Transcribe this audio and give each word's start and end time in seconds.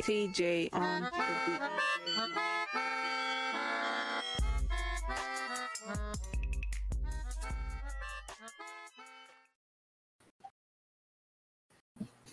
TJ 0.00 0.68
on 0.72 1.02
the 1.02 1.10
beat. 1.12 2.64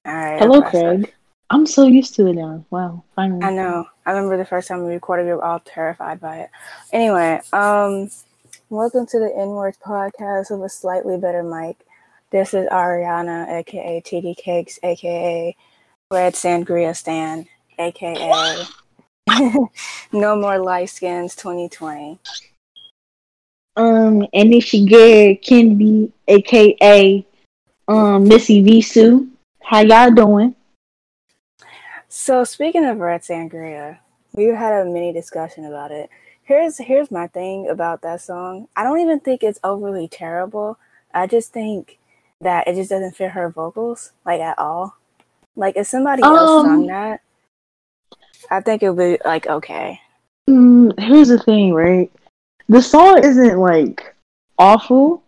All 0.05 0.13
right. 0.13 0.39
Hello, 0.39 0.59
okay, 0.59 0.71
so- 0.71 0.97
Craig. 0.97 1.13
I'm 1.53 1.65
so 1.65 1.85
used 1.85 2.15
to 2.15 2.27
it 2.27 2.33
now. 2.35 2.63
Wow, 2.69 3.03
finally. 3.13 3.43
I 3.43 3.51
know. 3.51 3.85
I 4.05 4.11
remember 4.11 4.37
the 4.37 4.45
first 4.45 4.69
time 4.69 4.85
we 4.85 4.93
recorded, 4.93 5.25
we 5.25 5.33
were 5.33 5.43
all 5.43 5.59
terrified 5.59 6.21
by 6.21 6.37
it. 6.37 6.49
Anyway, 6.93 7.41
um, 7.51 8.09
welcome 8.69 9.05
to 9.07 9.19
the 9.19 9.29
N-Words 9.37 9.77
podcast 9.85 10.49
with 10.49 10.63
a 10.63 10.69
slightly 10.69 11.17
better 11.17 11.43
mic. 11.43 11.75
This 12.29 12.53
is 12.53 12.69
Ariana, 12.69 13.49
aka 13.49 13.99
TD 14.01 14.37
Cakes, 14.37 14.79
aka 14.81 15.57
Red 16.11 16.33
Sangria 16.33 16.93
Stan, 16.93 17.47
aka 17.79 18.65
No 20.11 20.35
More 20.35 20.57
Light 20.57 20.89
Skins 20.89 21.37
2020. 21.37 22.19
Um, 23.77 24.27
and 24.33 24.51
your 24.51 24.87
girl 24.89 25.35
Kendi, 25.35 26.11
aka 26.27 27.25
um 27.87 28.27
Missy 28.27 28.61
Visu. 28.61 29.27
How 29.63 29.79
y'all 29.79 30.11
doing? 30.11 30.53
So 32.09 32.43
speaking 32.43 32.83
of 32.83 32.97
Red 32.97 33.21
Sangria, 33.21 33.99
we 34.33 34.47
had 34.47 34.81
a 34.81 34.83
mini 34.83 35.13
discussion 35.13 35.63
about 35.63 35.91
it. 35.91 36.09
Here's 36.43 36.77
here's 36.77 37.09
my 37.09 37.27
thing 37.27 37.69
about 37.69 38.01
that 38.01 38.19
song. 38.19 38.67
I 38.75 38.83
don't 38.83 38.99
even 38.99 39.21
think 39.21 39.43
it's 39.43 39.59
overly 39.63 40.09
terrible. 40.09 40.77
I 41.13 41.27
just 41.27 41.53
think 41.53 41.99
that 42.41 42.67
it 42.67 42.75
just 42.75 42.89
doesn't 42.89 43.15
fit 43.15 43.31
her 43.31 43.49
vocals 43.49 44.11
like 44.25 44.41
at 44.41 44.59
all. 44.59 44.97
Like 45.55 45.75
if 45.77 45.87
somebody 45.87 46.23
else 46.23 46.49
Um, 46.49 46.65
sung 46.65 46.87
that, 46.87 47.21
I 48.49 48.61
think 48.61 48.83
it 48.83 48.89
would 48.89 49.19
be 49.19 49.23
like 49.25 49.47
okay. 49.47 49.99
Mm, 50.49 50.99
here's 50.99 51.29
the 51.29 51.39
thing, 51.39 51.73
right? 51.73 52.11
The 52.69 52.81
song 52.81 53.23
isn't 53.23 53.59
like 53.59 54.15
awful, 54.57 55.23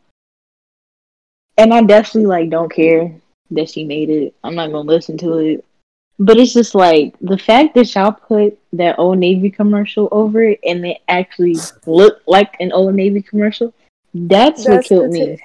and 1.57 1.73
I 1.73 1.81
definitely 1.83 2.27
like 2.27 2.49
don't 2.49 2.71
care 2.71 3.13
that 3.52 3.69
she 3.69 3.83
made 3.83 4.09
it. 4.09 4.33
I'm 4.43 4.55
not 4.55 4.71
gonna 4.71 4.89
listen 4.89 5.17
to 5.19 5.38
it. 5.38 5.65
But 6.19 6.37
it's 6.37 6.53
just 6.53 6.75
like 6.75 7.15
the 7.21 7.37
fact 7.37 7.73
that 7.75 7.93
y'all 7.95 8.11
put 8.11 8.58
that 8.73 8.99
old 8.99 9.17
Navy 9.17 9.49
commercial 9.49 10.08
over 10.11 10.43
it 10.43 10.59
and 10.63 10.85
it 10.85 10.99
actually 11.08 11.58
looked 11.85 12.27
like 12.27 12.55
an 12.59 12.71
old 12.71 12.93
Navy 12.93 13.21
commercial. 13.21 13.73
That's, 14.13 14.67
what 14.67 14.85
killed 14.85 15.11
me. 15.11 15.37
t- 15.37 15.43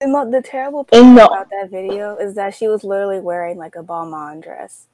The, 0.00 0.28
the 0.30 0.42
terrible 0.42 0.84
part 0.84 1.02
And 1.02 1.18
about 1.18 1.50
that 1.50 1.70
video 1.70 2.16
is 2.16 2.34
that 2.34 2.54
she 2.54 2.68
was 2.68 2.84
literally 2.84 3.20
wearing 3.20 3.58
like 3.58 3.76
a 3.76 3.82
Balmain 3.82 4.42
dress. 4.42 4.86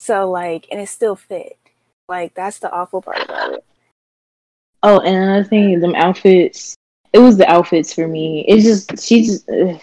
So 0.00 0.28
like, 0.30 0.66
and 0.70 0.80
it 0.80 0.88
still 0.88 1.14
fit. 1.14 1.56
Like 2.08 2.34
that's 2.34 2.58
the 2.58 2.72
awful 2.72 3.00
part 3.02 3.22
about 3.22 3.54
it. 3.54 3.64
Oh, 4.82 5.00
and 5.00 5.16
another 5.16 5.44
thing, 5.44 5.78
them 5.80 5.94
outfits. 5.94 6.76
It 7.12 7.18
was 7.18 7.36
the 7.36 7.48
outfits 7.48 7.92
for 7.92 8.08
me. 8.08 8.44
It's 8.48 8.64
just 8.64 9.06
she's. 9.06 9.44
ugh. 9.48 9.80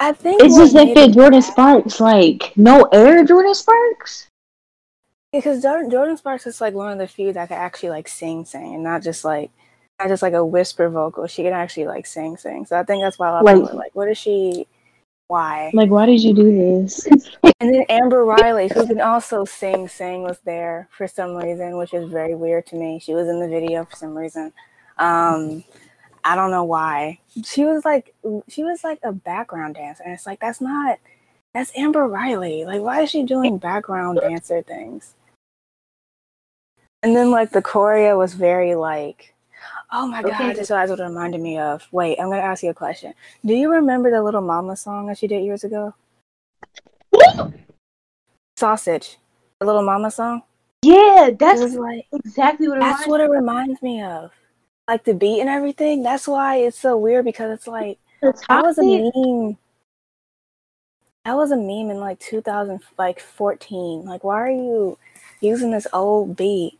I 0.00 0.12
think 0.12 0.42
It's 0.42 0.56
just 0.56 0.74
that 0.74 0.94
fit 0.94 1.12
Jordin 1.12 1.42
Sparks. 1.42 2.00
Like 2.00 2.52
no 2.56 2.84
air, 2.92 3.24
Jordin 3.24 3.54
Sparks. 3.54 4.28
Because 5.32 5.62
Jordin, 5.62 5.90
Jordin 5.90 6.16
Sparks 6.16 6.46
is 6.46 6.60
like 6.60 6.74
one 6.74 6.92
of 6.92 6.98
the 6.98 7.06
few 7.06 7.32
that 7.32 7.48
can 7.48 7.58
actually 7.58 7.90
like 7.90 8.08
sing, 8.08 8.44
sing, 8.44 8.74
and 8.74 8.82
not 8.82 9.02
just 9.02 9.24
like 9.24 9.50
not 9.98 10.08
just 10.08 10.22
like 10.22 10.32
a 10.34 10.44
whisper 10.44 10.88
vocal. 10.88 11.26
She 11.26 11.42
can 11.42 11.52
actually 11.52 11.86
like 11.86 12.06
sing, 12.06 12.36
sing. 12.36 12.66
So 12.66 12.78
I 12.78 12.82
think 12.84 13.02
that's 13.02 13.18
why 13.18 13.28
a 13.28 13.32
lot 13.32 13.40
of 13.40 13.44
Like- 13.46 13.54
people 13.56 13.70
are 13.70 13.82
like, 13.82 13.94
"What 13.94 14.08
is 14.08 14.18
she? 14.18 14.66
Why?" 15.28 15.70
Like, 15.74 15.90
why 15.90 16.06
did 16.06 16.22
you 16.22 16.34
do 16.34 16.44
this? 16.84 17.06
And 17.60 17.74
then 17.74 17.84
Amber 17.88 18.24
Riley, 18.24 18.68
who 18.68 18.86
can 18.86 19.00
also 19.00 19.44
sing, 19.44 19.88
sing, 19.88 20.22
was 20.22 20.38
there 20.44 20.88
for 20.92 21.08
some 21.08 21.34
reason, 21.34 21.76
which 21.76 21.92
is 21.92 22.08
very 22.08 22.36
weird 22.36 22.66
to 22.66 22.76
me. 22.76 23.00
She 23.00 23.14
was 23.14 23.26
in 23.26 23.40
the 23.40 23.48
video 23.48 23.84
for 23.84 23.96
some 23.96 24.16
reason. 24.16 24.52
Um, 24.96 25.64
I 26.22 26.36
don't 26.36 26.52
know 26.52 26.62
why. 26.62 27.18
She 27.44 27.64
was 27.64 27.84
like, 27.84 28.14
she 28.46 28.62
was 28.62 28.84
like 28.84 29.00
a 29.02 29.10
background 29.10 29.74
dancer, 29.74 30.04
and 30.04 30.12
it's 30.12 30.24
like 30.24 30.38
that's 30.38 30.60
not. 30.60 30.98
That's 31.52 31.72
Amber 31.76 32.06
Riley. 32.06 32.64
Like, 32.64 32.80
why 32.80 33.02
is 33.02 33.10
she 33.10 33.24
doing 33.24 33.58
background 33.58 34.20
dancer 34.20 34.62
things? 34.62 35.14
And 37.02 37.16
then 37.16 37.30
like 37.32 37.50
the 37.50 37.62
choreo 37.62 38.18
was 38.18 38.34
very 38.34 38.76
like, 38.76 39.34
oh 39.92 40.06
my 40.06 40.22
god, 40.22 40.32
Okay. 40.32 40.52
this 40.52 40.70
is 40.70 40.70
what 40.70 40.90
it 41.00 41.02
reminded 41.02 41.40
me 41.40 41.58
of. 41.58 41.86
Wait, 41.92 42.18
I'm 42.20 42.28
gonna 42.30 42.42
ask 42.42 42.62
you 42.62 42.70
a 42.70 42.74
question. 42.74 43.14
Do 43.44 43.54
you 43.54 43.70
remember 43.70 44.10
the 44.10 44.22
Little 44.22 44.40
Mama 44.42 44.76
song 44.76 45.06
that 45.06 45.18
she 45.18 45.26
did 45.26 45.42
years 45.44 45.64
ago? 45.64 45.94
Sausage, 48.56 49.18
the 49.60 49.66
Little 49.66 49.82
Mama 49.84 50.10
song. 50.10 50.42
yeah, 50.82 51.30
that's 51.38 51.74
like 51.74 52.06
exactly 52.12 52.68
what 52.68 52.78
it 52.78 52.80
that's 52.80 53.06
reminds 53.06 53.08
what 53.08 53.20
it 53.20 53.30
reminds 53.30 53.82
me 53.82 54.02
of, 54.02 54.30
like 54.88 55.04
the 55.04 55.14
beat 55.14 55.40
and 55.40 55.48
everything. 55.48 56.02
That's 56.02 56.26
why 56.26 56.56
it's 56.56 56.78
so 56.78 56.96
weird 56.96 57.24
because 57.24 57.52
it's 57.52 57.66
like 57.68 57.98
that 58.20 58.62
was 58.62 58.78
a 58.78 58.82
meme. 58.82 59.56
That 61.24 61.36
was 61.36 61.50
a 61.50 61.56
meme 61.56 61.90
in 61.90 61.98
like 62.00 62.18
2000, 62.20 62.80
like 62.98 63.20
14. 63.20 64.04
Like, 64.06 64.24
why 64.24 64.36
are 64.40 64.50
you 64.50 64.96
using 65.40 65.70
this 65.70 65.86
old 65.92 66.36
beat 66.36 66.78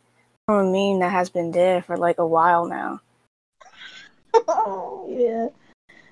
a 0.57 0.63
meme 0.63 0.99
that 0.99 1.11
has 1.11 1.29
been 1.29 1.51
dead 1.51 1.85
for 1.85 1.97
like 1.97 2.17
a 2.17 2.25
while 2.25 2.65
now? 2.65 3.01
Oh, 4.33 5.05
yeah, 5.09 5.49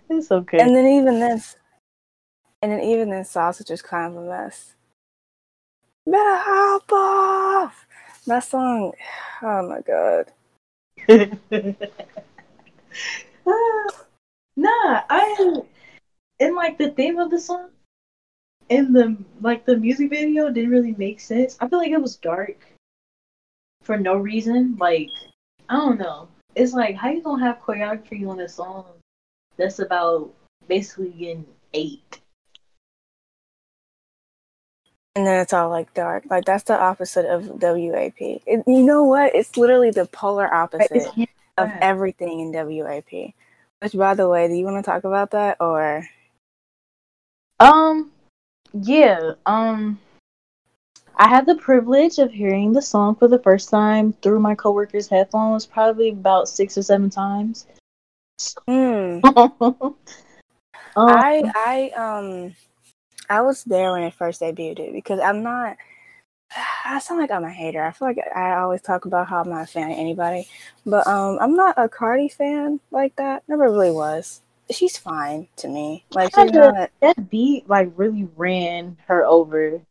it's 0.09 0.31
okay. 0.31 0.59
And 0.59 0.75
then 0.75 0.86
even 0.86 1.20
this, 1.20 1.56
and 2.62 2.72
then 2.72 2.81
even 2.81 3.09
then, 3.09 3.25
sausage 3.25 3.72
is 3.72 3.81
kind 3.81 4.16
of 4.16 4.24
a 4.24 4.30
mess. 4.30 4.75
Better 6.06 6.38
hop 6.40 6.92
off. 6.92 7.86
That 8.28 8.44
song, 8.44 8.94
oh 9.42 9.68
my 9.68 9.81
god. 9.81 10.31
nah, 14.56 15.02
I 15.09 15.62
and 16.40 16.56
like 16.56 16.78
the 16.78 16.92
theme 16.92 17.18
of 17.18 17.31
the 17.31 17.40
song 17.40 17.69
and 18.69 18.96
the 18.96 19.18
like 19.42 19.66
the 19.66 19.78
music 19.78 20.09
video 20.09 20.50
didn't 20.50 20.72
really 20.72 20.96
make 20.98 21.19
sense. 21.19 21.58
I 21.59 21.68
feel 21.68 21.80
like 21.80 21.92
it 21.92 22.02
was 22.02 22.18
dark 22.18 22.76
for 23.88 23.98
no 23.98 24.18
reason. 24.18 24.75
Like 24.80 25.09
I 25.70 25.78
don't 25.78 25.98
know. 25.98 26.28
It's 26.53 26.74
like 26.74 26.96
how 26.96 27.09
you 27.09 27.24
gonna 27.24 27.44
have 27.44 27.62
choreography 27.66 28.28
on 28.28 28.42
a 28.42 28.50
song 28.50 28.86
that's 29.56 29.80
about 29.80 30.31
basically 30.68 31.09
getting 31.12 31.46
ate. 31.74 32.20
And 35.16 35.25
then 35.25 35.40
it's 35.40 35.53
all 35.53 35.70
like 35.70 35.94
dark. 35.96 36.25
Like 36.30 36.46
that's 36.46 36.66
the 36.66 36.80
opposite 36.80 37.25
of 37.25 37.48
WAP. 37.48 38.20
It, 38.20 38.64
you 38.68 38.84
know 38.84 39.03
what? 39.03 39.34
It's 39.34 39.58
literally 39.58 39.90
the 39.90 40.06
polar 40.06 40.54
opposite 40.54 41.08
of 41.58 41.72
everything 41.81 42.40
in 42.42 42.52
WAP. 42.52 43.34
Which, 43.80 43.94
by 43.94 44.16
the 44.16 44.28
way, 44.28 44.48
do 44.48 44.54
you 44.54 44.66
want 44.66 44.84
to 44.84 44.92
talk 44.92 45.04
about 45.06 45.31
that 45.31 45.58
or? 45.59 46.08
Um, 47.59 48.12
yeah. 48.74 49.34
Um, 49.46 50.00
I 51.19 51.28
had 51.28 51.47
the 51.47 51.55
privilege 51.55 52.19
of 52.19 52.31
hearing 52.31 52.72
the 52.72 52.81
song 52.81 53.16
for 53.16 53.28
the 53.28 53.39
first 53.39 53.69
time 53.69 54.13
through 54.22 54.39
my 54.39 54.53
coworker's 54.53 55.07
headphones, 55.07 55.66
probably 55.66 56.09
about 56.09 56.47
six 56.47 56.78
or 56.78 56.83
seven 56.83 57.09
times. 57.09 57.66
Hmm. 58.67 59.19
um, 59.23 59.95
I 60.95 61.41
I 61.56 61.91
um 61.97 62.56
I 63.29 63.41
was 63.41 63.63
there 63.63 63.91
when 63.91 64.03
it 64.03 64.13
first 64.13 64.41
debuted 64.41 64.79
it 64.79 64.94
because 64.94 65.19
I'm 65.19 65.41
not. 65.41 65.77
I 66.85 67.00
sound 67.00 67.19
like 67.19 67.31
I'm 67.31 67.44
a 67.44 67.50
hater. 67.50 67.83
I 67.83 67.91
feel 67.91 68.07
like 68.07 68.19
I 68.35 68.56
always 68.59 68.81
talk 68.81 69.06
about 69.06 69.27
how 69.27 69.41
I'm 69.41 69.50
not 69.50 69.63
a 69.63 69.67
fan 69.67 69.91
of 69.91 69.97
anybody, 69.97 70.47
but 70.85 71.07
um 71.07 71.39
I'm 71.41 71.56
not 71.56 71.73
a 71.77 71.89
Cardi 71.89 72.29
fan 72.29 72.79
like 72.91 73.16
that. 73.16 73.41
Never 73.47 73.63
really 73.63 73.91
was. 73.91 74.41
She's 74.69 74.97
fine 74.97 75.47
to 75.57 75.67
me. 75.67 76.06
Like 76.11 76.35
she's 76.35 76.51
not. 76.51 76.91
that 77.01 77.29
beat 77.29 77.67
like 77.67 77.91
really 77.95 78.27
ran 78.35 78.97
her 79.07 79.25
over. 79.25 79.81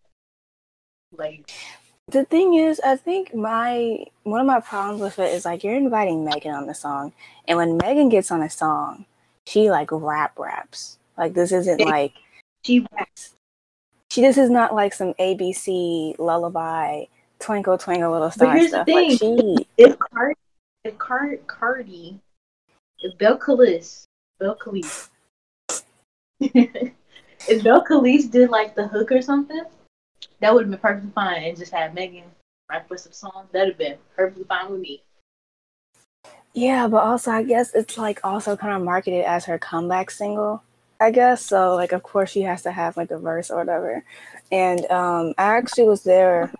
Like, 1.18 1.50
The 2.08 2.24
thing 2.24 2.54
is, 2.54 2.80
I 2.80 2.96
think 2.96 3.34
my 3.34 4.04
one 4.22 4.40
of 4.40 4.46
my 4.46 4.60
problems 4.60 5.00
with 5.00 5.18
it 5.18 5.32
is 5.34 5.44
like 5.44 5.64
you're 5.64 5.74
inviting 5.74 6.24
Megan 6.24 6.54
on 6.54 6.66
the 6.66 6.74
song, 6.74 7.12
and 7.48 7.58
when 7.58 7.76
Megan 7.76 8.08
gets 8.08 8.30
on 8.30 8.42
a 8.42 8.50
song, 8.50 9.06
she 9.46 9.70
like 9.70 9.90
rap 9.92 10.38
raps. 10.38 10.98
Like 11.16 11.34
this 11.34 11.52
isn't 11.52 11.80
like 11.80 12.14
she 12.64 12.86
raps. 12.92 13.34
she 14.10 14.20
this 14.20 14.36
is 14.36 14.50
not 14.50 14.74
like 14.74 14.92
some 14.92 15.14
ABC 15.14 16.18
lullaby 16.18 17.04
twinkle 17.38 17.78
twinkle 17.78 18.10
little 18.10 18.30
star 18.30 18.56
here's 18.56 18.70
the 18.70 18.84
stuff. 18.84 18.88
Like 18.88 19.18
thing. 19.18 19.58
she 19.58 19.66
if 19.78 19.98
Cardi, 19.98 20.34
if 20.84 20.98
Car- 20.98 21.38
Cardi, 21.46 22.18
if 23.00 23.16
Belcalis, 23.18 24.04
Bel 24.38 24.56
Kalis, 24.56 25.08
if 26.40 26.92
Belcalis 27.48 28.30
did 28.30 28.50
like 28.50 28.74
the 28.74 28.86
hook 28.88 29.12
or 29.12 29.22
something, 29.22 29.64
that 30.40 30.52
would 30.54 30.64
have 30.64 30.70
been 30.70 30.80
perfectly 30.80 31.10
fine, 31.14 31.42
and 31.44 31.56
just 31.56 31.72
had 31.72 31.94
Megan 31.94 32.24
rap 32.70 32.88
with 32.90 33.00
some 33.00 33.12
songs. 33.12 33.48
That'd 33.52 33.68
have 33.70 33.78
been 33.78 33.98
perfectly 34.16 34.44
fine 34.44 34.70
with 34.70 34.80
me. 34.80 35.02
yeah, 36.54 36.88
but 36.88 36.98
also 37.04 37.30
I 37.32 37.42
guess 37.42 37.74
it's 37.74 37.98
like 37.98 38.20
also 38.24 38.56
kind 38.56 38.74
of 38.74 38.82
marketed 38.82 39.24
as 39.24 39.44
her 39.44 39.58
comeback 39.58 40.10
single. 40.10 40.62
I 41.00 41.10
guess 41.10 41.44
so. 41.44 41.74
Like 41.74 41.92
of 41.92 42.02
course 42.02 42.30
she 42.30 42.42
has 42.42 42.62
to 42.62 42.72
have 42.72 42.96
like 42.96 43.10
a 43.10 43.18
verse 43.18 43.50
or 43.50 43.58
whatever. 43.58 44.04
And 44.50 44.90
um, 44.90 45.34
I 45.38 45.56
actually 45.56 45.84
was 45.84 46.02
there 46.04 46.52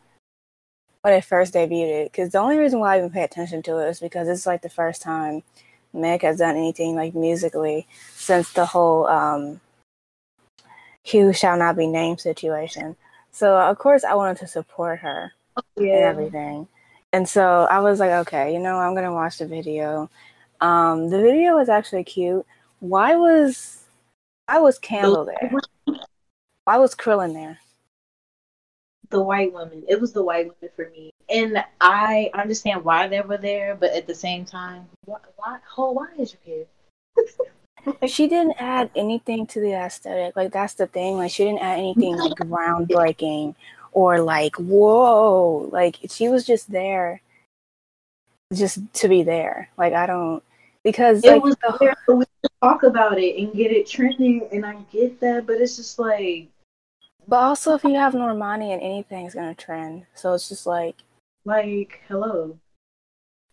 when 1.02 1.14
it 1.14 1.25
first 1.25 1.55
debuted. 1.55 2.05
Because 2.06 2.32
the 2.32 2.38
only 2.38 2.58
reason 2.58 2.81
why 2.81 2.94
I 2.94 2.99
even 2.99 3.11
pay 3.11 3.22
attention 3.22 3.62
to 3.64 3.79
it 3.79 3.88
is 3.88 4.00
because 4.00 4.29
it's 4.29 4.46
like 4.46 4.62
the 4.62 4.69
first 4.69 5.02
time 5.02 5.43
Meg 5.94 6.22
has 6.22 6.38
done 6.38 6.56
anything 6.56 6.94
like 6.94 7.14
musically 7.14 7.87
since 8.14 8.52
the 8.52 8.67
whole 8.67 9.06
um, 9.06 9.61
"Who 11.12 11.32
shall 11.32 11.56
not 11.56 11.76
be 11.76 11.87
named" 11.87 12.20
situation. 12.20 12.96
So 13.37 13.55
of 13.59 13.77
course 13.77 14.03
I 14.03 14.15
wanted 14.15 14.38
to 14.38 14.47
support 14.47 15.00
her 15.00 15.35
and 15.77 15.85
Yeah. 15.85 16.09
everything. 16.09 16.69
And 17.12 17.29
so 17.29 17.67
I 17.71 17.81
was 17.81 18.00
like, 18.00 18.11
okay, 18.27 18.55
you 18.55 18.59
know, 18.59 18.79
I'm 18.79 18.94
gonna 18.94 19.12
watch 19.12 19.37
the 19.37 19.47
video. 19.47 20.09
Um, 20.62 21.11
the 21.11 21.21
video 21.21 21.55
was 21.55 21.69
actually 21.69 22.05
cute. 22.05 22.47
Why 22.81 23.15
was 23.15 23.85
why 24.47 24.59
was 24.59 24.79
Campbell 24.79 25.27
there? 25.27 25.53
Why 26.65 26.79
was 26.79 26.94
Krillin 26.94 27.35
there? 27.35 27.59
the 29.11 29.23
white 29.23 29.53
woman. 29.53 29.85
It 29.87 30.00
was 30.00 30.15
the 30.15 30.25
white 30.25 30.47
woman 30.47 30.71
for 30.75 30.89
me, 30.89 31.11
and 31.29 31.62
I 31.79 32.31
understand 32.32 32.85
why 32.85 33.06
they 33.06 33.21
were 33.21 33.37
there, 33.37 33.75
but 33.75 33.93
at 33.93 34.06
the 34.06 34.15
same 34.15 34.47
time, 34.47 34.89
why? 35.05 35.19
Why? 35.37 35.59
Oh, 35.77 35.93
why 35.93 36.09
is 36.19 36.32
you 36.32 36.39
here? 36.43 36.67
Like, 37.87 38.11
She 38.11 38.29
didn't 38.29 38.56
add 38.59 38.91
anything 38.97 39.47
to 39.49 39.61
the 39.61 39.73
aesthetic. 39.73 40.37
Like 40.37 40.53
that's 40.53 40.75
the 40.75 40.87
thing. 40.87 41.17
Like 41.17 41.31
she 41.31 41.44
didn't 41.44 41.62
add 41.62 41.79
anything 41.79 42.17
like 42.17 42.33
groundbreaking 42.37 43.55
or 43.93 44.21
like 44.21 44.56
whoa. 44.56 45.69
Like 45.73 45.97
she 46.09 46.29
was 46.29 46.44
just 46.47 46.71
there, 46.71 47.21
just 48.53 48.79
to 48.94 49.09
be 49.09 49.23
there. 49.23 49.71
Like 49.77 49.93
I 49.93 50.06
don't 50.06 50.43
because 50.83 51.25
it 51.25 51.31
like 51.33 51.43
was 51.43 51.56
the- 51.56 51.97
so 52.06 52.17
we 52.17 52.25
talk 52.62 52.83
about 52.83 53.19
it 53.19 53.38
and 53.38 53.53
get 53.55 53.71
it 53.73 53.87
trending, 53.87 54.49
and 54.53 54.65
I 54.65 54.77
get 54.93 55.21
that, 55.21 55.47
but 55.47 55.61
it's 55.61 55.77
just 55.77 55.99
like, 55.99 56.49
But 57.29 57.37
also, 57.43 57.75
if 57.75 57.85
you 57.85 57.94
have 57.94 58.15
Normani 58.15 58.73
and 58.73 58.82
anything, 58.82 59.27
it's 59.27 59.35
gonna 59.35 59.55
trend. 59.55 60.06
So 60.15 60.32
it's 60.35 60.49
just 60.49 60.67
like, 60.67 60.97
like, 61.44 62.00
hello. 62.09 62.59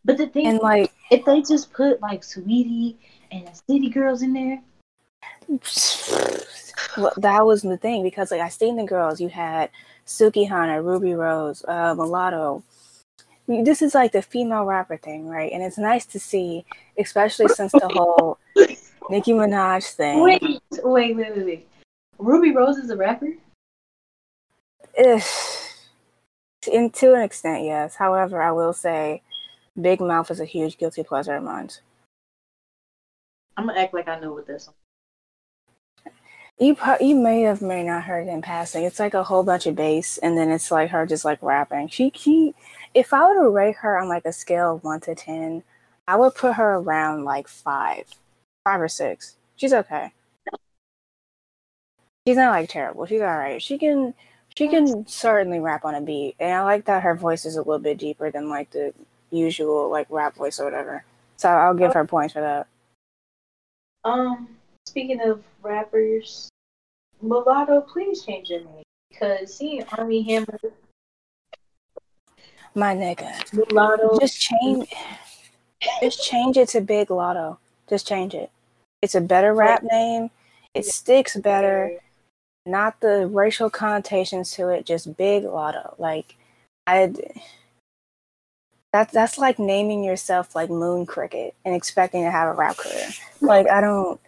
But 0.05 0.17
the 0.17 0.27
thing, 0.27 0.47
and 0.47 0.59
like, 0.59 0.91
if 1.11 1.23
they 1.25 1.41
just 1.41 1.71
put 1.71 2.01
like 2.01 2.21
Saweetie 2.21 2.95
and 3.31 3.49
City 3.67 3.89
Girls 3.89 4.21
in 4.21 4.33
there, 4.33 4.61
well, 6.97 7.13
that 7.17 7.45
was 7.45 7.61
the 7.61 7.77
thing 7.77 8.03
because 8.03 8.31
like 8.31 8.41
I 8.41 8.49
seen 8.49 8.75
the 8.75 8.83
girls. 8.83 9.21
You 9.21 9.29
had 9.29 9.69
Suki 10.05 10.47
Hana, 10.47 10.81
Rubi 10.81 11.13
Rose, 11.13 11.63
uh, 11.67 11.93
Mulatto. 11.95 12.63
This 13.47 13.81
is 13.81 13.93
like 13.93 14.13
the 14.13 14.21
female 14.21 14.63
rapper 14.63 14.97
thing, 14.97 15.27
right? 15.27 15.51
And 15.51 15.61
it's 15.61 15.77
nice 15.77 16.05
to 16.07 16.19
see, 16.19 16.65
especially 16.97 17.49
since 17.49 17.73
the 17.73 17.89
whole 17.89 18.37
Nicki 19.09 19.33
Minaj 19.33 19.91
thing. 19.93 20.21
wait, 20.21 20.41
wait, 20.41 20.61
wait, 20.83 21.15
wait, 21.15 21.45
wait. 21.45 21.67
Rubi 22.17 22.51
Rose 22.51 22.77
is 22.77 22.89
a 22.89 22.95
rapper. 22.95 23.33
Ugh. 24.97 25.21
And 26.71 26.93
to 26.93 27.13
an 27.13 27.21
extent, 27.21 27.65
yes. 27.65 27.95
However, 27.95 28.41
I 28.41 28.51
will 28.51 28.71
say, 28.71 29.21
Big 29.79 29.99
Mouth 29.99 30.29
is 30.29 30.39
a 30.39 30.45
huge 30.45 30.77
guilty 30.77 31.03
pleasure 31.03 31.35
of 31.35 31.43
mine. 31.43 31.69
I'm 33.57 33.67
gonna 33.67 33.79
act 33.79 33.93
like 33.93 34.07
I 34.07 34.19
know 34.19 34.33
what 34.33 34.47
this. 34.47 34.69
You 36.59 36.75
pro- 36.75 36.99
you 36.99 37.15
may 37.15 37.41
have 37.41 37.61
may 37.61 37.83
not 37.83 38.03
heard 38.03 38.27
it 38.27 38.31
in 38.31 38.41
passing. 38.41 38.83
It's 38.83 38.99
like 38.99 39.15
a 39.15 39.23
whole 39.23 39.43
bunch 39.43 39.65
of 39.65 39.75
bass, 39.75 40.19
and 40.19 40.37
then 40.37 40.51
it's 40.51 40.69
like 40.71 40.91
her 40.91 41.05
just 41.05 41.25
like 41.25 41.41
rapping. 41.41 41.87
She 41.87 42.11
she, 42.15 42.53
if 42.93 43.13
I 43.13 43.27
were 43.27 43.43
to 43.43 43.49
rate 43.49 43.77
her 43.77 43.97
on 43.97 44.07
like 44.07 44.25
a 44.25 44.31
scale 44.33 44.75
of 44.75 44.83
one 44.83 44.99
to 45.01 45.15
ten, 45.15 45.63
I 46.07 46.15
would 46.15 46.35
put 46.35 46.53
her 46.55 46.75
around 46.75 47.23
like 47.25 47.47
five, 47.47 48.05
five 48.63 48.81
or 48.81 48.87
six. 48.87 49.37
She's 49.55 49.73
okay. 49.73 50.11
She's 52.27 52.37
not 52.37 52.51
like 52.51 52.69
terrible. 52.69 53.05
She's 53.05 53.21
all 53.21 53.37
right. 53.37 53.61
She 53.61 53.77
can 53.77 54.13
she 54.55 54.67
can 54.67 55.07
certainly 55.07 55.59
rap 55.59 55.83
on 55.85 55.95
a 55.95 56.01
beat, 56.01 56.35
and 56.39 56.53
I 56.53 56.63
like 56.63 56.85
that 56.85 57.03
her 57.03 57.15
voice 57.15 57.45
is 57.45 57.55
a 57.55 57.61
little 57.61 57.79
bit 57.79 57.97
deeper 57.97 58.29
than 58.31 58.49
like 58.49 58.69
the 58.71 58.93
usual 59.33 59.89
like 59.89 60.07
rap 60.09 60.35
voice 60.35 60.59
or 60.59 60.65
whatever. 60.65 61.03
So 61.37 61.49
I'll 61.49 61.73
give 61.73 61.93
her 61.93 62.05
points 62.05 62.33
for 62.33 62.41
that. 62.41 62.67
Um, 64.05 64.49
speaking 64.85 65.19
of 65.21 65.43
rappers, 65.61 66.49
Mulatto, 67.21 67.81
please 67.81 68.23
change 68.23 68.49
your 68.49 68.59
name 68.59 68.83
because 69.09 69.53
seeing 69.55 69.83
Armie 69.97 70.21
Hammer, 70.23 70.59
My 72.75 72.95
nigga. 72.95 73.31
Mulatto, 73.53 74.17
Just 74.19 74.39
change. 74.39 74.93
Just 76.01 76.23
change 76.23 76.57
it 76.57 76.69
to 76.69 76.81
Big 76.81 77.11
Lotto. 77.11 77.59
Just 77.89 78.07
change 78.07 78.33
it. 78.33 78.51
It's 79.01 79.15
a 79.15 79.21
better 79.21 79.53
rap 79.53 79.83
name. 79.83 80.29
It 80.73 80.85
sticks 80.85 81.35
better. 81.35 81.99
Not 82.65 82.99
the 83.01 83.27
racial 83.27 83.69
connotations 83.69 84.51
to 84.51 84.69
it. 84.69 84.85
Just 84.85 85.17
Big 85.17 85.43
Lotto. 85.43 85.95
Like, 85.97 86.35
I. 86.87 87.13
That's 88.93 89.11
that's 89.11 89.39
like 89.39 89.57
naming 89.57 90.03
yourself 90.03 90.55
like 90.55 90.69
Moon 90.69 91.07
Cricket 91.07 91.55
and 91.65 91.75
expecting 91.75 92.23
to 92.23 92.31
have 92.31 92.47
a 92.47 92.53
rap 92.53 92.77
career. 92.77 93.09
Like 93.41 93.67
I 93.67 93.81
don't. 93.81 94.21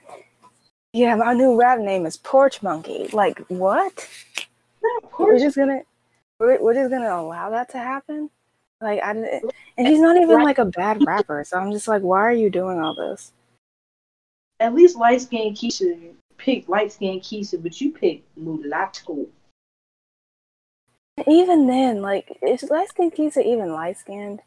Yeah, 0.92 1.16
my 1.16 1.34
new 1.34 1.58
rap 1.58 1.80
name 1.80 2.08
is 2.08 2.18
Porch 2.18 2.64
Monkey. 2.64 3.08
Like 3.14 3.40
what? 3.48 4.10
We're 5.20 5.38
just 5.38 5.56
gonna. 5.56 5.82
We're, 6.40 6.60
we're 6.60 6.74
just 6.74 6.90
gonna 6.90 7.16
allow 7.16 7.52
that 7.52 7.70
to 7.70 7.78
happen. 7.78 8.32
Like 8.82 9.04
I 9.04 9.14
didn't. 9.14 9.54
And 9.78 9.88
he's 9.88 10.00
not 10.00 10.18
even 10.18 10.42
like 10.42 10.58
a 10.58 10.66
bad 10.66 11.06
rapper. 11.06 11.44
So 11.46 11.60
I'm 11.60 11.72
just 11.72 11.88
like, 11.88 12.02
why 12.02 12.22
are 12.22 12.34
you 12.34 12.50
doing 12.50 12.80
all 12.80 12.96
this? 12.96 13.34
At 14.60 14.74
least 14.74 14.98
light 14.98 15.22
skinned 15.22 15.56
Keisha 15.56 16.16
picked 16.38 16.70
light 16.70 16.92
skinned 16.92 17.22
Keisha, 17.22 17.62
but 17.62 17.80
you 17.80 17.92
picked 17.92 18.36
Mulatto. 18.36 19.28
Even 21.28 21.68
then, 21.68 22.02
like, 22.02 22.38
is 22.42 22.64
light 22.64 22.90
skinned 22.90 23.14
Keisha 23.14 23.46
even 23.46 23.72
light 23.72 23.98
skinned? 23.98 24.42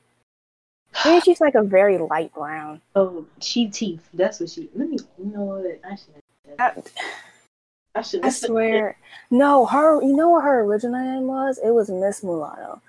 Maybe 1.05 1.21
she's 1.21 1.41
like 1.41 1.55
a 1.55 1.63
very 1.63 1.99
light 1.99 2.33
brown. 2.35 2.81
Oh, 2.95 3.27
she 3.41 3.69
teeth. 3.69 4.09
That's 4.15 4.41
what 4.41 4.51
she. 4.51 4.69
Let 4.75 4.89
me. 4.89 4.99
You 5.19 5.27
know 5.27 5.43
what? 5.43 5.81
I 5.85 5.95
should. 5.95 6.23
I, 6.59 6.73
I 7.95 8.03
should. 8.03 8.25
I 8.25 8.29
swear. 8.31 8.97
No, 9.31 9.67
her, 9.67 10.03
you 10.03 10.17
know 10.17 10.31
what 10.31 10.45
her 10.45 10.61
original 10.61 11.01
name 11.01 11.27
was? 11.27 11.59
It 11.63 11.71
was 11.71 11.91
Miss 11.91 12.23
Mulatto. 12.23 12.81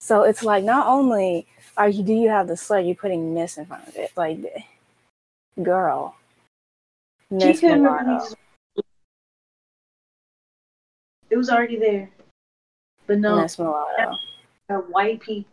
So 0.00 0.22
it's 0.22 0.42
like, 0.42 0.64
not 0.64 0.86
only 0.86 1.46
are 1.76 1.88
you, 1.88 2.02
do 2.02 2.12
you 2.12 2.28
have 2.28 2.48
the 2.48 2.56
slur, 2.56 2.80
you're 2.80 2.94
putting 2.94 3.34
Miss 3.34 3.58
in 3.58 3.66
front 3.66 3.88
of 3.88 3.96
it. 3.96 4.12
Like, 4.16 4.38
girl. 5.62 6.14
Miss 7.30 7.62
Mulatto. 7.62 8.10
really. 8.10 8.34
It 11.30 11.36
was 11.36 11.50
already 11.50 11.78
there, 11.78 12.10
but 13.06 13.18
no. 13.18 13.40
Miss 13.40 13.58
Mulatto. 13.58 14.12
white 14.88 15.20
people, 15.20 15.50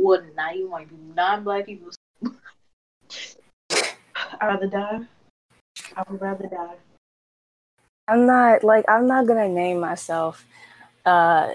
well, 0.00 0.22
not 0.36 0.52
I 0.52 0.54
even 0.54 0.70
white 0.70 0.88
non-black 1.14 1.66
people. 1.66 1.90
I'd 3.72 4.46
rather 4.46 4.66
die. 4.66 5.00
I 5.96 6.04
would 6.08 6.20
rather 6.20 6.48
die. 6.48 6.76
I'm 8.08 8.26
not 8.26 8.64
like 8.64 8.84
I'm 8.88 9.06
not 9.06 9.26
gonna 9.26 9.48
name 9.48 9.78
myself 9.80 10.44
uh 11.06 11.52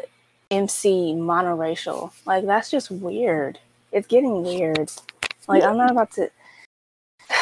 MC 0.51 1.13
monoracial. 1.15 2.11
Like 2.25 2.45
that's 2.45 2.71
just 2.71 2.91
weird. 2.91 3.59
It's 3.91 4.07
getting 4.07 4.43
weird. 4.43 4.91
Like 5.47 5.63
I'm 5.63 5.77
not 5.77 5.91
about 5.91 6.11
to 6.11 6.29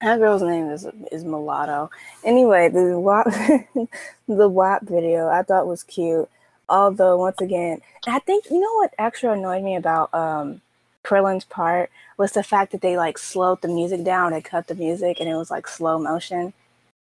That 0.00 0.18
girl's 0.18 0.42
name 0.42 0.70
is 0.70 0.86
is 1.10 1.24
Mulatto. 1.24 1.90
Anyway, 2.22 2.68
the 2.68 2.98
WAP 2.98 3.26
the 4.28 4.48
WAP 4.48 4.82
video 4.82 5.28
I 5.28 5.42
thought 5.42 5.66
was 5.66 5.82
cute. 5.82 6.28
Although 6.68 7.16
once 7.18 7.40
again, 7.40 7.80
I 8.06 8.18
think 8.20 8.46
you 8.50 8.60
know 8.60 8.74
what 8.74 8.94
extra 8.98 9.32
annoyed 9.32 9.62
me 9.62 9.76
about 9.76 10.12
um 10.14 10.60
Krillin's 11.04 11.44
part 11.44 11.90
was 12.18 12.32
the 12.32 12.42
fact 12.42 12.72
that 12.72 12.80
they 12.82 12.96
like 12.96 13.16
slowed 13.18 13.62
the 13.62 13.68
music 13.68 14.04
down 14.04 14.32
and 14.32 14.44
cut 14.44 14.66
the 14.66 14.74
music 14.74 15.20
and 15.20 15.28
it 15.28 15.36
was 15.36 15.50
like 15.50 15.66
slow 15.66 15.98
motion 15.98 16.52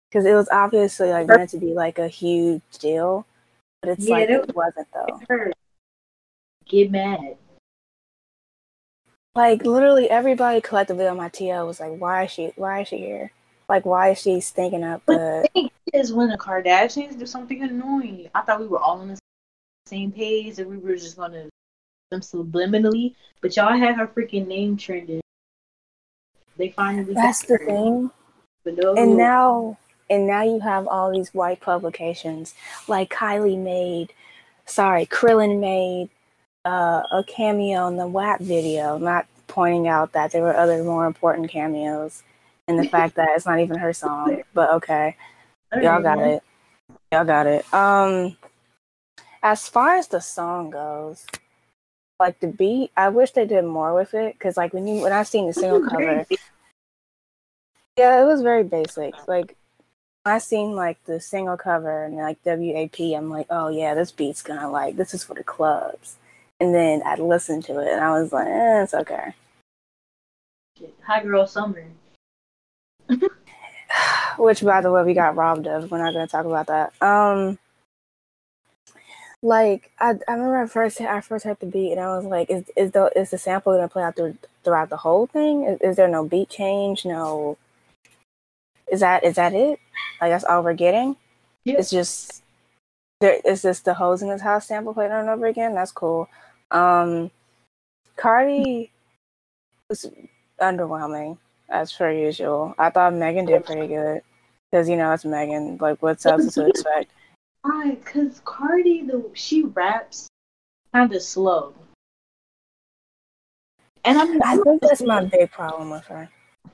because 0.10 0.26
it 0.26 0.34
was 0.34 0.48
obviously 0.52 1.10
like 1.10 1.28
meant 1.28 1.50
to 1.50 1.58
be 1.58 1.74
like 1.74 2.00
a 2.00 2.08
huge 2.08 2.62
deal, 2.80 3.26
but 3.82 3.92
it's 3.92 4.08
Yeah, 4.08 4.16
like 4.16 4.30
it 4.30 4.56
wasn't 4.56 4.88
though. 4.94 5.22
Get 6.66 6.92
mad. 6.92 7.38
Like 9.36 9.64
literally 9.64 10.10
everybody 10.10 10.62
collectively 10.62 11.08
on 11.08 11.18
my 11.18 11.30
TL 11.30 11.68
was 11.68 11.80
like, 11.80 12.00
"Why 12.00 12.24
is 12.24 12.32
she? 12.32 12.54
Why 12.56 12.82
is 12.82 12.88
she 12.88 12.98
here? 12.98 13.32
Like, 13.70 13.86
why 13.86 14.10
is 14.10 14.22
she 14.22 14.40
stinking 14.40 14.84
up 14.84 15.04
But 15.06 15.16
the?" 15.18 15.42
the 15.44 15.50
thing 15.54 15.70
is, 15.94 16.14
when 16.14 16.30
the 16.30 16.38
Kardashians 16.38 17.20
do 17.20 17.26
something 17.26 17.62
annoying, 17.62 18.30
I 18.34 18.42
thought 18.42 18.60
we 18.60 18.68
were 18.68 18.80
all 18.80 19.00
on 19.00 19.10
the 19.10 19.20
same 19.88 20.12
page 20.12 20.60
and 20.60 20.70
we 20.70 20.78
were 20.78 20.96
just 20.96 21.18
gonna 21.18 21.48
them 22.12 22.22
subliminally. 22.22 23.16
But 23.42 23.56
y'all 23.56 23.78
had 23.78 23.96
her 23.96 24.08
freaking 24.08 24.48
name 24.48 24.78
trending. 24.78 25.22
They 26.58 26.70
finally. 26.70 27.14
That's 27.14 27.44
the 27.44 27.58
her. 27.58 27.66
thing. 27.66 28.12
No, 28.66 28.96
And 28.96 29.16
now, 29.16 29.78
and 30.10 30.28
now 30.28 30.44
you 30.44 30.60
have 30.60 30.88
all 30.88 31.12
these 31.12 31.34
white 31.34 31.62
publications 31.62 32.54
like 32.90 33.10
Kylie 33.10 33.58
made, 33.58 34.12
sorry, 34.66 35.06
Krillin 35.06 35.62
made 35.62 36.10
uh, 36.66 37.02
a 37.14 37.24
cameo 37.26 37.88
in 37.88 37.96
the 37.96 38.08
WAP 38.08 38.42
video, 38.42 38.98
not 38.98 39.26
pointing 39.48 39.88
out 39.88 40.12
that 40.12 40.34
there 40.34 40.42
were 40.42 40.56
other 40.56 40.84
more 40.84 41.06
important 41.06 41.50
cameos, 41.50 42.24
and 42.68 42.78
the 42.78 42.90
fact 42.90 43.16
that 43.16 43.30
it's 43.36 43.46
not 43.46 43.62
even 43.62 43.78
her 43.78 43.94
song. 43.94 44.44
But 44.54 44.72
okay. 44.72 45.16
Y'all 45.82 46.02
got 46.02 46.20
it. 46.20 46.44
Y'all 47.14 47.24
got 47.24 47.48
it. 47.48 47.74
Um, 47.74 48.36
as 49.44 49.68
far 49.68 49.96
as 49.96 50.08
the 50.08 50.20
song 50.20 50.70
goes, 50.70 51.26
like 52.20 52.40
the 52.40 52.48
beat, 52.48 52.92
I 52.98 53.10
wish 53.10 53.32
they 53.32 53.46
did 53.46 53.66
more 53.66 53.94
with 53.94 54.14
it 54.14 54.34
because 54.34 54.58
like 54.58 54.74
when 54.74 54.88
you 54.88 55.02
when 55.02 55.14
I 55.14 55.24
seen 55.24 55.48
the 55.48 55.54
single 55.54 55.88
cover, 55.88 56.26
yeah, 57.98 58.22
it 58.22 58.26
was 58.26 58.42
very 58.42 58.64
basic. 58.64 59.28
Like 59.28 59.56
I 60.26 60.40
seen 60.40 60.76
like 60.76 61.04
the 61.06 61.20
single 61.20 61.58
cover 61.58 62.04
and 62.04 62.16
like 62.16 62.38
WAP, 62.44 63.00
I'm 63.00 63.30
like, 63.30 63.48
oh 63.50 63.70
yeah, 63.70 63.94
this 63.94 64.12
beat's 64.12 64.42
gonna 64.42 64.70
like 64.70 64.98
this 64.98 65.14
is 65.14 65.24
for 65.24 65.36
the 65.36 65.44
clubs. 65.44 66.18
And 66.60 66.74
then 66.74 67.04
I 67.06 67.16
listened 67.16 67.66
to 67.66 67.80
it 67.80 67.92
and 67.92 68.04
I 68.04 68.20
was 68.20 68.34
like, 68.34 68.48
eh, 68.48 68.84
it's 68.84 68.94
okay. 68.96 69.34
High 71.04 71.24
girl 71.24 71.46
summer. 71.46 71.86
Which 74.38 74.64
by 74.64 74.82
the 74.82 74.92
way 74.92 75.04
we 75.04 75.14
got 75.14 75.36
robbed 75.36 75.68
of. 75.68 75.92
We're 75.92 76.00
not 76.00 76.14
gonna 76.14 76.28
talk 76.28 76.46
about 76.46 76.68
that. 76.68 76.94
Um 77.02 77.60
like 79.44 79.92
I, 80.00 80.16
I 80.28 80.34
remember 80.34 80.58
I 80.58 80.68
first 80.68 81.00
I 81.00 81.22
first 81.22 81.46
heard 81.46 81.60
the 81.60 81.66
beat 81.68 81.92
and 81.92 82.02
I 82.02 82.16
was 82.16 82.26
like, 82.26 82.50
is 82.50 82.70
is 82.76 82.92
the 82.92 83.12
is 83.16 83.32
the 83.32 83.38
sample 83.38 83.74
gonna 83.74 83.88
play 83.88 84.04
out 84.04 84.16
through, 84.16 84.38
throughout 84.64 84.90
the 84.90 84.98
whole 84.98 85.28
thing? 85.28 85.64
Is, 85.64 85.82
is 85.82 85.96
there 85.96 86.08
no 86.08 86.26
beat 86.26 86.50
change? 86.50 87.06
No. 87.06 87.58
Is 88.92 89.02
that 89.02 89.24
is 89.24 89.36
that 89.36 89.54
it? 89.54 89.80
Like 90.22 90.32
that's 90.32 90.44
all 90.44 90.64
we're 90.64 90.74
getting? 90.74 91.16
Yeah. 91.66 91.76
It's 91.78 91.92
just 91.92 92.44
there 93.20 93.40
is 93.46 93.62
this 93.62 93.82
the 93.82 93.94
hose 93.94 94.22
in 94.22 94.30
his 94.30 94.42
house 94.42 94.68
sample 94.68 94.94
played 94.94 95.12
over 95.12 95.20
and 95.20 95.30
over 95.30 95.46
again. 95.46 95.76
That's 95.76 95.92
cool. 95.92 96.30
Um, 96.72 97.32
Cardi 98.16 98.92
was 99.90 100.10
underwhelming 100.60 101.38
as 101.70 101.94
per 101.94 102.12
usual. 102.12 102.74
I 102.78 102.90
thought 102.90 103.14
Megan 103.14 103.46
did 103.46 103.66
pretty 103.66 103.88
good 103.88 104.22
because 104.70 104.90
you 104.90 104.98
know 104.98 105.12
it's 105.12 105.26
Megan. 105.26 105.78
Like 105.80 106.02
what 106.02 106.26
else 106.26 106.54
to 106.56 106.68
expect? 106.68 107.12
Why? 107.68 107.98
Cause 108.06 108.42
Cardi, 108.46 109.02
the 109.02 109.30
she 109.34 109.64
raps 109.64 110.30
kind 110.94 111.14
of 111.14 111.22
slow, 111.22 111.74
and 114.06 114.18
I'm. 114.18 114.42
I 114.42 114.56
think 114.56 114.82
that's 114.82 115.04
my 115.04 115.26
big 115.26 115.52
problem 115.52 115.90
with 115.90 116.06
her. 116.06 116.30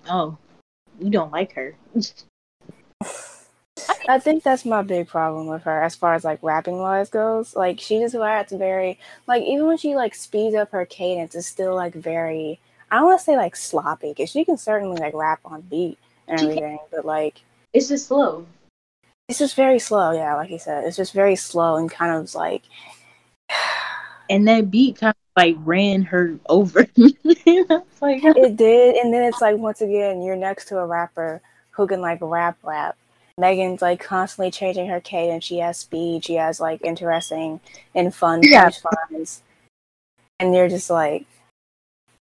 Oh, 0.07 0.37
you 0.99 1.09
don't 1.09 1.31
like 1.31 1.53
her. 1.53 1.75
I 4.07 4.19
think 4.19 4.43
that's 4.43 4.65
my 4.65 4.83
big 4.83 5.07
problem 5.07 5.47
with 5.47 5.63
her 5.63 5.81
as 5.81 5.95
far 5.95 6.13
as 6.13 6.23
like 6.23 6.43
rapping 6.43 6.77
wise 6.77 7.09
goes. 7.09 7.55
Like 7.55 7.79
she 7.79 7.97
just 7.97 8.13
raps 8.13 8.51
very 8.51 8.99
like 9.25 9.41
even 9.41 9.65
when 9.65 9.77
she 9.77 9.95
like 9.95 10.13
speeds 10.13 10.55
up 10.55 10.69
her 10.71 10.85
cadence, 10.85 11.33
it's 11.33 11.47
still 11.47 11.73
like 11.73 11.95
very 11.95 12.59
I 12.91 12.97
don't 12.97 13.05
want 13.05 13.19
to 13.19 13.25
say 13.25 13.35
like 13.35 13.55
sloppy 13.55 14.09
because 14.09 14.29
she 14.29 14.45
can 14.45 14.57
certainly 14.57 15.01
like 15.01 15.15
rap 15.15 15.39
on 15.43 15.61
beat 15.61 15.97
and 16.27 16.39
everything, 16.39 16.77
but 16.91 17.03
like 17.03 17.41
It's 17.73 17.89
just 17.89 18.09
slow. 18.09 18.45
It's 19.29 19.39
just 19.39 19.55
very 19.55 19.79
slow. 19.79 20.11
Yeah, 20.11 20.35
like 20.35 20.49
you 20.49 20.59
said, 20.59 20.83
it's 20.83 20.97
just 20.97 21.13
very 21.13 21.35
slow 21.35 21.75
and 21.77 21.89
kind 21.89 22.15
of 22.15 22.33
like 22.35 22.63
and 24.29 24.47
that 24.47 24.71
beat 24.71 24.97
kind 24.97 25.11
of 25.11 25.41
like 25.41 25.55
ran 25.59 26.03
her 26.03 26.37
over. 26.47 26.81
like 28.01 28.23
it 28.23 28.57
did, 28.57 28.95
and 28.95 29.13
then 29.13 29.23
it's 29.23 29.41
like 29.41 29.57
once 29.57 29.81
again 29.81 30.21
you're 30.21 30.35
next 30.35 30.65
to 30.65 30.77
a 30.79 30.85
rapper 30.85 31.41
who 31.71 31.87
can 31.87 32.01
like 32.01 32.19
rap 32.21 32.57
rap. 32.63 32.97
Megan's 33.39 33.81
like 33.81 33.99
constantly 33.99 34.51
changing 34.51 34.87
her 34.87 35.01
cadence. 35.01 35.43
She 35.43 35.57
has 35.57 35.77
speed. 35.77 36.23
She 36.25 36.35
has 36.35 36.59
like 36.59 36.81
interesting 36.83 37.59
and 37.95 38.13
fun 38.13 38.41
Yeah. 38.43 38.69
punchlines, 38.69 39.41
and 40.39 40.53
you're 40.53 40.69
just 40.69 40.89
like, 40.91 41.25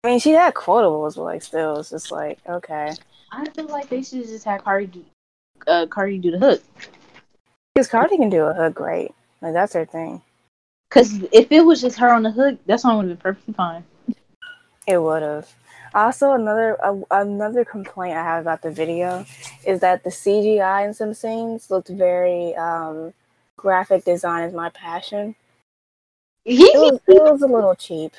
I 0.03 0.07
mean, 0.07 0.19
she 0.19 0.31
had 0.31 0.53
quotables, 0.53 1.15
but 1.15 1.23
like 1.23 1.41
still, 1.41 1.79
it's 1.79 1.89
just 1.89 2.11
like 2.11 2.39
okay, 2.47 2.93
I 3.31 3.49
feel 3.49 3.65
like 3.67 3.89
they 3.89 4.03
should 4.03 4.23
just 4.23 4.45
have 4.45 4.63
Cardi 4.63 5.10
uh, 5.67 5.85
Cardi 5.87 6.17
do 6.17 6.31
the 6.31 6.39
hook. 6.39 6.61
because 7.73 7.87
Cardi 7.87 8.17
can 8.17 8.29
do 8.29 8.43
a 8.45 8.53
hook 8.53 8.75
great. 8.75 9.11
Like 9.41 9.53
that's 9.53 9.73
her 9.73 9.85
thing. 9.85 10.21
Cause 10.89 11.23
if 11.31 11.51
it 11.51 11.61
was 11.61 11.81
just 11.81 11.97
her 11.99 12.09
on 12.09 12.23
the 12.23 12.31
hook, 12.31 12.59
that 12.65 12.81
song 12.81 12.97
would 12.97 13.09
have 13.09 13.17
been 13.17 13.33
perfectly 13.33 13.53
fine. 13.53 13.83
It 14.87 15.01
would 15.01 15.21
have. 15.21 15.47
Also, 15.93 16.33
another 16.33 16.77
uh, 16.83 16.99
another 17.11 17.65
complaint 17.65 18.17
I 18.17 18.23
have 18.23 18.41
about 18.41 18.61
the 18.61 18.71
video 18.71 19.25
is 19.65 19.81
that 19.81 20.03
the 20.03 20.09
CGI 20.09 20.85
in 20.85 20.93
some 20.93 21.13
scenes 21.13 21.69
looked 21.69 21.89
very 21.89 22.55
um, 22.55 23.13
graphic 23.57 24.05
design 24.05 24.43
is 24.43 24.53
my 24.53 24.69
passion. 24.69 25.35
It 26.45 26.75
was, 26.75 26.99
it 27.07 27.21
was 27.21 27.41
a 27.41 27.47
little 27.47 27.75
cheap 27.75 28.13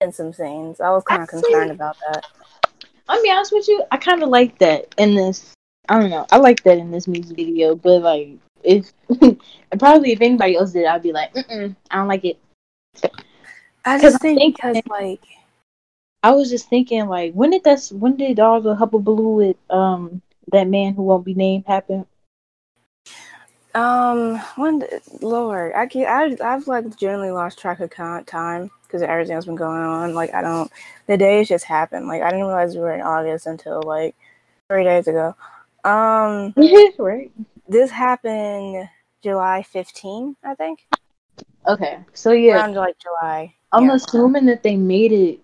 in 0.00 0.12
some 0.12 0.32
scenes. 0.32 0.80
I 0.80 0.90
was 0.90 1.04
kind 1.04 1.22
of 1.22 1.28
concerned 1.28 1.70
about 1.70 1.96
that. 2.06 2.26
I'll 3.08 3.22
be 3.22 3.30
honest 3.30 3.52
with 3.52 3.68
you, 3.68 3.82
I 3.90 3.96
kind 3.96 4.22
of 4.22 4.28
like 4.28 4.58
that 4.58 4.94
in 4.98 5.14
this. 5.14 5.55
I 5.88 6.00
don't 6.00 6.10
know, 6.10 6.26
I 6.30 6.38
like 6.38 6.62
that 6.64 6.78
in 6.78 6.90
this 6.90 7.06
music 7.06 7.36
video, 7.36 7.74
but 7.74 8.02
like 8.02 8.30
if 8.62 8.92
probably 9.78 10.12
if 10.12 10.20
anybody 10.20 10.56
else 10.56 10.72
did, 10.72 10.86
I'd 10.86 11.02
be 11.02 11.12
like, 11.12 11.36
I 11.36 11.74
don't 11.92 12.08
like 12.08 12.24
it. 12.24 12.38
I 13.84 14.00
just 14.00 14.20
think 14.20 14.56
because 14.56 14.82
like 14.88 15.20
I 16.22 16.32
was 16.32 16.50
just 16.50 16.68
thinking 16.68 17.06
like, 17.06 17.34
when 17.34 17.50
did 17.50 17.64
that? 17.64 17.88
When 17.92 18.16
did 18.16 18.40
all 18.40 18.60
the 18.60 18.74
hubble 18.74 19.00
blue 19.00 19.34
with 19.34 19.56
um 19.70 20.22
that 20.52 20.68
man 20.68 20.94
who 20.94 21.02
won't 21.02 21.24
be 21.24 21.34
named 21.34 21.64
happen? 21.66 22.06
um 23.76 24.38
when 24.56 24.82
Lord 25.20 25.74
I 25.74 25.86
can 25.86 26.06
I 26.06 26.34
I've 26.42 26.66
like 26.66 26.96
generally 26.96 27.30
lost 27.30 27.58
track 27.58 27.78
of 27.80 27.90
con- 27.90 28.24
time 28.24 28.70
because 28.84 29.02
everything 29.02 29.34
that's 29.34 29.46
been 29.46 29.54
going 29.54 29.82
on. 29.82 30.14
Like 30.14 30.32
I 30.34 30.40
don't 30.40 30.72
the 31.06 31.18
days 31.18 31.48
just 31.48 31.64
happened. 31.64 32.08
Like 32.08 32.22
I 32.22 32.30
didn't 32.30 32.46
realize 32.46 32.74
we 32.74 32.80
were 32.80 32.94
in 32.94 33.02
August 33.02 33.46
until 33.46 33.82
like 33.82 34.16
three 34.68 34.84
days 34.84 35.06
ago. 35.08 35.36
Um. 35.86 36.52
right. 36.98 37.30
this 37.68 37.90
happened 37.90 38.88
July 39.22 39.62
15, 39.62 40.36
I 40.44 40.54
think. 40.54 40.86
Okay, 41.68 41.98
so 42.12 42.32
yeah, 42.32 42.56
Around 42.56 42.74
like 42.74 42.96
July. 42.98 43.54
I'm 43.72 43.86
yeah. 43.86 43.94
assuming 43.94 44.46
that 44.46 44.62
they 44.62 44.76
made 44.76 45.12
it 45.12 45.40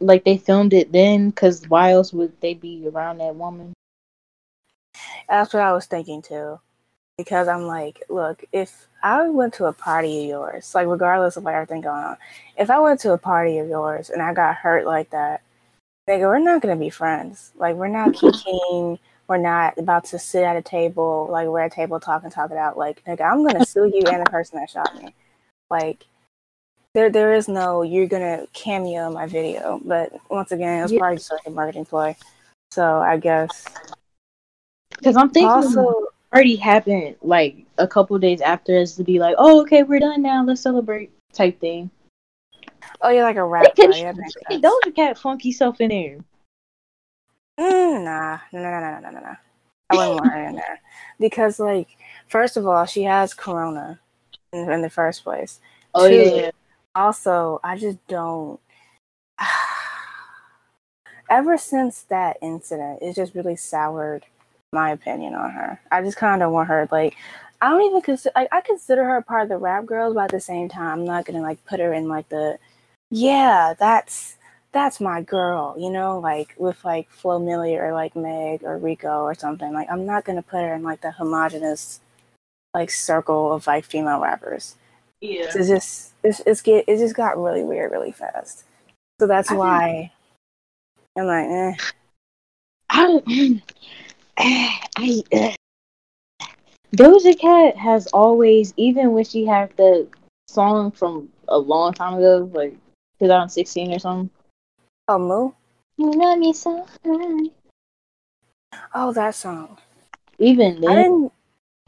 like 0.00 0.24
they 0.24 0.36
filmed 0.36 0.72
it 0.72 0.92
then, 0.92 1.30
because 1.30 1.68
why 1.68 1.92
else 1.92 2.12
would 2.12 2.38
they 2.40 2.54
be 2.54 2.88
around 2.88 3.18
that 3.18 3.34
woman? 3.34 3.72
That's 5.28 5.52
what 5.52 5.62
I 5.62 5.72
was 5.72 5.86
thinking 5.86 6.22
too. 6.22 6.60
Because 7.16 7.48
I'm 7.48 7.62
like, 7.62 8.02
look, 8.08 8.44
if 8.52 8.86
I 9.02 9.28
went 9.28 9.54
to 9.54 9.66
a 9.66 9.72
party 9.72 10.22
of 10.22 10.28
yours, 10.28 10.74
like 10.74 10.86
regardless 10.86 11.36
of 11.36 11.44
like 11.44 11.54
everything 11.54 11.80
going 11.80 12.04
on, 12.04 12.16
if 12.56 12.70
I 12.70 12.78
went 12.78 13.00
to 13.00 13.12
a 13.12 13.18
party 13.18 13.58
of 13.58 13.68
yours 13.68 14.10
and 14.10 14.22
I 14.22 14.32
got 14.32 14.54
hurt 14.56 14.86
like 14.86 15.10
that, 15.10 15.42
nigga, 16.08 16.22
we're 16.22 16.38
not 16.38 16.62
gonna 16.62 16.76
be 16.76 16.90
friends. 16.90 17.52
Like 17.56 17.74
we're 17.76 17.88
not 17.88 18.14
kicking, 18.20 18.98
we're 19.28 19.36
not 19.36 19.76
about 19.78 20.04
to 20.06 20.18
sit 20.18 20.42
at 20.42 20.56
a 20.56 20.62
table, 20.62 21.28
like 21.30 21.46
we're 21.48 21.60
at 21.60 21.72
a 21.72 21.74
table 21.74 22.00
talk 22.00 22.22
and 22.24 22.32
talk 22.32 22.50
it 22.50 22.56
out. 22.56 22.78
Like, 22.78 23.04
nigga, 23.04 23.20
I'm 23.30 23.46
gonna 23.46 23.64
sue 23.66 23.90
you 23.92 24.02
and 24.06 24.24
the 24.24 24.30
person 24.30 24.58
that 24.58 24.70
shot 24.70 24.94
me. 25.02 25.14
Like 25.70 26.06
there 26.94 27.10
there 27.10 27.34
is 27.34 27.46
no 27.46 27.82
you're 27.82 28.06
gonna 28.06 28.46
cameo 28.54 29.06
in 29.08 29.12
my 29.12 29.26
video. 29.26 29.80
But 29.84 30.12
once 30.30 30.50
again, 30.52 30.78
it 30.78 30.82
was 30.82 30.92
Yeah. 30.92 30.98
probably 31.00 31.18
just 31.18 31.30
like 31.30 31.46
a 31.46 31.50
marketing 31.50 31.84
ploy. 31.84 32.16
So 32.70 32.98
I 32.98 33.18
guess 33.18 33.64
Because 34.90 35.16
I'm 35.16 35.28
thinking 35.30 35.50
also 35.50 36.06
already 36.32 36.56
happened 36.56 37.16
like 37.22 37.56
a 37.78 37.86
couple 37.86 38.18
days 38.18 38.40
after 38.40 38.78
us 38.78 38.96
to 38.96 39.04
be 39.04 39.18
like, 39.18 39.34
oh, 39.38 39.60
okay, 39.62 39.82
we're 39.82 40.00
done 40.00 40.22
now, 40.22 40.42
let's 40.44 40.60
celebrate 40.62 41.10
type 41.32 41.60
thing. 41.60 41.90
oh 43.02 43.10
yeah, 43.10 43.22
like 43.24 43.36
a 43.36 43.44
rap 43.44 43.74
They 43.76 43.86
party. 43.86 44.02
That. 44.02 44.62
Doja 44.86 44.94
Cat 44.96 45.18
funky 45.18 45.52
self 45.52 45.80
in 45.82 45.90
there. 45.90 46.18
Mm, 47.58 48.04
nah, 48.04 48.38
no, 48.52 48.60
no, 48.62 48.70
no, 48.70 48.80
no, 48.80 49.00
no, 49.00 49.10
no, 49.10 49.20
no. 49.20 49.36
I 49.90 49.94
wouldn't 49.96 50.14
want 50.14 50.32
her 50.32 50.44
in 50.44 50.54
there 50.54 50.80
because, 51.18 51.58
like, 51.58 51.88
first 52.28 52.56
of 52.56 52.66
all, 52.66 52.84
she 52.84 53.02
has 53.04 53.34
corona 53.34 53.98
in, 54.52 54.70
in 54.70 54.82
the 54.82 54.90
first 54.90 55.24
place. 55.24 55.60
Oh 55.94 56.08
Two, 56.08 56.14
yeah, 56.14 56.50
Also, 56.94 57.60
I 57.64 57.76
just 57.76 57.98
don't. 58.06 58.60
Ever 61.30 61.58
since 61.58 62.02
that 62.04 62.38
incident, 62.40 63.00
it 63.02 63.14
just 63.14 63.34
really 63.34 63.56
soured 63.56 64.24
my 64.72 64.90
opinion 64.90 65.34
on 65.34 65.50
her. 65.50 65.80
I 65.90 66.02
just 66.02 66.16
kind 66.16 66.42
of 66.42 66.52
want 66.52 66.68
her 66.68 66.88
like. 66.90 67.16
I 67.60 67.70
don't 67.70 67.82
even 67.82 68.02
consider. 68.02 68.32
Like, 68.36 68.48
I 68.52 68.60
consider 68.60 69.02
her 69.04 69.16
a 69.16 69.22
part 69.22 69.42
of 69.42 69.48
the 69.48 69.58
rap 69.58 69.84
girls, 69.84 70.14
but 70.14 70.24
at 70.24 70.30
the 70.30 70.40
same 70.40 70.68
time, 70.68 71.00
I'm 71.00 71.04
not 71.04 71.24
gonna 71.24 71.42
like 71.42 71.64
put 71.64 71.80
her 71.80 71.92
in 71.92 72.08
like 72.08 72.28
the. 72.28 72.58
Yeah, 73.10 73.74
that's 73.78 74.36
that's 74.72 75.00
my 75.00 75.22
girl, 75.22 75.74
you 75.78 75.90
know, 75.90 76.18
like 76.18 76.54
with 76.58 76.84
like 76.84 77.10
Flo 77.10 77.40
Milli 77.40 77.78
or 77.80 77.92
like 77.92 78.14
Meg 78.14 78.62
or 78.64 78.76
Rico 78.78 79.22
or 79.22 79.34
something. 79.34 79.72
Like 79.72 79.88
I'm 79.90 80.04
not 80.06 80.24
gonna 80.24 80.42
put 80.42 80.60
her 80.62 80.74
in 80.74 80.82
like 80.82 81.00
the 81.00 81.10
homogenous 81.12 82.00
like 82.74 82.90
circle 82.90 83.52
of 83.52 83.66
like 83.66 83.84
female 83.84 84.20
rappers. 84.20 84.76
yeah. 85.20 85.44
It's 85.54 85.68
just 85.68 86.12
it's, 86.22 86.40
it's 86.46 86.60
get 86.62 86.84
it 86.86 86.98
just 86.98 87.14
got 87.16 87.38
really 87.42 87.64
weird 87.64 87.90
really 87.92 88.12
fast. 88.12 88.64
So 89.20 89.26
that's 89.26 89.48
I 89.48 89.52
think- 89.52 89.60
why 89.60 90.12
I'm 91.16 91.26
like, 91.26 91.46
eh. 91.48 91.74
I, 92.90 93.60
I, 94.96 95.22
uh, 95.32 96.46
Doja 96.96 97.38
Cat 97.38 97.76
has 97.76 98.06
always, 98.08 98.72
even 98.76 99.12
when 99.12 99.24
she 99.24 99.44
had 99.44 99.76
the 99.76 100.06
song 100.46 100.90
from 100.92 101.28
a 101.48 101.58
long 101.58 101.92
time 101.92 102.14
ago, 102.14 102.48
like 102.54 102.72
2016 103.20 103.92
or 103.94 103.98
something. 103.98 104.30
Oh 105.08 105.18
Moo? 105.18 105.52
You 105.96 106.10
know 106.16 106.36
me 106.36 106.52
so 106.52 106.86
high. 107.04 107.50
Oh 108.94 109.12
that 109.12 109.34
song. 109.34 109.78
Even 110.38 110.76
I 110.76 110.94
then, 110.94 110.96
didn't 110.96 111.32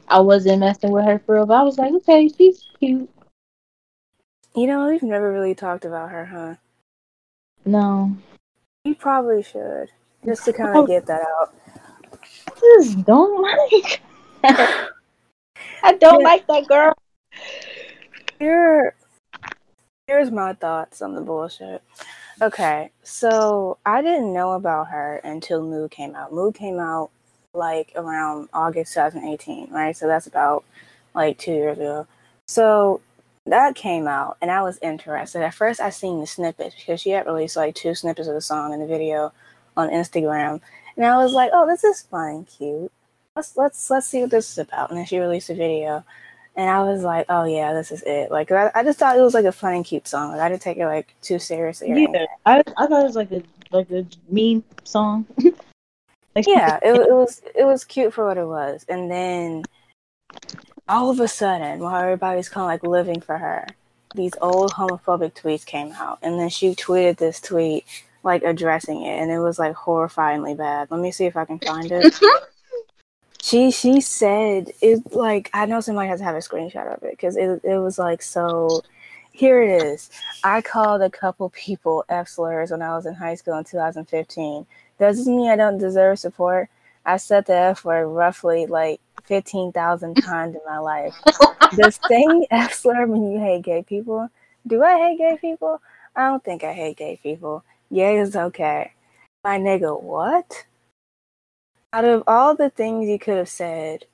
I 0.07 0.19
wasn't 0.19 0.59
messing 0.59 0.91
with 0.91 1.05
her 1.05 1.19
for 1.19 1.35
real. 1.35 1.45
But 1.45 1.53
I 1.59 1.63
was 1.63 1.77
like, 1.77 1.93
okay, 1.93 2.27
she's 2.27 2.65
cute. 2.79 3.09
You 4.55 4.67
know, 4.67 4.87
we've 4.87 5.03
never 5.03 5.31
really 5.31 5.55
talked 5.55 5.85
about 5.85 6.09
her, 6.09 6.25
huh? 6.25 6.55
No. 7.63 8.17
We 8.83 8.95
probably 8.95 9.43
should, 9.43 9.89
just 10.25 10.43
to 10.45 10.53
kind 10.53 10.75
Oh. 10.75 10.81
of 10.81 10.87
get 10.87 11.05
that 11.05 11.21
out. 11.21 11.53
just 12.59 13.05
don't 13.05 13.41
like. 13.41 14.01
I 14.43 15.93
don't 15.99 16.21
Yeah. 16.21 16.27
like 16.27 16.47
that 16.47 16.67
girl. 16.67 16.93
Here, 18.39 18.95
here's 20.07 20.31
my 20.31 20.53
thoughts 20.53 21.01
on 21.01 21.13
the 21.13 21.21
bullshit. 21.21 21.83
Okay, 22.41 22.89
so 23.03 23.77
I 23.85 24.01
didn't 24.01 24.33
know 24.33 24.53
about 24.53 24.87
her 24.87 25.17
until 25.17 25.61
Moo 25.61 25.87
came 25.87 26.15
out. 26.15 26.33
Moo 26.33 26.51
came 26.51 26.79
out 26.79 27.11
like 27.53 27.91
around 27.95 28.49
August 28.51 28.95
2018, 28.95 29.69
right? 29.69 29.95
So 29.95 30.07
that's 30.07 30.25
about 30.25 30.63
like 31.13 31.37
two 31.37 31.53
years 31.53 31.77
ago. 31.77 32.07
So 32.47 33.01
that 33.45 33.75
came 33.75 34.07
out, 34.07 34.37
and 34.41 34.49
I 34.49 34.63
was 34.63 34.79
interested. 34.81 35.43
At 35.43 35.53
first, 35.53 35.79
I 35.79 35.91
seen 35.91 36.19
the 36.19 36.25
snippets 36.25 36.73
because 36.75 36.99
she 36.99 37.11
had 37.11 37.27
released 37.27 37.57
like 37.57 37.75
two 37.75 37.93
snippets 37.93 38.27
of 38.27 38.33
the 38.33 38.41
song 38.41 38.73
in 38.73 38.79
the 38.79 38.87
video 38.87 39.31
on 39.77 39.89
Instagram, 39.89 40.61
and 40.97 41.05
I 41.05 41.17
was 41.17 41.33
like, 41.33 41.51
"Oh, 41.53 41.67
this 41.67 41.83
is 41.83 42.01
fun 42.01 42.29
and 42.29 42.47
cute. 42.47 42.91
Let's 43.35 43.55
let's 43.55 43.89
let's 43.91 44.07
see 44.07 44.21
what 44.21 44.31
this 44.31 44.49
is 44.51 44.57
about." 44.57 44.89
And 44.89 44.97
then 44.97 45.05
she 45.05 45.19
released 45.19 45.51
a 45.51 45.55
video, 45.55 46.03
and 46.55 46.69
I 46.69 46.83
was 46.83 47.03
like, 47.03 47.25
"Oh 47.29 47.45
yeah, 47.45 47.73
this 47.73 47.91
is 47.91 48.03
it." 48.03 48.31
Like 48.31 48.51
I, 48.51 48.71
I 48.75 48.83
just 48.83 48.99
thought 48.99 49.17
it 49.17 49.21
was 49.21 49.33
like 49.33 49.45
a 49.45 49.51
fun 49.51 49.75
and 49.75 49.85
cute 49.85 50.07
song. 50.07 50.31
Like 50.31 50.41
I 50.41 50.49
didn't 50.49 50.61
take 50.61 50.77
it 50.77 50.85
like 50.85 51.13
too 51.21 51.39
seriously. 51.39 51.89
Yeah, 51.89 52.25
I 52.45 52.59
I 52.77 52.87
thought 52.87 53.01
it 53.01 53.07
was 53.07 53.15
like 53.15 53.31
a 53.31 53.43
like 53.71 53.89
a 53.91 54.05
meme 54.29 54.63
song. 54.83 55.25
like, 56.35 56.47
yeah, 56.47 56.79
it, 56.83 56.93
it 56.93 57.13
was 57.13 57.41
it 57.55 57.65
was 57.65 57.83
cute 57.83 58.13
for 58.13 58.25
what 58.25 58.37
it 58.37 58.45
was, 58.45 58.85
and 58.89 59.09
then 59.09 59.63
all 60.87 61.09
of 61.09 61.19
a 61.19 61.27
sudden, 61.27 61.79
while 61.79 62.01
everybody's 62.01 62.49
kind 62.49 62.63
of 62.63 62.67
like 62.67 62.83
living 62.83 63.21
for 63.21 63.37
her, 63.37 63.67
these 64.15 64.33
old 64.41 64.71
homophobic 64.71 65.33
tweets 65.33 65.65
came 65.65 65.93
out, 65.93 66.19
and 66.21 66.39
then 66.39 66.49
she 66.49 66.75
tweeted 66.75 67.17
this 67.17 67.39
tweet 67.39 67.85
like 68.23 68.43
addressing 68.43 69.03
it, 69.03 69.21
and 69.21 69.31
it 69.31 69.39
was 69.39 69.57
like 69.57 69.73
horrifyingly 69.73 70.57
bad. 70.57 70.91
Let 70.91 70.99
me 70.99 71.11
see 71.11 71.25
if 71.25 71.37
I 71.37 71.45
can 71.45 71.59
find 71.59 71.91
it. 71.91 72.13
Mm-hmm. 72.13 72.45
She 73.41 73.71
she 73.71 74.01
said 74.01 74.71
it 74.81 75.13
like 75.13 75.49
I 75.53 75.65
know 75.65 75.81
somebody 75.81 76.07
has 76.09 76.19
to 76.19 76.25
have 76.25 76.35
a 76.35 76.39
screenshot 76.39 76.95
of 76.95 77.03
it 77.03 77.11
because 77.11 77.35
it 77.35 77.61
it 77.63 77.77
was 77.77 77.97
like 77.97 78.21
so. 78.21 78.83
Here 79.33 79.61
it 79.63 79.69
is. 79.69 80.09
I 80.43 80.61
called 80.61 81.01
a 81.01 81.09
couple 81.09 81.49
people 81.51 82.03
F 82.09 82.27
slurs 82.27 82.71
when 82.71 82.81
I 82.81 82.95
was 82.95 83.05
in 83.05 83.13
high 83.13 83.35
school 83.35 83.57
in 83.57 83.63
2015. 83.63 84.65
Does 84.99 85.17
this 85.17 85.27
mean 85.27 85.49
I 85.49 85.55
don't 85.55 85.77
deserve 85.77 86.19
support? 86.19 86.69
I 87.05 87.17
said 87.17 87.45
the 87.45 87.55
F 87.55 87.85
word 87.85 88.07
roughly 88.07 88.65
like 88.67 88.99
15,000 89.23 90.15
times 90.21 90.55
in 90.55 90.61
my 90.65 90.79
life. 90.79 91.15
Does 91.75 91.99
saying 92.07 92.45
F 92.51 92.73
slur 92.73 93.07
mean 93.07 93.31
you 93.31 93.39
hate 93.39 93.63
gay 93.63 93.83
people? 93.83 94.29
Do 94.67 94.83
I 94.83 94.97
hate 94.97 95.17
gay 95.17 95.37
people? 95.39 95.81
I 96.15 96.27
don't 96.27 96.43
think 96.43 96.63
I 96.63 96.73
hate 96.73 96.97
gay 96.97 97.17
people. 97.23 97.63
Gay 97.91 98.17
is 98.17 98.35
okay. 98.35 98.91
My 99.43 99.57
nigga, 99.57 99.99
what? 100.01 100.65
Out 101.93 102.05
of 102.05 102.23
all 102.27 102.55
the 102.55 102.69
things 102.69 103.07
you 103.07 103.19
could 103.19 103.37
have 103.37 103.49
said, 103.49 104.05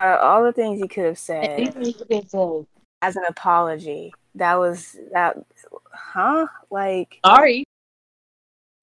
out 0.00 0.18
of 0.18 0.24
all 0.24 0.44
the 0.44 0.52
things 0.52 0.80
you 0.80 0.88
could 0.88 1.04
have 1.04 1.18
said 1.18 1.74
as 3.02 3.16
an 3.16 3.24
apology, 3.28 4.12
that 4.34 4.54
was 4.54 4.96
that, 5.12 5.36
huh? 5.92 6.46
Like, 6.70 7.20
Sorry. 7.24 7.64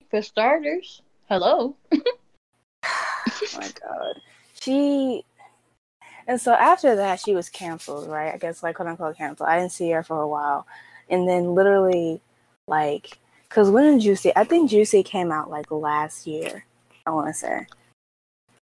For 0.10 0.22
starters, 0.22 1.02
hello. 1.30 1.76
oh 1.94 3.48
my 3.58 3.72
god 3.82 4.22
she 4.66 5.24
and 6.28 6.40
so 6.42 6.54
after 6.54 6.96
that 6.96 7.20
she 7.20 7.36
was 7.36 7.50
canceled 7.50 8.10
right 8.10 8.34
i 8.34 8.38
guess 8.38 8.64
like 8.64 8.76
quote 8.76 8.88
unquote 8.88 9.18
canceled 9.18 9.48
i 9.48 9.60
didn't 9.60 9.72
see 9.72 9.92
her 9.92 10.04
for 10.04 10.22
a 10.22 10.28
while 10.28 10.66
and 11.10 11.28
then 11.28 11.54
literally 11.54 12.22
like 12.68 13.20
because 13.56 13.70
when 13.72 13.94
did 13.94 14.02
juicy 14.02 14.34
i 14.36 14.44
think 14.44 14.70
juicy 14.70 15.02
came 15.02 15.32
out 15.32 15.50
like 15.50 15.72
last 15.72 16.28
year 16.28 16.66
i 17.08 17.10
want 17.10 17.28
to 17.28 17.34
say. 17.34 17.66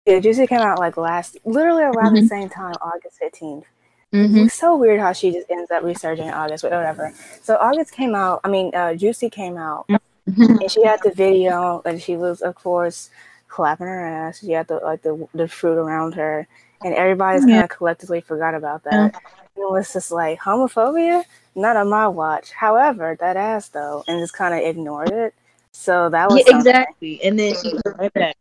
Yeah 0.06 0.20
juicy 0.20 0.46
came 0.46 0.62
out 0.62 0.78
like 0.78 0.98
last 0.98 1.38
literally 1.46 1.82
around 1.82 2.14
the 2.14 2.22
Mhm. 2.22 2.28
same 2.28 2.50
time 2.50 2.76
august 2.80 3.20
15th 3.20 3.66
Mm-hmm. 4.14 4.38
it's 4.46 4.54
so 4.54 4.76
weird 4.78 5.00
how 5.00 5.12
she 5.12 5.32
just 5.32 5.50
ends 5.50 5.72
up 5.72 5.82
resurging 5.82 6.28
in 6.28 6.34
august 6.36 6.62
but 6.62 6.72
whatever. 6.72 7.12
So 7.42 7.58
august 7.58 7.92
came 7.94 8.14
out 8.14 8.42
i 8.44 8.48
mean 8.48 8.70
uh, 8.76 8.94
juicy 8.94 9.32
came 9.32 9.58
out. 9.58 9.88
And 10.28 10.70
she 10.72 10.86
had 10.86 11.00
the 11.04 11.10
video 11.10 11.82
and 11.86 12.00
she 12.00 12.16
was 12.16 12.42
of 12.42 12.54
course 12.54 13.10
clapping 13.48 13.88
her 13.88 14.06
ass. 14.06 14.40
She 14.42 14.52
had 14.52 14.68
the 14.68 14.76
like 14.76 15.02
the 15.02 15.28
the 15.34 15.48
fruit 15.48 15.80
around 15.80 16.14
her 16.14 16.48
and 16.84 16.94
everybody's 16.94 17.46
Yeah. 17.48 17.54
kind 17.56 17.64
of 17.64 17.70
collectively 17.70 18.22
forgot 18.22 18.56
about 18.56 18.84
that 18.84 18.94
and 18.94 19.16
it 19.56 19.70
was 19.72 19.92
just 19.94 20.12
like 20.12 20.40
homophobia 20.40 21.24
not 21.56 21.76
on 21.76 21.90
my 21.90 22.08
watch 22.08 22.52
however 22.52 23.16
that 23.20 23.38
ass 23.38 23.70
though 23.70 24.04
and 24.08 24.20
just 24.20 24.34
kind 24.34 24.54
of 24.54 24.60
ignored 24.62 25.12
it 25.12 25.34
so 25.72 26.10
that 26.10 26.30
was 26.30 26.44
Yeah, 26.48 26.58
exactly. 26.58 27.22
And 27.24 27.38
then 27.40 27.56
she 27.62 27.74
was 27.74 27.82
right 27.98 28.14
back. 28.14 28.36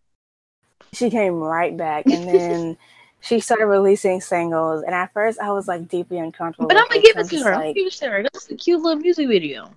she 0.92 1.10
came 1.10 1.34
right 1.40 1.76
back 1.76 2.06
and 2.06 2.26
then 2.28 2.76
she 3.20 3.40
started 3.40 3.66
releasing 3.66 4.20
singles 4.20 4.82
and 4.82 4.94
at 4.94 5.12
first 5.12 5.38
i 5.40 5.50
was 5.50 5.68
like 5.68 5.88
deeply 5.88 6.18
uncomfortable 6.18 6.68
But 6.68 6.76
I'm 6.76 6.88
gonna 6.88 7.00
give 7.00 7.16
it 7.16 7.28
to 7.28 7.36
her. 7.36 7.42
just 7.42 7.46
I'm 7.46 7.52
gonna 7.60 7.72
give 7.72 7.86
it 7.86 7.92
to 7.92 8.08
her. 8.10 8.22
That's 8.24 8.50
a 8.50 8.56
cute 8.56 8.80
little 8.82 9.00
music 9.00 9.28
video. 9.28 9.70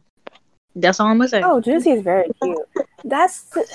That's 0.78 1.00
all 1.00 1.08
I'm 1.08 1.18
gonna 1.20 1.30
say. 1.30 1.42
Oh, 1.42 1.62
Juicy 1.62 1.92
is 1.92 2.02
very 2.04 2.30
cute. 2.42 2.58
That's. 3.06 3.44
The, 3.44 3.66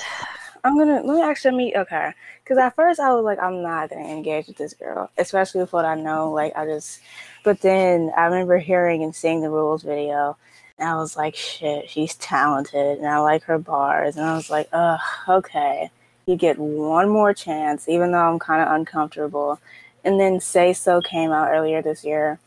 I'm 0.63 0.77
gonna 0.77 1.01
let 1.03 1.15
me 1.15 1.21
actually 1.23 1.57
meet. 1.57 1.75
Okay, 1.75 2.13
because 2.43 2.57
at 2.57 2.75
first 2.75 2.99
I 2.99 3.13
was 3.13 3.23
like, 3.23 3.39
I'm 3.39 3.61
not 3.63 3.89
gonna 3.89 4.07
engage 4.07 4.47
with 4.47 4.57
this 4.57 4.73
girl, 4.73 5.09
especially 5.17 5.61
with 5.61 5.73
what 5.73 5.85
I 5.85 5.95
know. 5.95 6.31
Like 6.31 6.55
I 6.55 6.65
just, 6.65 7.01
but 7.43 7.61
then 7.61 8.11
I 8.15 8.25
remember 8.25 8.57
hearing 8.57 9.03
and 9.03 9.15
seeing 9.15 9.41
the 9.41 9.49
rules 9.49 9.83
video, 9.83 10.37
and 10.77 10.87
I 10.87 10.95
was 10.95 11.17
like, 11.17 11.35
shit, 11.35 11.89
she's 11.89 12.15
talented, 12.15 12.99
and 12.99 13.07
I 13.07 13.19
like 13.19 13.43
her 13.43 13.57
bars, 13.57 14.17
and 14.17 14.25
I 14.25 14.35
was 14.35 14.49
like, 14.49 14.69
ugh, 14.73 14.99
okay, 15.27 15.89
you 16.25 16.35
get 16.35 16.57
one 16.59 17.09
more 17.09 17.33
chance, 17.33 17.89
even 17.89 18.11
though 18.11 18.19
I'm 18.19 18.39
kind 18.39 18.61
of 18.61 18.73
uncomfortable. 18.73 19.59
And 20.03 20.19
then 20.19 20.39
Say 20.39 20.73
So 20.73 21.01
came 21.01 21.31
out 21.31 21.49
earlier 21.51 21.81
this 21.81 22.03
year, 22.03 22.39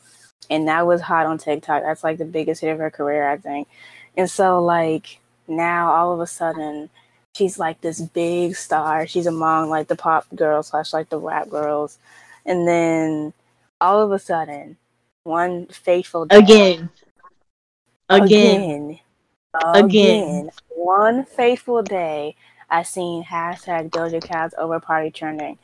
and 0.51 0.69
that 0.69 0.87
was 0.87 1.03
hot 1.03 1.27
on 1.27 1.39
TikTok. 1.39 1.83
That's 1.83 2.05
like 2.05 2.19
the 2.19 2.25
biggest 2.25 2.61
hit 2.61 2.71
of 2.73 2.79
her 2.79 2.91
career, 2.91 3.29
I 3.29 3.37
think. 3.39 3.69
And 4.17 4.31
so 4.31 4.63
like 4.63 5.21
now 5.49 5.93
all 5.93 6.13
of 6.13 6.21
a 6.21 6.27
sudden 6.27 6.91
she's 7.35 7.59
like 7.59 7.81
this 7.81 8.01
big 8.01 8.57
star. 8.57 9.07
She's 9.07 9.27
among 9.27 9.69
like 9.69 9.89
the 9.89 9.97
pop 9.97 10.27
girls 10.35 10.69
slash 10.69 10.93
like 10.93 11.09
the 11.11 11.19
rap 11.19 11.51
girls. 11.51 11.99
And 12.47 12.67
then 12.67 13.33
all 13.81 14.01
of 14.03 14.13
a 14.13 14.19
sudden, 14.19 14.77
one 15.25 15.67
fateful 15.67 16.27
day, 16.27 16.37
Again. 16.39 16.91
Again. 18.09 19.01
again, 19.55 19.75
Again. 19.75 20.51
one 20.69 21.25
fateful 21.25 21.83
day, 21.83 22.37
I 22.71 22.83
seen 22.83 23.25
hashtag 23.25 23.91
Doja 23.91 24.23
Cat's 24.23 24.55
over 24.59 24.79
party 24.81 25.11
trending. 25.11 25.59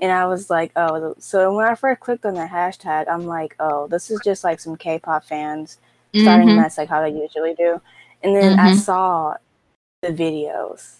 And 0.00 0.10
I 0.10 0.26
was 0.26 0.50
like, 0.50 0.72
oh, 0.74 1.14
so 1.18 1.54
when 1.54 1.66
I 1.66 1.76
first 1.76 2.00
clicked 2.00 2.26
on 2.26 2.34
the 2.34 2.46
hashtag, 2.46 3.06
I'm 3.08 3.26
like, 3.26 3.54
oh, 3.60 3.86
this 3.86 4.10
is 4.10 4.20
just 4.24 4.42
like 4.42 4.58
some 4.58 4.76
K-pop 4.76 5.24
fans 5.24 5.78
starting 6.16 6.48
Mhm. 6.48 6.56
mess 6.56 6.78
like 6.78 6.88
how 6.88 7.00
they 7.00 7.10
usually 7.16 7.54
do. 7.54 7.80
And 8.22 8.34
then 8.34 8.58
I 8.58 8.70
Mhm. 8.70 8.74
saw 8.74 9.36
the 10.02 10.08
videos 10.08 10.96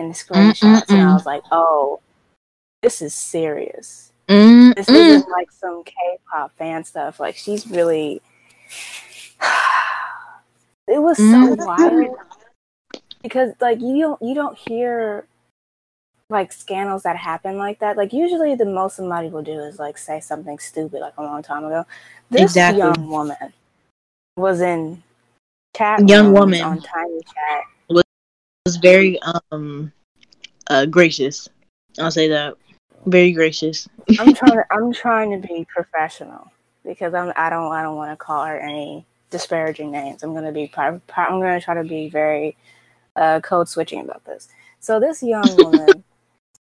and 0.00 0.10
the 0.10 0.14
screenshots, 0.14 0.92
and 0.94 1.02
I 1.02 1.12
Mm-mm-mm. 1.12 1.14
was 1.14 1.26
like, 1.26 1.42
oh, 1.52 2.00
this 2.82 3.02
is 3.02 3.14
serious. 3.14 4.12
Mm, 4.28 4.74
This 4.74 4.92
isn't 4.94 5.28
like 5.28 5.52
some 5.52 5.84
K-pop 5.84 6.52
fan 6.56 6.84
stuff. 6.84 7.20
Like 7.20 7.36
she's 7.36 7.66
really. 7.66 8.22
it 10.88 11.00
was 11.02 11.18
so 11.18 11.44
Mhm. 11.44 11.58
wild 11.66 12.16
because 13.22 13.52
like 13.60 13.80
you 13.80 13.98
don't 14.00 14.22
you 14.22 14.34
don't 14.34 14.56
hear 14.56 15.26
like 16.30 16.52
scandals 16.52 17.02
that 17.02 17.16
happen 17.16 17.58
like 17.58 17.80
that. 17.80 17.96
Like 17.96 18.12
usually 18.12 18.54
the 18.54 18.64
most 18.64 18.96
somebody 18.96 19.28
will 19.28 19.42
do 19.42 19.60
is 19.60 19.78
like 19.78 19.98
say 19.98 20.20
something 20.20 20.58
stupid 20.58 21.00
like 21.00 21.16
a 21.18 21.22
long 21.22 21.42
time 21.42 21.64
ago. 21.64 21.84
This 22.30 22.42
Exactly. 22.42 22.78
young 22.78 23.08
woman 23.08 23.52
was 24.36 24.60
in 24.60 25.02
chat 25.76 26.00
Young 26.08 26.32
woman. 26.32 26.62
on 26.62 26.80
Tiny 26.80 27.20
Chat. 27.22 27.64
Was 28.66 28.76
very 28.76 29.18
um 29.52 29.92
uh 30.68 30.86
gracious. 30.86 31.48
I'll 31.98 32.10
say 32.10 32.28
that. 32.28 32.54
Very 33.06 33.32
gracious. 33.32 33.88
I'm 34.18 34.34
trying 34.34 34.58
to 34.58 34.64
I'm 34.70 34.92
trying 34.92 35.40
to 35.40 35.48
be 35.48 35.66
professional 35.74 36.52
because 36.84 37.14
I'm 37.14 37.32
I 37.36 37.50
don't 37.50 37.72
I 37.72 37.82
don't 37.82 37.96
want 37.96 38.12
to 38.12 38.16
call 38.16 38.44
her 38.44 38.58
any 38.58 39.06
disparaging 39.30 39.90
names. 39.90 40.22
I'm 40.22 40.34
gonna 40.34 40.52
be 40.52 40.70
I'm 40.76 41.00
gonna 41.08 41.60
try 41.60 41.74
to 41.74 41.84
be 41.84 42.08
very 42.10 42.56
uh, 43.16 43.40
code 43.40 43.68
switching 43.68 44.00
about 44.00 44.24
this. 44.24 44.48
So 44.78 45.00
this 45.00 45.22
young 45.22 45.56
woman 45.56 46.04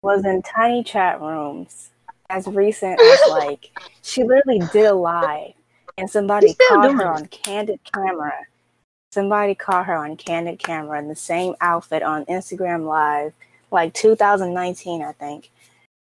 was 0.01 0.25
in 0.25 0.41
tiny 0.41 0.83
chat 0.83 1.21
rooms 1.21 1.91
as 2.29 2.47
recent 2.47 2.99
as 2.99 3.19
like 3.29 3.71
she 4.01 4.23
literally 4.23 4.61
did 4.73 4.85
a 4.85 4.93
live 4.93 5.53
and 5.97 6.09
somebody 6.09 6.53
caught 6.67 6.93
her 6.93 7.07
on 7.07 7.25
candid 7.27 7.79
camera. 7.83 8.33
Somebody 9.11 9.55
caught 9.55 9.85
her 9.85 9.95
on 9.95 10.17
candid 10.17 10.59
camera 10.59 10.99
in 10.99 11.07
the 11.07 11.15
same 11.15 11.55
outfit 11.61 12.03
on 12.03 12.25
Instagram 12.25 12.85
live, 12.85 13.33
like 13.71 13.93
2019, 13.93 15.01
I 15.01 15.11
think. 15.13 15.49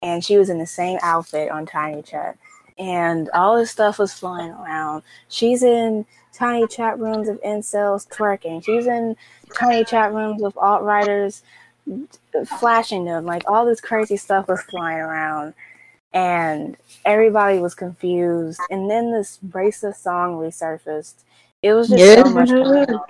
And 0.03 0.25
she 0.25 0.37
was 0.37 0.51
in 0.51 0.59
the 0.59 0.67
same 0.67 0.99
outfit 1.03 1.51
on 1.51 1.67
Tiny 1.67 2.03
Chat. 2.03 2.37
and 2.79 3.31
all 3.31 3.57
this 3.57 3.71
stuff 3.71 3.99
was 3.99 4.12
flying 4.12 4.51
around. 4.51 5.03
She's 5.29 5.62
in 5.62 6.07
tiny 6.33 6.67
chat 6.67 6.99
rooms 6.99 7.29
of 7.29 7.40
incels 7.43 8.09
twerking. 8.09 8.64
She's 8.64 8.87
in 8.87 9.17
tiny 9.55 9.85
chat 9.85 10.12
rooms 10.12 10.43
of 10.43 10.57
alt 10.59 10.83
writers 10.83 11.43
flashing 12.59 13.05
them. 13.05 13.25
Like 13.25 13.45
all 13.49 13.64
this 13.64 13.81
crazy 13.81 14.17
stuff 14.17 14.49
was 14.49 14.62
flying 14.62 14.99
around, 14.99 15.55
and 16.12 16.77
everybody 17.05 17.59
was 17.59 17.75
confused. 17.75 18.61
And 18.71 18.90
then 18.90 19.12
this 19.12 19.38
racist 19.49 19.97
song 19.97 20.35
resurfaced. 20.38 21.23
It 21.64 21.72
was 21.72 21.88
just 21.88 21.98
Yeah. 21.98 22.24
so 22.24 22.31
much 22.31 22.50
on. 22.50 23.00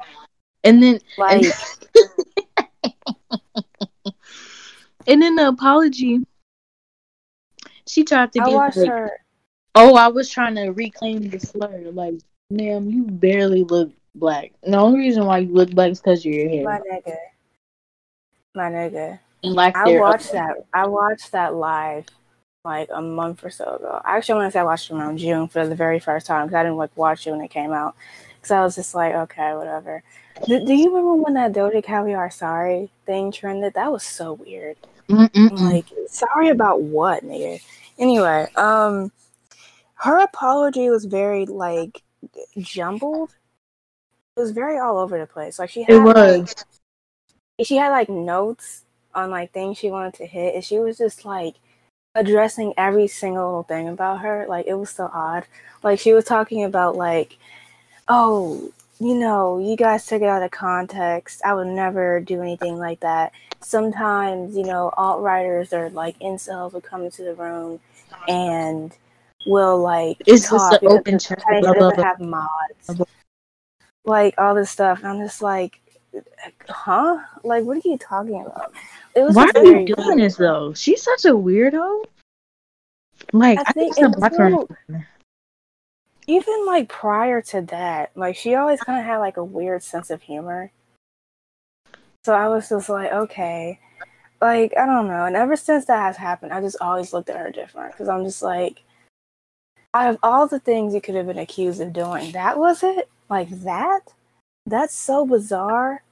And 0.62 0.80
then 0.80 1.00
Like, 1.18 1.42
and 5.08 5.20
then 5.20 5.34
the 5.34 5.48
apology. 5.48 6.20
She 7.88 8.04
tried 8.04 8.32
to 8.32 8.42
I 8.42 8.46
get 8.46 8.54
watched 8.54 8.76
like, 8.76 8.88
her. 8.88 9.10
oh, 9.74 9.96
I 9.96 10.06
was 10.06 10.30
trying 10.30 10.54
to 10.54 10.68
reclaim 10.68 11.28
the 11.28 11.40
slur. 11.40 11.90
Like, 11.92 12.14
ma'am, 12.48 12.88
you 12.88 13.04
barely 13.04 13.64
look 13.64 13.90
black. 14.14 14.52
The 14.62 14.76
only 14.76 15.00
reason 15.00 15.26
why 15.26 15.38
you 15.38 15.52
look 15.52 15.72
black 15.72 15.90
is 15.90 16.00
because 16.00 16.20
of 16.20 16.26
your 16.26 16.48
hair. 16.48 16.64
My 16.64 16.78
nigga. 16.78 17.16
My 18.54 18.70
nigga. 18.70 19.18
and 19.42 19.54
lack 19.54 19.74
I 19.74 19.98
watched 19.98 20.30
that. 20.30 20.64
I 20.72 20.86
watched 20.86 21.32
that 21.32 21.54
live 21.54 22.06
like 22.64 22.88
a 22.92 23.02
month 23.02 23.44
or 23.44 23.50
so 23.50 23.64
ago. 23.64 24.00
Actually, 24.04 24.34
I 24.34 24.38
want 24.38 24.48
to 24.48 24.52
say 24.52 24.60
I 24.60 24.64
watched 24.64 24.90
it 24.90 24.94
around 24.94 25.18
June 25.18 25.48
for 25.48 25.66
the 25.66 25.74
very 25.74 25.98
first 25.98 26.26
time 26.26 26.46
because 26.46 26.56
I 26.56 26.62
didn't 26.62 26.78
like 26.78 26.96
watch 26.96 27.26
it 27.26 27.32
when 27.32 27.42
it 27.42 27.50
came 27.50 27.72
out. 27.72 27.94
Because 28.44 28.56
I 28.56 28.62
was 28.62 28.74
just 28.74 28.94
like, 28.94 29.14
okay, 29.14 29.54
whatever. 29.54 30.02
Do, 30.46 30.62
do 30.62 30.74
you 30.74 30.90
remember 30.90 31.14
when 31.14 31.32
that 31.32 31.54
Doja 31.54 31.82
Caviar 31.82 32.30
Sorry 32.30 32.90
thing 33.06 33.32
trended? 33.32 33.72
That 33.72 33.90
was 33.90 34.02
so 34.02 34.34
weird. 34.34 34.76
Like, 35.08 35.86
sorry 36.08 36.50
about 36.50 36.82
what, 36.82 37.24
nigga? 37.24 37.62
Anyway, 37.98 38.46
um, 38.56 39.10
her 39.94 40.18
apology 40.18 40.90
was 40.90 41.06
very 41.06 41.46
like 41.46 42.02
jumbled. 42.58 43.30
It 44.36 44.40
was 44.40 44.50
very 44.50 44.78
all 44.78 44.98
over 44.98 45.18
the 45.18 45.26
place. 45.26 45.58
Like 45.58 45.70
she 45.70 45.84
had 45.84 45.94
it 45.94 46.00
like, 46.00 46.16
was. 46.16 46.54
she 47.62 47.76
had 47.76 47.88
like 47.92 48.10
notes 48.10 48.84
on 49.14 49.30
like 49.30 49.52
things 49.52 49.78
she 49.78 49.90
wanted 49.90 50.12
to 50.14 50.26
hit, 50.26 50.54
and 50.54 50.62
she 50.62 50.78
was 50.80 50.98
just 50.98 51.24
like 51.24 51.54
addressing 52.14 52.74
every 52.76 53.08
single 53.08 53.62
thing 53.62 53.88
about 53.88 54.20
her. 54.20 54.44
Like 54.50 54.66
it 54.66 54.74
was 54.74 54.90
so 54.90 55.10
odd. 55.14 55.46
Like 55.82 55.98
she 55.98 56.12
was 56.12 56.26
talking 56.26 56.64
about 56.64 56.96
like, 56.96 57.38
oh, 58.08 58.70
you 59.00 59.14
know, 59.14 59.58
you 59.58 59.76
guys 59.76 60.06
took 60.06 60.22
it 60.22 60.28
out 60.28 60.42
of 60.42 60.50
context. 60.50 61.42
I 61.44 61.54
would 61.54 61.66
never 61.68 62.20
do 62.20 62.40
anything 62.40 62.78
like 62.78 63.00
that. 63.00 63.32
Sometimes, 63.60 64.56
you 64.56 64.64
know, 64.64 64.92
alt 64.96 65.20
writers 65.22 65.72
or 65.72 65.90
like 65.90 66.18
incels 66.20 66.72
will 66.72 66.80
come 66.80 67.02
into 67.04 67.22
the 67.22 67.34
room 67.34 67.80
and 68.28 68.92
will 69.46 69.78
like 69.82 70.22
It's 70.26 70.50
just 70.50 70.82
an 70.82 70.88
open 70.88 71.18
chat. 71.18 71.42
Chinese 71.42 71.62
Blah, 71.62 71.72
blah, 71.74 71.90
doesn't 71.90 71.96
blah. 71.96 72.04
have 72.04 72.20
mods. 72.20 73.02
Like 74.04 74.34
all 74.38 74.54
this 74.54 74.70
stuff. 74.70 74.98
And 74.98 75.08
I'm 75.08 75.18
just 75.18 75.42
like, 75.42 75.80
huh? 76.68 77.18
Like, 77.42 77.64
what 77.64 77.78
are 77.78 77.88
you 77.88 77.98
talking 77.98 78.42
about? 78.44 78.72
It 79.14 79.22
was 79.22 79.34
Why 79.34 79.50
are 79.54 79.64
you 79.64 79.86
doing 79.86 79.96
weird. 79.96 80.20
this 80.20 80.36
though? 80.36 80.74
She's 80.74 81.02
such 81.02 81.24
a 81.24 81.30
weirdo. 81.30 82.04
Like 83.32 83.58
I 83.58 83.64
I, 83.66 83.72
think 83.72 83.94
think 83.94 83.96
it's 83.96 84.02
a 84.02 84.08
block 84.08 84.34
her. 84.36 84.50
Even 86.26 86.66
like 86.66 86.88
prior 86.88 87.42
to 87.42 87.60
that, 87.62 88.10
like 88.14 88.36
she 88.36 88.54
always 88.54 88.80
kind 88.80 88.98
of 88.98 89.04
had 89.04 89.18
like 89.18 89.36
a 89.36 89.44
weird 89.44 89.82
sense 89.82 90.10
of 90.10 90.22
humor. 90.22 90.70
So 92.24 92.34
I 92.34 92.48
was 92.48 92.68
just 92.70 92.88
like, 92.88 93.12
okay, 93.12 93.78
like 94.40 94.72
I 94.78 94.86
don't 94.86 95.08
know. 95.08 95.24
And 95.24 95.36
ever 95.36 95.56
since 95.56 95.84
that 95.86 96.00
has 96.00 96.16
happened, 96.16 96.52
I 96.52 96.60
just 96.60 96.76
always 96.80 97.12
looked 97.12 97.28
at 97.28 97.36
her 97.36 97.50
different 97.50 97.92
because 97.92 98.08
I'm 98.08 98.24
just 98.24 98.42
like, 98.42 98.82
out 99.92 100.10
of 100.10 100.18
all 100.22 100.46
the 100.46 100.58
things 100.58 100.94
you 100.94 101.00
could 101.00 101.14
have 101.14 101.26
been 101.26 101.38
accused 101.38 101.80
of 101.80 101.92
doing, 101.92 102.32
that 102.32 102.58
was 102.58 102.82
it. 102.82 103.08
Like 103.28 103.50
that, 103.62 104.12
that's 104.66 104.94
so 104.94 105.26
bizarre 105.26 106.02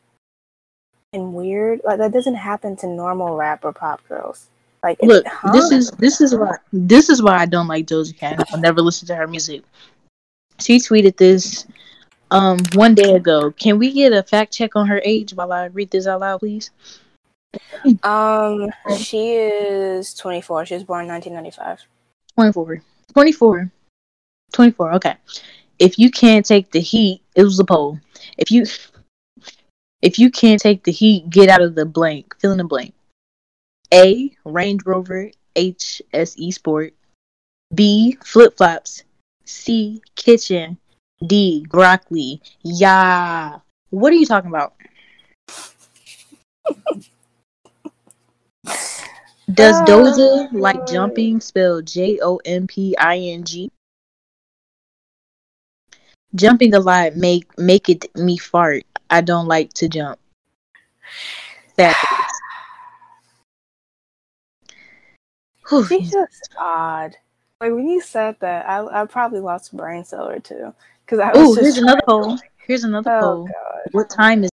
and 1.13 1.35
weird. 1.35 1.81
Like 1.85 1.99
that 1.99 2.13
doesn't 2.13 2.35
happen 2.35 2.77
to 2.77 2.87
normal 2.87 3.37
rap 3.37 3.65
or 3.65 3.73
pop 3.73 4.07
girls. 4.09 4.49
Like, 4.83 5.01
Look, 5.03 5.25
huh? 5.27 5.53
this 5.53 5.71
is 5.71 5.91
this 5.93 6.21
is 6.21 6.35
why 6.35 6.57
this 6.73 7.09
is 7.09 7.23
why 7.23 7.39
I 7.39 7.47
don't 7.47 7.69
like 7.69 7.87
Doja 7.87 8.17
Cat. 8.17 8.45
I'll 8.51 8.61
never 8.61 8.81
listen 8.81 9.07
to 9.09 9.15
her 9.15 9.29
music. 9.29 9.63
She 10.63 10.79
tweeted 10.79 11.17
this 11.17 11.67
um 12.31 12.59
one 12.75 12.95
day 12.95 13.15
ago. 13.15 13.51
Can 13.51 13.79
we 13.79 13.93
get 13.93 14.13
a 14.13 14.23
fact 14.23 14.53
check 14.53 14.77
on 14.77 14.87
her 14.87 15.01
age 15.05 15.35
while 15.35 15.53
I 15.53 15.67
read 15.67 15.91
this 15.91 16.07
out 16.07 16.21
loud, 16.21 16.41
please? 16.41 16.71
Um, 18.03 18.71
she 18.97 19.33
is 19.33 20.15
24. 20.15 20.67
She 20.67 20.75
was 20.75 20.85
born 20.85 21.05
in 21.05 21.11
1995. 21.11 21.87
24. 22.37 22.83
24. 23.13 23.71
24. 24.53 24.93
Okay. 24.95 25.17
If 25.79 25.99
you 25.99 26.11
can't 26.11 26.47
take 26.47 26.71
the 26.71 26.81
heat, 26.81 27.23
it 27.35 27.43
was 27.43 27.59
a 27.59 27.65
poll. 27.65 27.99
If 28.39 28.51
you 28.51 28.65
if 30.01 30.19
you 30.19 30.31
can't 30.31 30.61
take 30.61 30.85
the 30.85 30.93
heat, 30.93 31.29
get 31.31 31.49
out 31.49 31.63
of 31.63 31.75
the 31.75 31.87
blank. 31.87 32.35
Fill 32.41 32.53
in 32.53 32.59
the 32.59 32.65
blank. 32.65 32.95
A. 33.93 34.35
Range 34.45 34.81
Rover 34.85 35.31
HSE 35.55 36.55
Sport. 36.55 36.95
B. 37.75 38.17
Flip 38.25 38.57
flops. 38.57 39.05
C. 39.45 40.03
Kitchen. 40.17 40.79
D. 41.25 41.65
Broccoli. 41.69 42.41
Yeah. 42.63 43.59
What 43.91 44.13
are 44.13 44.17
you 44.17 44.27
talking 44.27 44.51
about? 44.51 44.75
Does 49.53 49.77
ah, 49.77 49.85
Oh, 49.87 49.87
Doja 49.87 50.53
like 50.53 50.87
jumping 50.87 51.41
spell 51.41 51.83
J 51.83 52.19
O 52.23 52.41
M 52.45 52.67
P 52.67 52.97
I 52.97 53.19
N 53.19 53.45
G? 53.45 53.71
Jumping 56.35 56.75
a 56.75 56.81
lot 56.81 57.17
make 57.17 57.47
make 57.59 57.89
it 57.89 58.07
me 58.17 58.39
fart. 58.39 58.85
I 59.11 59.21
don't 59.21 59.47
like 59.47 59.73
to 59.75 59.89
jump. 59.89 60.19
Sad 61.77 61.95
face. 61.95 62.41
Whew. 65.69 65.87
She's 65.87 66.11
just 66.11 66.55
odd. 66.59 67.17
Like 67.63 67.75
when 67.75 67.89
you 67.89 68.01
said 68.01 68.35
that, 68.41 68.69
I 68.69 69.03
I 69.03 69.07
probably 69.07 69.39
lost 69.39 69.73
a 69.73 69.77
brain 69.77 70.05
cell 70.05 70.29
or 70.29 70.41
two 70.41 70.75
because 71.07 71.21
I 71.21 71.33
was 71.33 71.55
just 71.55 71.61
here's 71.61 71.79
another 71.79 72.03
poll. 72.05 72.37
Here's 72.67 72.83
another 72.83 73.09
Oh 73.09 73.21
poll. 73.21 73.47
god. 73.47 73.93
What 73.93 74.11
time 74.11 74.43
is 74.43 74.51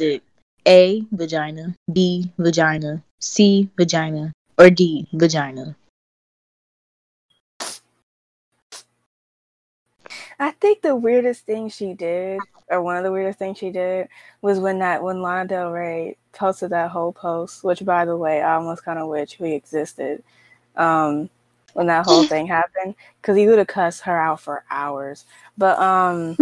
it? 0.00 0.22
A 0.66 1.04
vagina, 1.12 1.74
B 1.92 2.32
vagina, 2.38 3.02
C 3.20 3.68
vagina, 3.76 4.32
or 4.58 4.70
D 4.70 5.06
vagina? 5.12 5.76
I 10.38 10.52
think 10.52 10.80
the 10.80 10.96
weirdest 10.96 11.44
thing 11.44 11.68
she 11.68 11.92
did, 11.92 12.40
or 12.68 12.80
one 12.80 12.96
of 12.96 13.04
the 13.04 13.12
weirdest 13.12 13.40
things 13.40 13.58
she 13.58 13.70
did, 13.70 14.08
was 14.40 14.58
when 14.58 14.78
that 14.78 15.02
when 15.02 15.20
Lana 15.20 15.46
Del 15.46 15.70
Rey 15.70 16.16
posted 16.32 16.70
that 16.70 16.92
whole 16.92 17.12
post. 17.12 17.62
Which, 17.62 17.84
by 17.84 18.06
the 18.06 18.16
way, 18.16 18.40
I 18.40 18.54
almost 18.54 18.86
kind 18.86 18.98
of 18.98 19.08
wish 19.08 19.38
we 19.38 19.52
existed 19.52 20.24
um, 20.76 21.28
when 21.74 21.86
that 21.86 22.04
whole 22.04 22.24
thing 22.24 22.46
happened, 22.46 22.94
because 23.20 23.36
he 23.36 23.46
would 23.46 23.58
have 23.58 23.66
cussed 23.66 24.02
her 24.02 24.18
out 24.18 24.40
for 24.40 24.64
hours. 24.70 25.24
But 25.56 25.78
um, 25.78 26.36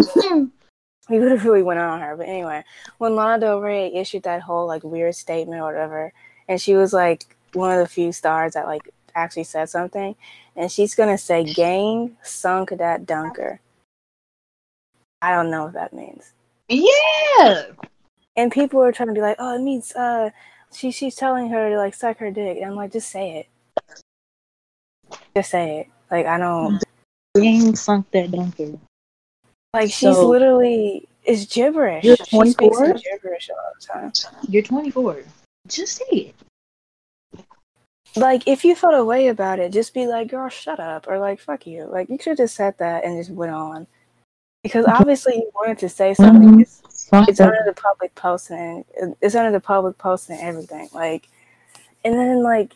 he 1.08 1.18
would 1.18 1.30
have 1.32 1.44
really 1.44 1.62
went 1.62 1.80
on 1.80 2.00
her. 2.00 2.16
But 2.16 2.28
anyway, 2.28 2.64
when 2.98 3.16
Lana 3.16 3.40
Del 3.40 3.60
Rey 3.60 3.92
issued 3.94 4.22
that 4.24 4.42
whole 4.42 4.66
like 4.66 4.82
weird 4.84 5.14
statement 5.14 5.60
or 5.60 5.66
whatever, 5.66 6.12
and 6.48 6.60
she 6.60 6.74
was 6.74 6.92
like 6.92 7.36
one 7.52 7.72
of 7.72 7.78
the 7.78 7.88
few 7.92 8.12
stars 8.12 8.54
that 8.54 8.66
like 8.66 8.88
actually 9.14 9.44
said 9.44 9.68
something, 9.68 10.14
and 10.56 10.70
she's 10.70 10.94
gonna 10.94 11.18
say, 11.18 11.44
"Gang 11.44 12.16
sunk 12.22 12.70
that 12.70 13.06
dunker." 13.06 13.60
I 15.22 15.32
don't 15.32 15.50
know 15.50 15.64
what 15.64 15.74
that 15.74 15.92
means. 15.92 16.32
Yeah. 16.68 17.64
And 18.36 18.50
people 18.50 18.82
are 18.82 18.92
trying 18.92 19.08
to 19.08 19.14
be 19.14 19.20
like, 19.20 19.36
"Oh, 19.38 19.54
it 19.54 19.60
means 19.60 19.92
uh, 19.94 20.30
she 20.72 20.90
she's 20.90 21.16
telling 21.16 21.50
her 21.50 21.70
to 21.70 21.76
like 21.76 21.94
suck 21.94 22.18
her 22.18 22.30
dick." 22.30 22.58
And 22.58 22.66
I'm 22.66 22.76
like, 22.76 22.92
just 22.92 23.10
say 23.10 23.38
it. 23.38 23.48
Just 25.36 25.50
say 25.50 25.80
it. 25.80 25.86
Like 26.10 26.26
I 26.26 26.38
don't 26.38 26.82
Gang 27.36 27.74
sunk 27.76 28.10
that 28.10 28.30
dunker. 28.30 28.78
like. 29.74 29.90
She's 29.90 30.14
So- 30.16 30.28
literally 30.28 31.06
is 31.24 31.46
gibberish. 31.46 32.04
You're 32.04 32.16
She 32.16 32.36
24? 32.36 32.94
gibberish 32.94 33.50
all 33.50 33.72
the 33.78 33.86
time. 33.86 34.12
You're 34.48 34.62
24. 34.62 35.22
Just 35.68 35.96
say 35.98 36.32
it. 37.36 37.44
like 38.16 38.48
if 38.48 38.64
you 38.64 38.74
felt 38.74 38.94
a 38.94 39.04
way 39.04 39.28
about 39.28 39.60
it, 39.60 39.72
just 39.72 39.94
be 39.94 40.06
like, 40.08 40.28
"Girl, 40.28 40.48
shut 40.48 40.80
up," 40.80 41.06
or 41.06 41.18
like, 41.18 41.38
"Fuck 41.38 41.66
you." 41.66 41.84
Like 41.84 42.08
you 42.08 42.16
should 42.18 42.30
have 42.30 42.38
just 42.38 42.56
said 42.56 42.76
that 42.78 43.04
and 43.04 43.16
just 43.16 43.30
went 43.30 43.52
on, 43.52 43.86
because 44.64 44.84
obviously 44.86 45.36
you 45.36 45.50
wanted 45.54 45.78
to 45.78 45.88
say 45.88 46.14
something. 46.14 46.48
Mhm. 46.56 46.60
It's, 46.62 46.82
it's 47.28 47.40
under 47.40 47.62
the 47.64 47.72
public 47.74 48.12
posting. 48.16 48.84
It's 49.20 49.36
under 49.36 49.52
the 49.52 49.60
public 49.60 49.96
posting 49.98 50.40
everything. 50.40 50.88
Like, 50.92 51.28
and 52.04 52.14
then 52.14 52.42
like, 52.42 52.72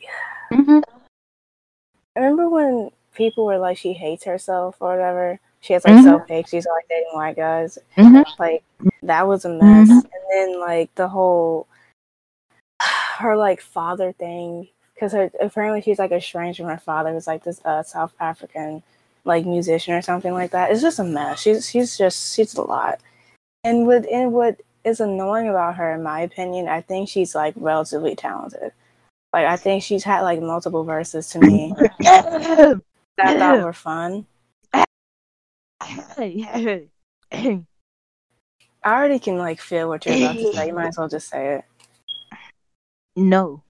Mhm. 2.16 2.22
remember 2.22 2.48
when 2.48 2.90
people 3.14 3.44
were 3.46 3.59
like, 3.59 3.77
"She 3.79 3.92
hates 3.92 4.24
herself" 4.24 4.77
or 4.81 4.90
whatever. 4.90 5.38
She 5.61 5.72
has 5.72 5.85
like 5.85 5.94
Mhm. 5.94 6.03
self 6.05 6.29
hate. 6.29 6.48
She's 6.48 6.66
like 6.66 6.88
dating 6.88 7.09
white 7.14 7.37
guys. 7.37 7.79
Mhm. 7.96 8.24
Like 8.38 8.62
that 9.03 9.27
was 9.27 9.44
a 9.44 9.48
mess. 9.50 9.88
Mhm. 9.88 9.90
And 9.90 10.22
then 10.33 10.61
like 10.61 10.94
the 10.94 11.09
whole 11.09 11.66
her 13.18 13.37
like 13.37 13.61
father 13.61 14.12
thing 14.12 14.68
because 14.94 15.12
her 15.12 15.31
apparently 15.40 15.81
she's 15.81 15.98
like 15.98 16.12
estranged 16.12 16.59
from 16.59 16.68
her 16.68 16.79
father 16.79 17.12
who's 17.12 17.27
like 17.27 17.42
this 17.44 17.61
uh 17.64 17.83
South 17.83 18.12
African 18.20 18.83
like 19.24 19.46
musician 19.46 19.94
or 19.94 20.03
something 20.03 20.33
like 20.35 20.50
that. 20.50 20.70
It's 20.70 20.83
just 20.83 20.98
a 20.98 21.05
mess. 21.05 21.40
She's 21.40 21.68
she's 21.68 21.96
just 21.96 22.35
she's 22.35 22.55
a 22.55 22.62
lot. 22.62 23.00
And 23.64 23.87
what 23.87 24.07
and 24.11 24.33
what 24.33 24.61
is 24.85 25.00
annoying 25.00 25.48
about 25.48 25.77
her, 25.77 25.94
in 25.94 26.03
my 26.03 26.20
opinion, 26.20 26.68
I 26.68 26.83
think 26.83 27.09
she's 27.09 27.35
like 27.35 27.55
relatively 27.57 28.14
talented. 28.14 28.72
Like 29.35 29.47
I 29.47 29.57
think 29.57 29.83
she's 29.83 30.05
had 30.05 30.20
like 30.20 30.40
multiple 30.40 30.85
verses 30.85 31.31
to 31.31 31.40
me 31.40 31.75
that 32.05 32.81
I 33.18 33.37
thought 33.37 33.64
were 33.64 33.73
fun. 33.73 34.27
I 36.16 37.64
already 38.87 39.18
can 39.18 39.37
like 39.37 39.61
feel 39.61 39.88
what 39.88 40.07
you're 40.07 40.14
about 40.14 40.37
to 40.37 40.53
say. 40.53 40.68
You 40.68 40.75
might 40.75 40.87
as 40.87 40.99
well 40.99 41.09
just 41.09 41.29
say 41.29 41.57
it. 41.57 41.64
no. 43.16 43.64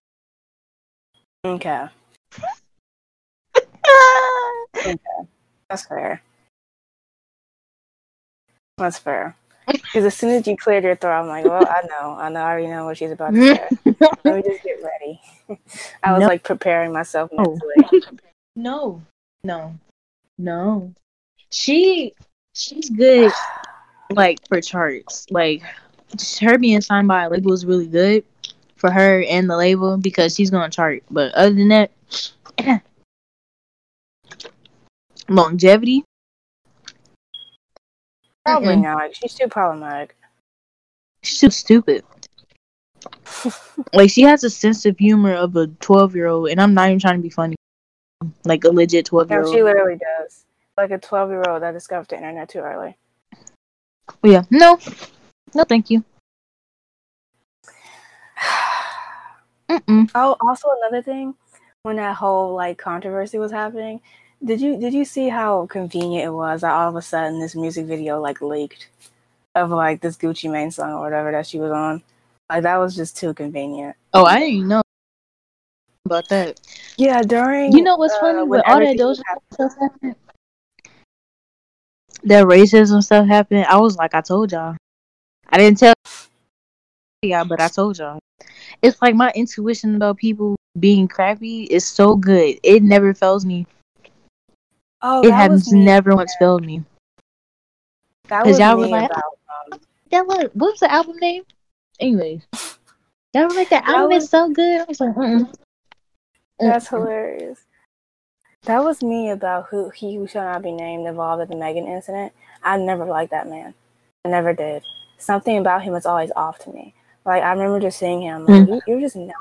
Okay, 1.46 1.86
that's 5.70 5.86
fair. 5.86 6.20
That's 8.76 8.98
fair. 8.98 9.34
Because 9.66 10.04
as 10.04 10.14
soon 10.16 10.30
as 10.30 10.46
you 10.46 10.56
cleared 10.56 10.84
your 10.84 10.96
throat, 10.96 11.20
I'm 11.20 11.28
like, 11.28 11.44
well, 11.44 11.66
I 11.66 11.82
know, 11.88 12.16
I 12.18 12.28
know, 12.28 12.40
I 12.40 12.50
already 12.50 12.66
know 12.68 12.84
what 12.84 12.98
she's 12.98 13.10
about 13.10 13.32
to 13.32 13.40
say. 13.40 13.70
Let 14.24 14.36
me 14.36 14.42
just 14.42 14.62
get 14.62 14.76
ready. 14.82 15.20
I 16.02 16.12
was 16.12 16.20
No. 16.20 16.26
like 16.26 16.42
preparing 16.42 16.92
myself 16.92 17.30
No. 17.32 17.58
mentally. 17.60 18.18
no. 18.56 19.02
No. 19.44 19.74
No. 20.38 20.92
She 21.50 22.12
she's 22.54 22.90
good 22.90 23.32
like 24.10 24.46
for 24.48 24.60
charts. 24.60 25.26
Like 25.30 25.62
just 26.16 26.38
her 26.40 26.58
being 26.58 26.80
signed 26.80 27.08
by 27.08 27.24
a 27.24 27.30
label 27.30 27.52
is 27.52 27.64
really 27.66 27.86
good 27.86 28.24
for 28.76 28.90
her 28.90 29.22
and 29.24 29.48
the 29.48 29.56
label 29.56 29.96
because 29.96 30.34
she's 30.34 30.50
gonna 30.50 30.70
chart. 30.70 31.02
But 31.10 31.34
other 31.34 31.54
than 31.54 31.68
that 31.68 31.90
longevity, 35.28 36.03
Probably 38.44 38.76
Mm-mm. 38.76 38.82
not. 38.82 39.16
She's 39.16 39.34
too 39.34 39.48
problematic. 39.48 40.16
she's 41.22 41.40
too 41.40 41.50
stupid. 41.50 42.04
like 43.92 44.10
she 44.10 44.22
has 44.22 44.44
a 44.44 44.50
sense 44.50 44.86
of 44.86 44.98
humor 44.98 45.34
of 45.34 45.56
a 45.56 45.66
twelve 45.80 46.14
year 46.14 46.26
old 46.26 46.48
and 46.48 46.60
I'm 46.60 46.74
not 46.74 46.88
even 46.88 46.98
trying 47.00 47.16
to 47.16 47.22
be 47.22 47.30
funny. 47.30 47.56
Like 48.44 48.64
a 48.64 48.70
legit 48.70 49.06
twelve 49.06 49.30
year 49.30 49.40
No, 49.40 49.46
old. 49.46 49.54
she 49.54 49.62
literally 49.62 49.98
does. 49.98 50.44
Like 50.76 50.90
a 50.90 50.98
12 50.98 51.30
year 51.30 51.44
old 51.48 51.62
that 51.62 51.70
discovered 51.72 52.08
the 52.08 52.16
internet 52.16 52.48
too 52.48 52.58
early. 52.58 52.96
Yeah. 54.24 54.42
No. 54.50 54.78
No 55.54 55.64
thank 55.64 55.88
you. 55.90 56.02
Mm-mm. 59.70 60.10
Oh, 60.14 60.36
also 60.40 60.68
another 60.82 61.00
thing, 61.02 61.34
when 61.82 61.96
that 61.96 62.16
whole 62.16 62.54
like 62.54 62.76
controversy 62.76 63.38
was 63.38 63.52
happening, 63.52 64.00
did 64.44 64.60
you 64.60 64.78
did 64.78 64.92
you 64.92 65.04
see 65.04 65.28
how 65.28 65.66
convenient 65.66 66.26
it 66.26 66.30
was 66.30 66.60
that 66.60 66.72
all 66.72 66.88
of 66.88 66.96
a 66.96 67.02
sudden 67.02 67.40
this 67.40 67.54
music 67.54 67.86
video 67.86 68.20
like 68.20 68.42
leaked 68.42 68.88
of 69.54 69.70
like 69.70 70.00
this 70.00 70.16
Gucci 70.16 70.50
Mane 70.50 70.70
song 70.70 70.92
or 70.92 71.00
whatever 71.00 71.32
that 71.32 71.46
she 71.46 71.58
was 71.58 71.72
on? 71.72 72.02
Like 72.50 72.62
that 72.64 72.76
was 72.76 72.94
just 72.94 73.16
too 73.16 73.32
convenient. 73.32 73.96
Oh, 74.12 74.24
I 74.24 74.40
didn't 74.40 74.68
know 74.68 74.82
about 76.04 76.28
that. 76.28 76.60
Yeah, 76.98 77.22
during 77.22 77.72
You 77.72 77.82
know 77.82 77.96
what's 77.96 78.14
uh, 78.14 78.20
funny? 78.20 78.42
When 78.42 78.60
all 78.66 78.80
that 78.80 78.96
Doja 78.96 79.22
stuff 79.52 79.72
happened, 79.80 80.16
that 82.24 82.44
racism 82.44 83.02
stuff 83.02 83.26
happened, 83.26 83.64
I 83.66 83.78
was 83.78 83.96
like, 83.96 84.14
I 84.14 84.20
told 84.20 84.52
y'all. 84.52 84.76
I 85.48 85.58
didn't 85.58 85.78
tell 85.78 85.94
y'all, 87.22 87.44
but 87.46 87.60
I 87.60 87.68
told 87.68 87.98
y'all. 87.98 88.18
It's 88.82 89.00
like 89.00 89.14
my 89.14 89.32
intuition 89.34 89.94
about 89.94 90.18
people 90.18 90.56
being 90.78 91.08
crappy 91.08 91.64
is 91.64 91.86
so 91.86 92.16
good. 92.16 92.58
It 92.62 92.82
never 92.82 93.14
fails 93.14 93.46
me. 93.46 93.66
Oh, 95.06 95.20
it 95.20 95.28
that 95.28 95.50
has 95.50 95.70
never 95.70 96.16
once 96.16 96.34
failed 96.38 96.64
me. 96.64 96.82
That 98.28 98.44
'cause 98.44 98.52
was 98.52 98.58
y'all 98.58 98.78
were 98.78 98.86
like, 98.86 99.10
about 99.10 99.22
um, 99.72 99.78
That 100.10 100.26
was 100.26 100.48
what 100.54 100.70
was 100.72 100.80
the 100.80 100.90
album 100.90 101.16
name? 101.18 101.42
Anyways, 102.00 102.40
that 103.34 103.44
was 103.46 103.54
like 103.54 103.68
the 103.68 103.76
That 103.76 103.88
album 103.88 104.12
was- 104.14 104.24
is 104.24 104.30
so 104.30 104.48
good. 104.48 104.80
I 104.80 104.84
was 104.84 105.00
like, 105.00 105.14
mm 105.14 105.54
That's 106.58 106.88
hilarious. 106.88 107.60
That 108.62 108.82
was 108.82 109.02
me 109.02 109.28
about 109.28 109.66
who 109.66 109.90
he 109.90 110.16
who 110.16 110.26
shall 110.26 110.44
not 110.50 110.62
be 110.62 110.72
named 110.72 111.06
involved 111.06 111.42
in 111.42 111.50
the 111.50 111.56
Megan 111.62 111.86
incident. 111.86 112.32
I 112.62 112.78
never 112.78 113.04
liked 113.04 113.30
that 113.32 113.46
man. 113.46 113.74
I 114.24 114.30
never 114.30 114.54
did. 114.54 114.82
Something 115.18 115.58
about 115.58 115.82
him 115.82 115.92
was 115.92 116.06
always 116.06 116.32
off 116.34 116.58
to 116.60 116.70
me. 116.72 116.94
Like 117.26 117.42
I 117.42 117.52
remember 117.52 117.78
just 117.78 117.98
seeing 117.98 118.22
him. 118.22 118.46
Like, 118.46 118.66
you, 118.66 118.80
you're 118.86 119.00
just 119.00 119.16
not. 119.16 119.34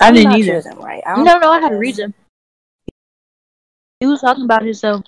I 0.00 0.10
didn't 0.10 0.32
either. 0.32 0.60
right. 0.78 1.02
I 1.06 1.14
don't 1.14 1.24
No, 1.24 1.38
no, 1.38 1.52
I 1.52 1.60
know 1.60 1.68
had 1.68 1.72
a 1.72 1.78
reason. 1.78 2.14
He 4.00 4.06
was 4.06 4.22
talking 4.22 4.44
about 4.44 4.64
himself 4.64 5.04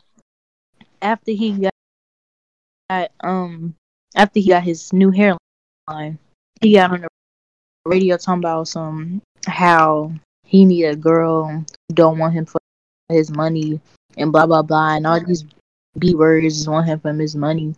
after 1.00 1.32
he 1.32 1.52
got, 1.52 1.72
got 2.90 3.10
um 3.20 3.74
after 4.14 4.38
he 4.38 4.48
got 4.48 4.62
his 4.62 4.92
new 4.92 5.10
hairline. 5.10 6.18
He 6.60 6.74
got 6.74 6.92
on 6.92 7.00
the 7.00 7.08
radio 7.86 8.16
talking 8.16 8.40
about 8.40 8.68
some 8.68 9.22
how 9.46 10.12
he 10.44 10.64
need 10.64 10.84
a 10.84 10.94
girl 10.94 11.64
don't 11.94 12.18
want 12.18 12.34
him 12.34 12.44
for 12.44 12.60
his 13.08 13.30
money 13.30 13.80
and 14.16 14.30
blah 14.30 14.46
blah 14.46 14.62
blah 14.62 14.94
and 14.94 15.06
all 15.06 15.24
these 15.24 15.44
b 15.98 16.14
words 16.14 16.54
just 16.54 16.68
want 16.68 16.86
him 16.86 17.00
from 17.00 17.18
his 17.18 17.34
money 17.34 17.74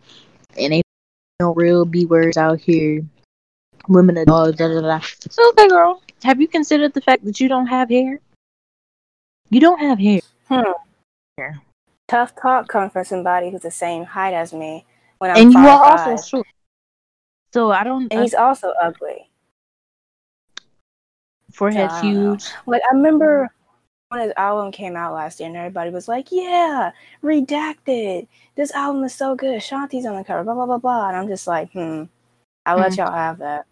and 0.58 0.74
ain't 0.74 0.84
no 1.40 1.54
real 1.54 1.84
b 1.84 2.06
words 2.06 2.36
out 2.36 2.60
here. 2.60 3.04
Women 3.88 4.18
are 4.18 4.24
dogs, 4.24 4.56
da 4.56 4.68
da 4.68 4.80
da. 4.80 5.00
So 5.30 5.48
okay, 5.50 5.68
girl, 5.68 6.02
have 6.22 6.40
you 6.40 6.48
considered 6.48 6.94
the 6.94 7.00
fact 7.00 7.24
that 7.24 7.38
you 7.40 7.48
don't 7.48 7.66
have 7.66 7.90
hair? 7.90 8.20
You 9.50 9.60
don't 9.60 9.80
have 9.80 9.98
hair. 9.98 10.20
Tough 12.06 12.34
talk 12.40 12.68
comes 12.68 12.92
from 12.92 13.04
somebody 13.04 13.50
who's 13.50 13.62
the 13.62 13.70
same 13.70 14.04
height 14.04 14.34
as 14.34 14.52
me 14.52 14.84
when 15.18 15.30
I'm 15.30 15.38
and 15.38 15.52
you 15.52 15.58
five, 15.58 15.80
are 15.80 15.90
also 15.90 16.16
five. 16.16 16.24
short. 16.24 16.46
So 17.52 17.70
I 17.70 17.84
don't. 17.84 18.12
and 18.12 18.20
he's 18.22 18.34
also 18.34 18.72
ugly. 18.80 19.30
forehead 21.52 21.90
I 21.90 22.02
don't 22.02 22.14
know. 22.14 22.32
huge. 22.32 22.44
Like 22.66 22.82
I 22.90 22.94
remember 22.94 23.50
when 24.08 24.20
his 24.20 24.32
album 24.36 24.70
came 24.70 24.96
out 24.96 25.14
last 25.14 25.40
year, 25.40 25.48
and 25.48 25.56
everybody 25.56 25.90
was 25.90 26.08
like, 26.08 26.28
"Yeah, 26.30 26.92
redacted. 27.22 28.26
This 28.54 28.70
album 28.72 29.02
is 29.04 29.14
so 29.14 29.34
good. 29.34 29.60
Shanti's 29.60 30.06
on 30.06 30.16
the 30.16 30.24
cover. 30.24 30.44
Blah 30.44 30.54
blah 30.54 30.66
blah 30.66 30.78
blah." 30.78 31.08
And 31.08 31.16
I'm 31.16 31.28
just 31.28 31.46
like, 31.46 31.72
"Hmm, 31.72 32.04
I'll 32.66 32.76
let 32.78 32.92
Mm. 32.92 32.96
y'all 32.98 33.12
have 33.12 33.38
that." 33.38 33.66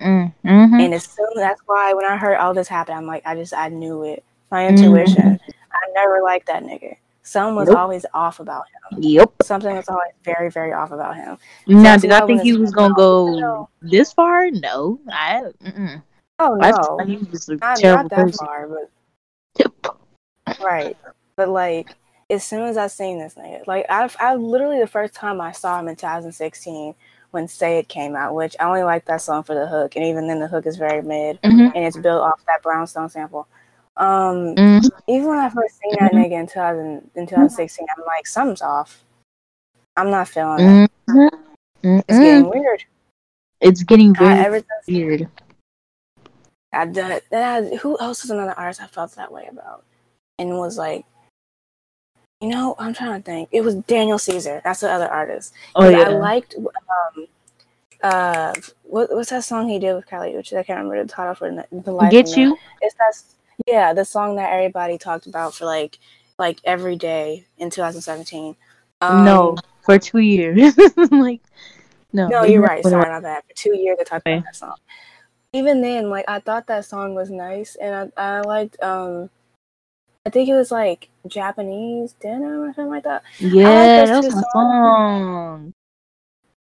Mm, 0.00 0.32
hmm 0.42 0.80
And 0.80 0.94
as 0.94 1.04
soon 1.04 1.28
that's 1.36 1.60
why 1.66 1.92
when 1.94 2.04
I 2.06 2.16
heard 2.16 2.36
all 2.38 2.54
this 2.54 2.68
happen, 2.68 2.96
I'm 2.96 3.06
like, 3.06 3.22
I 3.26 3.34
just 3.34 3.54
I 3.54 3.68
knew 3.68 4.02
it. 4.04 4.24
My 4.50 4.64
Mhm. 4.64 4.68
intuition. 4.70 5.40
I 5.46 5.51
never 5.94 6.20
liked 6.22 6.46
that 6.46 6.62
nigga. 6.62 6.96
Something 7.24 7.54
was 7.54 7.68
Nope. 7.68 7.78
always 7.78 8.04
off 8.14 8.40
about 8.40 8.64
him. 8.92 9.02
Yep. 9.02 9.32
Something 9.42 9.76
was 9.76 9.88
always 9.88 10.12
very 10.24 10.50
very 10.50 10.72
off 10.72 10.90
about 10.90 11.14
him. 11.16 11.38
Now, 11.68 11.96
did 11.96 12.10
I 12.10 12.26
think 12.26 12.42
he 12.42 12.54
was 12.56 12.72
gonna 12.72 12.94
go 12.94 13.38
no. 13.38 13.68
this 13.80 14.12
far? 14.12 14.50
No, 14.50 14.98
I. 15.08 15.42
Mm-mm. 15.64 16.02
Oh 16.40 16.54
no, 16.54 16.72
thought 16.72 17.06
he 17.06 17.18
was 17.18 17.48
a 17.48 17.56
not, 17.56 17.76
terrible 17.78 18.02
not 18.04 18.10
that 18.10 18.16
person. 18.26 18.46
far, 18.46 18.68
but 18.68 18.90
Right. 20.60 20.96
But 21.36 21.48
like 21.48 21.94
as 22.30 22.44
soon 22.44 22.62
as 22.62 22.76
I 22.76 22.86
seen 22.88 23.18
this 23.18 23.34
nigga, 23.34 23.66
like 23.66 23.86
I 23.88 24.10
I 24.18 24.34
literally 24.34 24.80
the 24.80 24.86
first 24.86 25.14
time 25.14 25.40
I 25.40 25.52
saw 25.52 25.78
him 25.78 25.88
in 25.88 25.96
2016 25.96 26.94
when 27.30 27.48
Say 27.48 27.78
It 27.78 27.88
came 27.88 28.14
out, 28.16 28.34
which 28.34 28.56
I 28.60 28.64
only 28.64 28.82
like 28.82 29.04
that 29.06 29.22
song 29.22 29.42
for 29.42 29.54
the 29.54 29.66
hook, 29.66 29.96
and 29.96 30.04
even 30.04 30.26
then 30.26 30.40
the 30.40 30.48
hook 30.48 30.66
is 30.66 30.76
very 30.76 31.00
mid 31.02 31.40
Mhm. 31.42 31.72
and 31.74 31.84
it's 31.84 31.96
built 31.96 32.22
off 32.22 32.40
that 32.46 32.62
brownstone 32.62 33.08
sample. 33.08 33.46
Um 33.96 34.54
Mhm. 34.56 34.90
even 35.06 35.28
when 35.28 35.38
I 35.38 35.48
first 35.50 35.78
seen 35.78 35.94
that 36.00 36.12
nigga 36.12 36.32
in 36.32 36.46
2000 36.46 37.10
in 37.14 37.26
2016, 37.26 37.86
I'm 37.96 38.04
like, 38.06 38.26
something's 38.26 38.62
off. 38.62 39.04
I'm 39.96 40.10
not 40.10 40.28
feeling 40.28 40.66
it. 40.66 40.90
Mhm. 41.08 41.30
It's 41.82 42.18
getting 42.18 42.48
weird. 42.48 42.84
It's 43.60 43.82
getting 43.82 44.14
I, 44.16 44.18
very 44.18 44.44
ever 44.46 44.56
since 44.56 44.86
weird. 44.88 45.28
I 46.72 46.86
done 46.86 47.10
it, 47.10 47.24
then 47.30 47.76
who 47.78 47.98
else 48.00 48.24
is 48.24 48.30
another 48.30 48.54
artist 48.58 48.80
I 48.80 48.86
felt 48.86 49.14
that 49.16 49.30
way 49.30 49.46
about? 49.50 49.84
And 50.38 50.56
was 50.56 50.78
like, 50.78 51.04
you 52.40 52.48
know, 52.48 52.74
I'm 52.78 52.94
trying 52.94 53.20
to 53.20 53.24
think. 53.24 53.50
It 53.52 53.60
was 53.60 53.74
Daniel 53.74 54.18
Caesar. 54.18 54.62
That's 54.64 54.80
the 54.80 54.90
other 54.90 55.08
artist. 55.08 55.52
Oh 55.74 55.88
yeah. 55.88 56.02
I 56.02 56.08
liked 56.08 56.56
um 56.56 57.26
uh 58.02 58.54
what, 58.84 59.14
what's 59.14 59.30
that 59.30 59.44
song 59.44 59.68
he 59.68 59.78
did 59.78 59.94
with 59.94 60.06
Kali 60.06 60.32
Uchis? 60.32 60.58
I 60.58 60.62
can't 60.62 60.78
remember 60.78 61.02
the 61.02 61.08
title 61.08 61.34
for 61.34 61.50
the, 61.50 61.66
the 61.70 61.92
life. 61.92 62.10
Get 62.10 62.36
you. 62.36 62.56
It's 62.80 62.94
that 62.94 63.22
yeah, 63.66 63.92
the 63.92 64.04
song 64.04 64.36
that 64.36 64.52
everybody 64.52 64.98
talked 64.98 65.26
about 65.26 65.54
for 65.54 65.64
like 65.64 65.98
like 66.38 66.60
every 66.64 66.96
day 66.96 67.46
in 67.58 67.70
2017. 67.70 68.56
Um, 69.00 69.24
no, 69.24 69.56
for 69.82 69.98
two 69.98 70.18
years. 70.18 70.76
like 71.10 71.40
no. 72.12 72.28
no, 72.28 72.44
you're 72.44 72.62
right. 72.62 72.82
Sorry 72.82 73.02
about 73.02 73.22
that. 73.22 73.44
For 73.48 73.54
two 73.54 73.76
years, 73.76 73.98
I 74.00 74.04
talked 74.04 74.26
Okay. 74.26 74.34
about 74.34 74.44
that 74.44 74.56
song. 74.56 74.76
Even 75.52 75.82
then, 75.82 76.08
like 76.10 76.24
I 76.28 76.40
thought 76.40 76.66
that 76.68 76.84
song 76.84 77.14
was 77.14 77.30
nice, 77.30 77.76
and 77.76 78.12
I, 78.16 78.38
I 78.38 78.40
liked. 78.40 78.82
um 78.82 79.30
I 80.24 80.30
think 80.30 80.48
it 80.48 80.54
was 80.54 80.70
like 80.70 81.08
Japanese 81.26 82.12
denim 82.20 82.62
or 82.62 82.72
something 82.74 82.90
like 82.90 83.04
that. 83.04 83.24
Yeah, 83.40 84.06
that 84.06 84.22
was 84.24 84.34
my 84.34 84.42
song. 84.52 85.74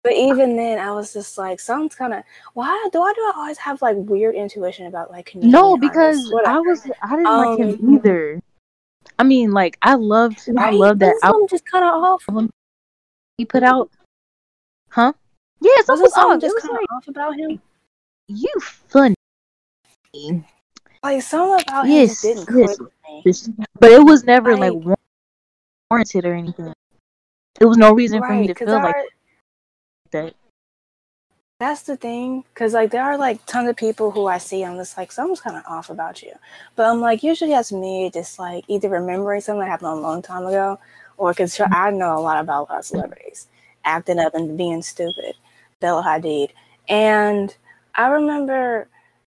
But 0.08 0.16
even 0.16 0.56
then, 0.56 0.80
I 0.80 0.92
was 0.92 1.12
just 1.12 1.38
like, 1.38 1.60
something's 1.60 1.94
kind 1.96 2.14
of 2.14 2.24
why 2.54 2.68
do 2.94 3.02
I 3.02 3.12
do 3.12 3.20
I 3.20 3.34
always 3.36 3.58
have 3.58 3.82
like 3.82 3.98
weird 3.98 4.36
intuition 4.36 4.86
about 4.88 5.12
like 5.12 5.26
Canadian 5.26 5.52
No, 5.52 5.76
because. 5.76 6.34
I 6.46 6.60
was 6.62 6.90
I 7.04 7.10
didn't 7.10 7.24
like 7.26 7.60
him 7.60 7.70
Um, 7.86 7.96
either. 7.96 8.42
I 9.20 9.24
mean, 9.24 9.52
like 9.52 9.78
I 9.82 9.96
loved, 9.96 10.48
I 10.48 10.54
Right? 10.54 10.74
love 10.74 11.00
that 11.00 11.08
Wasn't 11.08 11.22
something 11.24 11.48
just 11.50 11.66
kind 11.70 11.84
of 11.84 11.94
off? 12.02 12.24
album 12.30 12.50
he 13.38 13.44
put 13.44 13.64
out. 13.64 13.92
Huh? 14.92 15.12
Yeah, 15.60 15.72
something 15.84 16.04
Wasn't 16.04 16.24
was 16.26 16.36
off. 16.36 16.40
Just 16.40 16.58
kind 16.62 16.70
of 16.70 16.78
like 16.80 16.92
off 16.94 17.08
about 17.10 17.36
him? 17.36 17.62
you 18.30 18.54
funny. 18.62 19.16
Like 21.04 21.22
something 21.22 21.66
about 21.68 21.86
him 21.86 21.92
Yes, 21.92 22.22
just 22.22 22.48
didn't 22.48 22.58
yes. 23.26 23.50
me. 23.50 23.56
But 23.78 23.92
it 23.92 24.06
was 24.06 24.24
never 24.24 24.56
like 24.56 24.72
Like- 24.72 24.98
warranted 25.92 26.24
or 26.26 26.34
anything. 26.34 26.72
There 27.60 27.68
was 27.68 27.76
no 27.78 27.92
reason 27.92 28.22
for 28.22 28.34
me 28.34 28.48
to 28.48 28.56
feel 28.56 28.68
like 28.72 28.96
that. 30.26 30.36
that's 31.60 31.84
the 31.84 31.98
thing. 31.98 32.44
Because 32.54 32.74
like 32.74 32.92
there 32.92 33.04
are 33.04 33.18
like 33.18 33.46
tons 33.46 33.70
of 33.70 33.76
people 33.76 34.12
who 34.12 34.28
I 34.28 34.38
see. 34.38 34.64
I'm 34.64 34.78
just 34.78 34.98
like 34.98 35.12
something's 35.12 35.42
kind 35.42 35.58
of 35.58 35.64
off 35.68 35.90
about 35.90 36.22
you. 36.22 36.34
But 36.76 36.88
I'm 36.88 37.02
like 37.02 37.24
usually 37.24 37.52
that's 37.52 37.72
me 37.72 38.10
just 38.14 38.40
like 38.40 38.66
either 38.68 38.90
remembering 38.90 39.42
something 39.42 39.62
that 39.62 39.70
happened 39.70 39.92
a 39.92 39.96
long 39.96 40.22
time 40.22 40.46
ago, 40.46 40.80
or 41.18 41.32
because 41.32 41.60
I 41.72 41.92
know 41.92 42.18
a 42.18 42.22
lot 42.22 42.40
about 42.40 42.70
a 42.70 42.74
lot 42.74 42.80
of 42.80 42.86
celebrities 42.86 43.48
acting 43.86 44.20
up 44.20 44.36
and 44.36 44.58
being 44.58 44.82
stupid. 44.82 45.36
Bella 45.80 46.04
Hadid, 46.04 46.50
and 46.90 47.56
I 47.96 48.08
remember 48.08 48.88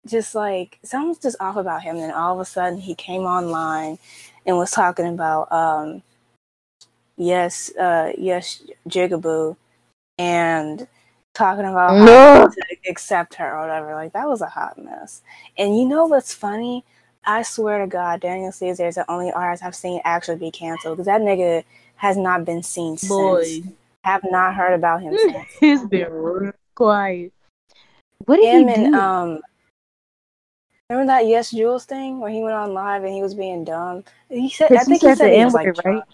just 0.07 0.35
like 0.35 0.79
something's 0.83 1.19
just 1.19 1.37
off 1.41 1.57
about 1.57 1.83
him. 1.83 1.97
And 1.97 2.13
all 2.13 2.35
of 2.35 2.41
a 2.41 2.45
sudden 2.45 2.79
he 2.79 2.95
came 2.95 3.23
online 3.23 3.99
and 4.47 4.57
was 4.57 4.71
talking 4.71 5.07
about 5.07 5.51
um 5.53 6.03
yes 7.17 7.75
uh 7.77 8.13
yes 8.19 8.63
Jigaboo 8.89 9.57
and 10.23 10.87
talking 11.35 11.65
about 11.65 11.97
how 11.97 12.05
No. 12.05 12.49
to 12.49 12.63
accept 12.89 13.35
her 13.35 13.57
or 13.57 13.63
whatever. 13.63 13.95
Like 13.95 14.13
that 14.13 14.29
was 14.29 14.41
a 14.41 14.47
hot 14.47 14.83
mess. 14.83 15.23
And 15.59 15.77
you 15.77 15.85
know 15.85 16.07
what's 16.07 16.33
funny? 16.33 16.85
I 17.25 17.43
swear 17.43 17.79
to 17.81 17.87
God, 17.87 18.21
Daniel 18.21 18.53
Caesar 18.53 18.87
is 18.89 18.97
the 18.97 19.11
only 19.11 19.33
artist 19.33 19.65
I've 19.65 19.75
seen 19.75 20.01
actually 20.05 20.39
be 20.39 20.51
canceled 20.51 20.97
because 20.97 21.07
that 21.07 21.21
nigga 21.21 21.65
has 21.97 22.17
not 22.17 22.45
been 22.45 22.63
seen 22.63 22.97
Boy, 23.09 23.45
since. 23.45 23.67
Have 24.05 24.23
not 24.25 24.55
heard 24.55 24.75
about 24.75 25.03
him 25.03 25.17
since. 25.17 25.57
he's 25.61 25.85
been 25.87 26.11
real 26.13 26.53
quiet. 26.75 27.33
What 28.27 28.37
did 28.37 28.53
Him 28.53 28.69
he 28.69 28.75
and 28.75 28.87
do? 28.87 28.95
um, 28.95 29.41
remember 30.91 31.13
that 31.13 31.25
YesJulz 31.25 31.85
thing 31.85 32.19
where 32.21 32.31
he 32.31 32.43
went 32.43 32.55
on 32.55 32.75
live 32.75 33.05
and 33.05 33.15
he 33.15 33.23
was 33.23 33.35
being 33.35 33.65
dumb. 33.65 34.05
He 34.29 34.51
said, 34.51 34.71
I 34.73 34.83
Because 34.83 34.87
he 34.87 34.93
think 34.93 35.03
he 35.03 35.09
said 35.09 35.19
said 35.19 35.31
the 35.31 35.37
he 35.37 35.45
was 35.45 35.55
N-word, 35.55 35.55
like, 35.55 35.85
right? 35.85 35.85
drunk. 35.85 36.05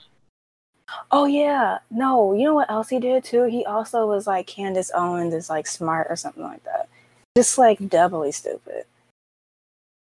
Oh 1.11 1.27
yeah, 1.27 1.79
no, 1.91 2.33
you 2.33 2.45
know 2.45 2.55
what 2.55 2.71
else 2.71 2.89
he 2.89 2.99
did 2.99 3.25
too? 3.25 3.45
He 3.45 3.65
also 3.65 4.07
was 4.07 4.27
like 4.27 4.47
Candace 4.47 4.91
Owens 4.95 5.35
is 5.35 5.51
like 5.51 5.67
smart 5.67 6.07
or 6.11 6.17
something 6.17 6.43
like 6.43 6.65
that. 6.65 6.89
Just 7.37 7.59
like 7.59 7.89
doubly 7.89 8.33
stupid. 8.33 8.85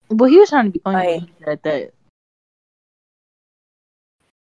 Well, 0.09 0.29
he 0.29 0.37
was 0.37 0.49
trying 0.49 0.65
to 0.65 0.71
be 0.71 0.79
funny 0.79 0.97
Like- 0.97 1.21
he 1.21 1.43
said 1.43 1.59
that. 1.63 1.91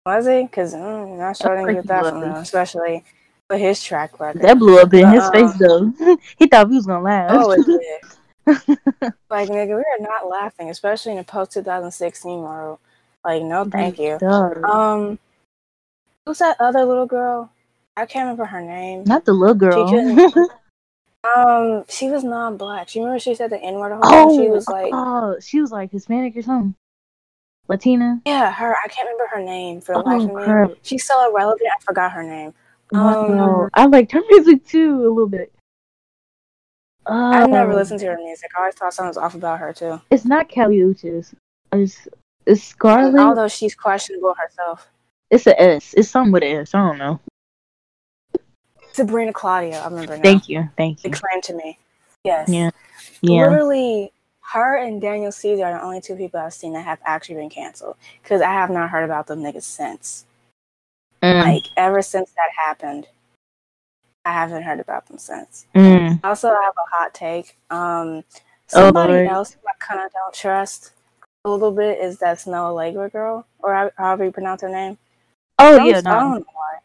Was 0.06 0.26
he? 0.26 0.44
Because 0.44 0.74
mm, 0.74 1.20
not 1.20 1.38
sure 1.38 1.56
I 1.56 1.62
didn't 1.62 1.76
get 1.76 1.88
that 1.88 2.06
from 2.14 2.24
him, 2.24 2.32
especially 2.32 3.04
with 3.50 3.60
his 3.60 3.84
track 3.84 4.20
record. 4.20 4.42
That 4.42 4.58
blew 4.58 4.80
up 4.80 4.92
in 4.96 5.08
his 5.08 5.24
Uh, 5.24 5.32
face 5.32 5.54
though. 5.60 5.94
he 6.40 6.48
thought 6.48 6.70
we 6.70 6.76
was 6.76 6.88
gonna 6.88 7.04
laugh. 7.04 7.30
Oh, 7.32 7.52
it 7.52 7.66
did. 7.66 8.02
like 9.30 9.50
nigga, 9.50 9.76
we 9.78 9.84
are 9.84 10.00
not 10.00 10.28
laughing, 10.28 10.72
especially 10.72 11.12
in 11.12 11.20
a 11.20 11.24
post 11.24 11.52
2016 11.52 12.42
world. 12.42 12.80
Like, 13.24 13.44
no, 13.44 13.64
thank 13.66 14.00
you. 14.00 14.18
Um, 14.28 15.20
who's 16.26 16.40
that 16.40 16.58
other 16.60 16.86
little 16.86 17.06
girl? 17.06 17.52
I 17.98 18.06
can't 18.06 18.24
remember 18.26 18.46
her 18.46 18.62
name. 18.62 19.04
Not 19.06 19.26
the 19.26 19.34
little 19.34 19.56
girl. 19.56 19.90
couldn't- 19.90 20.50
Um, 21.24 21.84
she 21.88 22.10
was 22.10 22.24
non-black. 22.24 22.90
She 22.90 22.98
remember 23.00 23.20
she 23.20 23.36
said 23.36 23.52
the 23.52 23.62
N 23.62 23.76
word. 23.76 23.92
oh, 24.02 24.36
she 24.36 24.50
was 24.50 24.68
like, 24.68 24.90
oh, 24.92 25.38
she 25.40 25.62
was 25.62 25.72
like 25.72 25.92
Hispanic 25.92 26.36
or 26.36 26.42
something. 26.42 26.74
Latina. 27.68 28.22
yeah, 28.26 28.52
her. 28.52 28.76
I 28.84 28.88
can't 28.88 29.08
remember 29.08 29.28
her 29.36 29.40
name 29.44 29.82
for 29.82 29.94
the 29.94 30.00
life 30.00 30.28
Oh 30.28 30.64
of 30.64 30.70
me. 30.72 30.76
She's 30.82 31.06
so 31.06 31.30
irrelevant. 31.30 31.70
I 31.70 31.80
forgot 31.84 32.12
her 32.14 32.24
name. 32.24 32.56
Wow. 32.92 33.66
Um, 33.66 33.70
I 33.76 33.86
liked 33.86 34.12
her 34.14 34.22
music 34.32 34.66
too 34.66 35.06
a 35.06 35.10
little 35.10 35.30
bit. 35.30 35.54
I 37.06 37.46
never 37.46 37.72
Uh, 37.72 37.76
listened 37.76 38.00
to 38.00 38.08
her 38.08 38.18
music. 38.18 38.50
I 38.58 38.62
always 38.62 38.74
thought 38.76 38.92
something 38.94 39.10
was 39.10 39.18
off 39.18 39.36
about 39.36 39.60
her 39.60 39.74
too. 39.74 40.02
It's 40.10 40.26
not 40.26 40.50
Kali 40.50 40.78
Uchis. 40.80 41.36
It's 41.72 42.08
it's 42.48 42.64
Scarlet. 42.64 43.20
Although 43.22 43.48
she's 43.48 43.76
questionable 43.76 44.34
herself. 44.34 44.90
It's 45.32 45.48
a 45.48 45.60
S. 45.60 45.94
It's 45.96 46.10
something 46.10 46.34
with 46.34 46.44
an 46.44 46.58
S. 46.58 46.76
I 46.76 46.80
don't 46.86 46.98
know. 46.98 47.20
Sabrina 48.92 49.32
Claudio. 49.32 49.78
I 49.78 49.86
remember 49.86 50.18
now. 50.18 50.24
Thank 50.24 50.50
you. 50.50 50.70
Thank 50.76 51.04
you. 51.04 51.08
Explain 51.08 51.42
to 51.44 51.54
me. 51.56 51.80
Yes. 52.26 52.50
Yeah. 52.50 52.70
Yeah. 53.22 53.48
Literally, 53.48 54.12
her 54.52 54.76
and 54.78 55.02
Daniel 55.02 55.32
Caesar 55.32 55.64
are 55.66 55.74
the 55.74 55.82
only 55.84 56.02
two 56.02 56.16
people 56.18 56.42
I've 56.42 56.54
seen 56.54 56.74
that 56.74 56.84
have 56.84 57.00
actually 57.06 57.36
been 57.36 57.50
canceled. 57.50 57.96
Because 58.22 58.42
I 58.42 58.52
have 58.52 58.70
not 58.70 58.90
heard 58.90 59.06
about 59.06 59.28
them 59.28 59.40
niggas 59.42 59.64
since. 59.64 60.26
Mm, 61.24 61.40
Like, 61.42 61.64
ever 61.78 62.02
since 62.02 62.32
that 62.32 62.50
happened, 62.66 63.08
I 64.26 64.34
haven't 64.34 64.64
heard 64.64 64.82
about 64.82 65.08
them 65.08 65.18
since. 65.18 65.66
mm. 65.74 66.20
Also, 66.26 66.50
I 66.50 66.62
have 66.64 66.74
a 66.78 66.96
hot 66.96 67.14
take. 67.14 67.58
Um, 67.70 68.26
somebody 68.68 69.14
Lord. 69.14 69.28
else 69.28 69.54
who 69.54 69.60
I 69.66 69.74
kind 69.80 70.06
of 70.06 70.12
don't 70.12 70.34
trust 70.34 70.92
a 71.46 71.50
little 71.50 71.72
bit 71.72 72.00
is 72.00 72.20
that 72.20 72.38
Snoh 72.38 72.74
Aalegra 72.74 73.12
girl, 73.12 73.46
or 73.60 73.74
how- 73.74 73.92
however 73.98 74.26
you 74.26 74.32
pronounce 74.32 74.62
her 74.62 74.70
name. 74.70 74.98
Oh 75.62 75.78
yeah, 75.78 75.98
I 76.00 76.02
don't 76.20 76.40
know 76.40 76.46
why. 76.54 76.80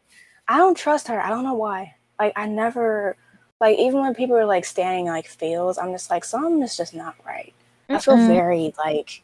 I 0.49 0.57
don't 0.59 0.77
trust 0.77 1.09
her. 1.09 1.21
I 1.21 1.29
don't 1.31 1.45
know 1.45 1.55
why. 1.55 1.95
Like 2.19 2.33
I 2.37 2.47
never, 2.47 3.17
like 3.61 3.79
even 3.79 4.01
when 4.01 4.15
people 4.15 4.37
are 4.37 4.45
like 4.47 4.65
standing 4.65 5.07
like 5.07 5.27
feels, 5.27 5.79
I'm 5.79 5.93
just 5.93 6.11
like 6.11 6.25
something 6.25 6.62
is 6.62 6.77
just 6.77 6.95
not 6.95 7.15
right. 7.27 7.53
I 7.89 7.99
feel 7.99 8.17
very 8.27 8.75
like, 8.79 9.23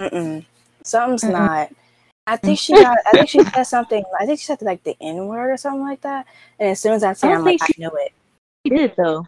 mm-mm, 0.00 0.44
something's 0.84 1.22
Mm-mm. 1.22 1.32
not. 1.32 1.70
I 2.26 2.36
think 2.36 2.58
she 2.58 2.72
got. 2.78 2.98
I 3.06 3.12
think 3.12 3.28
she 3.28 3.42
said 3.42 3.64
something. 3.64 4.02
I 4.18 4.26
think 4.26 4.38
she 4.40 4.46
said 4.46 4.62
like 4.62 4.82
the 4.82 4.96
N 5.00 5.26
word 5.28 5.50
or 5.50 5.56
something 5.56 5.82
like 5.82 6.00
that. 6.02 6.26
And 6.58 6.70
as 6.70 6.80
soon 6.80 6.92
as 6.92 7.04
I 7.04 7.12
said, 7.12 7.30
it 7.30 7.34
i'm 7.36 7.44
like, 7.44 7.58
think 7.60 7.70
I 7.76 7.80
knew 7.80 7.90
it. 8.00 8.12
She 8.66 8.74
did 8.74 8.94
though. 8.96 9.26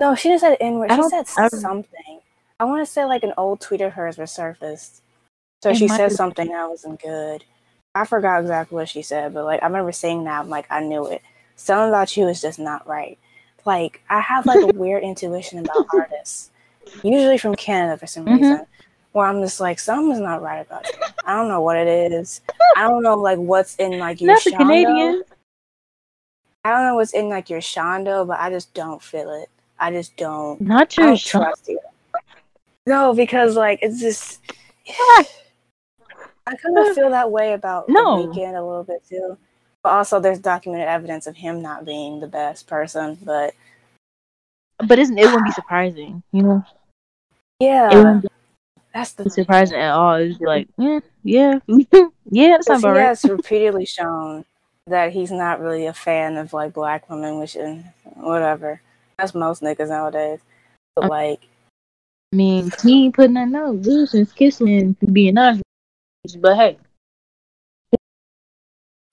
No, 0.00 0.14
she 0.14 0.28
didn't 0.28 0.40
say 0.40 0.50
the 0.50 0.62
N 0.62 0.78
word. 0.78 0.90
I 0.90 0.96
She 0.96 1.10
said 1.10 1.28
I- 1.36 1.48
something. 1.48 2.20
I 2.60 2.64
want 2.64 2.86
to 2.86 2.92
say 2.92 3.04
like 3.04 3.24
an 3.24 3.34
old 3.36 3.60
tweet 3.60 3.80
of 3.80 3.92
hers 3.92 4.16
resurfaced. 4.16 5.00
So 5.62 5.70
It 5.70 5.76
she 5.76 5.88
said 5.88 6.12
something 6.12 6.48
that 6.48 6.68
wasn't 6.68 7.00
good. 7.02 7.44
I 7.94 8.04
forgot 8.06 8.40
exactly 8.40 8.76
what 8.76 8.88
she 8.88 9.02
said, 9.02 9.34
but 9.34 9.44
like 9.44 9.62
I 9.62 9.66
remember 9.66 9.92
saying 9.92 10.24
that. 10.24 10.40
I'm 10.40 10.48
like, 10.48 10.66
I 10.70 10.80
knew 10.80 11.06
it. 11.06 11.22
Something 11.56 11.88
about 11.88 12.16
you 12.16 12.26
is 12.28 12.40
just 12.40 12.58
not 12.58 12.86
right. 12.86 13.18
Like 13.64 14.02
I 14.08 14.20
have 14.20 14.46
like 14.46 14.62
a 14.62 14.66
weird 14.74 15.02
intuition 15.02 15.58
about 15.58 15.86
artists, 15.92 16.50
usually 17.02 17.38
from 17.38 17.54
Canada 17.54 17.98
for 17.98 18.06
some 18.06 18.24
Mhm. 18.24 18.36
reason, 18.38 18.66
where 19.12 19.26
I'm 19.26 19.42
just 19.42 19.60
like, 19.60 19.78
something's 19.78 20.20
not 20.20 20.42
right 20.42 20.60
about 20.66 20.86
you. 20.86 20.98
I 21.26 21.36
don't 21.36 21.48
know 21.48 21.60
what 21.60 21.76
it 21.76 21.86
is. 22.12 22.40
I 22.76 22.88
don't 22.88 23.02
know 23.02 23.16
like 23.16 23.38
what's 23.38 23.76
in 23.76 23.98
like 23.98 24.20
your 24.20 24.32
Not 24.34 24.44
the. 24.44 24.50
Canadian. 24.52 25.22
I 26.64 26.70
don't 26.70 26.84
know 26.84 26.94
what's 26.94 27.12
in 27.12 27.28
like 27.28 27.50
your 27.50 27.60
shondo, 27.60 28.26
but 28.26 28.40
I 28.40 28.48
just 28.48 28.72
don't 28.72 29.02
feel 29.02 29.30
it. 29.42 29.50
I 29.78 29.90
just 29.90 30.16
don't. 30.16 30.60
Not 30.60 30.96
I 30.96 31.02
your 31.02 31.10
don't 31.10 31.20
trust 31.20 31.68
you. 31.68 31.80
No, 32.86 33.12
because 33.14 33.56
like 33.56 33.80
it's 33.82 34.00
just. 34.00 34.40
I 36.46 36.56
kind 36.56 36.78
of 36.78 36.94
feel 36.94 37.10
that 37.10 37.30
way 37.30 37.52
about 37.52 37.88
No. 37.88 38.22
the 38.22 38.28
Weeknd 38.28 38.56
a 38.58 38.62
little 38.62 38.84
bit 38.84 39.04
too. 39.08 39.36
But 39.82 39.90
also, 39.90 40.20
there's 40.20 40.38
documented 40.38 40.88
evidence 40.88 41.26
of 41.26 41.36
him 41.36 41.60
not 41.62 41.84
being 41.84 42.20
the 42.20 42.26
best 42.28 42.66
person. 42.66 43.18
But 43.22 43.54
But 44.78 44.98
isn't 44.98 45.18
it 45.18 45.26
wouldn't 45.26 45.44
be 45.44 45.52
surprising, 45.52 46.22
you 46.32 46.42
know? 46.42 46.64
Yeah, 47.60 48.20
that's 48.92 49.12
the 49.12 49.24
be 49.24 49.30
thing. 49.30 49.44
surprising 49.44 49.78
at 49.78 49.92
all. 49.92 50.18
Be 50.18 50.36
like, 50.40 50.68
mm, 50.78 51.00
yeah, 51.22 51.58
yeah, 51.66 52.08
yeah, 52.30 52.56
that's 52.66 52.68
not 52.68 52.80
he 52.80 52.86
right. 52.86 53.00
has 53.06 53.24
repeatedly 53.28 53.86
shown 53.86 54.44
that 54.88 55.12
he's 55.12 55.30
not 55.30 55.60
really 55.60 55.86
a 55.86 55.92
fan 55.92 56.36
of 56.36 56.52
like 56.52 56.72
black 56.72 57.08
women, 57.08 57.38
which 57.38 57.54
is 57.54 57.82
whatever. 58.14 58.80
That's 59.16 59.34
most 59.34 59.62
niggas 59.62 59.88
nowadays. 59.88 60.40
But 60.96 61.08
like, 61.08 61.40
I 62.32 62.36
mean, 62.36 62.72
he 62.82 63.04
ain't 63.04 63.14
putting 63.14 63.34
that 63.34 63.48
no 63.48 63.80
since 64.06 64.32
kissing 64.32 64.96
and 65.00 65.14
being 65.14 65.34
nice. 65.34 65.61
But 66.38 66.56
hey, 66.56 66.78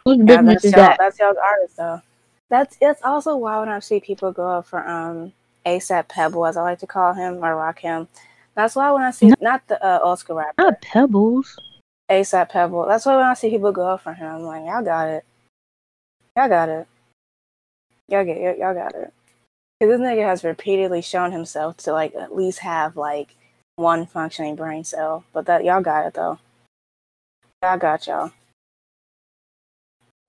whose 0.06 0.18
yeah, 0.18 0.26
business 0.26 0.64
is 0.66 0.74
that? 0.74 0.98
That's 1.00 1.18
y'all's 1.20 1.38
artist 1.38 1.78
though. 1.78 2.02
That's 2.50 2.78
it's 2.80 3.02
also 3.04 3.36
why 3.36 3.60
when 3.60 3.70
I 3.70 3.80
see 3.80 4.00
people 4.00 4.32
go 4.32 4.48
up 4.48 4.68
for 4.68 4.88
um 4.88 5.34
ASAP 5.66 6.08
Pebble, 6.08 6.46
as 6.46 6.56
I 6.56 6.62
like 6.62 6.80
to 6.80 6.88
call 6.88 7.14
him 7.14 7.36
or 7.44 7.56
Rakim. 7.56 8.08
That's 8.56 8.76
why 8.76 8.92
when 8.92 9.02
I 9.02 9.12
see 9.12 9.30
No. 9.30 9.36
not 9.42 9.68
the 9.68 9.84
uh, 9.84 10.00
Oscar 10.04 10.36
rapper 10.36 10.62
Not 10.62 10.82
pebbles. 10.82 11.58
ASAP 12.12 12.50
Pebble. 12.50 12.86
That's 12.88 13.06
why 13.06 13.16
when 13.16 13.26
I 13.26 13.34
see 13.34 13.50
people 13.50 13.72
go 13.72 13.88
up 13.88 14.02
for 14.02 14.14
him, 14.14 14.36
I'm 14.36 14.42
like, 14.44 14.66
y'all 14.66 14.84
got 14.84 15.08
it. 15.08 15.26
Y'all 16.36 16.50
got 16.50 16.70
it. 16.70 16.88
Y'all 18.08 18.26
get 18.26 18.38
y'all, 18.40 18.56
y'all 18.58 18.74
got 18.76 18.94
it. 18.94 19.14
Cause 19.82 19.90
this 19.90 20.00
nigga 20.02 20.26
has 20.26 20.44
repeatedly 20.44 21.02
shown 21.02 21.32
himself 21.32 21.78
to 21.78 21.92
like 21.92 22.14
at 22.14 22.36
least 22.36 22.60
have 22.60 22.98
like 22.98 23.36
one 23.78 24.06
functioning 24.06 24.56
brain 24.56 24.84
cell. 24.84 25.24
But 25.34 25.48
that 25.48 25.64
y'all 25.64 25.82
got 25.82 26.06
it 26.06 26.14
though. 26.14 26.38
Y'all 27.62 27.78
got 27.78 28.08
y'all. 28.08 28.32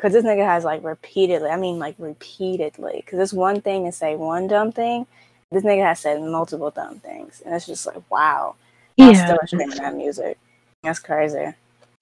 Cause 0.00 0.12
this 0.12 0.24
nigga 0.24 0.44
has 0.44 0.64
like 0.64 0.82
repeatedly, 0.82 1.48
I 1.50 1.56
mean 1.56 1.78
like 1.78 1.94
repeatedly. 1.98 3.04
Cause 3.06 3.20
it's 3.20 3.32
one 3.32 3.60
thing 3.60 3.84
to 3.84 3.92
say 3.92 4.16
one 4.16 4.48
dumb 4.48 4.72
thing. 4.72 5.06
This 5.52 5.62
nigga 5.62 5.84
has 5.84 6.00
said 6.00 6.22
multiple 6.22 6.70
dumb 6.70 7.00
things. 7.00 7.42
And 7.44 7.54
it's 7.54 7.66
just 7.66 7.86
like, 7.86 8.02
wow. 8.10 8.56
Yeah, 8.96 9.12
still 9.12 9.38
streaming 9.46 9.76
that 9.76 9.94
music. 9.94 10.38
That's 10.82 10.98
crazy. 10.98 11.52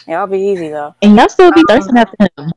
Y'all 0.07 0.27
be 0.27 0.39
easy 0.39 0.69
though. 0.69 0.95
And 1.03 1.17
y'all 1.17 1.29
still 1.29 1.53
be 1.53 1.61
Um, 1.61 1.67
thirsting 1.69 1.97
after 1.99 2.17
him. 2.39 2.53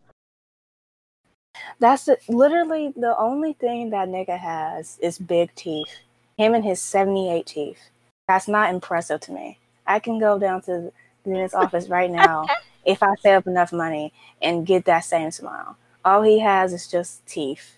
That's 1.80 2.06
the, 2.06 2.18
literally 2.30 2.94
the 2.96 3.18
only 3.18 3.54
thing 3.54 3.90
that 3.90 4.08
nigga 4.08 4.38
has 4.38 4.98
is 5.02 5.18
big 5.18 5.54
teeth. 5.56 6.00
Him 6.38 6.54
and 6.54 6.64
his 6.64 6.80
78 6.80 7.46
teeth. 7.46 7.90
That's 8.28 8.48
not 8.48 8.74
impressive 8.74 9.20
to 9.22 9.32
me. 9.34 9.58
I 9.88 10.00
can 10.00 10.20
go 10.20 10.40
down 10.40 10.62
to 10.64 10.94
the 11.24 11.36
his 11.36 11.54
office 11.54 11.88
right 11.88 12.10
now 12.10 12.48
if 12.86 13.04
I 13.04 13.14
save 13.22 13.38
up 13.38 13.48
enough 13.48 13.72
money 13.72 14.14
and 14.42 14.66
get 14.66 14.86
that 14.86 15.02
same 15.02 15.32
smile. 15.32 15.78
All 16.04 16.24
he 16.24 16.40
has 16.40 16.74
is 16.74 16.88
just 16.88 17.26
teeth. 17.26 17.78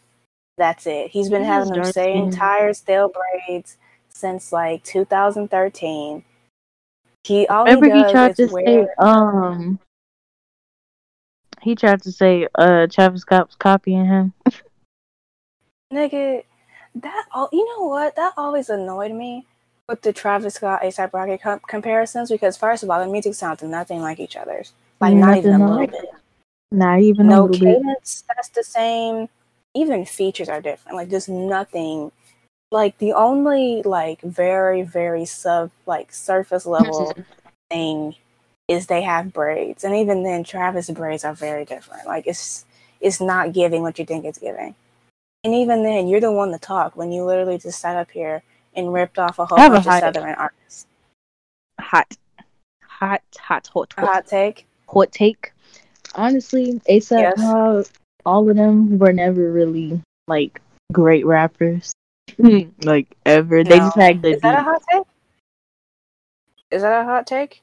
That's 0.58 0.88
it. 0.88 1.12
He's 1.12 1.30
been 1.30 1.44
having 1.44 1.74
the 1.74 1.92
same 1.92 2.30
tired, 2.30 2.76
stale 2.76 3.12
braids 3.12 3.78
since 4.10 4.52
like 4.52 4.84
2013. 4.84 6.24
He 7.24 7.48
all 7.48 7.66
Remember 7.66 7.88
he 7.88 8.04
does 8.04 8.12
tried 8.12 8.36
to 8.36 8.48
is 8.48 8.54
say 8.54 8.88
um 9.00 9.80
he 11.62 11.76
tried 11.76 12.02
to 12.04 12.12
say 12.12 12.48
uh 12.56 12.88
Travis 12.88 13.22
Scott 13.22 13.48
was 13.48 13.56
copying 13.56 14.06
him. 14.06 14.34
Nigga, 15.94 16.44
that 16.96 17.26
all 17.34 17.50
you 17.52 17.66
know 17.66 17.88
what? 17.88 18.16
That 18.16 18.34
always 18.38 18.70
annoyed 18.70 19.12
me 19.12 19.48
with 19.88 20.02
the 20.02 20.14
Travis 20.14 20.56
Scott 20.56 20.82
ASAP 20.82 21.14
Rocky 21.14 21.38
com- 21.38 21.62
comparisons 21.68 22.30
because 22.32 22.58
first 22.58 22.84
of 22.84 22.90
all, 22.90 23.04
the 23.04 23.12
music 23.12 23.34
sounds 23.34 23.62
nothing 23.64 24.02
like 24.02 24.20
each 24.20 24.36
other's. 24.36 24.74
Like 25.02 25.16
not 25.16 25.38
even 25.38 25.54
a 25.54 25.58
Nothing 25.58 25.76
little 25.76 25.88
bit. 25.88 26.10
Not 26.72 27.00
even 27.00 27.26
a 27.28 27.30
No 27.30 27.46
little 27.46 27.60
bit. 27.60 27.84
cadence 27.84 28.24
that's 28.28 28.50
the 28.50 28.64
same. 28.64 29.28
Even 29.76 30.06
features 30.06 30.50
are 30.50 30.62
different. 30.62 30.98
Like 30.98 31.10
just 31.10 31.30
nothing. 31.30 32.12
Like 32.72 32.98
the 32.98 33.14
only 33.14 33.84
like 33.84 34.22
very 34.22 34.84
very 34.84 35.26
sub 35.26 35.72
like 35.86 36.14
surface 36.14 36.66
level 36.66 37.12
mm-hmm. 37.12 37.22
thing 37.70 38.16
is 38.68 38.88
they 38.88 39.02
have 39.02 39.34
braids, 39.34 39.84
and 39.84 39.96
even 39.96 40.24
then, 40.24 40.44
Travis 40.44 40.90
braids 40.90 41.26
are 41.26 41.34
very 41.34 41.66
different. 41.66 42.08
Like 42.08 42.26
it's 42.28 42.66
it's 43.02 43.20
not 43.20 43.54
giving 43.54 43.82
what 43.82 44.00
you 44.00 44.06
think 44.06 44.26
it's 44.26 44.40
giving. 44.40 44.76
And 45.44 45.54
even 45.54 45.84
then, 45.84 46.08
you're 46.08 46.22
the 46.22 46.32
one 46.32 46.52
to 46.52 46.58
talk 46.58 46.96
when 46.96 47.12
you 47.12 47.26
literally 47.26 47.58
just 47.58 47.82
sat 47.82 47.98
up 47.98 48.10
here 48.12 48.42
and 48.76 48.92
ripped 48.94 49.20
off 49.20 49.40
a 49.40 49.46
whole 49.46 49.60
I 49.60 49.66
a 49.68 49.70
bunch 49.70 49.86
of 49.86 49.92
hot- 49.92 50.02
Southern 50.02 50.36
artists. 50.36 50.88
Hot. 51.80 52.16
Hot, 52.84 53.22
hot, 53.40 53.68
hot, 53.68 53.94
A 53.98 54.02
hot, 54.02 54.10
hot 54.14 54.28
take. 54.28 54.66
hot 54.88 55.12
take. 55.12 55.52
Honestly, 56.16 56.80
ASAP 56.90 57.20
Yes. 57.22 57.38
Mob, 57.40 57.86
all 58.26 58.50
of 58.50 58.56
them 58.56 58.98
were 59.00 59.12
never 59.14 59.52
really 59.52 60.02
like 60.28 60.62
great 60.92 61.26
rappers. 61.26 61.92
like 62.84 63.08
ever. 63.26 63.64
They 63.64 63.78
just 63.80 63.96
had 63.98 64.22
good 64.22 64.36
Is 64.36 64.42
that 64.42 64.60
a 64.60 64.64
hot 64.64 64.82
take? 64.92 65.04
Is 66.72 66.82
that 66.82 67.02
a 67.02 67.04
hot 67.04 67.28
take? 67.28 67.62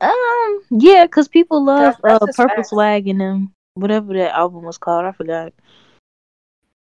Um, 0.00 0.62
yeah, 0.70 1.04
because 1.04 1.28
people 1.28 1.64
love 1.64 1.96
That's- 2.02 2.20
that's 2.20 2.38
uh, 2.38 2.42
Purple 2.42 2.56
facts. 2.56 2.70
Swag 2.70 3.08
and 3.08 3.20
them. 3.20 3.52
Whatever 3.74 4.12
that 4.14 4.34
album 4.36 4.64
was 4.64 4.76
called, 4.78 5.04
I 5.04 5.12
forgot. 5.12 5.52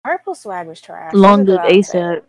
Purple 0.04 0.34
swag 0.34 0.66
was 0.66 0.80
trash. 0.80 1.14
Long 1.14 1.44
Let's 1.46 1.48
Live 1.48 1.58
out 1.60 1.72
and 1.72 1.86
say 1.86 1.98
ASAP. 1.98 2.22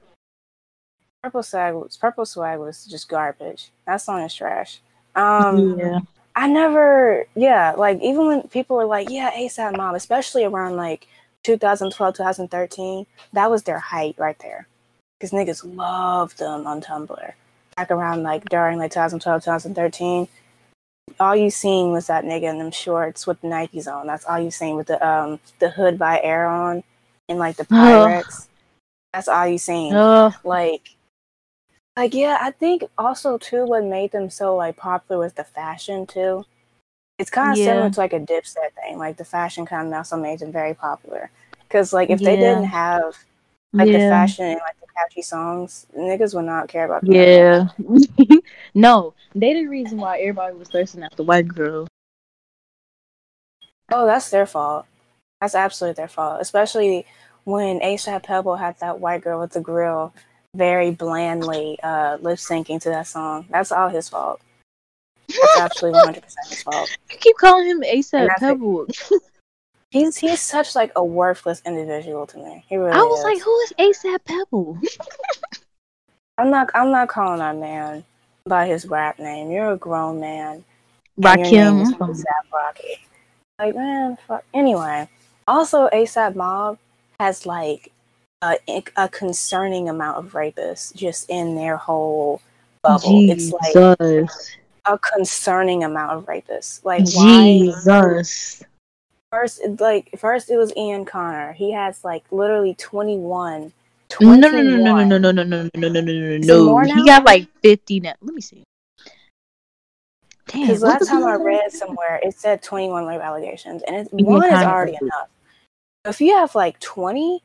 Purple 1.26 1.42
swag 1.42 1.74
was 1.74 1.98
purple 1.98 2.26
swag 2.28 2.60
was 2.60 2.86
just 2.86 3.10
garbage. 3.10 3.72
That 3.88 3.98
song 3.98 4.22
is 4.22 4.32
trash. 4.32 4.80
Um, 5.16 5.80
yeah. 5.80 6.00
I 6.36 6.48
never, 6.48 7.26
yeah, 7.34 7.74
like 7.76 8.00
even 8.04 8.28
when 8.28 8.44
people 8.44 8.76
were 8.76 8.86
like, 8.86 9.10
yeah, 9.10 9.32
ASAP 9.32 9.76
Mob, 9.76 9.96
especially 9.96 10.44
around 10.44 10.76
like 10.76 11.08
2012, 11.42 12.14
2013, 12.16 13.08
that 13.34 13.50
was 13.50 13.64
their 13.64 13.80
height 13.80 14.14
right 14.20 14.38
there. 14.38 14.68
Because 15.20 15.32
niggas 15.32 15.64
loved 15.76 16.38
them 16.38 16.68
on 16.68 16.80
Tumblr. 16.80 17.34
Back 17.76 17.90
around 17.90 18.22
like 18.22 18.46
during 18.46 18.78
like 18.78 18.92
2012, 18.92 19.46
2013, 19.46 20.28
all 21.20 21.36
you 21.36 21.50
seen 21.50 21.92
was 21.92 22.06
that 22.06 22.24
nigga 22.24 22.52
in 22.52 22.60
them 22.60 22.70
shorts 22.70 23.26
with 23.26 23.42
the 23.42 23.48
Nikes 23.48 23.92
on. 23.92 24.06
That's 24.06 24.26
all 24.26 24.38
you 24.38 24.52
seen 24.52 24.76
with 24.76 24.86
the 24.86 25.04
um 25.04 25.40
the 25.58 25.72
hood 25.72 25.98
by 25.98 26.22
Air 26.22 26.46
on 26.46 26.84
and 27.28 27.40
like 27.40 27.56
the 27.56 27.66
Pyrex. 27.66 28.48
That's 29.12 29.28
all 29.28 29.48
you 29.48 29.58
seen 29.58 29.96
Uh, 29.96 30.32
like 30.44 30.90
like 31.98 32.14
yeah 32.14 32.38
i 32.42 32.52
think 32.52 32.84
also 32.98 33.38
too 33.38 33.66
what 33.66 33.84
made 33.84 34.12
them 34.12 34.30
so 34.30 34.56
like 34.56 34.76
popular 34.76 35.22
was 35.22 35.34
the 35.34 35.44
fashion 35.44 36.06
too 36.06 36.46
it's 37.18 37.30
kind 37.30 37.54
of 37.54 37.58
Yeah. 37.58 37.66
similar 37.66 37.90
to 37.90 38.00
like 38.00 38.14
a 38.14 38.20
dipset 38.20 38.74
thing 38.82 38.98
like 38.98 39.18
the 39.18 39.26
fashion 39.26 39.66
kind 39.66 39.88
of 39.88 39.94
also 39.94 40.18
made 40.18 40.40
them 40.40 40.52
very 40.52 40.74
popular 40.74 41.32
because 41.64 41.94
like 41.94 42.10
if 42.10 42.20
they 42.20 42.36
didn't 42.36 42.66
have 42.66 43.18
like 43.74 43.92
the 43.92 44.00
fashion 44.00 44.46
and 44.46 44.60
like 44.62 44.80
the 44.80 44.88
catchy 44.96 45.22
songs 45.22 45.86
niggas 45.98 46.34
would 46.34 46.46
not 46.46 46.68
care 46.70 46.86
about 46.86 47.02
them. 47.06 47.14
Yeah. 47.14 47.68
no, 48.74 49.14
they 49.34 49.54
the 49.54 49.66
reason 49.68 49.98
why 49.98 50.20
everybody 50.20 50.56
was 50.56 50.70
thirsting 50.70 51.04
after 51.04 51.24
white 51.24 51.48
girl. 51.48 51.88
oh 53.92 54.06
that's 54.06 54.30
their 54.30 54.46
fault 54.46 54.86
that's 55.42 55.56
absolutely 55.56 55.94
their 55.96 56.08
fault 56.08 56.42
especially 56.42 57.06
when 57.44 57.80
asap 57.82 58.24
pebble 58.24 58.56
had 58.56 58.80
that 58.80 59.00
white 59.00 59.22
girl 59.22 59.40
with 59.40 59.52
the 59.52 59.62
grill 59.62 60.14
very 60.56 60.92
blandly 60.92 61.78
uh 61.84 62.18
lip 62.22 62.38
syncing 62.38 62.82
to 62.82 62.90
that 62.90 63.08
song 63.08 63.46
that's 63.50 63.72
all 63.72 63.90
his 63.90 64.10
fault 64.10 64.40
that's 65.28 65.60
absolutely 65.60 66.00
100% 66.02 66.24
his 66.50 66.64
fault 66.64 66.98
You 67.12 67.18
keep 67.18 67.36
calling 67.38 67.68
him 67.68 67.82
ASAP. 67.82 68.28
Pebble. 68.38 68.88
He's 69.92 70.18
he's 70.18 70.42
such 70.42 70.76
like 70.76 70.92
a 70.98 71.06
worthless 71.06 71.62
individual 71.66 72.28
to 72.28 72.38
me. 72.38 72.66
He 72.68 72.76
really 72.76 72.92
I 72.92 72.98
was 72.98 73.20
is. 73.20 73.24
like, 73.24 73.42
who 73.42 73.60
is 73.62 73.74
ASAP 73.80 74.26
Pebble? 74.26 74.78
I'm 76.38 76.50
not 76.50 76.70
I'm 76.76 76.92
not 76.92 77.08
calling 77.08 77.40
that 77.40 77.56
man 77.56 78.04
by 78.46 78.68
his 78.68 78.86
rap 78.86 79.20
name. 79.20 79.52
You're 79.52 79.72
a 79.72 79.78
grown 79.78 80.20
man. 80.20 80.66
Rakim. 81.18 81.86
ASAP 81.94 82.26
Rocky. 82.54 83.06
Like 83.58 83.76
man, 83.76 84.18
fuck. 84.28 84.44
Anyway, 84.54 85.08
also 85.48 85.88
ASAP 85.90 86.36
Mob 86.36 86.78
has 87.18 87.46
like 87.46 87.94
a 88.42 88.84
a 88.96 89.10
concerning 89.10 89.90
amount 89.90 90.18
of 90.18 90.34
rapists 90.34 90.94
just 90.94 91.30
in 91.30 91.56
their 91.56 91.78
whole 91.78 92.42
bubble. 92.82 93.24
It's 93.28 93.52
like 93.52 93.76
a 94.86 94.98
concerning 95.00 95.84
amount 95.84 96.12
of 96.12 96.26
rapists. 96.26 96.84
Like 96.84 97.06
why? 97.14 97.60
Jesus. 97.60 98.64
First, 99.32 99.62
like 99.80 100.18
first, 100.18 100.50
it 100.50 100.58
was 100.58 100.72
Ian 100.78 101.06
Connor. 101.06 101.54
He 101.54 101.74
has 101.74 102.04
like 102.04 102.24
literally 102.32 102.74
21. 102.76 103.74
No, 104.22 104.38
21. 104.38 104.40
no, 104.40 104.50
no, 104.50 104.62
no, 104.62 105.04
no, 105.04 105.18
no, 105.18 105.32
no, 105.34 105.54
no, 105.54 105.72
no, 105.74 105.90
no, 105.90 105.90
no, 105.90 106.02
no, 106.02 106.38
no, 106.38 106.74
no. 106.74 106.96
He 106.96 107.06
got 107.06 107.26
like 107.26 107.48
50 107.62 108.00
now. 108.02 108.14
Let 108.22 108.34
me 108.36 108.42
see. 108.42 108.64
Because 110.46 110.82
last 110.84 111.08
time 111.08 111.26
I 111.26 111.36
read 111.36 111.72
somewhere, 111.72 112.20
it 112.24 112.34
said 112.36 112.62
21 112.62 113.06
rape 113.06 113.20
allegations, 113.20 113.82
and 113.84 113.96
it's, 113.96 114.12
one 114.12 114.50
is 114.50 114.64
already 114.64 114.96
enough. 115.02 115.28
If 116.06 116.22
you 116.22 116.36
have 116.38 116.56
like 116.56 116.80
20, 116.80 117.30
th- 117.30 117.42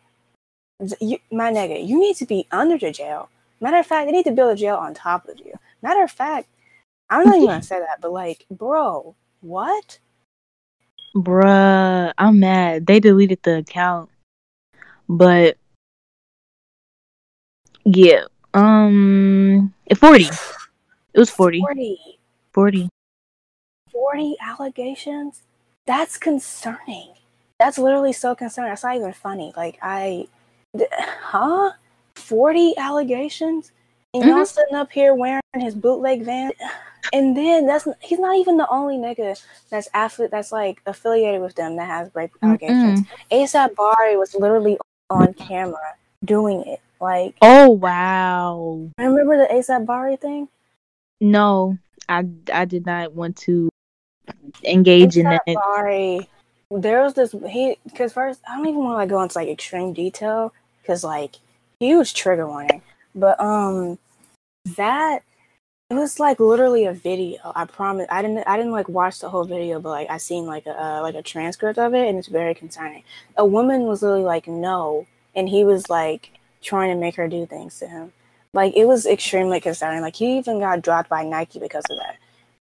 you, 1.01 1.19
my 1.31 1.53
nigga, 1.53 1.87
you 1.87 1.99
need 1.99 2.17
to 2.17 2.27
be 2.27 2.47
under 2.51 2.79
the 2.79 2.91
jail. 2.91 3.29
Matter 3.61 3.79
of 3.79 3.87
fact, 3.87 4.07
they 4.07 4.13
need 4.13 4.25
to 4.25 4.33
build 4.33 4.53
a 4.53 4.57
jail 4.57 4.77
on 4.77 4.95
top 4.95 5.29
of 5.29 5.39
you. 5.39 5.53
Matter 5.83 6.03
of 6.03 6.11
fact, 6.11 6.49
I'm 7.09 7.25
not 7.25 7.37
even 7.37 7.49
gonna 7.49 7.63
say 7.63 7.79
that, 7.79 8.01
but 8.01 8.13
like, 8.13 8.47
bro, 8.51 9.15
what? 9.41 9.99
Bruh, 11.15 12.13
I'm 12.17 12.41
mad. 12.41 12.87
They 12.87 13.01
deleted 13.01 13.41
the 13.43 13.59
account. 13.59 14.11
But 15.09 15.57
yeah. 17.85 18.25
Um 18.55 19.75
40. 19.97 20.25
It 21.13 21.19
was 21.19 21.31
40. 21.31 21.61
40, 21.61 21.99
40. 22.53 22.89
40 23.93 24.37
allegations? 24.41 25.43
That's 25.87 26.17
concerning. 26.17 27.15
That's 27.59 27.79
literally 27.79 28.13
so 28.13 28.35
concerning. 28.35 28.71
That's 28.71 28.85
not 28.85 28.97
even 28.97 29.13
funny. 29.13 29.53
Like, 29.57 29.79
I, 29.83 30.29
huh? 31.01 31.73
40 32.15 32.77
allegations? 32.77 33.73
And 34.13 34.25
y'all 34.25 34.43
Mhm. 34.43 34.47
sitting 34.47 34.75
up 34.75 34.91
here 34.91 35.15
wearing 35.15 35.41
his 35.59 35.75
bootleg 35.75 36.23
van? 36.25 36.53
And 37.13 37.37
then 37.37 37.67
that's 37.67 37.89
he's 38.01 38.19
not 38.19 38.37
even 38.37 38.57
the 38.57 38.69
only 38.69 38.97
nigga 38.97 39.41
that's 39.69 39.89
affiliate 39.95 40.31
that's 40.31 40.53
like 40.53 40.81
affiliated 40.87 41.41
with 41.41 41.55
them 41.57 41.77
that 41.77 41.87
has 41.87 42.11
rape 42.15 42.31
allegations. 42.43 43.03
ASAP 43.33 43.75
Bari 43.75 44.17
was 44.17 44.35
literally 44.35 44.79
on 45.09 45.35
camera 45.35 45.97
doing 46.25 46.63
it. 46.67 46.81
Like, 47.01 47.37
Oh 47.43 47.71
wow. 47.71 48.91
remember 48.99 49.37
the 49.39 49.53
ASAP 49.53 49.87
Bari 49.87 50.17
thing? 50.17 50.49
No, 51.21 51.79
I 52.09 52.25
I 52.53 52.65
did 52.65 52.87
not 52.87 53.13
want 53.13 53.37
to 53.39 53.71
engage 54.65 55.17
in 55.17 55.25
that. 55.31 55.43
Bari, 55.47 56.29
there 56.71 57.03
was 57.03 57.15
this 57.15 57.35
he 57.49 57.77
because 57.85 58.13
first 58.13 58.41
I 58.49 58.57
don't 58.57 58.67
even 58.69 58.81
want 58.81 58.95
to 58.95 58.99
like 58.99 59.09
go 59.09 59.23
into 59.23 59.39
like 59.39 59.49
extreme 59.49 59.93
detail 59.93 60.53
because 60.91 61.05
like 61.05 61.37
huge 61.79 62.15
trigger 62.15 62.49
warning, 62.49 62.83
but 63.15 63.41
um 63.41 63.97
that 64.77 65.23
it 65.89 65.95
was 65.95 66.19
like 66.19 66.41
literally 66.41 66.85
a 66.85 66.93
video. 66.93 67.39
I 67.55 67.65
promise. 67.65 68.07
I 68.11 68.23
didn't. 68.23 68.47
I 68.47 68.57
didn't 68.57 68.73
like 68.73 68.89
watch 68.89 69.21
the 69.21 69.29
whole 69.29 69.45
video, 69.45 69.79
but 69.81 69.91
like 69.91 70.11
I 70.11 70.19
seen 70.19 70.47
like 70.47 70.67
a 70.67 70.83
uh, 70.83 71.01
like 71.03 71.15
a 71.15 71.23
transcript 71.23 71.79
of 71.79 71.95
it, 71.95 72.09
and 72.09 72.19
it's 72.19 72.27
very 72.27 72.55
concerning. 72.55 73.05
A 73.37 73.47
woman 73.47 73.83
was 73.83 74.03
literally 74.03 74.25
like 74.25 74.49
no, 74.49 75.07
and 75.37 75.49
he 75.49 75.65
was 75.65 75.89
like 75.89 76.33
trying 76.61 76.93
to 76.93 77.01
make 77.01 77.15
her 77.15 77.29
do 77.29 77.47
things 77.47 77.79
to 77.79 77.87
him. 77.87 78.13
Like 78.53 78.77
it 78.77 78.87
was 78.87 79.07
extremely 79.07 79.61
concerning. 79.61 80.03
Like 80.03 80.17
he 80.17 80.39
even 80.39 80.59
got 80.59 80.83
dropped 80.83 81.09
by 81.09 81.23
Nike 81.23 81.61
because 81.61 81.85
of 81.89 81.99
that. 81.99 82.19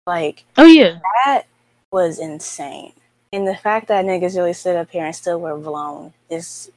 Like 0.05 0.43
Oh 0.57 0.65
yeah. 0.65 0.99
that 1.25 1.45
was 1.89 2.19
insane. 2.19 2.91
And 3.31 3.47
the 3.47 3.55
fact 3.55 3.87
that 3.87 4.05
niggas 4.05 4.35
really 4.35 4.53
stood 4.53 4.75
up 4.75 4.89
here 4.89 5.05
and 5.05 5.15
still 5.15 5.39
were 5.39 5.57
blown 5.57 6.13
is 6.29 6.71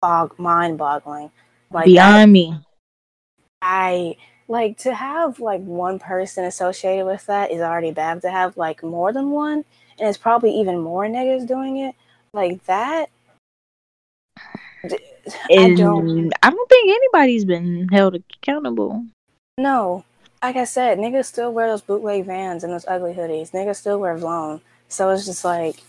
bog- 0.00 0.38
mind 0.38 0.78
boggling. 0.78 1.30
Like 1.70 1.86
Beyond 1.86 2.32
me. 2.32 2.58
I 3.62 4.16
like 4.48 4.78
to 4.78 4.94
have 4.94 5.40
like 5.40 5.60
one 5.62 5.98
person 5.98 6.44
associated 6.44 7.06
with 7.06 7.26
that 7.26 7.50
is 7.50 7.60
already 7.60 7.90
bad. 7.90 8.22
To 8.22 8.30
have 8.30 8.56
like 8.56 8.82
more 8.82 9.12
than 9.12 9.30
one, 9.30 9.64
and 9.98 10.08
it's 10.08 10.18
probably 10.18 10.50
even 10.52 10.78
more 10.80 11.04
niggas 11.06 11.46
doing 11.46 11.78
it 11.78 11.94
like 12.32 12.64
that. 12.66 13.10
d- 14.86 14.98
I 15.28 15.40
And 15.50 15.76
don't 15.76 16.32
I 16.42 16.50
don't 16.50 16.68
think 16.68 16.90
anybody's 16.90 17.44
been 17.44 17.88
held 17.88 18.14
accountable. 18.14 19.04
No, 19.58 20.04
Like 20.42 20.56
I 20.56 20.64
said, 20.64 20.98
niggas 20.98 21.24
still 21.24 21.52
wear 21.52 21.66
those 21.66 21.80
bootleg 21.80 22.26
vans 22.26 22.62
and 22.62 22.72
those 22.72 22.84
ugly 22.86 23.14
hoodies. 23.14 23.50
Niggas 23.50 23.76
still 23.76 23.98
wear 23.98 24.16
Vlone. 24.16 24.60
So 24.88 25.08
it's 25.10 25.24
just 25.26 25.44
like, 25.44 25.82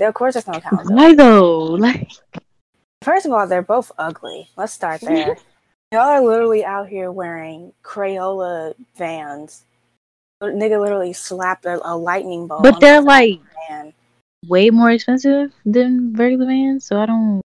of 0.00 0.14
course, 0.14 0.34
there's 0.34 0.46
no 0.46 0.54
accountability. 0.54 0.94
Why 0.94 1.14
though? 1.14 1.64
Like 1.64 2.08
First 3.02 3.26
of 3.26 3.32
all, 3.32 3.46
they're 3.46 3.62
both 3.62 3.92
ugly. 3.98 4.48
Let's 4.56 4.72
start 4.72 5.00
there. 5.02 5.36
Y'all 5.92 6.02
are 6.02 6.22
literally 6.22 6.64
out 6.64 6.88
here 6.88 7.10
wearing 7.10 7.72
Crayola 7.82 8.74
vans. 8.96 9.64
Nigga 10.42 10.80
literally 10.80 11.12
slapped 11.12 11.64
a, 11.64 11.80
a 11.82 11.96
lightning 11.96 12.46
bolt. 12.46 12.62
But 12.62 12.80
they're 12.80 13.00
like 13.00 13.40
van. 13.68 13.92
way 14.46 14.70
more 14.70 14.90
expensive 14.90 15.52
than 15.64 16.12
regular 16.12 16.46
vans, 16.46 16.84
so 16.84 17.00
I 17.00 17.06
don't 17.06 17.40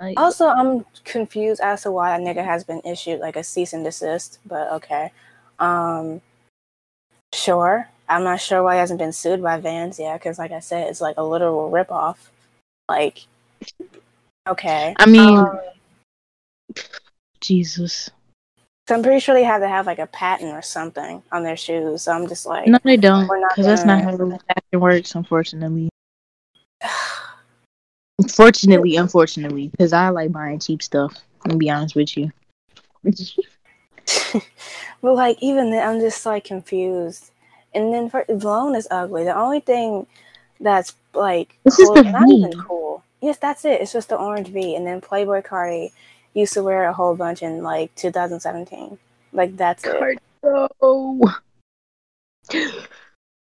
like 0.00 0.18
Also, 0.18 0.46
I'm 0.46 0.84
confused 1.04 1.60
as 1.60 1.82
to 1.82 1.92
why 1.92 2.16
a 2.16 2.18
nigga 2.18 2.44
has 2.44 2.64
been 2.64 2.80
issued 2.84 3.20
like 3.20 3.36
a 3.36 3.44
cease 3.44 3.72
and 3.72 3.84
desist. 3.84 4.38
But 4.46 4.72
okay, 4.72 5.12
um, 5.58 6.20
sure. 7.32 7.88
I'm 8.08 8.24
not 8.24 8.40
sure 8.40 8.62
why 8.62 8.74
he 8.74 8.80
hasn't 8.80 8.98
been 8.98 9.12
sued 9.12 9.42
by 9.42 9.58
Vans 9.58 9.98
yet, 9.98 10.20
because 10.20 10.38
like 10.38 10.52
I 10.52 10.60
said, 10.60 10.88
it's 10.88 11.00
like 11.00 11.16
a 11.16 11.24
literal 11.24 11.70
ripoff. 11.70 12.16
Like, 12.88 13.26
okay. 14.48 14.94
I 14.98 15.06
mean 15.06 15.38
Um, 15.38 15.58
Jesus. 17.40 18.10
So 18.86 18.94
I'm 18.94 19.02
pretty 19.02 19.20
sure 19.20 19.34
they 19.34 19.44
have 19.44 19.62
to 19.62 19.68
have 19.68 19.86
like 19.86 19.98
a 19.98 20.06
patent 20.06 20.52
or 20.52 20.60
something 20.60 21.22
on 21.32 21.42
their 21.42 21.56
shoes. 21.56 22.02
So 22.02 22.12
I'm 22.12 22.28
just 22.28 22.44
like, 22.44 22.66
No 22.66 22.78
they 22.84 22.98
don't. 22.98 23.28
Because 23.48 23.66
that's 23.66 23.84
not 23.84 24.02
how 24.02 24.16
fashion 24.16 24.40
works, 24.80 25.14
unfortunately. 25.14 25.88
Fortunately, 28.30 28.96
unfortunately, 28.96 29.68
because 29.68 29.92
I 29.92 30.08
like 30.10 30.32
buying 30.32 30.60
cheap 30.60 30.82
stuff. 30.82 31.14
To 31.48 31.56
be 31.56 31.68
honest 31.68 31.94
with 31.94 32.16
you. 32.16 32.30
but 35.02 35.14
like 35.14 35.36
even 35.40 35.70
then, 35.70 35.86
I'm 35.86 36.00
just 36.00 36.24
like 36.24 36.44
confused. 36.44 37.32
And 37.74 37.92
then 37.92 38.08
for 38.08 38.24
Vlone 38.28 38.76
is 38.76 38.88
ugly. 38.90 39.24
The 39.24 39.36
only 39.36 39.60
thing 39.60 40.06
that's 40.60 40.94
like 41.12 41.58
This 41.64 41.78
is 41.78 41.88
cool, 41.88 41.96
the 41.96 42.04
not 42.04 42.30
even 42.30 42.60
cool. 42.60 42.83
Yes, 43.24 43.38
that's 43.38 43.64
it. 43.64 43.80
It's 43.80 43.94
just 43.94 44.10
the 44.10 44.18
orange 44.18 44.48
V. 44.48 44.76
And 44.76 44.86
then 44.86 45.00
Playboi 45.00 45.42
Carti 45.42 45.92
used 46.34 46.52
to 46.52 46.62
wear 46.62 46.84
a 46.84 46.92
whole 46.92 47.16
bunch 47.16 47.42
in 47.42 47.62
like 47.62 47.94
2017. 47.94 48.98
Like 49.32 49.56
that's 49.56 49.82
it. 49.86 50.20
Cardo. 50.44 51.32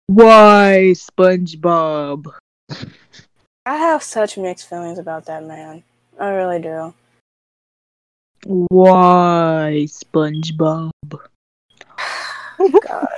Why 0.07 0.93
SpongeBob? 0.93 2.27
I 3.65 3.77
have 3.77 4.03
such 4.03 4.37
mixed 4.37 4.69
feelings 4.69 4.99
about 4.99 5.25
that 5.25 5.45
man. 5.45 5.83
I 6.21 6.29
really 6.29 6.61
do. 6.61 6.93
Why 8.45 9.87
SpongeBob? 9.89 10.91
God. 12.83 13.09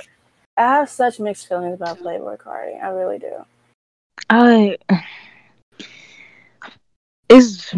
I 0.55 0.61
have 0.61 0.89
such 0.89 1.19
mixed 1.19 1.49
feelings 1.49 1.73
about 1.73 1.99
Playboi 1.99 2.37
Carti. 2.37 2.81
I 2.81 2.87
really 2.87 3.19
do. 3.19 3.33
I 4.29 4.77
is 7.29 7.73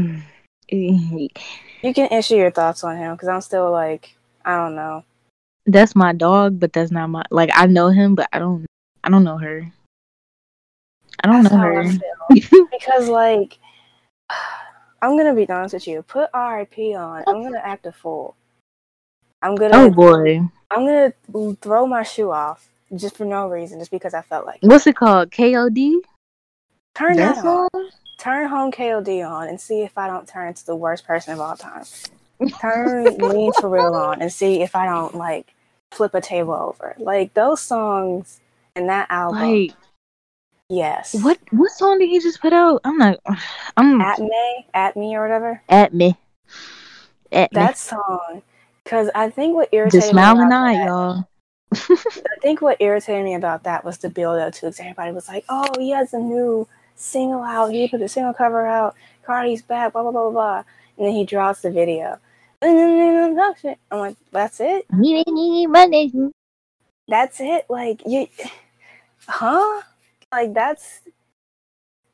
You 0.70 1.93
can 1.93 2.12
issue 2.12 2.36
your 2.36 2.52
thoughts 2.52 2.84
on 2.84 2.97
him 2.97 3.16
because 3.16 3.28
I'm 3.28 3.41
still 3.41 3.72
like, 3.72 4.16
I 4.45 4.56
don't 4.56 4.76
know. 4.76 5.04
that's 5.66 5.95
my 5.95 6.14
dog, 6.14 6.60
but 6.60 6.74
that's 6.74 6.91
not 6.91 7.10
my 7.10 7.24
like 7.32 7.50
I 7.54 7.68
know 7.68 7.89
him, 7.89 8.16
but 8.16 8.30
I 8.34 8.39
don't 8.39 8.66
I 9.04 9.10
don't 9.10 9.24
know 9.24 9.38
her. 9.38 9.72
I 11.24 11.28
don't 11.28 11.43
That's 11.43 11.54
know 11.54 11.60
her. 11.60 11.91
Because 12.72 13.08
like 13.10 13.58
I'm 15.02 15.18
gonna 15.18 15.34
be 15.34 15.50
honest 15.50 15.74
with 15.74 15.88
you. 15.88 16.02
Put 16.04 16.30
RIP 16.34 16.78
on. 16.95 17.24
I'm 17.28 17.41
gonna 17.43 17.62
act 17.64 17.86
a 17.86 17.91
fool. 17.91 18.36
I'm 19.41 19.56
gonna 19.56 19.78
oh 19.78 19.89
boy, 19.89 20.41
I'm 20.70 20.86
gonna 20.86 21.56
throw 21.62 21.88
my 21.88 22.04
shoe 22.04 22.32
off 22.32 22.68
just 22.95 23.16
for 23.16 23.26
no 23.26 23.47
reason, 23.47 23.80
just 23.80 23.91
because 23.91 24.14
I 24.14 24.22
felt 24.22 24.45
like 24.45 24.60
what's 24.62 24.86
it 24.88 24.95
called? 24.95 25.32
KOD. 25.32 26.02
turn 26.95 27.16
that 27.16 27.36
That's 27.36 27.45
all? 27.45 27.70
Turn 28.20 28.49
home 28.49 28.72
KOD 28.72 29.28
on 29.28 29.47
and 29.47 29.59
see 29.59 29.82
if 29.82 29.97
I 29.97 30.07
don't 30.07 30.28
turn 30.28 30.53
to 30.53 30.65
the 30.65 30.76
worst 30.76 31.05
person 31.07 31.34
of 31.34 31.39
all 31.39 31.55
time. 31.55 31.86
Turn 32.59 33.05
Lean 33.17 33.51
for 33.59 33.70
Real 33.70 33.95
on 33.95 34.22
and 34.22 34.32
see 34.32 34.61
if 34.61 34.76
I 34.76 34.86
don't 34.86 35.15
like 35.15 35.53
flip 35.91 36.13
a 36.13 36.22
table 36.22 36.53
over. 36.53 36.95
Like 36.97 37.34
those 37.34 37.61
songs 37.61 38.39
and 38.76 38.89
that 38.89 39.07
album. 39.09 39.39
Like 39.41 39.72
yes. 40.70 41.15
what? 41.24 41.39
What 41.51 41.72
song 41.72 41.99
did 41.99 42.09
he 42.09 42.20
just 42.20 42.41
put 42.41 42.51
out? 42.53 42.82
I'm 42.84 42.97
not. 42.97 43.20
I'm 43.78 44.01
At 44.01 44.20
me, 44.20 44.67
at 44.74 44.97
me 44.97 45.15
or 45.15 45.22
whatever. 45.22 45.61
at 45.70 45.93
me. 45.93 46.17
At 47.32 47.51
me. 47.53 47.55
That 47.59 47.78
song. 47.78 48.41
Because 48.84 49.09
I 49.15 49.30
think 49.30 49.55
what 49.55 49.70
The 49.72 49.78
irritated 49.78 50.07
me 50.07 50.11
smiling 50.11 50.47
about 50.47 50.63
eye, 50.67 50.74
that- 50.74 50.88
y'all. 50.88 51.26
I 51.72 52.39
think 52.41 52.61
what 52.61 52.78
irritated 52.82 53.24
me 53.24 53.36
about 53.36 53.63
that 53.63 53.86
was 53.86 53.99
the 53.99 54.09
build 54.09 54.39
up 54.39 54.53
to 54.55 54.67
it. 54.67 54.80
Everybody 54.80 55.11
was 55.11 55.28
like, 55.28 55.45
"Oh, 55.49 55.67
he 55.78 55.91
has 55.91 56.13
a 56.13 56.17
new 56.20 56.67
single 57.00 57.43
out. 57.43 57.72
He 57.72 57.88
put 57.88 58.00
the 58.00 58.08
single 58.08 58.34
cover 58.34 58.66
out. 58.68 58.95
Carti's 59.26 59.62
back. 59.62 59.93
Blah 59.93 60.04
blah 60.04 60.12
blah 60.12 60.30
blah." 60.30 60.32
blah. 60.32 60.64
And 60.97 61.08
then 61.08 61.14
he 61.14 61.26
drops 61.26 61.62
the 61.62 61.72
video. 61.72 62.20
I'm 62.62 63.36
like, 63.91 64.18
"That's 64.32 64.60
it? 64.60 64.86
That's 67.08 67.39
it? 67.39 67.66
Like 67.70 68.02
you, 68.06 68.28
huh? 69.28 69.82
Like 70.32 70.54
that's 70.54 71.02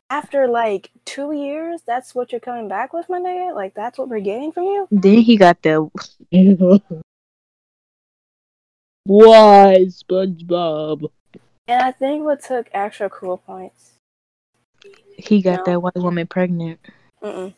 after 0.09 0.47
like 0.47 0.91
two 1.03 1.31
years. 1.31 1.81
That's 1.85 2.13
what 2.13 2.31
you're 2.31 2.39
coming 2.39 2.67
back 2.67 2.93
with, 2.93 3.09
my 3.09 3.19
nigga. 3.19 3.55
Like 3.55 3.73
that's 3.73 3.97
what 3.97 4.07
we're 4.07 4.19
getting 4.19 4.51
from 4.51 4.65
you." 4.65 4.87
Then 4.91 5.17
he 5.17 5.35
got 5.35 5.61
the. 5.63 5.89
Why 9.07 9.85
SpongeBob? 9.87 11.11
And 11.67 11.81
I 11.81 11.91
think 11.91 12.23
what 12.23 12.43
took 12.43 12.67
extra 12.71 13.09
cool 13.09 13.37
points. 13.37 13.94
He 15.17 15.41
got 15.41 15.65
No. 15.65 15.73
that 15.73 15.81
white 15.81 15.95
woman 15.95 16.27
pregnant. 16.27 16.79
Mm-mm. 17.23 17.53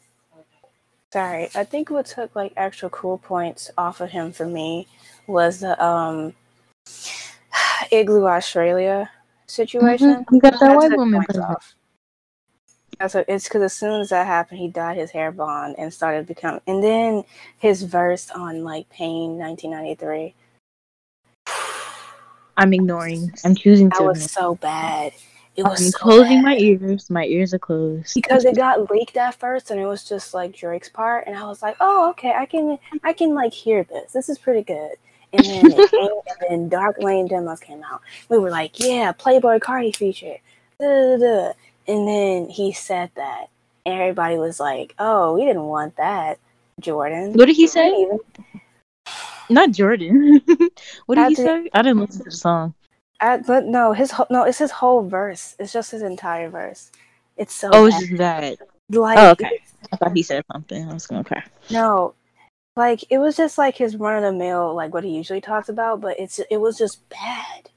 Sorry, 1.12 1.50
I 1.56 1.64
think 1.64 1.90
what 1.90 2.06
took 2.06 2.36
like 2.36 2.54
extra 2.58 2.90
cool 2.90 3.18
points 3.18 3.72
off 3.78 4.02
of 4.02 4.10
him 4.10 4.32
for 4.32 4.46
me 4.46 4.88
was 5.26 5.62
the 5.62 5.82
um 5.84 6.34
Iggy 7.92 8.38
Azalea 8.38 9.10
situation. 9.48 10.26
Mhm, 10.26 10.26
He 10.32 10.40
got 10.40 10.60
that 10.60 10.76
white 10.76 10.92
woman 10.92 11.24
pregnant. 11.24 11.50
off. 11.50 11.76
That's 13.00 13.14
what, 13.14 13.26
it's 13.28 13.44
because 13.46 13.62
as 13.62 13.74
soon 13.74 14.02
as 14.02 14.10
that 14.10 14.26
happened, 14.26 14.60
he 14.60 14.68
dyed 14.70 14.98
his 14.98 15.12
hair 15.12 15.32
blonde 15.32 15.76
and 15.78 15.94
started 15.94 16.26
becoming. 16.26 16.62
And 16.68 16.84
then 16.84 17.24
his 17.60 17.84
verse 17.84 18.32
on 18.32 18.64
like 18.64 18.90
Pain 18.90 19.38
1993. 19.38 20.34
I'm 22.58 22.74
ignoring. 22.74 23.32
I'm 23.46 23.56
choosing 23.56 23.90
That 23.90 24.00
to. 24.00 24.04
was 24.04 24.32
so 24.32 24.56
bad. 24.56 25.14
It 25.58 25.64
was 25.64 25.82
I'm 25.86 25.92
so 25.92 25.98
closing 25.98 26.38
bad. 26.44 26.46
my 26.46 26.58
ears. 26.58 27.10
My 27.10 27.26
ears 27.26 27.54
are 27.54 27.60
closed. 27.60 28.14
because 28.14 28.46
it 28.46 28.56
got 28.56 28.90
leaked 28.92 29.18
at 29.18 29.34
first 29.36 29.72
and 29.72 29.80
it 29.80 29.86
was 29.88 30.04
just 30.04 30.34
like 30.36 30.56
Drake's 30.56 30.88
part 30.90 31.26
and 31.28 31.36
I 31.36 31.46
was 31.46 31.62
like, 31.64 31.76
"Oh, 31.80 32.10
okay, 32.12 32.32
I 32.32 32.46
can 32.46 32.78
I 33.04 33.12
can 33.14 33.34
like 33.34 33.54
hear 33.54 33.84
this. 33.84 34.14
This 34.14 34.30
is 34.30 34.38
pretty 34.38 34.62
good." 34.62 34.92
And 35.34 35.44
then 35.46 35.66
and 35.94 36.12
then 36.48 36.70
Dark 36.70 36.98
Lane 37.00 37.28
demos 37.28 37.60
came 37.60 37.84
out. 37.84 38.02
We 38.30 38.38
were 38.38 38.52
like, 38.52 38.80
"Yeah, 38.80 39.12
Playboi 39.14 39.60
Carti 39.60 39.96
feature." 39.96 40.38
Duh, 40.80 41.18
duh, 41.18 41.18
duh. 41.18 41.54
And 41.88 42.08
then 42.08 42.50
he 42.50 42.72
said 42.72 43.10
that 43.16 43.48
and 43.86 44.00
everybody 44.00 44.38
was 44.38 44.60
like, 44.60 44.94
"Oh, 45.00 45.34
we 45.34 45.44
didn't 45.46 45.64
want 45.64 45.96
that, 45.98 46.38
Jordan." 46.80 47.34
What 47.34 47.48
did 47.48 47.56
he 47.56 47.66
say? 47.66 47.90
even- 47.90 48.20
Not 49.50 49.72
Jordan. 49.72 50.42
what 51.08 51.16
did 51.16 51.22
How 51.22 51.30
he 51.30 51.36
did- 51.36 51.46
say? 51.46 51.70
I 51.74 51.82
didn't 51.82 52.00
listen 52.02 52.20
to 52.20 52.24
the 52.26 52.32
song. 52.32 52.76
I, 53.20 53.38
but 53.38 53.66
no, 53.66 53.94
his 53.94 54.12
whole, 54.12 54.28
no, 54.30 54.44
it's 54.44 54.60
his 54.60 54.72
whole 54.72 55.08
verse. 55.08 55.56
It's 55.60 55.74
just 55.74 55.92
his 55.92 56.02
entire 56.04 56.50
verse. 56.50 56.92
It's 57.36 57.54
so 57.54 57.70
Oh, 57.74 57.90
bad. 57.90 58.00
just 58.00 58.18
that. 58.18 58.58
like 58.90 59.18
Oh, 59.18 59.30
okay. 59.32 59.60
I 59.92 59.96
thought 59.98 60.16
he 60.16 60.24
said 60.24 60.44
something. 60.52 60.88
I 60.90 60.94
was 60.94 61.08
gonna 61.08 61.24
cry. 61.24 61.44
No, 61.72 62.14
like 62.76 63.04
it 63.10 63.18
was 63.18 63.36
just 63.36 63.58
like 63.58 63.76
his 63.76 63.96
run 63.96 64.24
of 64.24 64.34
the 64.34 64.38
mill, 64.38 64.74
like 64.76 64.94
what 64.94 65.04
he 65.04 65.16
usually 65.16 65.42
talks 65.42 65.70
about, 65.70 66.02
but 66.02 66.20
it's 66.20 66.40
it 66.52 66.58
was 66.58 66.78
just 66.78 67.08
bad. 67.10 67.70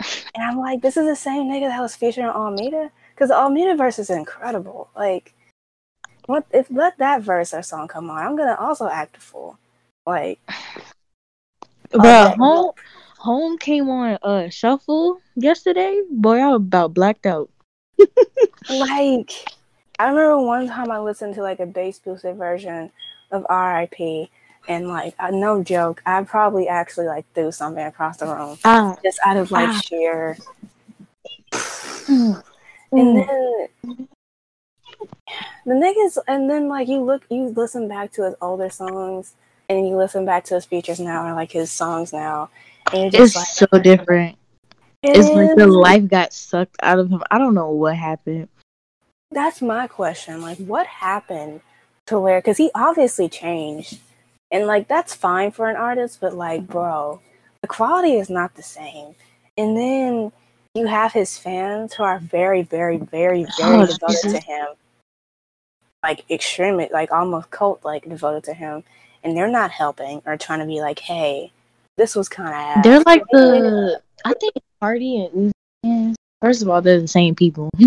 And 0.34 0.42
I'm 0.44 0.56
like, 0.58 0.80
this 0.80 0.96
is 0.96 1.06
the 1.06 1.14
same 1.16 1.44
nigga 1.44 1.68
that 1.68 1.80
was 1.82 1.94
featuring 1.94 2.26
Almeda, 2.26 2.90
because 3.14 3.28
the 3.28 3.36
Almeda 3.36 3.76
verse 3.76 3.98
is 3.98 4.08
incredible. 4.08 4.88
Like, 4.96 5.34
what 6.24 6.46
if 6.52 6.70
let 6.70 6.96
that 6.98 7.20
verse 7.20 7.52
or 7.52 7.62
song 7.62 7.86
come 7.86 8.08
on? 8.08 8.24
I'm 8.26 8.36
gonna 8.36 8.56
also 8.58 8.88
act 8.88 9.18
a 9.18 9.20
fool. 9.20 9.58
Like, 10.06 10.40
Bro, 11.90 12.00
oh, 12.00 12.02
that- 12.02 12.38
home 13.22 13.56
came 13.56 13.88
on 13.88 14.18
uh 14.22 14.48
shuffle 14.48 15.20
yesterday. 15.36 16.02
Boy, 16.10 16.38
I 16.38 16.48
was 16.48 16.56
about 16.56 16.92
blacked 16.94 17.24
out. 17.26 17.48
Like, 18.68 19.32
I 19.98 20.08
remember 20.08 20.38
one 20.42 20.66
time 20.68 20.90
I 20.90 20.98
listened 20.98 21.34
to 21.36 21.42
like 21.42 21.60
a 21.60 21.66
bass 21.66 21.98
boosted 21.98 22.36
version 22.36 22.90
of 23.30 23.46
R.I.P. 23.48 24.30
And 24.68 24.88
like, 24.88 25.14
uh, 25.18 25.30
no 25.30 25.62
joke, 25.62 26.02
I 26.06 26.22
probably 26.22 26.68
actually 26.68 27.06
like 27.06 27.24
threw 27.34 27.50
something 27.50 27.84
across 27.84 28.18
the 28.18 28.26
room 28.26 28.58
Ah, 28.64 28.96
just 29.04 29.18
out 29.24 29.36
of 29.36 29.50
like 29.50 29.68
Ah. 29.68 29.80
sheer. 29.84 30.36
mm, 31.52 32.42
And 32.92 33.16
mm. 33.16 33.26
then 33.26 33.68
the 35.66 35.72
niggas, 35.74 36.18
and 36.28 36.48
then 36.50 36.68
like 36.68 36.88
you 36.88 37.02
look, 37.02 37.22
you 37.30 37.48
listen 37.48 37.88
back 37.88 38.12
to 38.12 38.24
his 38.24 38.34
older 38.40 38.70
songs, 38.70 39.34
and 39.68 39.88
you 39.88 39.96
listen 39.96 40.24
back 40.24 40.44
to 40.44 40.54
his 40.54 40.64
features 40.64 41.00
now, 41.00 41.26
or 41.26 41.34
like 41.34 41.52
his 41.52 41.70
songs 41.70 42.12
now, 42.12 42.50
it's 42.92 43.36
like, 43.36 43.46
so 43.46 43.66
different. 43.78 44.36
it 45.02 45.16
It's 45.16 45.28
like 45.28 45.56
the 45.56 45.66
life 45.66 46.08
got 46.08 46.32
sucked 46.32 46.76
out 46.82 46.98
of 46.98 47.10
him. 47.10 47.22
I 47.30 47.38
don't 47.38 47.54
know 47.54 47.70
what 47.70 47.96
happened. 47.96 48.48
That's 49.30 49.62
my 49.62 49.86
question. 49.86 50.42
Like, 50.42 50.58
what 50.58 50.86
happened 50.86 51.60
to 52.06 52.20
where? 52.20 52.40
Because 52.40 52.58
he 52.58 52.70
obviously 52.74 53.28
changed, 53.28 53.98
and 54.50 54.66
like 54.66 54.88
that's 54.88 55.14
fine 55.14 55.50
for 55.50 55.68
an 55.68 55.76
artist, 55.76 56.20
but 56.20 56.34
like, 56.34 56.66
bro, 56.66 57.20
the 57.62 57.68
quality 57.68 58.14
is 58.14 58.28
not 58.28 58.54
the 58.54 58.62
same. 58.62 59.14
And 59.56 59.76
then 59.76 60.32
you 60.74 60.86
have 60.86 61.12
his 61.12 61.38
fans 61.38 61.94
who 61.94 62.02
are 62.02 62.18
very, 62.18 62.62
very, 62.62 62.96
very, 62.96 63.46
very 63.58 63.82
Oh, 63.82 63.86
devoted 63.86 64.30
to 64.30 64.40
him, 64.40 64.66
like 66.02 66.30
extremely, 66.30 66.88
like 66.92 67.12
almost 67.12 67.50
cult 67.50 67.84
like 67.84 68.08
devoted 68.08 68.44
to 68.44 68.54
him, 68.54 68.84
and 69.22 69.36
they're 69.36 69.48
not 69.48 69.70
helping 69.70 70.22
or 70.26 70.36
trying 70.36 70.60
to 70.60 70.66
be 70.66 70.80
like, 70.80 70.98
hey, 70.98 71.52
this 71.96 72.16
was 72.16 72.28
kind 72.28 72.78
of. 72.78 72.82
They're 72.82 73.00
like 73.00 73.22
the 73.30 74.00
I 74.24 74.34
think 74.34 74.54
Carti 74.82 75.30
and 75.32 75.52
Uzi. 75.84 76.14
First 76.40 76.62
of 76.62 76.68
all, 76.68 76.82
they're 76.82 77.00
the 77.00 77.08
same 77.08 77.34
people. 77.34 77.70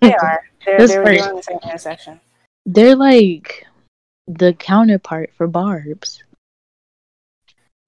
They 0.00 0.14
are. 0.14 0.44
They're, 0.66 0.86
they're 0.86 1.34
the 1.34 1.42
same 1.42 1.58
intersection. 1.62 2.20
They're 2.66 2.96
like 2.96 3.66
the 4.26 4.52
counterpart 4.52 5.30
for 5.34 5.46
Barb's. 5.46 6.22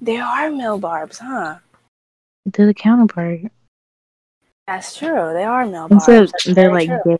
They 0.00 0.18
are 0.18 0.50
male 0.50 0.78
barbs, 0.78 1.18
huh? 1.18 1.58
They're 2.46 2.66
the 2.66 2.74
counterpart. 2.74 3.40
That's 4.66 4.96
true. 4.96 5.32
They 5.32 5.44
are 5.44 5.66
male 5.66 5.88
barbs. 5.88 6.08
Except 6.08 6.54
they're 6.54 6.72
like 6.72 6.88
gay. 7.04 7.18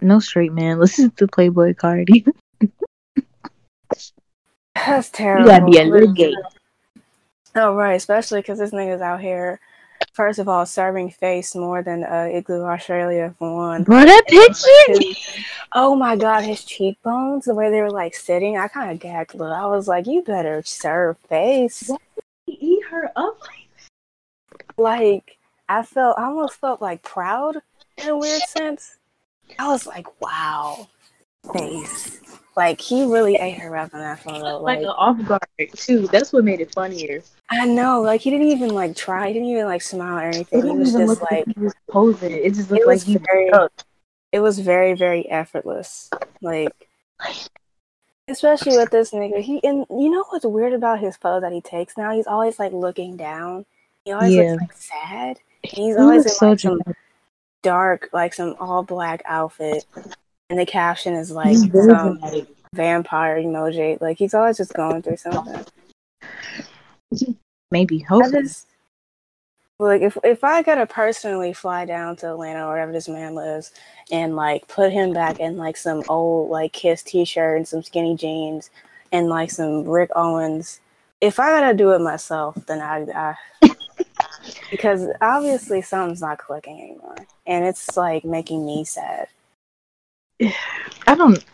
no 0.00 0.18
straight 0.18 0.52
man. 0.52 0.78
Listen 0.80 1.10
to 1.12 1.26
Playboi 1.26 1.76
Carti. 1.76 2.26
That's 4.74 5.10
terrible. 5.10 5.44
you 5.44 5.50
gotta 5.50 5.66
be 5.66 5.78
a 5.78 5.84
little 5.84 6.12
gay. 6.12 6.34
Oh 7.60 7.74
right, 7.74 7.94
especially 7.94 8.40
because 8.40 8.58
this 8.60 8.70
nigga's 8.70 9.00
out 9.00 9.20
here. 9.20 9.58
First 10.12 10.38
of 10.38 10.48
all, 10.48 10.64
serving 10.64 11.10
face 11.10 11.56
more 11.56 11.82
than 11.82 12.04
uh, 12.04 12.28
Iggy 12.30 12.74
Azalea 12.74 13.34
for 13.36 13.56
one. 13.56 13.82
Bro, 13.82 14.04
that 14.04 14.24
picture. 14.28 15.00
Two, 15.00 15.32
oh 15.74 15.96
my 15.96 16.14
god, 16.14 16.44
his 16.44 16.64
cheekbones, 16.64 17.46
the 17.46 17.54
way 17.54 17.68
they 17.70 17.80
were 17.80 17.90
like 17.90 18.14
sitting, 18.14 18.56
I 18.56 18.68
kind 18.68 18.92
of 18.92 19.00
gagged 19.00 19.34
a 19.34 19.38
little. 19.38 19.54
I 19.54 19.66
was 19.66 19.88
like, 19.88 20.06
you 20.06 20.22
better 20.22 20.62
serve 20.64 21.18
face. 21.28 21.90
He 22.46 22.52
Eat 22.52 22.84
her 22.90 23.10
up. 23.16 23.40
Like 24.76 25.38
I 25.68 25.82
felt, 25.82 26.16
I 26.16 26.26
almost 26.26 26.60
felt 26.60 26.80
like 26.80 27.02
proud 27.02 27.56
in 27.96 28.08
a 28.08 28.16
weird 28.16 28.42
sense. 28.42 28.98
I 29.58 29.66
was 29.66 29.84
like, 29.84 30.20
wow, 30.20 30.88
face. 31.52 32.20
Like 32.58 32.80
he 32.80 33.04
really 33.04 33.36
ate 33.36 33.56
her 33.58 33.76
up 33.76 33.94
in 33.94 34.00
that 34.00 34.18
photo. 34.18 34.58
Like 34.60 34.78
Like 34.78 34.80
an 34.80 34.86
off 34.86 35.24
guard 35.24 35.40
too. 35.76 36.08
That's 36.08 36.32
what 36.32 36.42
made 36.42 36.60
it 36.60 36.74
funnier. 36.74 37.22
I 37.48 37.64
know, 37.66 38.02
like 38.02 38.20
he 38.20 38.30
didn't 38.30 38.48
even 38.48 38.70
like 38.70 38.96
try. 38.96 39.28
He 39.28 39.34
didn't 39.34 39.48
even 39.48 39.66
like 39.66 39.80
smile 39.80 40.18
or 40.18 40.22
anything. 40.28 40.62
He 40.62 40.62
didn't 40.62 40.80
was 40.80 40.88
even 40.88 41.06
just 41.06 41.20
look 41.20 41.30
like 41.30 41.46
like 41.46 41.56
he 41.56 41.62
was 41.62 41.74
posing. 41.88 42.32
It 42.32 42.54
just 42.54 42.68
it 42.68 42.72
looked 42.72 42.86
like 42.88 42.94
was 42.94 43.02
he 43.04 43.16
very, 43.16 43.52
it 44.32 44.40
was 44.40 44.58
very, 44.58 44.94
very 44.94 45.30
effortless. 45.30 46.10
Like, 46.42 46.74
especially 48.26 48.76
with 48.76 48.90
this 48.90 49.12
nigga. 49.12 49.40
He 49.40 49.62
and 49.62 49.86
you 49.88 50.10
know 50.10 50.24
what's 50.30 50.44
weird 50.44 50.72
about 50.72 50.98
his 50.98 51.16
photo 51.16 51.38
that 51.38 51.52
he 51.52 51.60
takes 51.60 51.96
now? 51.96 52.10
He's 52.10 52.26
always 52.26 52.58
like 52.58 52.72
looking 52.72 53.16
down. 53.16 53.66
He 54.04 54.10
always 54.10 54.34
Yeah. 54.34 54.42
looks 54.50 54.62
like 54.62 54.72
sad. 54.72 55.38
And 55.62 55.72
he's 55.84 55.94
He 55.94 56.02
always 56.02 56.26
in 56.26 56.32
so 56.32 56.48
like 56.48 56.58
some 56.58 56.82
dark, 57.62 58.08
like 58.12 58.34
some 58.34 58.56
all 58.58 58.82
black 58.82 59.22
outfit, 59.26 59.86
and 60.50 60.58
the 60.58 60.66
caption 60.66 61.14
is 61.14 61.30
like 61.30 61.56
some 61.56 62.18
vampire 62.74 63.40
emoji. 63.40 64.00
Like 64.00 64.18
he's 64.18 64.34
always 64.34 64.56
just 64.56 64.74
going 64.74 65.02
through 65.02 65.16
something. 65.16 65.64
Maybe. 67.70 67.98
Hopefully. 68.00 68.42
just 68.42 68.66
like 69.78 70.02
if 70.02 70.16
if 70.24 70.42
I 70.42 70.62
gotta 70.62 70.86
personally 70.86 71.52
fly 71.52 71.84
down 71.84 72.16
to 72.16 72.30
Atlanta 72.32 72.66
or 72.66 72.70
wherever 72.72 72.92
this 72.92 73.08
man 73.08 73.34
lives 73.34 73.72
and 74.10 74.34
like 74.34 74.66
put 74.66 74.92
him 74.92 75.12
back 75.12 75.38
in 75.38 75.56
like 75.56 75.76
some 75.76 76.02
old 76.08 76.50
like 76.50 76.72
Kiss 76.72 77.02
t-shirt 77.02 77.56
and 77.56 77.68
some 77.68 77.82
skinny 77.82 78.16
jeans 78.16 78.70
and 79.12 79.28
like 79.28 79.50
some 79.50 79.84
Rick 79.88 80.10
Owens, 80.16 80.80
if 81.20 81.40
I 81.40 81.50
gotta 81.50 81.76
do 81.76 81.90
it 81.92 82.00
myself, 82.00 82.54
then 82.66 82.80
I, 82.80 83.34
I 83.62 83.74
because 84.70 85.06
obviously 85.20 85.82
something's 85.82 86.20
not 86.20 86.38
clicking 86.38 86.80
anymore, 86.80 87.16
and 87.46 87.64
it's 87.64 87.96
like 87.96 88.24
making 88.24 88.66
me 88.66 88.84
sad. 88.84 89.28
I 90.40 91.14
don't. 91.14 91.44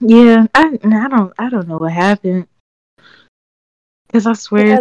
Yeah, 0.00 0.46
I 0.54 0.78
I 0.82 1.08
don't 1.08 1.32
I 1.38 1.50
don't 1.50 1.68
know 1.68 1.78
what 1.78 1.92
happened. 1.92 2.46
Cause 4.12 4.26
I 4.26 4.32
swear 4.32 4.80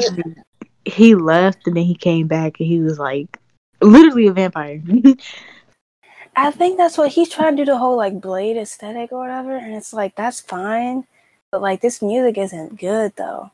he 0.86 1.14
left 1.14 1.68
and 1.68 1.78
then 1.78 1.84
he 1.84 1.96
came 1.96 2.28
back 2.28 2.60
and 2.60 2.68
he 2.68 2.80
was 2.80 2.98
like 2.98 3.38
literally 3.82 4.28
a 4.28 4.34
vampire. 4.34 4.82
I 6.36 6.52
think 6.52 6.78
that's 6.78 6.98
what 6.98 7.12
he's 7.12 7.30
trying 7.30 7.58
to 7.58 7.66
do 7.66 7.72
the 7.72 7.78
whole 7.78 7.98
like 7.98 8.22
blade 8.22 8.58
aesthetic 8.58 9.12
or 9.12 9.20
whatever, 9.20 9.56
and 9.56 9.76
it's 9.76 9.94
like 9.94 10.16
that's 10.16 10.40
fine, 10.40 11.06
but 11.52 11.62
like 11.62 11.82
this 11.82 12.02
music 12.02 12.38
isn't 12.38 12.80
good 12.80 13.14
though. 13.18 13.52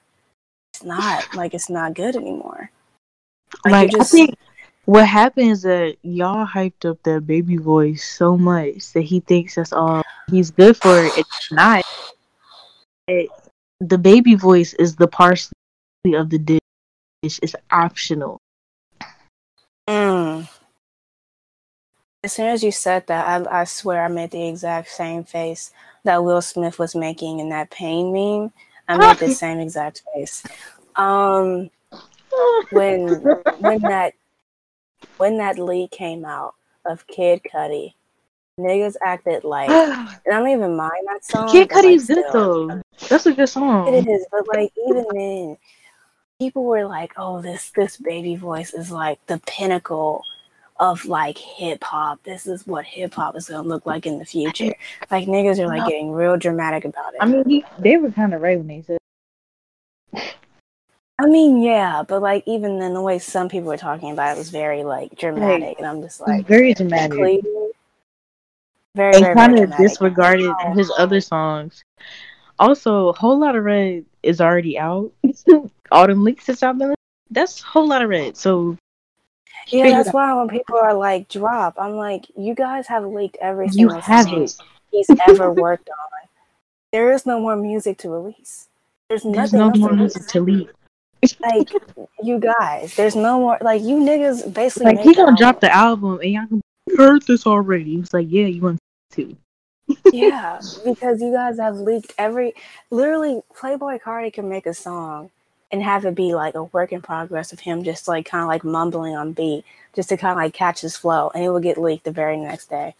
It's 0.74 0.84
not 0.84 1.36
like 1.36 1.53
it's 1.53 1.70
not 1.70 1.93
good 1.93 2.16
anymore. 2.16 2.70
Like, 3.63 3.72
like 3.72 3.91
you 3.93 4.01
I 4.01 4.03
think 4.03 4.38
what 4.86 5.07
happened 5.07 5.51
is 5.51 5.63
that 5.63 5.97
y'all 6.03 6.45
hyped 6.45 6.89
up 6.89 7.01
that 7.03 7.25
baby 7.25 7.57
voice 7.57 8.03
so 8.07 8.38
much 8.38 8.93
that 8.93 9.01
he 9.01 9.19
thinks 9.19 9.55
that's 9.55 9.73
all 9.73 10.03
he's 10.29 10.51
good 10.51 10.77
for. 10.77 10.95
It's 10.95 11.51
not. 11.51 11.83
It, 13.07 13.29
the 13.79 13.97
baby 13.97 14.36
voice 14.36 14.73
is 14.75 14.95
the 14.95 15.07
parsley 15.07 15.53
of 16.13 16.29
the 16.29 16.38
dish. 16.38 16.59
It's 17.23 17.55
optional. 17.71 18.39
Mm. 19.89 20.47
As 22.23 22.33
soon 22.33 22.47
as 22.47 22.63
you 22.63 22.71
said 22.71 23.07
that, 23.07 23.27
I, 23.27 23.61
I 23.61 23.63
swear 23.65 24.03
I 24.03 24.07
made 24.07 24.31
the 24.31 24.47
exact 24.47 24.89
same 24.89 25.23
face 25.23 25.71
that 26.03 26.23
Will 26.23 26.41
Smith 26.41 26.79
was 26.79 26.95
making 26.95 27.39
in 27.39 27.49
that 27.49 27.71
pain 27.71 28.13
meme. 28.13 28.51
I 28.88 28.97
made 28.97 29.17
the 29.17 29.29
same 29.36 29.59
exact 29.59 30.03
face. 30.13 30.43
Um, 30.95 31.69
when 32.69 33.21
when 33.59 33.81
that 33.81 34.13
when 35.17 35.37
that 35.37 35.59
leak 35.59 35.91
came 35.91 36.25
out 36.25 36.55
of 36.85 37.05
Kid 37.07 37.41
Cudi, 37.51 37.93
niggas 38.59 38.95
acted 39.03 39.43
like, 39.43 39.69
and 39.69 40.09
I 40.09 40.39
don't 40.39 40.49
even 40.49 40.75
mind 40.75 41.07
that 41.07 41.23
song. 41.23 41.49
Kid 41.49 41.69
but, 41.69 41.75
like, 41.75 41.85
Cudi's 41.85 42.07
good 42.07 42.25
though. 42.31 42.81
That's 43.09 43.25
a 43.25 43.33
good 43.33 43.49
song. 43.49 43.93
It 43.93 44.07
is, 44.07 44.25
but 44.31 44.47
like 44.47 44.71
even 44.87 45.05
then, 45.13 45.57
people 46.39 46.63
were 46.63 46.85
like, 46.85 47.13
"Oh, 47.17 47.41
this 47.41 47.71
this 47.71 47.97
baby 47.97 48.35
voice 48.35 48.73
is 48.73 48.91
like 48.91 49.25
the 49.27 49.41
pinnacle 49.45 50.23
of 50.79 51.05
like 51.05 51.37
hip 51.37 51.83
hop. 51.83 52.23
This 52.23 52.47
is 52.47 52.65
what 52.67 52.85
hip 52.85 53.13
hop 53.13 53.35
is 53.35 53.49
gonna 53.49 53.67
look 53.67 53.85
like 53.85 54.05
in 54.05 54.19
the 54.19 54.25
future." 54.25 54.73
Like 55.11 55.27
niggas 55.27 55.59
are 55.59 55.67
like 55.67 55.87
getting 55.87 56.11
real 56.11 56.37
dramatic 56.37 56.85
about 56.85 57.13
it. 57.13 57.19
I 57.21 57.25
mean, 57.25 57.47
he, 57.47 57.65
they 57.79 57.97
were 57.97 58.11
kind 58.11 58.33
of 58.33 58.41
right 58.41 58.57
when 58.57 58.67
they 58.67 58.81
said. 58.81 58.97
I 61.18 61.28
mean, 61.28 61.61
yeah, 61.61 62.03
but 62.05 62.22
like 62.22 62.43
even 62.45 62.80
then, 62.80 62.93
the 62.93 63.01
way 63.01 63.20
some 63.20 63.47
people 63.47 63.70
were 63.70 63.78
talking 63.78 64.11
about 64.11 64.36
it 64.36 64.38
was 64.38 64.49
very 64.49 64.84
like 64.84 65.18
dramatic, 65.18 65.78
and 65.78 65.88
I'm 65.88 66.01
just 66.01 66.20
Like, 66.20 66.45
very 66.45 66.74
dramatic. 66.74 67.18
please, 67.18 67.43
very, 68.95 69.16
and 69.16 69.38
kind 69.38 69.59
of 69.59 69.78
disregarded 69.78 70.53
his 70.74 70.91
other 70.97 71.22
songs. 71.22 71.84
Also, 72.59 73.13
Whole 73.13 73.39
Lotta 73.39 73.61
Red 73.61 74.05
is 74.24 74.41
already 74.41 74.78
out. 74.78 75.11
All 75.91 76.07
them 76.07 76.24
leaks 76.24 76.47
that's 76.47 76.63
out 76.63 76.78
there. 76.78 76.95
That's 77.32 77.61
a 77.61 77.66
Whole 77.66 77.88
Lotta 77.88 78.07
Red. 78.07 78.36
So 78.36 78.78
Yeah, 79.68 79.89
that's 79.91 80.13
why 80.13 80.34
when 80.34 80.49
people 80.49 80.78
are 80.78 80.93
like, 80.93 81.30
"Drop," 81.30 81.76
I'm 81.80 81.95
like, 81.95 82.26
you 82.36 82.55
guys 82.55 82.88
have 82.88 83.05
leaked 83.05 83.38
every 83.39 83.68
you 83.68 83.89
single 83.89 84.01
song 84.01 84.47
he's 84.91 85.09
ever 85.28 85.51
worked 85.51 85.89
on. 85.89 86.30
There 86.91 87.11
is 87.11 87.26
no 87.26 87.39
more 87.39 87.55
music 87.55 87.97
to 87.99 88.09
release. 88.09 88.68
There's 89.09 89.24
There's 89.24 89.53
no 89.53 89.70
more 89.72 89.93
music 89.93 90.28
to 90.28 90.41
leak. 90.41 90.70
Like 91.39 91.72
you 92.22 92.39
guys, 92.39 92.95
there's 92.95 93.16
no 93.16 93.39
more. 93.39 93.57
Like 93.61 93.82
you 93.82 93.95
niggas, 93.97 94.53
basically. 94.53 94.95
Like 94.95 94.99
he 94.99 95.13
gonna 95.13 95.30
album. 95.32 95.36
drop 95.36 95.59
the 95.59 95.74
album 95.74 96.20
and 96.22 96.32
y'all 96.32 96.47
can 96.47 96.61
"We 96.88 96.95
heard 96.95 97.24
this 97.24 97.45
already. 97.47 97.91
He 97.91 97.97
was 97.97 98.13
like, 98.13 98.28
yeah, 98.30 98.45
you 98.45 98.61
want 98.61 98.80
to. 99.13 99.36
Yeah, 100.11 100.59
because 100.84 101.22
you 101.22 101.32
guys 101.32 101.59
have 101.59 101.76
leaked 101.78 102.13
every. 102.18 102.53
Literally, 102.91 103.41
Playboi 103.55 104.01
Carti 104.01 104.32
can 104.34 104.49
make 104.49 104.66
a 104.66 104.74
song 104.74 105.30
and 105.72 105.82
have 105.82 106.05
it 106.05 106.16
be 106.16 106.36
like 106.36 106.55
a 106.55 106.63
work 106.66 106.91
in 106.91 107.01
progress 107.01 107.51
of 107.53 107.59
him 107.59 107.84
just 107.84 108.07
like 108.07 108.26
kind 108.26 108.43
of 108.43 108.47
like 108.47 108.63
mumbling 108.63 109.16
on 109.16 109.34
beat 109.34 109.66
just 109.95 110.09
to 110.09 110.18
kind 110.18 110.32
of 110.32 110.38
like 110.38 110.53
catch 110.53 110.82
his 110.82 110.95
flow 110.95 111.32
and 111.34 111.43
it 111.43 111.49
will 111.49 111.59
get 111.59 111.78
leaked 111.78 112.03
the 112.03 112.11
very 112.11 112.38
next 112.38 112.70
day. 112.70 112.93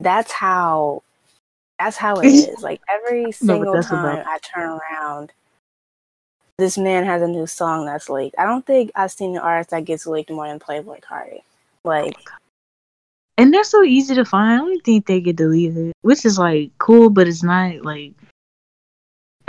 That's 0.00 0.32
how 0.32 1.02
that's 1.78 1.96
how 1.96 2.16
it 2.16 2.26
is. 2.26 2.62
Like 2.62 2.80
every 2.88 3.30
single 3.32 3.74
that's 3.74 3.88
time 3.88 4.18
about- 4.18 4.26
I 4.26 4.38
turn 4.38 4.80
around, 4.92 5.32
this 6.60 6.78
man 6.78 7.04
has 7.04 7.22
a 7.22 7.26
new 7.26 7.46
song 7.46 7.86
that's 7.86 8.08
leaked. 8.08 8.36
I 8.38 8.44
don't 8.44 8.64
think 8.64 8.92
I've 8.94 9.10
seen 9.10 9.32
an 9.32 9.42
artist 9.42 9.70
that 9.70 9.84
gets 9.84 10.06
leaked 10.06 10.30
more 10.30 10.46
than 10.46 10.60
Playboi 10.60 11.02
Carti. 11.02 11.42
Like 11.82 12.14
And 13.36 13.52
they're 13.52 13.64
so 13.64 13.82
easy 13.82 14.14
to 14.14 14.24
find. 14.24 14.52
I 14.52 14.64
don't 14.64 14.84
think 14.84 15.06
they 15.06 15.20
get 15.20 15.36
deleted, 15.36 15.92
which 16.02 16.24
is 16.24 16.38
like 16.38 16.70
cool, 16.78 17.10
but 17.10 17.26
it's 17.26 17.42
not 17.42 17.82
like. 17.84 18.14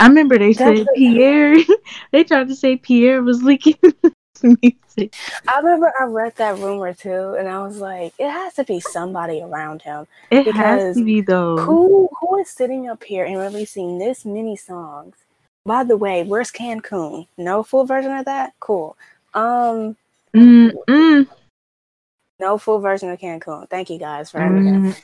I 0.00 0.08
remember 0.08 0.36
they 0.36 0.52
said 0.52 0.86
Pierre. 0.96 1.56
they 2.10 2.24
tried 2.24 2.48
to 2.48 2.56
say 2.56 2.76
Pierre 2.76 3.22
was 3.22 3.44
leaking 3.44 3.76
music. 4.42 5.14
I 5.46 5.58
remember 5.58 5.92
I 6.00 6.04
read 6.04 6.34
that 6.36 6.58
rumor 6.58 6.92
too, 6.92 7.36
and 7.38 7.48
I 7.48 7.62
was 7.62 7.78
like, 7.78 8.12
it 8.18 8.28
has 8.28 8.54
to 8.54 8.64
be 8.64 8.80
somebody 8.80 9.40
around 9.40 9.82
him. 9.82 10.08
It 10.30 10.46
has 10.46 10.82
Because 10.82 10.96
to 10.96 11.04
be 11.04 11.20
though. 11.20 11.58
Who 11.58 12.08
who 12.20 12.38
is 12.38 12.50
sitting 12.50 12.88
up 12.88 13.04
here 13.04 13.24
and 13.24 13.38
releasing 13.38 13.98
this 13.98 14.24
many 14.24 14.56
songs? 14.56 15.16
By 15.64 15.84
the 15.84 15.96
way, 15.96 16.24
where's 16.24 16.50
Cancun? 16.50 17.26
No 17.36 17.62
full 17.62 17.84
version 17.84 18.12
of 18.12 18.24
that? 18.24 18.54
Cool. 18.60 18.96
Um 19.34 19.96
Mm, 20.34 20.72
mm, 20.88 21.28
no 22.40 22.58
full 22.58 22.78
version 22.80 23.10
of 23.10 23.18
Cancun. 23.20 23.68
Thank 23.68 23.90
you 23.90 23.98
guys 23.98 24.30
for 24.30 24.38
everything. 24.40 24.94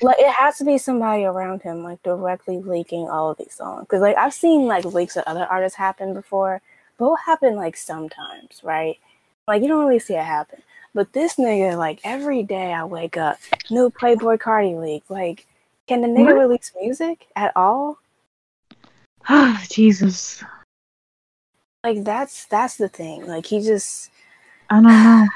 Like 0.00 0.16
it 0.18 0.32
has 0.32 0.56
to 0.58 0.64
be 0.64 0.78
somebody 0.78 1.24
around 1.24 1.62
him, 1.62 1.82
like 1.82 2.02
directly 2.02 2.58
leaking 2.58 3.08
all 3.08 3.30
of 3.30 3.38
these 3.38 3.54
songs. 3.54 3.82
Because 3.82 4.00
like 4.00 4.16
I've 4.16 4.32
seen 4.32 4.66
like 4.66 4.84
leaks 4.84 5.16
of 5.16 5.24
other 5.26 5.44
artists 5.44 5.76
happen 5.76 6.14
before, 6.14 6.62
but 6.96 7.04
it'll 7.04 7.16
happen 7.16 7.56
like 7.56 7.76
sometimes, 7.76 8.60
right? 8.62 8.96
Like 9.46 9.62
you 9.62 9.68
don't 9.68 9.84
really 9.84 9.98
see 9.98 10.14
it 10.14 10.24
happen. 10.24 10.62
But 10.94 11.12
this 11.12 11.36
nigga, 11.36 11.76
like 11.76 12.00
every 12.04 12.42
day 12.42 12.72
I 12.72 12.84
wake 12.84 13.16
up, 13.16 13.38
new 13.70 13.90
Playboi 13.90 14.38
Carti 14.38 14.80
leak. 14.80 15.04
Like, 15.08 15.46
can 15.86 16.00
the 16.00 16.08
nigga 16.08 16.26
What? 16.26 16.38
release 16.38 16.72
music 16.80 17.26
at 17.36 17.52
all? 17.56 17.98
Ah, 19.28 19.62
Jesus. 19.70 20.42
Like 21.84 22.04
that's 22.04 22.44
that's 22.46 22.76
the 22.76 22.88
thing. 22.88 23.26
Like 23.26 23.46
he 23.46 23.60
just. 23.60 24.10
I 24.68 24.74
don't 24.76 24.84
know. 24.84 25.28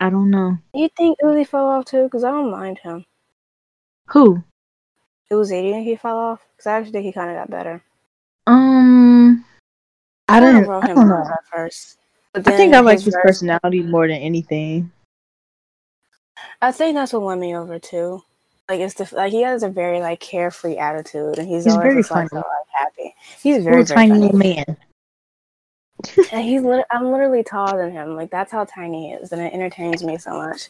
I 0.00 0.10
don't 0.10 0.30
know. 0.30 0.58
You 0.74 0.88
think 0.96 1.18
Uzi 1.22 1.46
fell 1.46 1.66
off 1.66 1.84
too? 1.84 2.04
Because 2.04 2.24
I 2.24 2.30
don't 2.30 2.50
mind 2.50 2.78
him. 2.78 3.04
Who? 4.08 4.42
Do 5.30 5.38
you 5.38 5.44
think 5.46 5.86
he 5.86 5.96
fell 5.96 6.16
off? 6.16 6.46
Because 6.52 6.66
I 6.66 6.72
actually 6.78 6.92
think 6.92 7.04
he 7.06 7.12
kind 7.12 7.30
of 7.30 7.36
got 7.36 7.50
better. 7.50 7.82
Um, 8.46 9.44
I 10.28 10.40
kinda 10.40 10.60
didn't. 10.60 10.70
I 10.70 10.86
don't 10.88 11.08
know. 11.08 11.26
at 11.30 11.46
first. 11.52 11.98
But 12.32 12.46
I 12.48 12.56
think 12.56 12.74
I 12.74 12.80
like 12.80 12.98
his 12.98 13.04
verse- 13.04 13.22
personality 13.22 13.82
more 13.82 14.06
than 14.08 14.16
anything. 14.16 14.90
I 16.60 16.72
think 16.72 16.94
that's 16.96 17.12
what 17.12 17.22
won 17.22 17.40
me 17.40 17.56
over 17.56 17.78
too. 17.78 18.22
Like 18.68 18.80
it's 18.80 18.94
the 18.94 19.08
like 19.12 19.32
he 19.32 19.42
has 19.42 19.62
a 19.62 19.68
very 19.68 20.00
like 20.00 20.20
carefree 20.20 20.76
attitude, 20.76 21.38
and 21.38 21.48
he's, 21.48 21.64
He's 21.64 21.74
always 21.74 21.84
very 21.84 22.00
just, 22.02 22.10
like, 22.10 22.28
so 22.30 22.36
funny. 22.36 22.44
like 22.44 22.68
happy. 22.96 23.14
He's 23.42 23.64
very 23.64 23.82
very 23.84 24.08
tiny 24.08 24.30
funny. 24.30 24.54
man. 24.54 24.76
And 26.32 26.44
he's 26.44 26.62
lit- 26.62 26.86
I'm 26.90 27.10
literally 27.12 27.42
taller 27.44 27.84
than 27.84 27.92
him. 27.92 28.16
Like 28.16 28.30
that's 28.30 28.50
how 28.52 28.64
tiny 28.64 29.08
he 29.08 29.14
is, 29.14 29.32
and 29.32 29.40
it 29.42 29.52
entertains 29.52 30.02
me 30.02 30.16
so 30.18 30.32
much. 30.36 30.68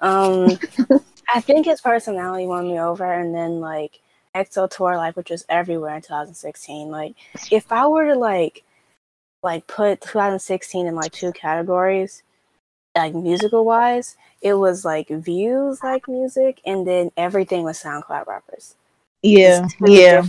Um, 0.00 0.58
I 1.34 1.40
think 1.40 1.66
his 1.66 1.80
personality 1.80 2.46
won 2.46 2.66
me 2.68 2.78
over, 2.80 3.10
and 3.10 3.34
then 3.34 3.60
like 3.60 4.00
XO 4.34 4.68
Tour 4.70 4.92
Llif3, 4.92 5.16
which 5.16 5.30
was 5.30 5.44
everywhere 5.48 5.94
in 5.96 6.02
2016. 6.02 6.90
Like 6.90 7.14
if 7.50 7.70
I 7.72 7.86
were 7.86 8.06
to 8.06 8.14
like 8.14 8.64
like 9.42 9.66
put 9.66 10.00
2016 10.00 10.86
in 10.86 10.94
like 10.94 11.12
two 11.12 11.32
categories, 11.32 12.22
like 12.98 13.14
musical 13.14 13.64
wise, 13.64 14.16
it 14.42 14.54
was 14.54 14.84
like 14.84 15.08
views 15.08 15.82
like 15.82 16.08
music, 16.08 16.60
and 16.64 16.86
then 16.86 17.10
everything 17.16 17.64
was 17.64 17.82
SoundCloud 17.82 18.26
rappers. 18.26 18.74
Yeah, 19.22 19.66
yeah. 19.84 20.26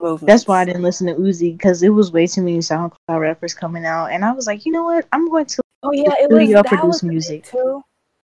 movements. 0.00 0.24
That's 0.26 0.46
why 0.46 0.62
I 0.62 0.64
didn't 0.64 0.82
listen 0.82 1.06
to 1.08 1.14
Uzi 1.14 1.56
because 1.56 1.82
it 1.82 1.90
was 1.90 2.12
way 2.12 2.26
too 2.26 2.42
many 2.42 2.58
SoundCloud 2.58 3.20
rappers 3.20 3.54
coming 3.54 3.84
out, 3.84 4.06
and 4.06 4.24
I 4.24 4.32
was 4.32 4.46
like, 4.46 4.64
you 4.66 4.72
know 4.72 4.84
what? 4.84 5.06
I'm 5.12 5.28
going 5.28 5.46
to. 5.46 5.62
Oh 5.82 5.92
yeah, 5.92 6.14
it 6.18 6.30
was 6.30 6.50
that 6.50 6.66
produced 6.66 6.86
was 6.86 7.02
music. 7.02 7.44
too. 7.44 7.82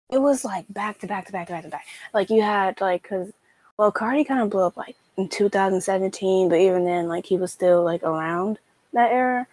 It 0.10 0.20
was 0.20 0.46
like 0.46 0.66
back 0.70 1.00
to 1.00 1.08
back 1.08 1.26
to 1.28 1.32
back 1.32 1.48
to 1.48 1.54
back 1.54 1.64
to 1.64 1.70
back. 1.70 1.86
Like 2.14 2.30
you 2.30 2.42
had 2.42 2.80
like 2.82 3.04
because 3.04 3.32
well, 3.78 3.92
Carti 3.92 4.28
kind 4.28 4.42
of 4.42 4.50
blew 4.50 4.62
up 4.62 4.78
like 4.78 4.96
in 5.18 5.30
2017, 5.30 6.50
but 6.50 6.60
even 6.60 6.86
then, 6.86 7.08
like 7.08 7.26
he 7.26 7.38
was 7.38 7.52
still 7.52 7.84
like 7.84 8.04
around 8.04 8.60
that 8.94 9.12
era. 9.12 9.48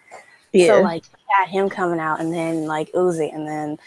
Yeah. 0.51 0.67
So 0.67 0.81
like 0.81 1.03
had 1.37 1.49
him 1.49 1.69
coming 1.69 1.99
out, 1.99 2.19
and 2.19 2.33
then 2.33 2.65
like 2.65 2.91
Uzi, 2.93 3.33
and 3.33 3.47
then 3.47 3.77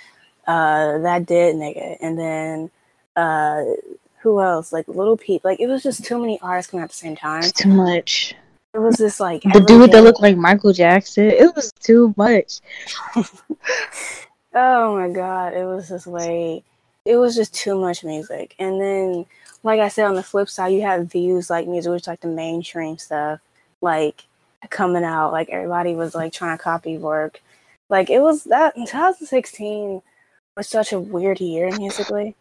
uh 0.48 0.98
that 0.98 1.26
dead 1.26 1.54
nigga, 1.54 1.96
and 2.00 2.18
then 2.18 2.70
uh 3.14 3.62
who 4.22 4.40
else? 4.40 4.72
Like 4.72 4.88
Lil 4.88 5.16
Peep. 5.16 5.44
Like 5.44 5.60
it 5.60 5.68
was 5.68 5.84
just 5.84 6.04
too 6.04 6.18
many 6.18 6.40
artists 6.40 6.72
coming 6.72 6.82
at 6.82 6.90
the 6.90 6.96
same 6.96 7.14
time. 7.14 7.44
It's 7.44 7.52
too 7.52 7.68
much. 7.68 8.34
It 8.74 8.78
was 8.80 8.96
just 8.96 9.20
like 9.20 9.42
The 9.42 9.60
dude 9.60 9.92
that 9.92 10.02
looked 10.02 10.20
like 10.20 10.36
Michael 10.36 10.72
Jackson. 10.72 11.24
It 11.24 11.54
was 11.54 11.72
too 11.80 12.12
much. 12.16 12.60
Oh 14.54 14.96
my 14.96 15.10
god, 15.10 15.52
it 15.52 15.64
was 15.64 15.88
just 15.88 16.06
way 16.06 16.64
it 17.04 17.16
was 17.16 17.34
just 17.34 17.54
too 17.54 17.78
much 17.78 18.04
music. 18.04 18.54
And 18.58 18.80
then 18.80 19.26
like 19.62 19.80
I 19.80 19.88
said 19.88 20.04
on 20.04 20.14
the 20.14 20.22
flip 20.22 20.48
side, 20.48 20.74
you 20.74 20.82
have 20.82 21.10
views 21.10 21.48
like 21.48 21.66
music, 21.66 21.90
which 21.90 22.02
is 22.02 22.06
like 22.06 22.20
the 22.20 22.28
mainstream 22.28 22.98
stuff, 22.98 23.40
like 23.80 24.24
coming 24.68 25.04
out, 25.04 25.32
like 25.32 25.48
everybody 25.48 25.94
was 25.94 26.14
like 26.14 26.32
trying 26.32 26.56
to 26.56 26.62
copy 26.62 26.98
work. 26.98 27.40
Like 27.88 28.10
it 28.10 28.20
was 28.20 28.44
that 28.44 28.76
in 28.76 28.84
2016 28.84 30.02
was 30.58 30.68
such 30.68 30.92
a 30.92 31.00
weird 31.00 31.40
year 31.40 31.74
musically. 31.74 32.34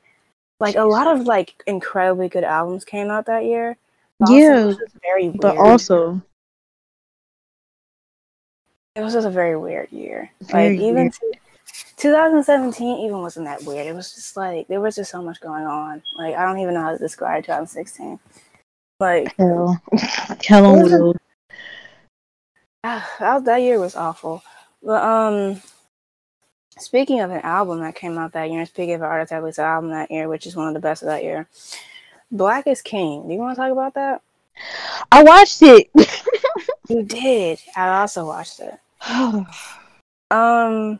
Like 0.59 0.75
a 0.75 0.83
lot 0.83 1.07
of 1.07 1.25
like 1.25 1.63
incredibly 1.67 2.27
good 2.27 2.43
albums 2.43 2.83
came 2.83 3.09
out 3.11 3.27
that 3.27 3.45
year. 3.45 3.77
but 4.19 4.29
also 4.29 4.41
Yeah, 4.41 4.59
it 4.59 4.65
was 4.65 4.77
just 4.77 4.95
very 5.01 5.23
weird. 5.29 5.39
But 5.39 5.57
also, 5.57 6.21
it 8.95 9.01
was 9.01 9.13
just 9.13 9.27
a 9.27 9.31
very 9.31 9.55
weird 9.55 9.91
year. 9.91 10.31
Very 10.41 10.75
like 10.75 10.83
even 10.83 11.11
t- 11.11 11.39
2017 11.97 13.05
even 13.05 13.21
wasn't 13.21 13.45
that 13.45 13.63
weird. 13.63 13.85
It 13.85 13.93
was 13.93 14.13
just 14.15 14.35
like 14.35 14.67
there 14.67 14.81
was 14.81 14.95
just 14.95 15.11
so 15.11 15.21
much 15.21 15.39
going 15.39 15.65
on. 15.65 16.01
Like 16.17 16.35
I 16.35 16.43
don't 16.43 16.59
even 16.59 16.73
know 16.73 16.81
how 16.81 16.91
to 16.93 16.97
describe 16.97 17.43
2016. 17.43 18.19
Like 18.99 19.35
hell, 19.37 19.79
hell 20.43 20.65
on 20.65 20.83
wheels. 20.83 21.15
that 22.83 23.61
year 23.61 23.79
was 23.79 23.95
awful. 23.95 24.41
But 24.81 25.03
um, 25.03 25.61
speaking 26.79 27.21
of 27.21 27.31
an 27.31 27.41
album 27.41 27.79
that 27.81 27.95
came 27.95 28.17
out 28.17 28.33
that 28.33 28.49
year, 28.49 28.59
and 28.59 28.67
speaking 28.67 28.95
of 28.95 29.01
an 29.01 29.07
artist 29.07 29.29
that 29.29 29.37
released 29.37 29.59
an 29.59 29.65
album 29.65 29.89
that 29.91 30.11
year, 30.11 30.27
which 30.27 30.45
is 30.45 30.55
one 30.55 30.67
of 30.67 30.73
the 30.73 30.79
best 30.79 31.01
of 31.01 31.07
that 31.07 31.23
year, 31.23 31.47
Black 32.31 32.67
is 32.67 32.81
King. 32.81 33.27
Do 33.27 33.33
you 33.33 33.39
want 33.39 33.55
to 33.55 33.61
talk 33.61 33.71
about 33.71 33.93
that? 33.93 34.21
I 35.11 35.23
watched 35.23 35.61
it. 35.61 35.89
You 36.87 37.03
did. 37.03 37.59
I 37.75 37.99
also 37.99 38.25
watched 38.25 38.59
it. 38.59 38.79
Um, 40.29 40.99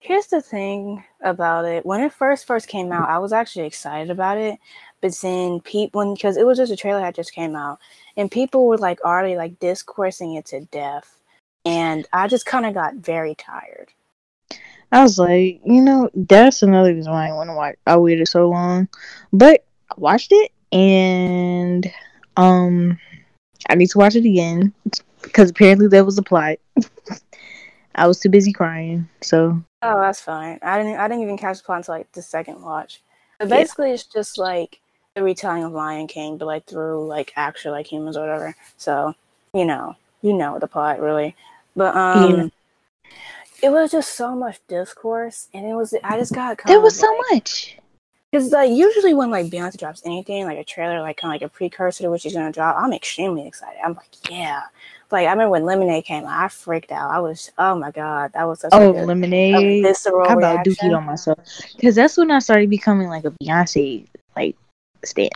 here's 0.00 0.28
the 0.28 0.40
thing 0.40 1.02
about 1.22 1.64
it. 1.64 1.84
When 1.84 2.00
it 2.02 2.12
first 2.12 2.46
first 2.46 2.68
came 2.68 2.92
out, 2.92 3.08
I 3.08 3.18
was 3.18 3.32
actually 3.32 3.66
excited 3.66 4.10
about 4.10 4.38
it, 4.38 4.60
but 5.00 5.12
then 5.16 5.58
people, 5.58 6.14
because 6.14 6.36
it 6.36 6.46
was 6.46 6.56
just 6.56 6.70
a 6.70 6.76
trailer 6.76 7.00
that 7.00 7.16
just 7.16 7.34
came 7.34 7.56
out, 7.56 7.80
and 8.16 8.30
people 8.30 8.68
were 8.68 8.78
like 8.78 9.00
already 9.02 9.34
like 9.34 9.58
discoursing 9.58 10.34
it 10.34 10.46
to 10.46 10.60
death, 10.66 11.20
and 11.64 12.06
I 12.12 12.28
just 12.28 12.46
kind 12.46 12.64
of 12.64 12.74
got 12.74 12.94
very 12.94 13.34
tired. 13.34 13.88
I 14.92 15.02
was 15.02 15.18
like, 15.18 15.60
you 15.64 15.82
know, 15.82 16.10
that's 16.14 16.62
another 16.62 16.94
reason 16.94 17.12
why 17.12 17.28
I 17.28 17.32
want 17.32 17.48
to 17.50 17.54
watch. 17.54 17.76
I 17.86 17.96
waited 17.96 18.28
so 18.28 18.48
long, 18.48 18.88
but 19.32 19.64
I 19.90 19.94
watched 19.96 20.32
it, 20.32 20.52
and 20.72 21.90
um, 22.36 22.98
I 23.68 23.76
need 23.76 23.90
to 23.90 23.98
watch 23.98 24.16
it 24.16 24.24
again 24.24 24.72
because 25.22 25.50
apparently 25.50 25.88
there 25.88 26.04
was 26.04 26.18
a 26.18 26.22
plot. 26.22 26.58
I 27.94 28.06
was 28.06 28.20
too 28.20 28.28
busy 28.28 28.52
crying, 28.52 29.08
so 29.20 29.62
Oh, 29.82 30.00
that's 30.00 30.20
fine. 30.20 30.58
I 30.62 30.78
didn't. 30.78 30.98
I 30.98 31.08
didn't 31.08 31.22
even 31.22 31.38
catch 31.38 31.58
the 31.58 31.64
plot 31.64 31.78
until 31.78 31.94
like 31.94 32.12
the 32.12 32.22
second 32.22 32.62
watch. 32.62 33.00
But 33.38 33.48
Yeah. 33.48 33.56
basically, 33.56 33.92
it's 33.92 34.04
just 34.04 34.38
like 34.38 34.80
the 35.14 35.22
retelling 35.22 35.64
of 35.64 35.72
Lion 35.72 36.06
King, 36.06 36.36
but 36.36 36.46
like 36.46 36.66
through 36.66 37.06
like 37.06 37.32
actual 37.36 37.72
like 37.72 37.86
humans 37.90 38.16
or 38.16 38.20
whatever. 38.20 38.54
So 38.76 39.14
you 39.54 39.64
know, 39.64 39.96
you 40.22 40.34
know 40.34 40.58
the 40.58 40.66
plot 40.68 41.00
really. 41.00 41.34
But 41.74 41.96
um, 41.96 42.20
Yeah. 42.22 42.48
It 43.62 43.70
was 43.70 43.90
just 43.90 44.14
so 44.14 44.34
much 44.34 44.60
discourse, 44.68 45.48
and 45.54 45.66
it 45.66 45.74
was. 45.74 45.94
I 46.04 46.18
just 46.18 46.34
got 46.34 46.58
there 46.66 46.80
was 46.80 46.98
so 46.98 47.14
much. 47.30 47.76
Because 48.30 48.52
like 48.52 48.70
usually 48.70 49.12
when 49.12 49.30
like 49.30 49.46
Beyonce 49.46 49.76
drops 49.76 50.02
anything, 50.04 50.44
like 50.44 50.58
a 50.58 50.64
trailer, 50.64 51.00
like 51.00 51.16
kind 51.16 51.34
of 51.34 51.40
like 51.40 51.50
a 51.50 51.52
precursor 51.52 52.04
to 52.04 52.10
what 52.10 52.20
she's 52.20 52.34
gonna 52.34 52.52
drop, 52.52 52.76
I'm 52.78 52.92
extremely 52.92 53.46
excited. 53.46 53.80
I'm 53.84 53.94
like, 53.94 54.30
yeah. 54.30 54.62
Like 55.10 55.26
I 55.26 55.32
remember 55.32 55.50
when 55.50 55.64
Lemonade 55.64 56.04
came 56.04 56.24
out, 56.24 56.44
I 56.44 56.46
freaked 56.48 56.92
out. 56.92 57.10
I 57.10 57.18
was, 57.18 57.50
oh 57.58 57.74
my 57.74 57.90
god, 57.90 58.32
that 58.34 58.44
was 58.44 58.60
such 58.60 58.70
Oh, 58.72 58.90
a 58.90 58.92
good, 58.92 59.02
a 59.02 59.06
lemonade. 59.06 59.82
visceral 59.82 60.28
How 60.28 60.38
about. 60.38 60.64
Dookie 60.64 60.96
on 60.96 61.04
myself? 61.04 61.38
Because 61.74 61.96
that's 61.96 62.16
when 62.16 62.30
I 62.30 62.38
started 62.38 62.70
becoming 62.70 63.08
like 63.08 63.24
a 63.24 63.32
Beyonce 63.42 64.06
like 64.36 64.56
stan. 65.04 65.30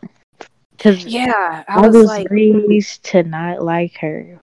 Because 0.77 1.05
Yeah, 1.05 1.65
I 1.67 1.81
I 1.81 1.87
was 1.89 1.97
was 1.97 2.07
like, 2.07 2.31
raised 2.31 3.03
to 3.07 3.25
not 3.25 3.63
like 3.63 3.97
her. 3.99 4.39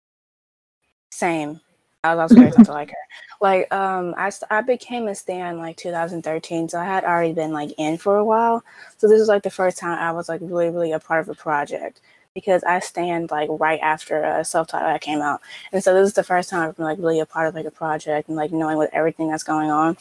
Same. 1.13 1.61
I 2.03 2.15
was 2.15 2.31
also 2.31 2.35
very 2.41 2.51
to 2.51 2.71
like 2.71 2.89
her. 2.89 2.97
Like, 3.39 3.71
um, 3.73 4.15
I, 4.17 4.31
I 4.49 4.61
became 4.61 5.07
a 5.07 5.13
stan 5.13 5.59
like 5.59 5.77
2013, 5.77 6.67
so 6.69 6.79
I 6.79 6.85
had 6.85 7.03
already 7.03 7.33
been 7.33 7.51
like 7.51 7.73
in 7.77 7.97
for 7.97 8.17
a 8.17 8.25
while. 8.25 8.63
So 8.97 9.07
this 9.07 9.19
was 9.19 9.27
like 9.27 9.43
the 9.43 9.51
first 9.51 9.77
time 9.77 9.99
I 9.99 10.11
was 10.11 10.27
like 10.27 10.41
really, 10.43 10.69
really 10.69 10.91
a 10.93 10.99
part 10.99 11.21
of 11.21 11.29
a 11.29 11.35
project 11.35 12.01
because 12.33 12.63
I 12.63 12.79
stand 12.79 13.29
like 13.29 13.49
right 13.51 13.79
after 13.81 14.23
a 14.23 14.43
self 14.43 14.67
title 14.69 14.87
that 14.87 15.01
came 15.01 15.21
out, 15.21 15.41
and 15.71 15.83
so 15.83 15.93
this 15.93 16.07
is 16.07 16.13
the 16.15 16.23
first 16.23 16.49
time 16.49 16.67
I've 16.69 16.75
been 16.75 16.85
like 16.85 16.97
really 16.97 17.19
a 17.19 17.25
part 17.25 17.47
of 17.47 17.53
like 17.55 17.65
a 17.65 17.71
project 17.71 18.27
and 18.29 18.37
like 18.37 18.51
knowing 18.51 18.77
what 18.77 18.89
everything 18.93 19.29
that's 19.29 19.43
going 19.43 19.69
on. 19.69 19.95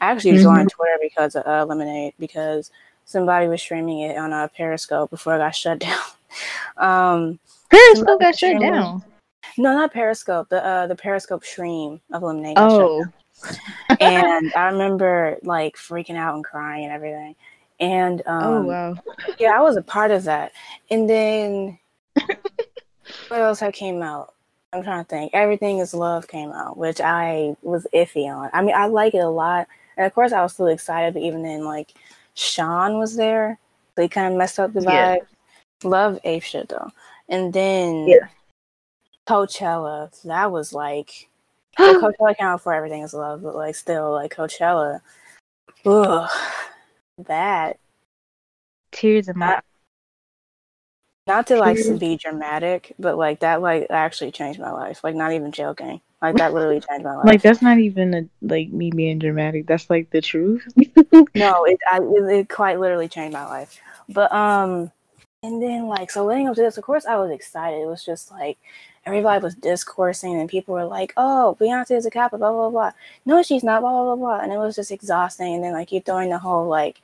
I 0.00 0.10
actually 0.10 0.32
Mhm. 0.38 0.42
joined 0.42 0.70
Twitter 0.70 0.98
because 1.00 1.36
of 1.36 1.46
uh, 1.46 1.64
Lemonade 1.66 2.14
because 2.18 2.72
somebody 3.04 3.46
was 3.46 3.60
streaming 3.62 4.00
it 4.00 4.16
on 4.18 4.32
a 4.32 4.48
Periscope 4.48 5.10
before 5.10 5.36
it 5.36 5.38
got 5.38 5.54
shut 5.54 5.78
down. 5.80 6.00
um, 6.78 7.38
Periscope 7.70 8.20
got 8.20 8.36
shut 8.36 8.60
down. 8.60 9.02
No, 9.58 9.72
not 9.74 9.92
Periscope. 9.92 10.48
The 10.48 10.64
uh, 10.64 10.86
the 10.86 10.96
Periscope 10.96 11.44
stream 11.44 12.00
of 12.12 12.22
shut 12.22 12.56
Oh, 12.56 13.04
and 14.00 14.52
I 14.56 14.66
remember 14.66 15.38
like 15.42 15.76
freaking 15.76 16.16
out 16.16 16.34
and 16.34 16.44
crying 16.44 16.84
and 16.84 16.92
everything. 16.92 17.36
And 17.80 18.22
um, 18.26 18.44
oh 18.44 18.62
wow. 18.62 18.98
yeah, 19.38 19.56
I 19.56 19.62
was 19.62 19.76
a 19.76 19.82
part 19.82 20.10
of 20.10 20.24
that. 20.24 20.52
And 20.90 21.08
then 21.08 21.78
what 23.28 23.40
else 23.40 23.60
had 23.60 23.74
came 23.74 24.02
out? 24.02 24.34
I'm 24.72 24.82
trying 24.82 25.04
to 25.04 25.08
think. 25.08 25.32
Everything 25.34 25.78
is 25.78 25.94
Love 25.94 26.26
came 26.26 26.50
out, 26.50 26.76
which 26.76 27.00
I 27.00 27.56
was 27.62 27.86
iffy 27.94 28.26
on. 28.26 28.50
I 28.52 28.62
mean, 28.62 28.74
I 28.74 28.86
like 28.86 29.14
it 29.14 29.18
a 29.18 29.28
lot, 29.28 29.68
and 29.96 30.06
of 30.06 30.14
course, 30.14 30.32
I 30.32 30.42
was 30.42 30.52
still 30.52 30.66
excited. 30.66 31.14
But 31.14 31.22
even 31.22 31.42
then, 31.42 31.64
like 31.64 31.94
Sean 32.34 32.98
was 32.98 33.14
there, 33.16 33.58
they 33.94 34.08
kind 34.08 34.32
of 34.32 34.38
messed 34.38 34.58
up 34.58 34.72
the 34.72 34.82
Yeah. 34.82 35.16
vibe. 35.16 35.26
Love 35.84 36.18
ape 36.24 36.42
shit 36.42 36.68
though, 36.68 36.90
and 37.28 37.52
then 37.52 38.08
Yeah. 38.08 38.28
Coachella. 39.26 40.10
That 40.22 40.52
was 40.52 40.72
like 40.72 41.28
well, 41.78 42.00
Coachella 42.00 42.36
came 42.36 42.46
out 42.46 42.62
for 42.62 42.72
Everything 42.72 43.02
Is 43.02 43.14
Love, 43.14 43.42
but 43.42 43.54
like 43.54 43.74
still, 43.74 44.12
like 44.12 44.34
Coachella, 44.34 45.00
ugh, 45.86 46.30
that 47.18 47.78
Tears 48.92 49.28
in 49.28 49.38
my 49.38 49.60
not 51.26 51.46
to 51.46 51.56
like 51.56 51.76
Period. 51.76 52.00
be 52.00 52.16
dramatic, 52.16 52.94
but 52.98 53.16
like 53.16 53.40
that 53.40 53.62
like 53.62 53.86
actually 53.90 54.30
changed 54.30 54.60
my 54.60 54.70
life. 54.70 55.02
Like 55.02 55.14
not 55.14 55.32
even 55.32 55.52
joking. 55.52 56.00
Like 56.20 56.36
that 56.36 56.54
literally 56.54 56.80
changed 56.80 57.04
my 57.04 57.16
life. 57.16 57.24
like 57.24 57.42
that's 57.42 57.62
not 57.62 57.78
even 57.78 58.14
a, 58.14 58.28
like 58.42 58.68
me 58.70 58.90
being 58.90 59.18
dramatic. 59.18 59.66
That's 59.66 59.88
like 59.88 60.10
the 60.10 60.20
truth. 60.20 60.66
no, 61.34 61.64
it, 61.64 61.78
I, 61.90 61.98
it 61.98 62.30
it 62.30 62.48
quite 62.48 62.78
literally 62.78 63.08
changed 63.08 63.32
my 63.32 63.46
life. 63.46 63.80
But 64.08 64.32
um, 64.32 64.92
and 65.42 65.62
then 65.62 65.86
like 65.86 66.10
so 66.10 66.26
leading 66.26 66.48
up 66.48 66.56
to 66.56 66.62
this, 66.62 66.76
of 66.76 66.84
course, 66.84 67.06
I 67.06 67.16
was 67.16 67.30
excited. 67.30 67.80
It 67.80 67.86
was 67.86 68.04
just 68.04 68.30
like 68.30 68.58
everybody 69.06 69.42
was 69.42 69.54
discoursing, 69.54 70.38
and 70.40 70.48
people 70.48 70.74
were 70.74 70.84
like, 70.84 71.12
"Oh, 71.16 71.56
Beyonce 71.60 71.92
is 71.92 72.06
a 72.06 72.10
Kappa," 72.10 72.38
blah 72.38 72.52
blah 72.52 72.70
blah. 72.70 72.90
No, 73.26 73.42
she's 73.42 73.64
not, 73.64 73.80
blah 73.80 73.90
blah 73.90 74.14
blah 74.14 74.16
blah. 74.16 74.40
And 74.40 74.52
it 74.52 74.58
was 74.58 74.76
just 74.76 74.90
exhausting. 74.90 75.54
And 75.54 75.64
then 75.64 75.72
like 75.72 75.92
you're 75.92 76.02
throwing 76.02 76.30
the 76.30 76.38
whole 76.38 76.68
like 76.68 77.00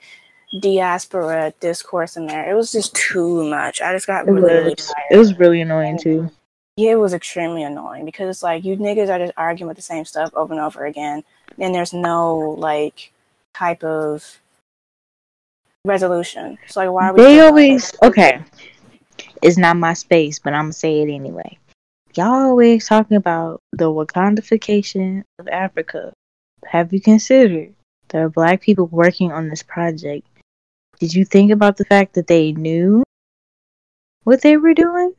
diaspora 0.61 1.53
discourse 1.61 2.16
in 2.16 2.26
there. 2.26 2.51
It 2.51 2.55
was 2.55 2.72
just 2.72 2.94
too 2.94 3.48
much. 3.48 3.80
I 3.80 3.92
just 3.92 4.07
got 4.07 4.26
It 4.26 4.32
really, 4.32 4.70
was, 4.70 4.86
tired. 4.86 5.07
it 5.11 5.16
was 5.16 5.38
really 5.38 5.61
annoying 5.61 5.98
too. 5.98 6.30
Yeah, 6.76 6.92
it 6.92 6.98
was 6.98 7.14
extremely 7.14 7.62
annoying 7.62 8.05
because 8.05 8.28
it's 8.28 8.42
like 8.42 8.64
you 8.64 8.76
niggas 8.76 9.09
are 9.11 9.18
just 9.18 9.32
arguing 9.36 9.68
with 9.68 9.76
the 9.76 9.82
same 9.82 10.05
stuff 10.05 10.30
over 10.34 10.53
and 10.53 10.62
over 10.62 10.86
again, 10.86 11.22
and 11.59 11.74
there's 11.74 11.92
no 11.92 12.36
like 12.59 13.12
type 13.55 13.84
of 13.84 14.40
resolution. 15.84 16.59
It's 16.64 16.76
like 16.76 16.90
why 16.90 17.11
are 17.11 17.14
we? 17.14 17.22
They 17.22 17.40
always 17.40 17.92
okay. 18.03 18.40
It's 19.42 19.59
not 19.59 19.76
my 19.76 19.92
space, 19.94 20.38
but 20.38 20.53
I'm 20.53 20.64
gonna 20.64 20.72
say 20.72 21.03
it 21.03 21.12
anyway. 21.12 21.59
Y'all 22.16 22.48
always 22.48 22.88
talking 22.88 23.16
about 23.16 23.61
the 23.72 23.84
Wakandification 23.84 25.22
of 25.38 25.46
Africa. 25.46 26.12
Have 26.66 26.92
you 26.92 27.00
considered 27.00 27.72
there 28.08 28.24
are 28.24 28.28
black 28.28 28.61
people 28.61 28.86
working 28.86 29.30
on 29.30 29.48
this 29.48 29.62
project? 29.62 30.26
Did 30.98 31.14
you 31.14 31.24
think 31.24 31.52
about 31.52 31.76
the 31.76 31.84
fact 31.84 32.14
that 32.14 32.26
they 32.26 32.50
knew 32.52 33.04
what 34.24 34.42
they 34.42 34.56
were 34.56 34.74
doing? 34.74 35.14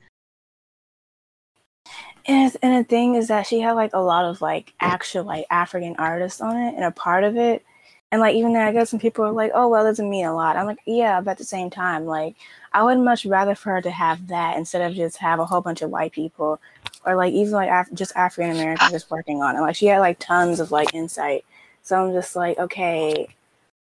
And, 2.25 2.55
and 2.61 2.83
the 2.85 2.87
thing 2.87 3.15
is 3.15 3.29
that 3.29 3.47
she 3.47 3.61
had 3.61 3.71
like 3.71 3.91
a 3.93 3.99
lot 3.99 4.25
of 4.25 4.41
like 4.41 4.73
actual 4.81 5.23
like 5.23 5.45
African 5.49 5.95
artists 5.97 6.41
on 6.41 6.57
it 6.57 6.75
and 6.75 6.83
a 6.83 6.91
part 6.91 7.23
of 7.23 7.37
it. 7.37 7.63
And 8.12 8.20
like 8.20 8.36
even 8.36 8.53
then 8.53 8.68
I 8.68 8.74
guess 8.74 8.89
some 8.89 8.99
people 8.99 9.24
are 9.26 9.32
like, 9.32 9.51
oh 9.55 9.70
well, 9.70 9.86
it 9.86 9.89
doesn't 9.89 10.09
mean 10.09 10.26
a 10.26 10.36
lot. 10.36 10.57
I'm 10.57 10.66
like, 10.66 10.80
yeah, 10.86 11.22
but 11.22 11.32
at 11.32 11.38
the 11.38 11.43
same 11.45 11.70
time, 11.70 12.05
like 12.05 12.36
I 12.74 12.84
would 12.84 12.99
much 12.99 13.26
rather 13.26 13.55
for 13.55 13.72
her 13.72 13.82
to 13.82 13.91
have 13.91 14.28
that 14.28 14.57
instead 14.57 14.82
of 14.82 14.95
just 14.95 15.18
have 15.18 15.39
a 15.39 15.45
whole 15.45 15.62
bunch 15.62 15.82
of 15.82 15.89
white 15.91 16.12
people 16.12 16.59
or 17.05 17.16
like 17.16 17.34
even 17.34 17.53
like 17.53 17.70
Af- 17.70 17.93
just 17.93 18.16
African 18.16 18.51
Americans 18.51 18.91
just 18.91 19.12
working 19.12 19.41
on 19.41 19.55
it. 19.55 19.62
Like 19.62 19.76
she 19.76 19.88
had 19.88 19.99
like 19.99 20.20
tons 20.20 20.59
of 20.59 20.72
like 20.72 20.93
insight. 20.93 21.45
So 21.84 22.05
I'm 22.05 22.14
just 22.14 22.36
like, 22.36 22.59
okay, 22.59 23.28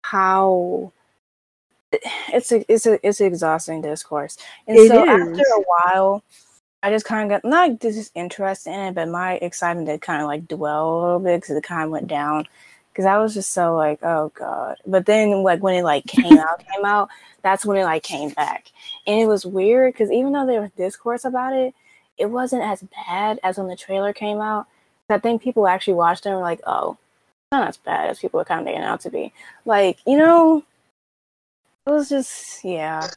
how 0.04 0.92
it's 2.34 2.52
a 2.52 2.72
it's 2.72 2.86
a 2.86 3.06
it's 3.06 3.20
an 3.22 3.28
exhausting 3.28 3.82
discourse. 3.82 4.38
And 4.68 4.78
It 4.78 4.88
so 4.88 5.04
is. 5.04 5.08
after 5.08 5.42
a 5.42 5.62
while 5.62 6.24
I 6.84 6.90
just 6.90 7.06
kind 7.06 7.32
of 7.32 7.42
got 7.42 7.48
not 7.50 7.80
this 7.80 7.98
is 7.98 8.12
interest 8.16 8.66
in 8.68 8.74
it, 8.74 8.96
but 8.96 9.08
my 9.08 9.34
excitement 9.36 9.88
did 9.88 10.02
kind 10.02 10.22
of 10.22 10.28
like 10.28 10.48
dwell 10.48 10.90
a 10.90 11.02
little 11.04 11.20
bit 11.20 11.42
because 11.42 11.56
it 11.56 11.64
kind 11.64 11.84
of 11.84 11.92
went 11.92 12.08
down. 12.08 12.48
Because 12.92 13.06
I 13.06 13.18
was 13.18 13.34
just 13.34 13.54
so 13.54 13.76
like, 13.76 14.00
oh 14.04 14.32
god. 14.36 14.78
But 14.86 15.06
then 15.06 15.44
like 15.44 15.62
when 15.62 15.76
it 15.76 15.84
like 15.84 16.06
came 16.06 16.38
out, 16.38 16.66
came 16.74 16.86
out, 16.86 17.10
that's 17.42 17.66
when 17.66 17.78
it 17.78 17.84
like 17.86 18.04
came 18.04 18.30
back, 18.30 18.68
and 19.08 19.20
it 19.20 19.28
was 19.28 19.46
weird 19.46 19.94
because 19.94 20.12
even 20.12 20.34
though 20.34 20.46
there 20.46 20.62
was 20.62 20.72
discourse 20.72 21.26
about 21.26 21.54
it, 21.54 21.74
it 22.18 22.28
wasn't 22.28 22.64
as 22.64 22.84
bad 23.08 23.40
as 23.44 23.58
when 23.58 23.68
the 23.68 23.76
trailer 23.76 24.14
came 24.14 24.40
out. 24.40 24.68
I 25.10 25.18
think 25.18 25.42
people 25.42 25.68
actually 25.68 25.96
watched 25.96 26.26
it 26.26 26.30
and 26.30 26.38
were 26.38 26.44
like, 26.44 26.62
oh, 26.66 26.92
it's 26.92 27.52
not 27.52 27.68
as 27.68 27.78
bad 27.78 28.10
as 28.10 28.20
people 28.20 28.38
were 28.38 28.46
kind 28.46 28.62
of 28.62 28.66
making 28.66 28.82
it 28.82 28.86
out 28.86 29.02
to 29.02 29.10
be. 29.10 29.34
Like 29.66 30.00
you 30.06 30.18
know, 30.18 30.64
it 31.86 31.92
was 31.92 32.10
just 32.10 32.64
yeah. 32.64 33.08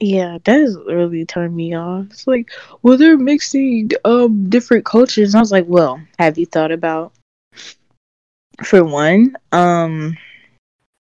Yeah, 0.00 0.38
that 0.44 0.60
is 0.60 0.76
really 0.86 1.26
turned 1.26 1.56
me 1.56 1.74
off. 1.74 2.06
It's 2.10 2.26
like, 2.28 2.50
well, 2.82 2.96
they're 2.96 3.18
mixing 3.18 3.90
um 4.04 4.48
different 4.48 4.84
cultures. 4.84 5.34
And 5.34 5.38
I 5.38 5.42
was 5.42 5.52
like, 5.52 5.66
well, 5.66 6.00
have 6.18 6.38
you 6.38 6.46
thought 6.46 6.70
about 6.70 7.12
for 8.64 8.84
one, 8.84 9.36
um 9.52 10.16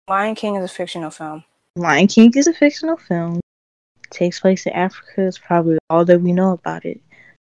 Lion 0.09 0.35
King 0.35 0.57
is 0.57 0.65
a 0.65 0.69
fictional 0.69 1.11
film. 1.11 1.45
Lion 1.77 2.07
King 2.07 2.33
is 2.35 2.47
a 2.47 2.55
fictional 2.55 2.97
film. 2.97 3.41
takes 4.11 4.41
place 4.41 4.67
in 4.67 4.73
Africa. 4.73 5.27
It's 5.27 5.39
probably 5.39 5.79
all 5.91 6.05
that 6.05 6.21
we 6.21 6.33
know 6.33 6.53
about 6.53 6.85
it. 6.85 7.01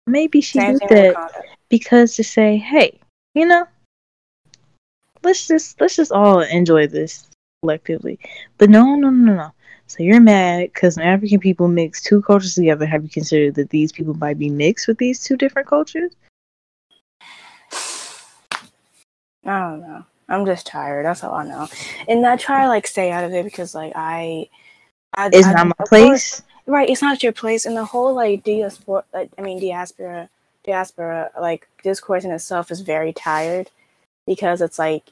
Maybe 0.07 0.41
she 0.41 0.59
Same 0.59 0.77
did 0.77 0.89
that 0.89 1.31
because 1.69 2.15
to 2.15 2.23
say, 2.23 2.57
hey, 2.57 2.99
you 3.33 3.45
know, 3.45 3.65
let's 5.23 5.47
just 5.47 5.79
let's 5.79 5.95
just 5.95 6.11
all 6.11 6.41
enjoy 6.41 6.87
this 6.87 7.27
collectively. 7.61 8.19
But 8.57 8.69
no, 8.69 8.95
no, 8.95 9.09
no, 9.09 9.33
no. 9.33 9.51
So 9.87 10.03
you're 10.03 10.21
mad 10.21 10.71
because 10.73 10.97
African 10.97 11.39
people 11.39 11.67
mix 11.67 12.01
two 12.01 12.21
cultures 12.21 12.55
together. 12.55 12.85
Have 12.85 13.03
you 13.03 13.09
considered 13.09 13.55
that 13.55 13.69
these 13.69 13.91
people 13.91 14.13
might 14.13 14.39
be 14.39 14.49
mixed 14.49 14.87
with 14.87 14.97
these 14.97 15.23
two 15.23 15.37
different 15.37 15.67
cultures? 15.67 16.13
I 19.45 19.59
don't 19.59 19.81
know. 19.81 20.05
I'm 20.29 20.45
just 20.45 20.65
tired. 20.67 21.05
That's 21.05 21.23
all 21.23 21.33
I 21.33 21.43
know. 21.45 21.67
And 22.07 22.25
I 22.25 22.35
try 22.37 22.67
like 22.67 22.87
stay 22.87 23.11
out 23.11 23.23
of 23.23 23.33
it 23.33 23.43
because 23.43 23.75
like 23.75 23.93
I, 23.95 24.47
I 25.17 25.29
It's 25.33 25.47
I- 25.47 25.53
not 25.53 25.67
my 25.79 25.85
place. 25.87 26.07
course- 26.07 26.41
right? 26.67 26.89
It's 26.89 27.01
not 27.01 27.21
your 27.23 27.33
place. 27.33 27.65
And 27.65 27.75
the 27.75 27.83
whole 27.85 28.13
like 28.13 28.43
diaspora, 28.43 29.03
like, 29.13 29.29
I 29.37 29.41
mean 29.41 29.59
diaspora, 29.59 30.29
diaspora 30.65 31.31
like 31.39 31.67
discourse 31.83 32.23
in 32.23 32.31
itself 32.31 32.71
is 32.71 32.81
very 32.81 33.11
tired 33.13 33.69
because 34.27 34.61
it's 34.61 34.79
like 34.79 35.03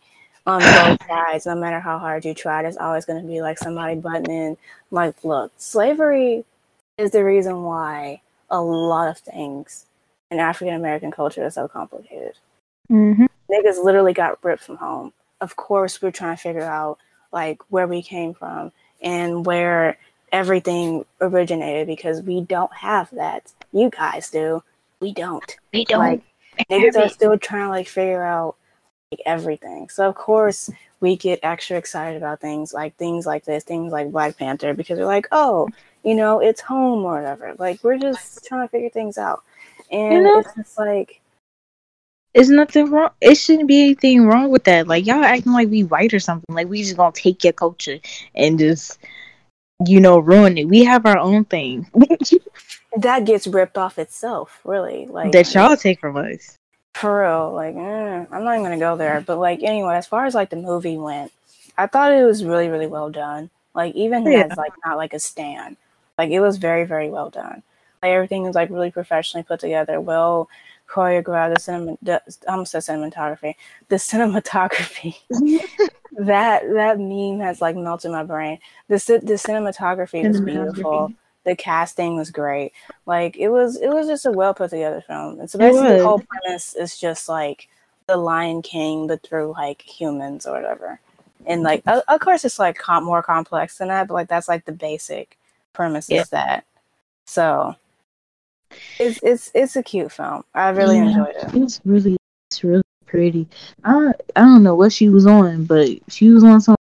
on 0.45 0.59
both 0.61 0.99
sides. 1.07 1.45
No 1.45 1.55
matter 1.55 1.79
how 1.79 1.97
hard 1.97 2.23
you 2.23 2.33
try, 2.33 2.61
there's 2.61 2.77
always 2.77 3.05
going 3.05 3.21
to 3.21 3.27
be 3.27 3.41
like 3.41 3.57
somebody 3.57 3.95
butting 3.95 4.31
in. 4.31 4.57
Like, 4.91 5.21
look, 5.23 5.51
slavery 5.57 6.45
is 6.97 7.11
the 7.11 7.23
reason 7.25 7.63
why 7.63 8.21
a 8.49 8.61
lot 8.61 9.09
of 9.09 9.17
things 9.17 9.85
in 10.31 10.39
African 10.39 10.75
American 10.75 11.11
culture 11.11 11.45
is 11.45 11.55
so 11.55 11.67
complicated 11.67 12.35
Mm-hmm. 12.91 13.25
Niggas 13.49 13.83
literally 13.83 14.13
got 14.13 14.43
ripped 14.43 14.63
from 14.63 14.77
home. 14.77 15.13
Of 15.41 15.55
course, 15.55 16.01
we're 16.01 16.11
trying 16.11 16.35
to 16.35 16.41
figure 16.41 16.61
out 16.63 16.97
like 17.31 17.61
where 17.69 17.87
we 17.87 18.01
came 18.01 18.33
from 18.33 18.71
and 19.01 19.45
where 19.45 19.97
everything 20.31 21.05
originated 21.21 21.87
because 21.87 22.21
we 22.21 22.41
don't 22.41 22.73
have 22.73 23.09
that. 23.11 23.51
You 23.71 23.89
guys 23.89 24.29
do. 24.29 24.63
We 24.99 25.13
don't. 25.13 25.55
We 25.73 25.85
don't. 25.85 25.99
Like 25.99 26.21
niggas 26.69 26.97
are 26.97 27.09
still 27.09 27.37
trying 27.37 27.63
to 27.65 27.69
like 27.69 27.87
figure 27.87 28.23
out 28.23 28.55
like 29.11 29.21
everything. 29.25 29.89
So 29.89 30.07
of 30.07 30.15
course 30.15 30.69
we 30.99 31.15
get 31.15 31.39
extra 31.43 31.77
excited 31.77 32.17
about 32.17 32.41
things 32.41 32.73
like 32.73 32.95
things 32.97 33.25
like 33.25 33.45
this, 33.45 33.63
things 33.63 33.91
like 33.93 34.11
Black 34.11 34.37
Panther 34.37 34.73
because 34.73 34.99
we're 34.99 35.05
like, 35.05 35.27
oh, 35.31 35.69
you 36.03 36.15
know, 36.15 36.39
it's 36.39 36.61
home 36.61 37.03
or 37.05 37.15
whatever. 37.15 37.55
Like 37.57 37.83
we're 37.83 37.97
just 37.97 38.45
trying 38.45 38.67
to 38.67 38.71
figure 38.71 38.89
things 38.89 39.17
out. 39.17 39.43
And 39.91 40.13
You 40.13 40.21
know- 40.23 40.39
it's 40.39 40.53
just 40.55 40.77
like 40.77 41.18
There's 42.33 42.49
nothing 42.49 42.91
wrong. 42.91 43.09
It 43.21 43.35
shouldn't 43.35 43.67
be 43.67 43.81
anything 43.81 44.25
wrong 44.25 44.49
with 44.49 44.65
that. 44.65 44.87
Like 44.87 45.05
y'all 45.05 45.23
acting 45.23 45.53
like 45.53 45.69
we 45.69 45.83
white 45.83 46.13
or 46.13 46.19
something. 46.19 46.55
Like 46.55 46.69
we 46.69 46.83
just 46.83 46.97
gonna 46.97 47.11
take 47.11 47.43
your 47.43 47.53
culture 47.53 47.99
and 48.35 48.59
just, 48.59 48.99
you 49.85 49.99
know, 49.99 50.19
ruin 50.19 50.57
it. 50.57 50.65
We 50.65 50.83
have 50.83 51.05
our 51.05 51.17
own 51.17 51.45
thing 51.45 51.89
that 52.97 53.25
gets 53.25 53.47
ripped 53.47 53.77
off 53.77 53.97
itself, 53.97 54.59
really. 54.63 55.07
Like 55.07 55.31
that 55.31 55.53
y'all 55.53 55.75
take 55.75 55.99
from 55.99 56.17
us. 56.17 56.55
For 56.93 57.21
real, 57.21 57.53
like 57.53 57.75
eh, 57.75 58.25
I'm 58.31 58.43
not 58.43 58.53
even 58.53 58.63
gonna 58.63 58.77
go 58.77 58.95
there. 58.95 59.21
But 59.21 59.37
like 59.37 59.63
anyway, 59.63 59.95
as 59.95 60.07
far 60.07 60.25
as 60.25 60.35
like 60.35 60.49
the 60.49 60.55
movie 60.55 60.97
went, 60.97 61.31
I 61.77 61.87
thought 61.87 62.13
it 62.13 62.23
was 62.23 62.43
really 62.43 62.69
really 62.69 62.87
well 62.87 63.09
done. 63.09 63.49
Like 63.73 63.95
even 63.95 64.25
Yeah. 64.25 64.47
as 64.49 64.57
like 64.57 64.73
not 64.85 64.97
like 64.97 65.13
a 65.13 65.19
stand, 65.19 65.77
like 66.17 66.29
it 66.29 66.41
was 66.41 66.57
very 66.57 66.85
very 66.85 67.09
well 67.09 67.29
done. 67.29 67.63
Everything 68.03 68.45
is 68.45 68.55
like 68.55 68.69
really 68.69 68.91
professionally 68.91 69.43
put 69.43 69.59
together, 69.59 69.99
well 69.99 70.49
choreographed. 70.89 71.55
The 71.55 71.59
cinema, 71.59 71.97
the, 72.01 72.21
I 72.47 72.51
almost 72.51 72.71
said 72.71 72.83
cinematography. 72.83 73.55
The 73.89 73.95
cinematography 74.11 75.15
that 76.17 76.63
that 76.73 76.99
meme 76.99 77.39
has 77.39 77.61
like 77.61 77.75
melted 77.75 78.11
my 78.11 78.23
brain. 78.23 78.59
The 78.87 78.95
the 79.23 79.33
cinematography 79.33 80.27
was 80.27 80.39
beautiful. 80.41 81.13
The 81.45 81.55
casting 81.55 82.15
was 82.15 82.31
great. 82.31 82.73
Like 83.05 83.37
it 83.37 83.49
was 83.49 83.77
it 83.77 83.89
was 83.89 84.07
just 84.07 84.25
a 84.25 84.31
well 84.31 84.53
put 84.53 84.69
together 84.71 85.01
film. 85.05 85.39
And 85.39 85.49
so 85.49 85.59
basically 85.59 85.97
the 85.97 86.03
whole 86.03 86.19
premise 86.19 86.75
is 86.75 86.97
just 86.99 87.29
like 87.29 87.69
the 88.07 88.17
Lion 88.17 88.61
King, 88.61 89.07
but 89.07 89.21
through 89.23 89.51
like 89.51 89.81
humans 89.81 90.45
or 90.45 90.53
whatever. 90.53 90.99
And 91.45 91.63
like 91.63 91.83
o- 91.87 92.03
of 92.07 92.19
course 92.19 92.43
it's 92.45 92.59
like 92.59 92.77
com- 92.77 93.03
more 93.05 93.23
complex 93.23 93.77
than 93.77 93.87
that, 93.89 94.07
but 94.07 94.13
like 94.15 94.27
that's 94.27 94.47
like 94.47 94.65
the 94.65 94.71
basic 94.71 95.37
premise 95.73 96.09
Yeah. 96.09 96.21
is 96.21 96.29
that. 96.29 96.65
So 97.25 97.75
it's 98.99 99.19
it's 99.23 99.51
it's 99.53 99.75
a 99.75 99.83
cute 99.83 100.11
film. 100.11 100.43
I 100.53 100.69
really 100.69 100.97
Yeah. 100.97 101.09
enjoyed 101.09 101.35
it. 101.35 101.55
It's 101.55 101.81
really, 101.85 102.17
it's 102.49 102.63
really 102.63 102.83
pretty. 103.05 103.47
I 103.83 103.91
don't, 103.91 104.21
I 104.35 104.41
don't 104.41 104.63
know 104.63 104.75
what 104.75 104.93
she 104.93 105.09
was 105.09 105.25
on, 105.25 105.65
but 105.65 105.89
she 106.07 106.29
was 106.29 106.43
on 106.43 106.61
some. 106.61 106.75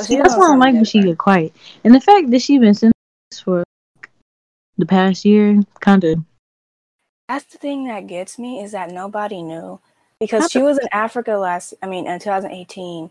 See, 0.00 0.14
she 0.14 0.16
that's 0.16 0.36
why 0.36 0.52
I 0.52 0.56
like 0.56 0.74
when 0.74 0.84
she 0.84 1.02
get 1.02 1.18
quiet, 1.18 1.52
and 1.84 1.94
the 1.94 2.00
fact 2.00 2.30
that 2.30 2.40
she 2.40 2.58
been 2.58 2.74
singing 2.74 2.92
this 3.30 3.40
for 3.40 3.64
the 4.76 4.86
past 4.86 5.24
year, 5.24 5.60
kind 5.80 6.04
of. 6.04 6.18
That's 7.28 7.44
the 7.44 7.58
thing 7.58 7.86
that 7.88 8.06
gets 8.06 8.38
me 8.38 8.62
is 8.62 8.72
that 8.72 8.90
nobody 8.90 9.42
knew 9.42 9.80
because 10.18 10.50
she 10.50 10.62
was 10.62 10.78
in 10.78 10.88
Africa 10.92 11.32
last. 11.32 11.74
I 11.82 11.86
mean, 11.86 12.06
in 12.06 12.18
2018 12.18 13.10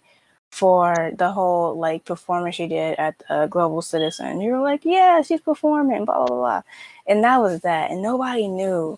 for 0.51 1.11
the 1.17 1.31
whole 1.31 1.77
like 1.77 2.05
performance 2.05 2.55
she 2.55 2.67
did 2.67 2.97
at 2.97 3.21
uh, 3.29 3.47
Global 3.47 3.81
Citizen. 3.81 4.41
You 4.41 4.53
were 4.53 4.61
like, 4.61 4.85
yeah, 4.85 5.21
she's 5.21 5.41
performing, 5.41 6.05
blah 6.05 6.25
blah 6.25 6.35
blah, 6.35 6.61
and 7.07 7.23
that 7.23 7.37
was 7.41 7.61
that. 7.61 7.91
And 7.91 8.01
nobody 8.01 8.47
knew 8.47 8.97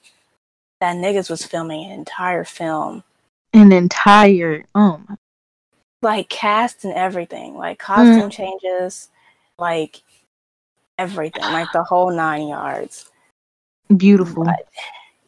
that 0.79 0.95
niggas 0.95 1.29
was 1.29 1.45
filming 1.45 1.85
an 1.85 1.91
entire 1.91 2.43
film, 2.45 3.03
An 3.53 3.71
entire 3.71 4.65
um 4.75 5.17
like 6.01 6.29
cast 6.29 6.85
and 6.85 6.93
everything, 6.93 7.55
like 7.55 7.79
costume 7.79 8.29
changes, 8.29 9.09
like 9.57 10.01
everything, 10.97 11.41
like 11.51 11.71
the 11.73 11.83
whole 11.83 12.11
nine 12.11 12.47
yards. 12.47 13.09
beautiful, 13.97 14.45
But 14.45 14.67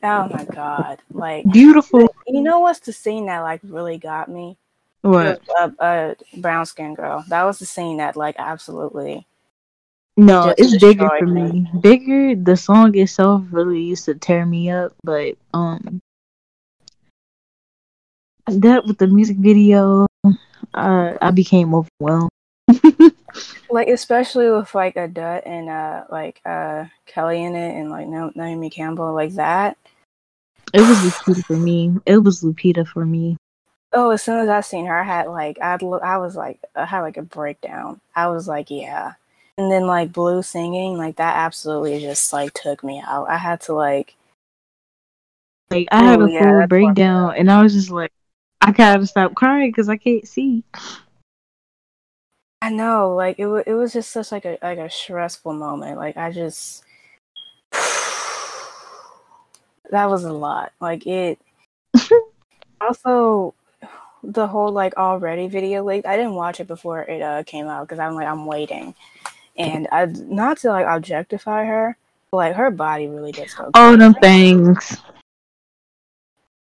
oh 0.04 0.30
my 0.30 0.46
god, 0.46 1.00
like 1.12 1.52
beautiful. 1.52 2.08
you 2.28 2.42
know 2.42 2.60
what's 2.62 2.80
the 2.80 2.94
scene 2.94 3.26
that 3.26 3.40
like 3.42 3.60
really 3.64 3.98
got 3.98 4.30
me? 4.30 4.58
What? 5.02 5.42
a, 5.60 5.74
a 5.80 6.16
brown 6.38 6.66
skin 6.66 6.94
girl. 6.94 7.26
That 7.28 7.44
was 7.44 7.60
the 7.60 7.66
scene 7.66 7.98
that 7.98 8.16
like 8.16 8.36
absolutely. 8.38 9.26
No, 10.18 10.54
it's 10.58 10.78
bigger 10.78 11.10
for 11.18 11.26
me. 11.26 11.52
me. 11.52 11.80
Bigger. 11.82 12.36
The 12.36 12.58
song 12.58 12.96
itself 12.98 13.44
really 13.52 13.82
used 13.82 14.06
to 14.06 14.16
tear 14.16 14.46
me 14.46 14.70
up, 14.70 14.94
but 15.04 15.36
um, 15.54 16.02
that 18.48 18.86
with 18.86 18.98
the 18.98 19.08
music 19.08 19.38
video, 19.38 20.08
uh, 20.74 21.18
I 21.22 21.32
became 21.32 21.74
overwhelmed. 21.74 22.30
Like 23.70 23.88
especially 23.88 24.50
with 24.52 24.76
like 24.76 24.96
Adut 24.96 25.44
and 25.46 25.70
uh 25.70 26.04
like 26.10 26.42
uh 26.46 26.86
Kelly 27.06 27.42
in 27.44 27.56
it 27.56 27.80
and 27.80 27.90
like 27.90 28.08
Na- 28.08 28.32
Naomi 28.36 28.70
Campbell 28.70 29.14
like 29.14 29.34
that. 29.36 29.78
It 30.74 30.82
was 30.82 30.98
Lupita 30.98 31.46
for 31.46 31.56
me. 31.56 31.96
It 32.06 32.18
was 32.18 32.44
Lupita 32.44 32.86
for 32.86 33.06
me. 33.06 33.38
Oh, 33.94 34.12
as 34.12 34.22
soon 34.24 34.40
as 34.40 34.50
I 34.50 34.62
seen 34.62 34.86
her, 34.86 35.00
I 35.00 35.04
had 35.04 35.28
like 35.28 35.60
I'd 35.62 35.82
look. 35.82 36.02
I 36.04 36.18
was 36.18 36.36
like 36.36 36.60
I 36.76 36.86
had 36.86 37.02
like 37.02 37.18
a 37.18 37.22
breakdown. 37.24 38.00
I 38.16 38.28
was 38.28 38.48
like, 38.48 38.70
yeah. 38.72 39.14
And 39.58 39.72
then 39.72 39.86
like 39.88 40.14
Blue 40.14 40.42
singing 40.44 40.98
like 40.98 41.18
that 41.18 41.36
absolutely 41.38 42.00
just 42.00 42.32
like 42.34 42.54
took 42.54 42.84
me 42.84 43.02
out. 43.06 43.30
I 43.30 43.38
had 43.38 43.62
to 43.62 43.74
like 43.74 44.16
Like 45.70 45.88
I 45.92 46.04
had 46.04 46.20
Oh, 46.20 46.22
a 46.22 46.30
full 46.30 46.64
breakdown, 46.64 47.34
and 47.38 47.50
I 47.50 47.64
was 47.64 47.74
just 47.74 47.90
like, 47.90 48.12
I 48.62 48.72
gotta 48.72 49.06
stop 49.08 49.36
crying 49.36 49.70
because 49.72 49.90
I 49.90 49.98
can't 49.98 50.28
see. 50.28 50.64
I 52.62 52.70
know, 52.70 53.16
like 53.16 53.40
it 53.40 53.48
was 53.48 53.64
it 53.68 53.74
was 53.74 53.94
just 53.94 54.12
such 54.12 54.32
like 54.32 54.46
a 54.46 54.58
like 54.62 54.78
a 54.78 54.90
stressful 54.90 55.54
moment. 55.54 55.98
Like 55.98 56.18
I 56.18 56.32
just 56.32 56.84
that 59.92 60.10
was 60.10 60.24
a 60.24 60.34
lot. 60.34 60.72
Like 60.80 61.06
it 61.08 61.40
also 62.82 63.54
the 64.24 64.48
whole 64.48 64.72
like 64.72 64.96
already 64.98 65.48
video 65.48 65.84
leak. 65.84 66.06
I 66.06 66.16
didn't 66.16 66.36
watch 66.36 66.60
it 66.60 66.68
before 66.68 67.02
it 67.04 67.22
uh 67.22 67.44
came 67.44 67.68
out 67.68 67.88
because 67.88 68.00
I'm 68.00 68.14
like 68.16 68.28
I'm 68.28 68.46
waiting, 68.46 68.94
and 69.58 69.88
I 69.92 70.06
not 70.06 70.58
to 70.60 70.70
like 70.70 70.86
objectify 70.86 71.66
her, 71.66 71.98
but 72.32 72.38
like 72.38 72.56
her 72.56 72.72
body 72.72 73.08
really 73.08 73.32
does 73.32 73.54
go. 73.54 73.72
Oh, 73.74 73.96
them 73.96 74.14
things. 74.16 74.98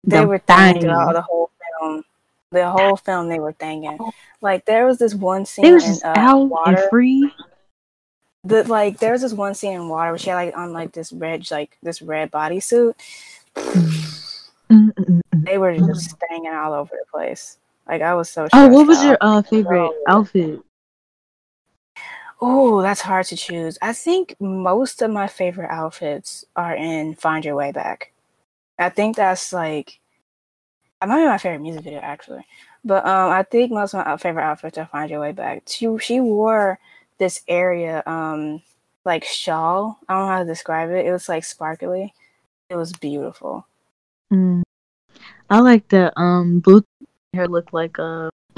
They 0.04 0.18
Them 0.18 0.28
were 0.28 0.38
things. 0.38 0.80
throughout 0.84 1.12
the 1.12 1.22
whole 1.22 1.50
film. 1.80 2.04
The 2.50 2.70
whole 2.70 2.96
film 2.96 3.28
they 3.28 3.40
were 3.40 3.52
thinking. 3.52 3.98
Like 4.40 4.64
there 4.64 4.86
was 4.86 4.98
this 4.98 5.14
one 5.14 5.44
scene 5.44 5.64
They 5.64 5.72
was 5.72 6.02
in 6.02 6.08
uh, 6.08 6.36
water. 6.36 6.86
free. 6.88 7.30
the 8.44 8.62
like 8.64 8.98
there 9.00 9.12
was 9.12 9.20
this 9.22 9.34
one 9.34 9.54
scene 9.54 9.74
in 9.74 9.88
water 9.88 10.12
where 10.12 10.18
she 10.18 10.30
had 10.30 10.36
like 10.36 10.56
on 10.56 10.72
like 10.72 10.92
this 10.92 11.12
red 11.12 11.50
like 11.50 11.76
this 11.82 12.00
red 12.00 12.30
bodysuit. 12.30 12.94
Mm-mm-mm. 14.70 15.20
They 15.44 15.58
were 15.58 15.76
just 15.76 16.10
stanging 16.10 16.52
all 16.52 16.72
over 16.74 16.90
the 16.90 17.06
place. 17.10 17.58
Like 17.86 18.02
I 18.02 18.14
was 18.14 18.28
so. 18.28 18.48
Oh, 18.52 18.68
what 18.68 18.86
was 18.86 18.98
out. 18.98 19.06
your 19.06 19.16
uh 19.20 19.42
favorite 19.42 19.80
Oh. 19.80 20.02
outfit? 20.06 20.60
Oh, 22.40 22.82
that's 22.82 23.00
hard 23.00 23.26
to 23.26 23.36
choose. 23.36 23.78
I 23.82 23.92
think 23.92 24.36
most 24.40 25.02
of 25.02 25.10
my 25.10 25.26
favorite 25.26 25.70
outfits 25.70 26.44
are 26.54 26.74
in 26.74 27.14
Find 27.14 27.44
Your 27.44 27.56
Way 27.56 27.72
Back. 27.72 28.12
I 28.78 28.90
think 28.90 29.16
that's 29.16 29.52
like 29.52 29.98
that 31.00 31.08
might 31.08 31.20
be 31.22 31.26
my 31.26 31.38
favorite 31.38 31.60
music 31.62 31.82
video 31.84 32.00
actually. 32.00 32.44
But 32.84 33.04
um 33.06 33.30
I 33.30 33.42
think 33.42 33.72
most 33.72 33.94
of 33.94 34.06
my 34.06 34.16
favorite 34.18 34.44
outfits 34.44 34.78
are 34.78 34.86
Find 34.86 35.10
Your 35.10 35.20
Way 35.20 35.32
Back. 35.32 35.62
She 35.66 35.88
she 35.98 36.20
wore 36.20 36.78
this 37.18 37.42
area 37.48 38.02
um 38.06 38.62
like 39.04 39.24
shawl. 39.24 39.98
I 40.08 40.14
don't 40.14 40.26
know 40.26 40.32
how 40.32 40.38
to 40.40 40.44
describe 40.44 40.90
it. 40.90 41.06
It 41.06 41.12
was 41.12 41.28
like 41.28 41.44
sparkly. 41.44 42.14
It 42.70 42.76
was 42.76 42.92
beautiful. 42.92 43.66
Mm. 44.32 44.62
I 45.50 45.60
like 45.60 45.88
the 45.88 46.12
um 46.18 46.60
blue 46.60 46.84
hair 47.34 47.48
look 47.48 47.72
like 47.72 47.98
a. 47.98 48.30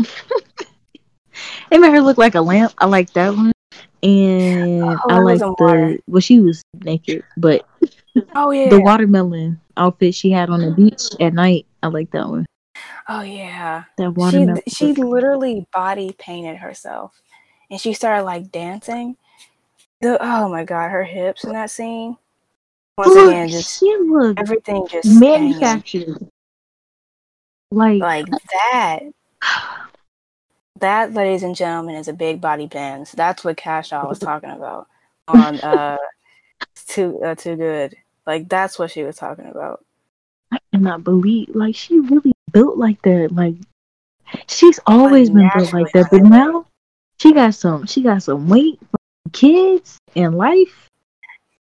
it 1.70 1.78
made 1.80 1.92
her 1.92 2.00
look 2.00 2.18
like 2.18 2.34
a 2.34 2.40
lamp. 2.40 2.72
I 2.78 2.86
like 2.86 3.12
that 3.12 3.30
one, 3.34 3.52
and 4.02 4.82
Oh, 4.82 4.98
I 5.08 5.18
like 5.20 5.40
in 5.40 5.54
water. 5.58 5.88
the 5.92 6.02
well, 6.08 6.20
she 6.20 6.40
was 6.40 6.62
naked, 6.82 7.22
but 7.36 7.66
Oh 8.34 8.50
yeah. 8.52 8.70
the 8.70 8.80
watermelon 8.80 9.60
outfit 9.76 10.14
she 10.14 10.30
had 10.30 10.50
on 10.50 10.60
the 10.60 10.72
beach 10.72 11.02
at 11.20 11.32
night. 11.34 11.66
I 11.82 11.88
like 11.88 12.10
that 12.10 12.28
one. 12.28 12.46
Oh 13.08 13.22
yeah. 13.22 13.84
That 13.96 14.04
She 14.10 14.10
watermelon. 14.10 14.62
she 14.68 14.86
look. 14.92 14.98
literally 14.98 15.66
body 15.72 16.14
painted 16.18 16.56
herself, 16.56 17.20
and 17.70 17.80
she 17.80 17.92
started 17.92 18.24
like 18.24 18.50
dancing. 18.50 19.16
The 20.00 20.18
oh 20.20 20.48
my 20.48 20.64
god, 20.64 20.88
her 20.90 21.04
hips 21.04 21.44
in 21.44 21.52
that 21.52 21.70
scene. 21.70 22.16
Once 23.00 23.14
Look, 23.14 23.28
again, 23.28 23.48
just 23.48 23.82
everything 24.36 24.86
just 24.90 25.08
manufactured. 25.18 26.18
Like, 27.70 27.98
Like 28.02 28.26
that. 28.62 29.00
That, 30.80 31.14
ladies 31.14 31.42
and 31.42 31.56
gentlemen, 31.56 31.94
is 31.94 32.08
a 32.08 32.12
big 32.12 32.42
body 32.42 32.66
Benz. 32.66 33.12
That's 33.12 33.42
what 33.42 33.56
Cash 33.56 33.88
Doll 33.88 34.06
was 34.06 34.18
talking 34.28 34.50
about 34.50 34.86
on 35.28 35.60
uh 35.60 35.96
too 36.88 37.18
uh, 37.24 37.34
too 37.36 37.56
good. 37.56 37.96
Like 38.26 38.50
that's 38.50 38.78
what 38.78 38.90
she 38.90 39.02
was 39.02 39.16
talking 39.16 39.46
about. 39.46 39.82
I 40.52 40.58
cannot 40.70 41.02
believe, 41.02 41.54
like, 41.54 41.74
she 41.74 42.00
really 42.00 42.32
built 42.52 42.76
like 42.76 43.00
that. 43.00 43.32
Like, 43.32 43.54
she's 44.46 44.78
always 44.86 45.30
been 45.30 45.48
built 45.56 45.72
like 45.72 45.90
that, 45.92 46.08
but 46.10 46.22
now 46.22 46.66
she 47.18 47.32
got 47.32 47.54
some. 47.54 47.86
She 47.86 48.02
got 48.02 48.22
some 48.22 48.46
weight 48.46 48.78
from 48.78 49.32
kids 49.32 49.96
and 50.14 50.36
life. 50.36 50.89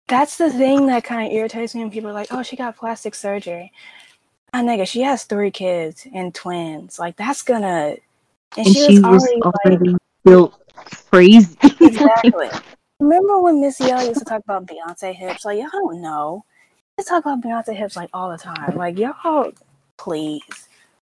That's 0.09 0.37
the 0.37 0.51
thing 0.51 0.87
that 0.87 1.05
kind 1.05 1.27
of 1.27 1.33
irritates 1.33 1.75
me 1.75 1.83
when 1.83 1.91
people 1.91 2.11
are 2.11 2.15
like, 2.15 2.29
"Oh, 2.31 2.43
she 2.43 2.57
got 2.57 2.77
plastic 2.77 3.15
surgery." 3.15 3.73
Ah, 4.53 4.63
nigga, 4.63 4.87
she 4.87 5.03
has 5.03 5.25
three 5.25 5.51
kids 5.51 6.07
and 6.15 6.35
twins. 6.35 6.99
Like 6.99 7.17
that's 7.17 7.43
gonna, 7.43 7.97
and, 8.57 8.67
And 8.67 8.67
she, 8.67 8.87
she 8.87 8.99
was 9.01 9.03
was 9.03 9.29
already, 9.43 9.77
already 9.77 9.97
built 10.25 10.55
crazy. 11.11 11.57
exactly. 11.81 12.49
Remember 13.01 13.43
when 13.43 13.61
Missy 13.61 13.91
Elliott 13.91 14.09
used 14.09 14.21
to 14.21 14.25
talk 14.25 14.43
about 14.45 14.67
Beyonce 14.67 15.15
hips? 15.15 15.45
Like 15.45 15.59
y'all 15.59 15.69
don't 15.71 16.01
know. 16.01 16.45
They 16.97 17.03
talk 17.05 17.25
about 17.27 17.43
Beyonce 17.43 17.75
hips 17.77 17.97
like 17.97 18.09
all 18.15 18.31
the 18.31 18.39
time. 18.39 18.77
Like 18.77 18.99
y'all, 18.99 19.53
please. 19.99 20.43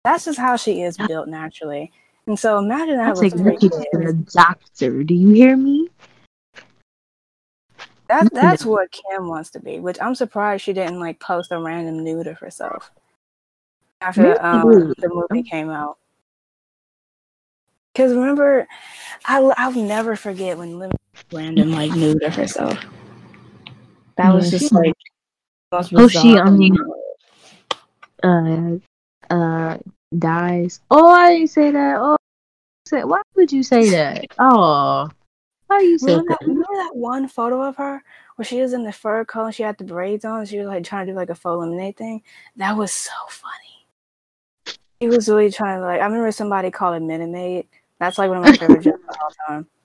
That's 0.05 0.25
just 0.25 0.39
how 0.39 0.57
she 0.57 0.83
is 0.83 0.97
built 0.97 1.29
naturally. 1.29 1.93
And 2.27 2.39
so 2.39 2.59
imagine 2.59 2.99
I 2.99 3.07
that 3.07 3.17
with 3.17 3.33
take 3.33 3.39
three 3.39 3.57
kids 3.59 3.77
kids. 3.77 3.87
to 3.93 3.99
the 3.99 4.13
doctor. 4.33 5.03
Do 5.03 5.15
you 5.15 5.31
hear 5.35 5.57
me? 5.57 5.89
That 8.09 8.29
that's 8.35 8.65
what 8.65 8.91
Kim 8.93 9.29
wants 9.29 9.51
to 9.51 9.61
be, 9.61 9.79
which 9.81 9.99
I'm 10.01 10.15
surprised 10.15 10.65
she 10.65 10.73
didn't 10.73 11.01
like 11.01 11.21
post 11.21 11.53
a 11.53 11.59
random 11.59 12.03
nude 12.05 12.27
of 12.27 12.39
herself. 12.39 12.91
after 14.01 14.43
um, 14.45 14.95
the 14.99 15.09
movie 15.09 15.43
came 15.43 15.71
out. 15.71 15.99
Because 17.93 18.13
remember, 18.13 18.67
I, 19.25 19.39
I'll 19.57 19.73
never 19.73 20.17
forget 20.17 20.59
when 20.59 20.79
Lim 20.79 20.91
random 21.33 21.71
like 21.73 21.93
nude 21.93 22.23
of 22.23 22.35
herself. 22.35 22.77
That 24.17 24.33
was 24.33 24.47
Yeah, 24.53 24.59
just 24.59 24.71
she- 24.71 24.77
like 24.77 24.95
Oh, 25.73 26.09
she, 26.09 26.41
mean- 26.51 26.77
uh 28.23 28.79
uh 29.31 29.79
dies. 30.17 30.81
Oh, 30.91 31.09
I 31.09 31.35
didn't 31.35 31.51
say 31.51 31.71
that. 31.73 31.97
Oh, 31.99 32.17
say, 32.87 33.03
why 33.05 33.23
would 33.35 33.53
you 33.53 33.63
say 33.63 33.91
that? 33.91 34.27
Oh, 34.39 35.11
why 35.67 35.81
you 35.81 35.99
say 35.99 36.15
that? 36.15 36.39
Remember 36.75 36.91
that 36.91 36.99
one 36.99 37.29
photo 37.29 37.62
of 37.62 37.77
her 37.77 38.03
where 38.37 38.45
she 38.45 38.61
was 38.61 38.72
in 38.72 38.85
the 38.85 38.93
fur 38.93 39.25
coat 39.25 39.47
and 39.47 39.55
she 39.55 39.62
had 39.62 39.79
the 39.79 39.85
braids 39.85 40.25
on? 40.25 40.47
She 40.47 40.59
was 40.59 40.66
like 40.66 40.85
trying 40.85 41.07
to 41.07 41.12
do 41.12 41.16
like 41.16 41.31
a 41.31 41.35
faux 41.35 41.61
lemonade 41.61 41.97
thing. 41.97 42.22
That 42.57 42.77
was 42.77 42.93
so 42.93 43.12
funny. 43.29 44.79
He 45.01 45.09
was 45.09 45.29
really 45.29 45.51
trying 45.51 45.81
to 45.81 45.87
like. 45.87 46.01
I 46.01 46.05
remember 46.05 46.31
somebody 46.33 46.70
called 46.70 46.97
it 46.97 47.01
Minute 47.01 47.31
Maid. 47.31 47.66
That's 47.99 48.18
like 48.18 48.29
one 48.29 48.39
of 48.39 48.45
my 48.45 48.53
favorite 48.57 48.83
jokes 48.83 49.03
of 49.09 49.16
all 49.20 49.31
time. 49.47 49.66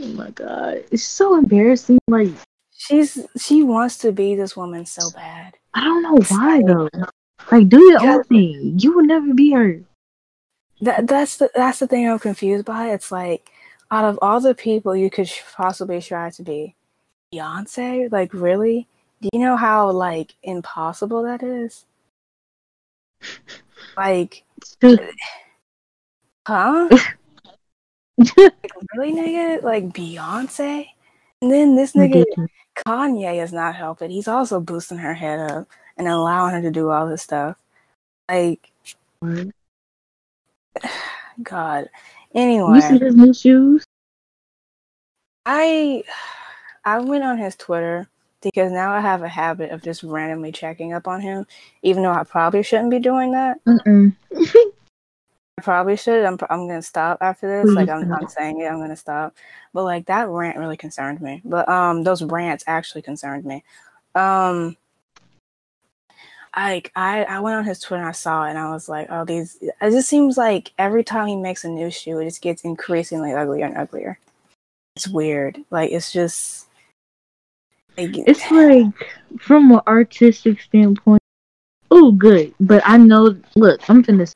Oh 0.00 0.06
my 0.08 0.30
god, 0.30 0.84
it's 0.92 1.02
so 1.02 1.36
embarrassing. 1.36 1.98
Like 2.06 2.28
She's 2.76 3.18
she 3.36 3.62
wants 3.62 3.98
to 3.98 4.12
be 4.12 4.34
this 4.34 4.56
woman 4.56 4.86
so 4.86 5.10
bad. 5.14 5.56
I 5.74 5.84
don't 5.84 6.02
know 6.02 6.18
why 6.28 6.62
though. 6.62 6.88
Like 7.50 7.68
do 7.68 7.82
your 7.82 8.00
own 8.00 8.24
thing. 8.24 8.78
You 8.78 8.94
will 8.94 9.04
never 9.04 9.34
be 9.34 9.52
her. 9.52 9.80
That 10.80 11.06
that's 11.06 11.38
the 11.38 11.50
that's 11.54 11.78
the 11.78 11.86
thing 11.86 12.08
I'm 12.08 12.18
confused 12.18 12.64
by. 12.64 12.92
It's 12.92 13.10
like 13.10 13.50
out 13.94 14.04
of 14.04 14.18
all 14.20 14.40
the 14.40 14.56
people 14.56 14.96
you 14.96 15.08
could 15.08 15.28
sh- 15.28 15.42
possibly 15.54 16.00
try 16.00 16.28
to 16.28 16.42
be, 16.42 16.74
Beyonce. 17.32 18.10
Like 18.10 18.34
really? 18.34 18.88
Do 19.20 19.28
you 19.32 19.38
know 19.38 19.56
how 19.56 19.90
like 19.92 20.34
impossible 20.42 21.22
that 21.22 21.44
is? 21.44 21.86
Like, 23.96 24.42
huh? 26.48 26.88
like, 28.18 28.52
really, 28.96 29.12
nigga? 29.12 29.62
Like 29.62 29.90
Beyonce? 29.90 30.88
And 31.40 31.52
then 31.52 31.76
this 31.76 31.92
nigga 31.92 32.24
Kanye 32.84 33.40
is 33.42 33.52
not 33.52 33.76
helping. 33.76 34.10
He's 34.10 34.26
also 34.26 34.58
boosting 34.58 34.98
her 34.98 35.14
head 35.14 35.52
up 35.52 35.68
and 35.96 36.08
allowing 36.08 36.52
her 36.54 36.62
to 36.62 36.72
do 36.72 36.90
all 36.90 37.08
this 37.08 37.22
stuff. 37.22 37.56
Like, 38.28 38.72
what? 39.20 39.46
God. 41.42 41.88
Anyway. 42.34 42.74
You 42.76 42.80
see 42.82 42.98
his 42.98 43.14
new 43.14 43.32
shoes? 43.32 43.84
I 45.46 46.02
I 46.84 46.98
went 47.00 47.24
on 47.24 47.38
his 47.38 47.56
Twitter 47.56 48.08
because 48.42 48.70
now 48.70 48.92
I 48.92 49.00
have 49.00 49.22
a 49.22 49.28
habit 49.28 49.70
of 49.70 49.82
just 49.82 50.02
randomly 50.02 50.52
checking 50.52 50.92
up 50.92 51.08
on 51.08 51.20
him, 51.20 51.46
even 51.82 52.02
though 52.02 52.12
I 52.12 52.24
probably 52.24 52.62
shouldn't 52.62 52.90
be 52.90 52.98
doing 52.98 53.32
that. 53.32 53.58
I 55.56 55.62
probably 55.62 55.96
should. 55.96 56.24
I'm 56.24 56.36
I'm 56.50 56.66
gonna 56.66 56.82
stop 56.82 57.18
after 57.20 57.48
this. 57.48 57.74
Like 57.74 57.88
I'm. 57.88 58.12
I'm 58.12 58.28
saying 58.28 58.60
it. 58.60 58.66
I'm 58.66 58.80
gonna 58.80 58.96
stop. 58.96 59.34
But 59.72 59.84
like 59.84 60.06
that 60.06 60.28
rant 60.28 60.58
really 60.58 60.76
concerned 60.76 61.22
me. 61.22 61.40
But 61.44 61.68
um, 61.68 62.02
those 62.02 62.22
rants 62.22 62.64
actually 62.66 63.02
concerned 63.02 63.44
me. 63.44 63.64
Um, 64.14 64.76
like 66.56 66.92
I 66.94 67.24
I 67.24 67.40
went 67.40 67.56
on 67.56 67.64
his 67.64 67.80
Twitter 67.80 68.00
and 68.00 68.08
I 68.08 68.12
saw 68.12 68.44
it 68.46 68.50
and 68.50 68.58
I 68.58 68.70
was 68.70 68.88
like, 68.88 69.08
oh 69.10 69.24
these. 69.24 69.58
It 69.60 69.90
just 69.90 70.08
seems 70.08 70.36
like 70.36 70.72
every 70.78 71.04
time 71.04 71.26
he 71.26 71.36
makes 71.36 71.64
a 71.64 71.68
new 71.68 71.90
shoe, 71.90 72.18
it 72.20 72.24
just 72.24 72.42
gets 72.42 72.62
increasingly 72.62 73.32
uglier 73.32 73.66
and 73.66 73.76
uglier. 73.76 74.18
It's 74.96 75.08
weird. 75.08 75.58
Like 75.70 75.90
it's 75.90 76.12
just. 76.12 76.66
Like, 77.96 78.10
It's 78.26 78.50
like 78.50 78.86
from 79.40 79.70
an 79.72 79.80
artistic 79.86 80.60
standpoint. 80.60 81.22
Oh, 81.90 82.10
good. 82.12 82.54
But 82.58 82.82
I 82.84 82.96
know. 82.96 83.36
Look, 83.54 83.88
I'm 83.88 84.02
finna. 84.02 84.32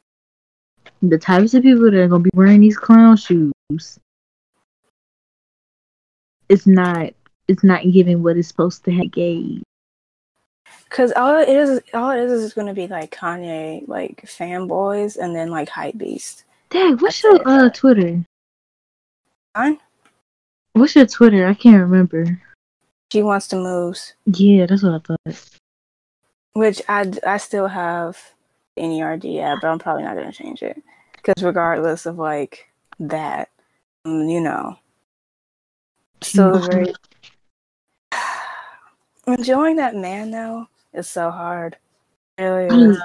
The 1.03 1.19
types 1.19 1.55
of 1.55 1.63
people 1.63 1.85
that 1.85 1.95
are 1.95 2.09
gonna 2.09 2.23
be 2.23 2.31
wearing 2.35 2.61
these 2.61 2.77
clown 2.77 3.17
shoes. 3.17 3.99
It's 6.49 6.67
not. 6.67 7.13
It's 7.49 7.65
not 7.65 7.83
giving 7.91 8.23
what 8.23 8.37
it's 8.37 8.49
supposed 8.49 8.85
to 8.85 8.93
have 8.93 9.11
gave. 9.11 9.63
Cause 10.91 11.13
all 11.17 11.39
it 11.39 11.49
is, 11.49 11.81
all 11.93 12.11
it 12.11 12.21
is, 12.21 12.33
is 12.33 12.55
going 12.55 12.67
to 12.67 12.75
be 12.75 12.87
like 12.87 13.15
Kanye, 13.15 13.87
like 13.87 14.23
fanboys, 14.23 15.17
and 15.17 15.37
then 15.37 15.51
like 15.51 15.69
hype 15.69 15.99
beast. 15.99 16.45
Dad, 16.71 17.01
what's 17.01 17.23
That's 17.23 17.45
your 17.45 17.49
uh 17.49 17.69
Twitter? 17.71 18.25
Mine? 19.57 19.79
What's 20.73 20.97
your 20.97 21.07
Twitter? 21.07 21.47
I 21.47 21.55
can't 21.55 21.81
remember. 21.81 22.41
She 23.13 23.23
wants 23.23 23.49
to 23.49 23.57
move. 23.57 23.99
Yeah, 24.27 24.67
that's 24.67 24.83
what 24.83 24.95
I 24.95 24.99
thought. 24.99 25.51
which 26.55 26.81
I 26.89 27.13
I 27.27 27.37
still 27.37 27.67
have 27.69 28.19
NERD 28.79 29.41
app, 29.43 29.61
but 29.61 29.69
I'm 29.69 29.79
probably 29.79 30.05
not 30.05 30.15
going 30.15 30.31
to 30.31 30.37
change 30.37 30.63
it. 30.63 30.83
Because 31.13 31.43
regardless 31.43 32.07
of 32.07 32.19
like 32.19 32.69
that, 33.01 33.51
um, 34.07 34.29
you 34.29 34.41
know, 34.41 34.79
still 36.23 36.59
very 36.61 36.95
enjoying 39.27 39.77
that 39.77 39.95
man 39.95 40.31
though 40.31 40.67
is 40.93 41.09
so 41.09 41.31
hard. 41.31 41.77
It 42.37 42.43
really 42.45 42.91
is. 42.91 43.03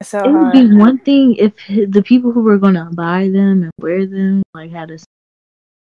It's 0.00 0.10
so 0.10 0.24
It 0.24 0.32
would 0.32 0.40
hard. 0.40 0.52
be 0.52 0.76
one 0.76 0.98
thing 0.98 1.36
if 1.36 1.52
the 1.68 2.02
people 2.02 2.32
who 2.32 2.40
were 2.40 2.58
gonna 2.58 2.90
buy 2.92 3.28
them 3.28 3.64
and 3.64 3.70
wear 3.78 4.06
them 4.06 4.42
like 4.54 4.70
had 4.70 4.90
a 4.90 4.98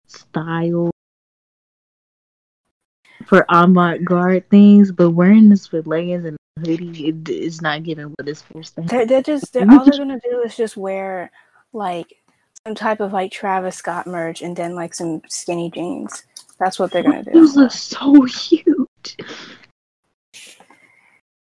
style 0.07 0.90
for 3.26 3.44
avant 3.48 4.05
garde 4.05 4.48
things, 4.50 4.92
but 4.92 5.11
wearing 5.11 5.48
this 5.48 5.72
with 5.72 5.86
leggings 5.86 6.24
and 6.24 6.36
a 6.57 6.61
hoodie 6.61 7.09
it, 7.09 7.28
it's 7.28 7.61
not 7.61 7.82
giving 7.82 8.07
what 8.07 8.28
it's 8.28 8.40
supposed 8.40 8.74
to. 8.76 8.82
They're, 8.82 9.07
they're 9.07 9.22
just 9.22 9.52
they're, 9.52 9.66
all 9.70 9.84
they're 9.84 9.98
gonna 9.98 10.20
do 10.20 10.42
is 10.42 10.57
just 10.57 10.76
wear 10.76 11.30
like 11.72 12.20
some 12.66 12.74
type 12.74 13.00
of 13.00 13.12
like 13.12 13.32
Travis 13.32 13.76
Scott 13.76 14.07
merch 14.07 14.42
and 14.42 14.57
then 14.57 14.74
like 14.74 14.94
some 14.94 15.22
skinny 15.28 15.70
jeans. 15.70 16.24
That's 16.59 16.78
what 16.78 16.92
they're 16.92 17.02
gonna 17.02 17.24
do. 17.24 17.32
Those 17.32 17.57
look 17.57 17.72
so 17.72 18.24
cute. 18.28 18.84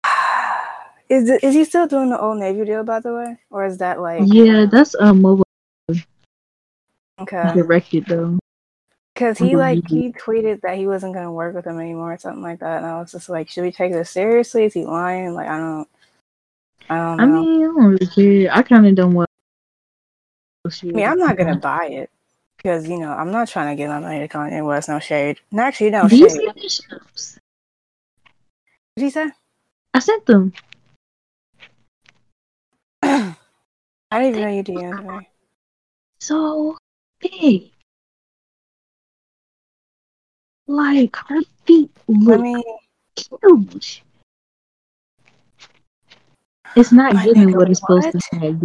Is 1.09 1.31
is 1.31 1.55
he 1.55 1.65
still 1.65 1.87
doing 1.87 2.11
the 2.11 2.21
old 2.21 2.39
Navy 2.39 2.67
deal 2.67 2.85
by 2.85 3.01
the 3.01 3.15
way, 3.15 3.39
or 3.51 3.65
is 3.65 3.79
that 3.79 3.99
like 3.99 4.29
Yeah, 4.29 4.67
that's 4.71 4.95
um 5.01 5.23
mobile 5.23 5.47
okay? 7.19 7.55
directed 7.55 8.05
though. 8.07 8.39
Because 9.15 9.39
he 9.39 9.57
like 9.57 9.89
he 9.89 10.13
tweeted 10.13 10.61
that 10.61 10.77
he 10.77 10.87
wasn't 10.87 11.15
gonna 11.15 11.33
work 11.33 11.55
with 11.55 11.67
him 11.67 11.81
anymore 11.81 12.13
or 12.13 12.19
something 12.19 12.43
like 12.43 12.61
that, 12.61 12.79
and 12.79 12.87
I 12.87 13.01
was 13.01 13.11
just 13.13 13.29
like, 13.29 13.49
should 13.49 13.63
we 13.65 13.73
take 13.73 13.93
this 13.93 14.11
seriously? 14.11 14.65
Is 14.65 14.75
he 14.75 14.85
lying? 14.85 15.35
Like 15.35 15.49
I 15.49 15.57
don't, 15.57 15.89
I 16.91 16.97
don't 16.97 17.21
I 17.21 17.27
know. 17.27 17.43
mean, 17.43 17.63
I 17.63 17.67
don't 17.67 17.85
really 17.87 18.07
care. 18.07 18.55
I 18.55 18.63
kind 18.63 18.87
of 18.87 18.95
don't 18.95 19.15
want. 19.15 19.29
I 20.67 20.87
mean, 20.93 21.09
I'm 21.09 21.19
not 21.19 21.37
gonna 21.37 21.57
buy 21.57 21.87
it 21.87 22.11
because 22.59 22.89
you 22.89 22.99
know 22.99 23.11
I'm 23.11 23.33
not 23.33 23.49
trying 23.49 23.75
to 23.75 23.81
get 23.81 23.89
my 23.89 23.99
money 23.99 24.21
to 24.21 24.29
Kanye 24.29 24.65
West. 24.65 24.89
No 24.89 24.99
shade. 24.99 25.41
And 25.51 25.61
actually, 25.61 25.91
no 25.91 26.07
Do 26.07 26.17
you 26.17 26.29
shade. 26.29 26.39
see 26.39 26.51
the 26.55 26.69
shoes? 26.69 27.39
What 28.99 29.03
did 29.03 29.07
he 29.07 29.11
say? 29.11 29.31
I 29.95 29.99
sent 30.01 30.27
them. 30.27 30.53
I 33.01 33.37
didn't 34.11 34.29
even 34.31 34.41
know 34.41 34.49
you 34.49 34.65
DM'd 34.65 35.07
me. 35.07 35.29
so 36.19 36.77
big. 37.21 37.71
Like 40.67 41.15
her 41.29 41.43
feet 41.65 41.93
look 42.09 42.41
me. 42.41 42.61
huge. 43.15 44.03
It's 46.75 46.91
not 46.91 47.15
My 47.15 47.25
giving 47.25 47.57
what 47.57 47.71
it's 47.71 47.79
supposed 47.79 48.07
what? 48.07 48.17
to 48.33 48.37
have. 48.41 48.61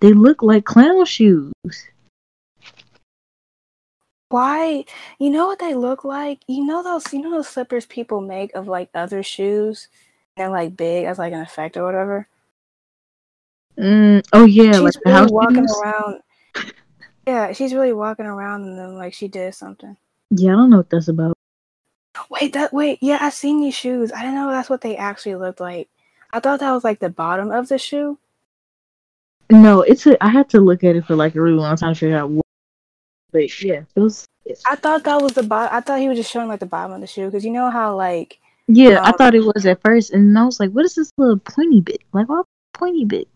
They 0.00 0.12
look 0.12 0.42
like 0.42 0.66
clown 0.66 1.06
shoes. 1.06 1.54
Why? 4.30 4.84
You 5.18 5.30
know 5.30 5.46
what 5.46 5.58
they 5.58 5.74
look 5.74 6.04
like? 6.04 6.40
You 6.46 6.64
know 6.64 6.82
those. 6.82 7.12
You 7.12 7.20
know 7.20 7.30
those 7.30 7.48
slippers 7.48 7.84
people 7.84 8.20
make 8.20 8.54
of 8.54 8.68
like 8.68 8.88
other 8.94 9.22
shoes. 9.22 9.88
They're 10.36 10.48
like 10.48 10.76
big 10.76 11.04
as 11.04 11.18
like 11.18 11.32
an 11.32 11.40
effect 11.40 11.76
or 11.76 11.84
whatever. 11.84 12.28
Mm, 13.76 14.24
oh 14.32 14.44
yeah, 14.44 14.72
she's 14.72 14.80
like 14.80 14.92
the 14.94 15.00
really 15.06 15.18
house 15.18 15.30
walking 15.30 15.66
shoes. 15.66 15.80
around. 15.82 16.20
Yeah, 17.26 17.52
she's 17.52 17.74
really 17.74 17.92
walking 17.92 18.24
around 18.26 18.64
and 18.64 18.78
then 18.78 18.96
like 18.96 19.12
she 19.14 19.28
did 19.28 19.54
something. 19.54 19.96
Yeah, 20.30 20.52
I 20.52 20.56
don't 20.56 20.70
know 20.70 20.78
what 20.78 20.90
that's 20.90 21.06
about. 21.06 21.36
Wait, 22.28 22.54
that 22.54 22.72
wait, 22.72 22.98
yeah, 23.02 23.18
I 23.20 23.30
seen 23.30 23.60
these 23.60 23.74
shoes. 23.74 24.10
I 24.10 24.22
didn't 24.22 24.34
know 24.34 24.50
that's 24.50 24.70
what 24.70 24.80
they 24.80 24.96
actually 24.96 25.36
looked 25.36 25.60
like. 25.60 25.88
I 26.32 26.40
thought 26.40 26.60
that 26.60 26.72
was 26.72 26.82
like 26.82 26.98
the 26.98 27.10
bottom 27.10 27.52
of 27.52 27.68
the 27.68 27.78
shoe. 27.78 28.18
No, 29.50 29.82
it's 29.82 30.06
a. 30.06 30.22
I 30.24 30.28
had 30.28 30.48
to 30.50 30.60
look 30.60 30.82
at 30.82 30.96
it 30.96 31.04
for 31.04 31.14
like 31.14 31.34
a 31.34 31.40
really 31.40 31.56
long 31.56 31.76
time 31.76 31.94
to 31.94 32.00
figure 32.00 32.16
out 32.16 32.30
what. 32.30 32.46
But 33.32 33.62
yeah, 33.62 33.82
it 33.94 34.00
was. 34.00 34.24
I 34.66 34.74
thought 34.74 35.04
that 35.04 35.20
was 35.22 35.32
the 35.32 35.42
bottom. 35.42 35.74
I 35.76 35.80
thought 35.80 36.00
he 36.00 36.08
was 36.08 36.18
just 36.18 36.30
showing 36.30 36.48
like 36.48 36.60
the 36.60 36.66
bottom 36.66 36.92
of 36.92 37.00
the 37.00 37.06
shoe 37.06 37.26
because 37.26 37.44
you 37.44 37.50
know 37.52 37.70
how 37.70 37.96
like 37.96 38.38
Yeah, 38.66 39.00
I 39.02 39.08
Um, 39.10 39.14
thought 39.18 39.34
it 39.34 39.44
was 39.44 39.64
at 39.66 39.80
first, 39.82 40.12
and 40.12 40.36
I 40.38 40.44
was 40.44 40.58
like, 40.58 40.70
"What 40.70 40.84
is 40.84 40.94
this 40.94 41.10
little 41.18 41.38
pointy 41.38 41.80
bit? 41.80 42.02
Like, 42.12 42.28
what 42.28 42.46
pointy 42.74 43.04
bit?" 43.04 43.28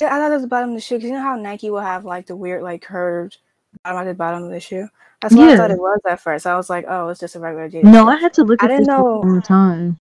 Yeah, 0.00 0.08
I 0.14 0.18
thought 0.18 0.30
it 0.30 0.34
was 0.34 0.42
the 0.42 0.48
bottom 0.48 0.70
of 0.70 0.76
the 0.76 0.80
shoe 0.80 0.96
because 0.96 1.10
you 1.10 1.16
know 1.16 1.22
how 1.22 1.34
Nike 1.36 1.70
will 1.70 1.80
have 1.80 2.04
like 2.04 2.26
the 2.26 2.36
weird 2.36 2.62
like 2.62 2.82
curved 2.82 3.38
bottom 3.84 4.00
at 4.00 4.04
the 4.04 4.14
bottom 4.14 4.44
of 4.44 4.50
the 4.50 4.60
shoe. 4.60 4.88
That's 5.20 5.34
what 5.34 5.48
I 5.50 5.56
thought 5.56 5.70
it 5.70 5.78
was 5.78 6.00
at 6.08 6.20
first. 6.20 6.46
I 6.46 6.56
was 6.56 6.70
like, 6.70 6.86
oh, 6.88 7.08
it's 7.08 7.20
just 7.20 7.36
a 7.36 7.40
regular 7.40 7.68
Adidas. 7.68 7.84
No. 7.84 8.08
I 8.08 8.16
had 8.16 8.32
to 8.34 8.44
look 8.44 8.62
I 8.62 8.66
at 8.66 8.68
didn't 8.68 8.80
this 8.82 8.88
know- 8.88 9.06
a 9.06 9.26
long 9.26 9.42
time. 9.42 9.98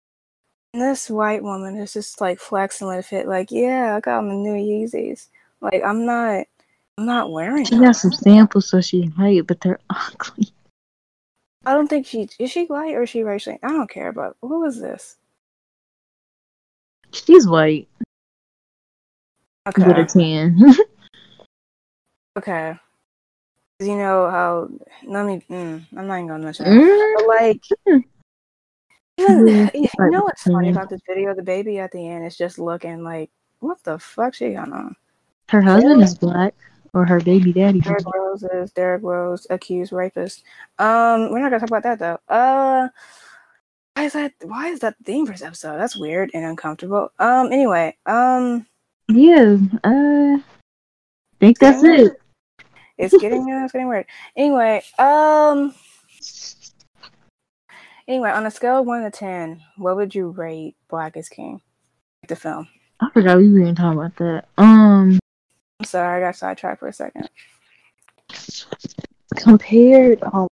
And 0.74 0.84
this 0.84 1.10
white 1.10 1.42
woman 1.44 1.76
is 1.78 1.94
just 1.94 2.22
like 2.22 2.40
flexing 2.40 2.88
with 2.88 3.12
it, 3.12 3.28
like, 3.28 3.50
yeah, 3.52 3.96
I 3.96 4.00
got 4.02 4.24
my 4.24 4.34
new 4.36 4.54
Yeezys. 4.54 5.28
Like, 5.62 5.82
I'm 5.84 6.06
not, 6.06 6.46
I'm 7.00 7.06
not 7.06 7.32
wearing. 7.32 7.64
She 7.64 7.72
them. 7.72 7.84
got 7.84 7.96
some 7.96 8.12
samples, 8.12 8.68
so 8.68 8.82
she 8.82 9.04
white, 9.16 9.48
but 9.48 9.62
they're 9.62 9.80
ugly. 9.90 10.50
I 11.66 11.74
don't 11.74 11.88
think 11.88 12.06
she 12.06 12.28
is 12.38 12.52
she 12.52 12.66
white 12.66 12.94
or 12.94 13.04
is 13.04 13.10
she 13.10 13.24
racial. 13.24 13.58
I 13.64 13.70
don't 13.70 13.90
care. 13.90 14.12
But 14.12 14.36
who 14.42 14.66
is 14.66 14.82
this? 14.82 15.16
She's 17.14 17.48
white 17.48 17.88
Okay. 19.66 19.82
with 19.88 19.98
a 19.98 20.02
Okay, 20.02 20.08
tan. 20.08 20.60
okay. 22.38 22.76
You 23.80 23.96
know 23.96 24.30
how? 24.30 24.68
Let 25.08 25.26
me. 25.26 25.42
Mm, 25.50 25.86
I'm 25.96 26.08
not 26.08 26.16
even 26.16 26.28
gonna 26.28 26.44
mention. 26.44 26.66
Mm, 26.66 27.14
But 27.16 27.28
like. 27.28 27.64
Yeah, 29.18 29.70
you 29.74 29.90
know 30.10 30.24
what's 30.24 30.44
funny 30.44 30.70
about 30.70 30.90
this 30.90 31.02
video? 31.08 31.34
The 31.34 31.44
baby 31.44 31.80
at 31.80 31.92
the 31.92 32.08
end 32.08 32.26
is 32.26 32.38
just 32.38 32.58
looking 32.58 33.04
like, 33.04 33.30
what 33.60 33.82
the 33.84 34.00
fuck 34.00 34.34
she 34.34 34.52
got 34.52 34.72
on? 34.72 34.96
Her 35.50 35.62
husband 35.62 36.02
is 36.02 36.16
black, 36.16 36.54
or 36.94 37.06
her 37.06 37.20
baby 37.20 37.54
daddy. 37.54 37.80
Derrick 37.80 38.06
Rose 38.14 38.44
is 38.44 38.72
Derrick 38.72 39.04
Rose 39.04 39.46
accused 39.50 39.92
rapist. 39.92 40.44
Um, 40.78 41.32
we're 41.32 41.40
not 41.40 41.50
gonna 41.50 41.60
talk 41.60 41.70
about 41.70 41.84
that 41.84 42.00
though. 42.00 42.20
Uh, 42.34 42.88
why 43.96 44.04
is 44.06 44.14
that? 44.14 44.34
Why 44.44 44.68
is 44.70 44.80
that 44.80 44.98
the 44.98 45.04
theme 45.04 45.26
for 45.26 45.34
this 45.34 45.42
episode? 45.42 45.78
That's 45.78 45.96
weird 45.98 46.32
and 46.34 46.46
uncomfortable. 46.46 47.12
Um, 47.20 47.52
anyway, 47.52 47.96
um, 48.06 48.66
Yeah, 49.08 49.58
uh, 49.84 50.38
think 51.40 51.60
that's 51.60 51.84
it. 51.84 52.14
it's 52.98 53.18
getting 53.18 53.52
uh, 53.52 53.64
it's 53.64 53.74
getting 53.74 53.88
weird. 53.90 54.06
Anyway, 54.36 54.82
um, 54.98 55.74
anyway, 58.08 58.30
on 58.32 58.46
a 58.46 58.52
scale 58.52 58.80
of 58.80 58.86
one 58.86 59.04
to 59.04 59.12
ten, 59.12 59.62
what 59.78 59.96
would 59.96 60.16
you 60.16 60.30
rate 60.30 60.76
Black 60.90 61.18
is 61.18 61.28
King, 61.30 61.62
the 62.28 62.36
film? 62.36 62.68
I 63.02 63.10
forgot 63.12 63.38
we 63.38 63.52
were 63.52 63.60
even 63.60 63.76
talking 63.76 64.00
about 64.00 64.16
that. 64.18 64.46
Um, 64.58 65.19
I'm 65.80 65.86
sorry, 65.86 66.18
I 66.22 66.28
got 66.28 66.36
sidetracked 66.36 66.80
for 66.80 66.90
a 66.90 66.94
second. 66.94 67.30
compared, 69.36 70.22
um, 70.24 70.48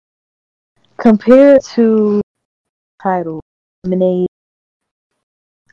compared 0.96 1.62
to 1.74 2.20
title, 3.00 3.40
Lemonade, 3.84 4.26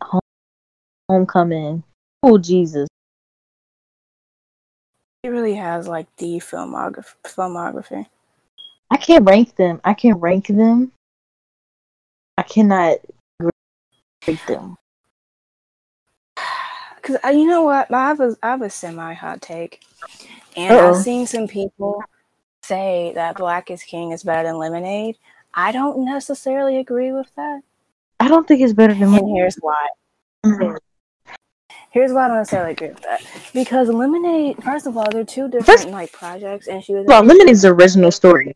Home, 0.02 0.22
Homecoming. 1.10 1.84
Oh 2.22 2.38
Jesus! 2.38 2.88
It 5.24 5.30
really 5.30 5.56
has 5.56 5.88
like 5.88 6.08
the 6.18 6.38
filmography. 6.38 7.16
Filmography. 7.24 8.06
I 8.92 8.98
can't 8.98 9.28
rank 9.28 9.56
them. 9.56 9.82
I 9.84 9.94
can't 9.94 10.22
rank 10.22 10.48
them. 10.48 10.92
I 12.38 12.44
cannot 12.44 12.98
rank 13.40 14.46
them. 14.48 14.78
Cause 17.10 17.18
uh, 17.26 17.30
you 17.30 17.48
know 17.48 17.64
what, 17.64 17.92
I 17.92 18.08
have 18.10 18.20
a 18.20 18.38
I 18.44 18.52
have 18.52 18.62
a 18.62 18.70
semi 18.70 19.14
hot 19.16 19.42
take, 19.42 19.84
and 20.56 20.72
Uh-oh. 20.72 20.90
I've 20.90 20.98
seen 20.98 21.26
some 21.26 21.48
people 21.48 22.04
say 22.62 23.14
that 23.16 23.36
Black 23.36 23.72
is 23.72 23.82
King 23.82 24.12
is 24.12 24.22
better 24.22 24.48
than 24.48 24.60
Lemonade. 24.60 25.18
I 25.56 25.72
don't 25.72 26.06
necessarily 26.06 26.78
agree 26.78 27.12
with 27.12 27.34
that, 27.36 27.62
I 28.20 28.28
don't 28.28 28.48
think 28.48 28.62
it's 28.62 28.74
better 28.74 28.94
than 28.94 29.12
and 29.12 29.28
here's 29.36 29.56
why. 29.56 29.88
Lemonade. 30.44 30.78
Here's 31.90 32.12
why 32.12 32.26
I 32.26 32.28
don't 32.28 32.38
necessarily 32.38 32.74
agree 32.74 32.90
with 32.90 33.02
that. 33.02 33.24
Because 33.56 33.90
Lemonade, 33.90 34.64
first 34.64 34.86
of 34.86 34.96
all, 34.96 35.10
they're 35.10 35.26
two 35.26 35.50
different 35.50 35.90
like 35.90 36.12
projects, 36.12 36.68
and 36.68 36.84
she 36.84 36.94
was 36.94 37.08
Well, 37.08 37.24
Lemonade's 37.24 37.64
the 37.64 37.70
original 37.70 38.12
story. 38.12 38.54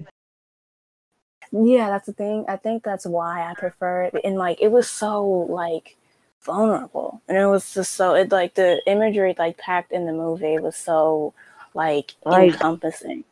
Yeah, 1.52 1.90
that's 1.90 2.06
the 2.06 2.14
thing. 2.14 2.46
I 2.48 2.58
think 2.58 2.84
that's 2.84 3.08
why 3.08 3.50
I 3.50 3.56
prefer 3.56 4.04
it. 4.04 4.16
And 4.24 4.36
like 4.36 4.62
it 4.62 4.72
was 4.72 4.88
so 4.88 5.26
like 5.50 5.98
vulnerable. 6.44 7.22
And 7.28 7.38
it 7.38 7.46
was 7.48 7.74
just 7.74 7.94
so 7.96 8.14
it 8.16 8.32
like 8.32 8.56
the 8.56 8.82
imagery 8.88 9.36
like 9.38 9.58
packed 9.58 9.92
in 9.92 10.06
the 10.06 10.14
movie 10.14 10.58
was 10.60 10.76
so 10.76 11.34
like 11.74 12.14
Like- 12.26 12.54
encompassing. 12.54 13.24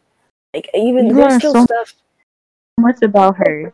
Like 0.53 0.69
even 0.73 1.07
You 1.07 1.13
there's 1.15 1.35
still 1.37 1.53
so 1.53 1.63
stuff 1.65 1.93
Much 2.77 3.01
about 3.01 3.37
her. 3.37 3.73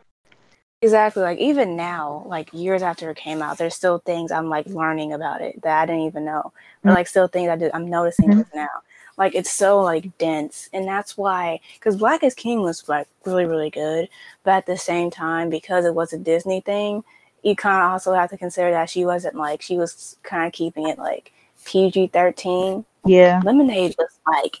exactly 0.82 1.22
like 1.22 1.38
even 1.38 1.74
now, 1.76 2.22
like 2.26 2.50
years 2.52 2.82
after 2.82 3.10
it 3.10 3.16
came 3.16 3.42
out, 3.42 3.58
there's 3.58 3.74
still 3.74 3.98
things 3.98 4.30
I'm 4.30 4.48
like 4.48 4.66
learning 4.66 5.12
about 5.12 5.40
it 5.40 5.60
that 5.62 5.80
I 5.82 5.86
didn't 5.86 6.02
even 6.02 6.24
know. 6.24 6.52
Or 6.84 6.92
like 6.92 7.08
still 7.08 7.26
things 7.28 7.48
I 7.48 7.56
did 7.56 7.72
I'm 7.74 7.88
noticing 7.90 8.30
Mhm. 8.30 8.54
now. 8.54 8.68
Like 9.16 9.34
it's 9.34 9.50
so 9.50 9.80
like 9.80 10.16
dense, 10.18 10.68
and 10.72 10.86
that's 10.86 11.18
why 11.18 11.58
because 11.74 11.96
Black 11.96 12.22
is 12.22 12.34
King 12.34 12.60
was 12.60 12.88
like 12.88 13.08
really 13.24 13.46
really 13.46 13.70
good, 13.70 14.08
but 14.44 14.52
at 14.52 14.66
the 14.66 14.76
same 14.78 15.10
time 15.10 15.50
because 15.50 15.84
it 15.84 15.94
was 15.94 16.12
a 16.12 16.18
Disney 16.18 16.60
thing, 16.60 17.02
you 17.48 17.56
kind 17.56 17.82
of 17.82 17.92
also 17.92 18.12
have 18.12 18.30
to 18.30 18.36
consider 18.36 18.70
that 18.70 18.90
she 18.90 19.04
wasn't 19.04 19.34
like 19.34 19.62
she 19.62 19.76
was 19.76 20.16
kind 20.22 20.46
of 20.46 20.52
keeping 20.52 20.88
it 20.88 20.98
like 20.98 21.32
PG 21.64 22.08
thirteen. 22.08 22.84
Yeah. 23.04 23.40
Lemonade 23.44 23.96
was 23.98 24.18
like 24.26 24.60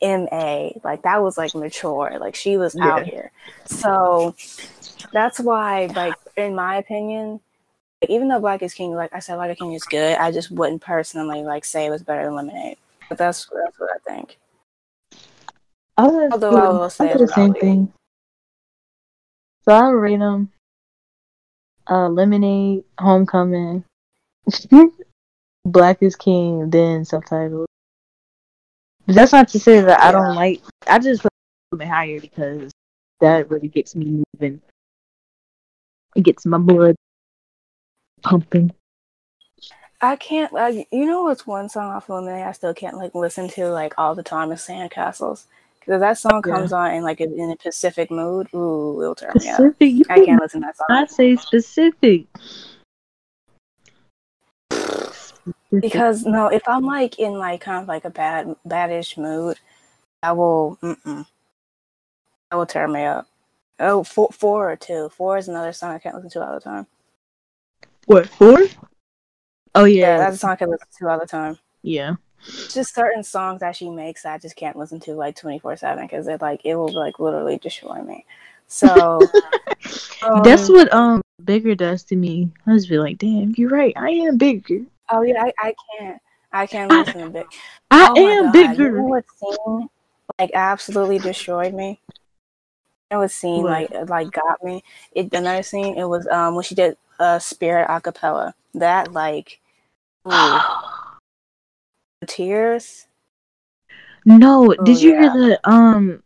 MA, 0.00 0.70
like 0.84 1.02
that 1.02 1.22
was 1.22 1.36
like 1.36 1.54
mature, 1.54 2.18
like 2.20 2.34
she 2.34 2.56
was 2.56 2.76
out 2.76 3.04
here. 3.04 3.32
So 3.66 4.34
that's 5.12 5.40
why, 5.40 5.86
like 5.94 6.14
in 6.36 6.54
my 6.54 6.76
opinion, 6.76 7.40
like, 8.00 8.10
even 8.10 8.28
though 8.28 8.40
Black 8.40 8.62
is 8.62 8.74
King, 8.74 8.94
like 8.94 9.12
I 9.12 9.18
said, 9.18 9.36
Black 9.36 9.50
is 9.50 9.58
King 9.58 9.72
is 9.72 9.84
good. 9.84 10.16
I 10.18 10.30
just 10.30 10.50
wouldn't 10.50 10.82
personally 10.82 11.42
like 11.42 11.64
say 11.64 11.86
it 11.86 11.90
was 11.90 12.02
better 12.02 12.24
than 12.24 12.36
Lemonade. 12.36 12.78
But 13.08 13.18
that's 13.18 13.46
that's 13.46 13.78
what 13.78 13.90
I 13.90 14.10
think. 14.10 14.38
I 15.96 16.06
would 16.06 16.32
Although 16.32 16.56
I 16.56 16.68
will 16.68 16.90
say 16.90 17.12
I 17.12 17.16
the 17.16 17.28
same 17.28 17.54
thing. 17.54 17.92
So 19.64 19.72
I 19.72 19.88
would 19.88 19.98
rate 19.98 20.18
them 20.18 20.50
uh, 21.88 22.08
Lemonade, 22.08 22.84
Homecoming, 22.98 23.84
Black 25.64 26.02
is 26.02 26.16
King, 26.16 26.70
then 26.70 27.04
subtitles. 27.04 27.66
But 29.06 29.16
that's 29.16 29.32
not 29.32 29.48
to 29.48 29.58
say 29.58 29.80
that 29.80 30.00
I 30.00 30.12
don't 30.12 30.34
like. 30.34 30.62
I 30.86 30.98
just 30.98 31.22
put 31.22 31.32
them 31.70 31.88
higher 31.88 32.20
because 32.20 32.70
that 33.20 33.50
really 33.50 33.68
gets 33.68 33.94
me 33.94 34.22
moving. 34.34 34.60
It 36.14 36.22
gets 36.22 36.46
my 36.46 36.58
blood 36.58 36.96
pumping. 38.22 38.72
I 40.00 40.16
can't 40.16 40.52
like 40.52 40.88
you 40.90 41.06
know 41.06 41.22
what's 41.22 41.46
one 41.46 41.68
song 41.68 41.92
off 41.92 42.10
of 42.10 42.24
Lemonade 42.24 42.44
I 42.44 42.52
still 42.52 42.74
can't 42.74 42.96
like 42.96 43.14
listen 43.14 43.48
to 43.50 43.68
like 43.68 43.94
all 43.98 44.16
the 44.16 44.22
time 44.22 44.50
is 44.50 44.60
Sandcastles. 44.60 45.44
Because 45.84 46.00
that 46.00 46.18
song 46.18 46.42
Yeah. 46.46 46.52
comes 46.52 46.72
on 46.72 46.92
in 46.92 47.02
like 47.02 47.20
a, 47.20 47.24
in 47.24 47.50
a 47.50 47.56
Pacific 47.56 48.10
mood, 48.10 48.48
ooh, 48.54 49.00
it'll 49.02 49.14
turn 49.16 49.32
me 49.40 49.48
up. 49.48 49.60
I 50.08 50.24
can't 50.24 50.40
listen 50.40 50.60
to 50.60 50.66
that 50.66 50.76
song. 50.76 50.86
I 50.90 51.06
say 51.06 51.36
specific. 51.36 52.26
Because 55.72 56.24
no, 56.24 56.46
if 56.48 56.62
I'm 56.68 56.84
like 56.84 57.18
in 57.18 57.32
like 57.32 57.62
kind 57.62 57.82
of 57.82 57.88
like 57.88 58.04
a 58.04 58.10
bad 58.10 58.54
badish 58.66 59.16
mood, 59.18 59.58
I 60.22 60.32
will 60.32 60.78
mm-mm. 60.82 61.26
I 62.50 62.56
will 62.56 62.66
tear 62.66 62.86
me 62.86 63.04
up. 63.04 63.26
Oh, 63.80 64.04
four, 64.04 64.28
four 64.30 64.70
or 64.70 64.76
two. 64.76 65.08
Four 65.08 65.38
is 65.38 65.48
another 65.48 65.72
song 65.72 65.92
I 65.94 65.98
can't 65.98 66.14
listen 66.14 66.30
to 66.30 66.46
all 66.46 66.54
the 66.54 66.60
time. 66.60 66.86
what 68.06 68.28
four? 68.28 68.58
Oh 69.74 69.84
Yeah, 70.00 70.16
yeah, 70.16 70.18
that's 70.18 70.36
a 70.36 70.38
song 70.38 70.50
I 70.50 70.56
can 70.56 70.70
listen 70.70 70.86
to 71.00 71.08
all 71.08 71.18
the 71.18 71.26
time. 71.26 71.58
yeah. 71.82 72.14
Just 72.72 72.94
certain 72.94 73.22
songs 73.22 73.60
that 73.60 73.76
she 73.76 73.90
makes 73.90 74.22
that 74.22 74.34
I 74.34 74.38
just 74.38 74.56
can't 74.56 74.76
listen 74.76 75.00
to 75.00 75.14
like 75.14 75.36
twenty 75.36 75.58
four 75.58 75.76
seven 75.76 76.04
because 76.04 76.26
it 76.28 76.40
like 76.40 76.62
it 76.64 76.74
will 76.74 76.92
like 76.92 77.18
literally 77.18 77.58
destroy 77.58 78.00
me. 78.02 78.24
So 78.66 79.28
That's 80.44 80.68
um, 80.68 80.74
what 80.74 80.92
um 80.92 81.22
bigger 81.44 81.74
does 81.74 82.04
to 82.04 82.16
me. 82.16 82.50
I 82.66 82.74
just 82.74 82.88
be 82.88 82.98
like, 82.98 83.18
damn, 83.18 83.54
you're 83.56 83.70
right. 83.70 83.92
I 83.96 84.10
am 84.10 84.38
bigger. 84.38 84.80
Oh 85.10 85.22
yeah, 85.22 85.44
I, 85.44 85.52
I 85.58 85.74
can't. 85.98 86.22
I 86.52 86.66
can't 86.66 86.90
listen 86.90 87.20
to 87.20 87.30
big. 87.30 87.46
I 87.90 88.08
oh 88.08 88.16
am 88.16 88.52
bigger. 88.52 88.84
You 88.84 88.96
know 88.96 89.02
what 89.04 89.24
scene 89.38 89.88
like 90.38 90.50
absolutely 90.54 91.18
destroyed 91.18 91.74
me? 91.74 92.00
Know 93.10 93.18
what 93.18 93.30
scene 93.30 93.62
What? 93.62 93.92
like 93.92 94.08
like 94.08 94.30
got 94.32 94.62
me? 94.62 94.82
It 95.12 95.32
another 95.34 95.62
scene. 95.62 95.98
It 95.98 96.04
was 96.04 96.26
um 96.28 96.54
when 96.54 96.64
she 96.64 96.74
did 96.74 96.96
uh 97.18 97.38
Spirit 97.38 97.88
acapella. 97.88 98.54
That 98.74 99.12
like 99.12 99.60
ooh, 100.26 100.58
tears. 102.26 103.06
no, 104.24 104.72
Oh, 104.78 104.84
did 104.84 105.00
you 105.02 105.12
yeah. 105.12 105.20
hear 105.20 105.32
the 105.32 105.68
um 105.68 106.22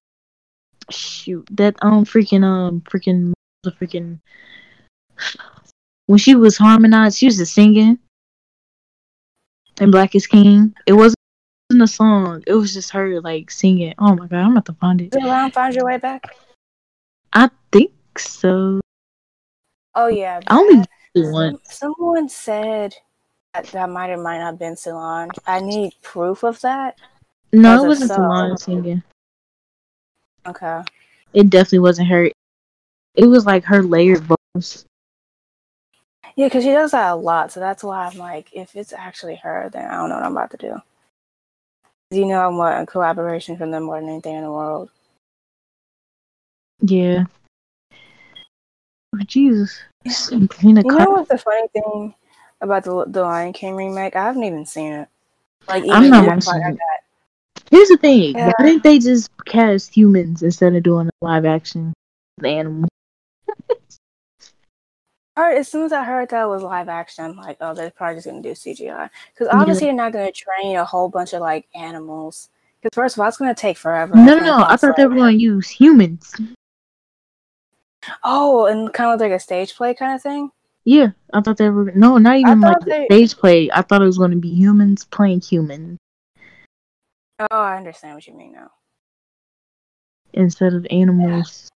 shoot 0.91 1.47
that 1.53 1.75
um 1.83 2.05
freaking 2.05 2.45
um 2.45 2.81
freaking 2.83 3.33
the 3.65 3.73
freaking 3.73 4.21
when 6.07 6.19
she 6.19 6.35
was 6.37 6.57
harmonized, 6.57 7.19
she 7.19 7.27
was 7.27 7.39
just 7.39 7.55
singing 7.55 7.99
And 9.81 9.91
Black 9.91 10.15
is 10.15 10.27
King. 10.27 10.75
It 10.87 10.93
wasn't 10.93 11.17
a 11.83 11.87
song. 11.87 12.43
It 12.47 12.55
was 12.55 12.73
just 12.73 12.91
her 12.93 13.21
like 13.21 13.51
singing. 13.51 13.95
Oh 13.99 14.15
my 14.15 14.27
god, 14.27 14.39
I'm 14.41 14.53
about 14.53 14.67
to 14.67 14.73
find 14.75 15.01
it. 15.01 15.11
Did 15.11 15.25
around 15.25 15.53
find 15.53 15.75
your 15.75 15.85
way 15.85 15.99
back? 15.99 16.23
I 17.33 17.51
think 17.73 17.93
so. 18.19 18.81
Oh 19.95 20.07
yeah. 20.09 20.41
I 20.47 20.57
only 20.59 20.77
that- 20.77 20.89
did 21.15 21.33
one. 21.33 21.59
someone 21.65 22.29
said 22.29 22.95
that 23.57 23.73
that 23.73 23.91
might 23.91 24.11
or 24.11 24.19
might 24.19 24.39
not 24.39 24.47
have 24.47 24.59
been 24.59 24.77
Solange. 24.77 25.33
I 25.47 25.61
need 25.61 25.95
proof 26.03 26.45
of 26.45 26.61
that. 26.61 26.99
No, 27.53 27.83
it 27.83 27.87
wasn't 27.87 28.11
song. 28.11 28.19
Solange 28.19 28.59
singing. 28.61 29.03
Okay. 30.47 30.83
It 31.33 31.51
definitely 31.51 31.81
wasn't 31.81 32.09
her. 32.09 32.31
It 33.15 33.27
was 33.27 33.47
like 33.47 33.65
her 33.65 33.83
layered 33.83 34.25
vocals. 34.25 34.85
Yeah, 36.37 36.47
because 36.47 36.65
she 36.65 36.71
does 36.71 36.91
that 36.91 37.13
a 37.13 37.15
lot. 37.15 37.51
So 37.51 37.61
that's 37.61 37.83
why 37.83 38.07
I'm 38.07 38.19
like, 38.19 38.51
if 38.53 38.77
it's 38.77 38.93
actually 38.93 39.37
her, 39.37 39.71
then 39.73 39.87
I 39.87 39.97
don't 39.97 40.11
know 40.11 40.17
what 40.17 40.25
I'm 40.25 40.33
about 40.33 40.51
to 40.51 40.57
do. 40.59 40.77
You 42.11 42.27
know, 42.27 42.39
I 42.39 42.47
want 42.49 42.83
a 42.83 42.87
collaboration 42.87 43.57
from 43.57 43.71
them 43.71 43.85
more 43.85 43.99
than 44.01 44.11
anything 44.11 44.37
in 44.37 44.43
the 44.43 44.53
world. 44.53 44.91
Yeah. 46.81 47.25
Oh, 49.15 49.21
Jesus. 49.25 49.81
You 50.05 50.49
know 50.85 51.11
what's 51.11 51.31
the 51.31 51.39
funny 51.39 51.69
thing 51.69 52.15
about 52.61 52.85
the 52.85 53.05
the 53.07 53.23
Lion 53.23 53.53
King 53.53 53.75
remake? 53.75 54.17
I 54.17 54.25
haven't 54.25 54.45
even 54.45 54.67
seen 54.67 54.93
it. 54.93 55.09
Like, 55.69 55.85
I'm 55.91 56.09
not 56.11 56.27
watching 56.27 56.55
it. 56.63 56.79
got- 56.79 56.79
Here's 57.71 57.89
the 57.89 57.97
thing. 57.97 58.37
Yeah. 58.37 58.53
Why 58.59 58.67
didn't 58.67 58.85
they 58.85 58.99
just 59.01 59.29
cast 59.47 59.95
humans 59.97 60.43
instead 60.43 60.75
of 60.77 60.83
doing 60.85 61.09
a 61.09 61.25
live 61.25 61.45
action 61.45 61.93
animal? 62.45 62.89
heard- 65.37 65.59
as 65.59 65.69
soon 65.69 65.85
as 65.85 65.93
I 65.93 66.05
heard 66.05 66.29
that 66.31 66.49
was 66.49 66.63
live 66.63 66.89
action, 66.89 67.25
I'm 67.25 67.37
like, 67.37 67.57
oh, 67.61 67.75
they're 67.75 67.91
probably 67.91 68.17
just 68.17 68.27
gonna 68.27 68.41
do 68.43 68.53
CGI 68.55 69.11
because 69.33 69.49
Yeah. 69.53 69.61
obviously 69.61 69.87
they're 69.87 69.95
not 69.95 70.13
gonna 70.13 70.31
train 70.33 70.77
a 70.77 70.85
whole 70.85 71.09
bunch 71.09 71.33
of 71.33 71.41
like 71.41 71.67
animals. 71.75 72.49
Because 72.81 72.95
first 72.95 73.17
of 73.17 73.21
all, 73.23 73.29
it's 73.29 73.37
gonna 73.37 73.55
take 73.55 73.77
forever. 73.77 74.15
No, 74.15 74.39
no, 74.39 74.45
no. 74.45 74.65
I 74.69 74.77
thought 74.77 74.97
they 74.97 75.07
were 75.07 75.15
going 75.17 75.37
to 75.37 75.43
use 75.43 75.69
humans. 75.69 76.33
Oh, 78.23 78.67
and 78.67 78.93
kind 78.93 79.13
of 79.13 79.21
like 79.21 79.33
a 79.33 79.41
stage 79.41 79.75
play 79.75 79.93
kind 79.95 80.15
of 80.15 80.23
thing. 80.23 80.53
Yeah, 80.87 81.09
I 81.35 81.41
thought 81.41 81.57
they 81.57 81.69
were. 81.69 81.91
No, 81.97 82.17
not 82.17 82.37
even 82.39 82.61
like 82.61 82.79
the 82.81 82.87
they- 82.87 83.07
stage 83.07 83.37
play. 83.37 83.69
I 83.73 83.83
thought 83.83 84.03
it 84.03 84.07
was 84.07 84.19
going 84.19 84.31
to 84.31 84.37
be 84.37 84.49
humans 84.55 85.05
playing 85.05 85.41
humans 85.41 85.99
Oh, 87.39 87.47
I 87.51 87.77
understand 87.77 88.15
what 88.15 88.27
you 88.27 88.33
mean 88.35 88.53
now. 88.53 88.71
instead 90.33 90.73
of 90.75 90.87
animals 90.91 91.69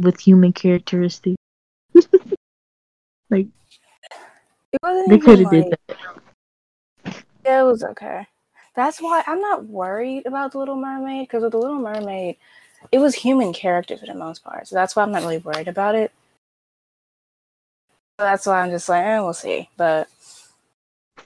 with 0.00 0.18
human 0.18 0.52
characteristics. 0.52 1.36
like 3.30 3.46
It 4.72 4.80
wasn't 4.82 5.08
they 5.10 5.14
even 5.16 5.24
could 5.24 5.38
have 5.40 5.52
like 5.52 5.64
did 5.64 5.78
that. 7.44 7.60
it 7.60 7.62
was 7.64 7.84
okay. 7.84 8.26
That's 8.74 9.00
why 9.00 9.22
I'm 9.26 9.40
not 9.40 9.66
worried 9.66 10.24
about 10.26 10.52
the 10.52 10.58
Little 10.58 10.76
Mermaid 10.76 11.28
because 11.28 11.42
with 11.42 11.52
the 11.52 11.58
Little 11.58 11.78
Mermaid, 11.78 12.36
it 12.90 12.98
was 12.98 13.14
human 13.14 13.52
character 13.52 13.96
for 13.96 14.06
the 14.06 14.14
most 14.14 14.42
part. 14.42 14.66
So 14.68 14.74
that's 14.74 14.96
why 14.96 15.02
I'm 15.02 15.12
not 15.12 15.22
really 15.22 15.38
worried 15.38 15.68
about 15.68 15.94
it. 15.94 16.12
That's 18.20 18.46
why 18.46 18.60
I'm 18.60 18.70
just 18.70 18.88
like, 18.88 19.02
eh, 19.02 19.18
we'll 19.18 19.32
see. 19.32 19.68
But 19.78 20.08
I 21.16 21.24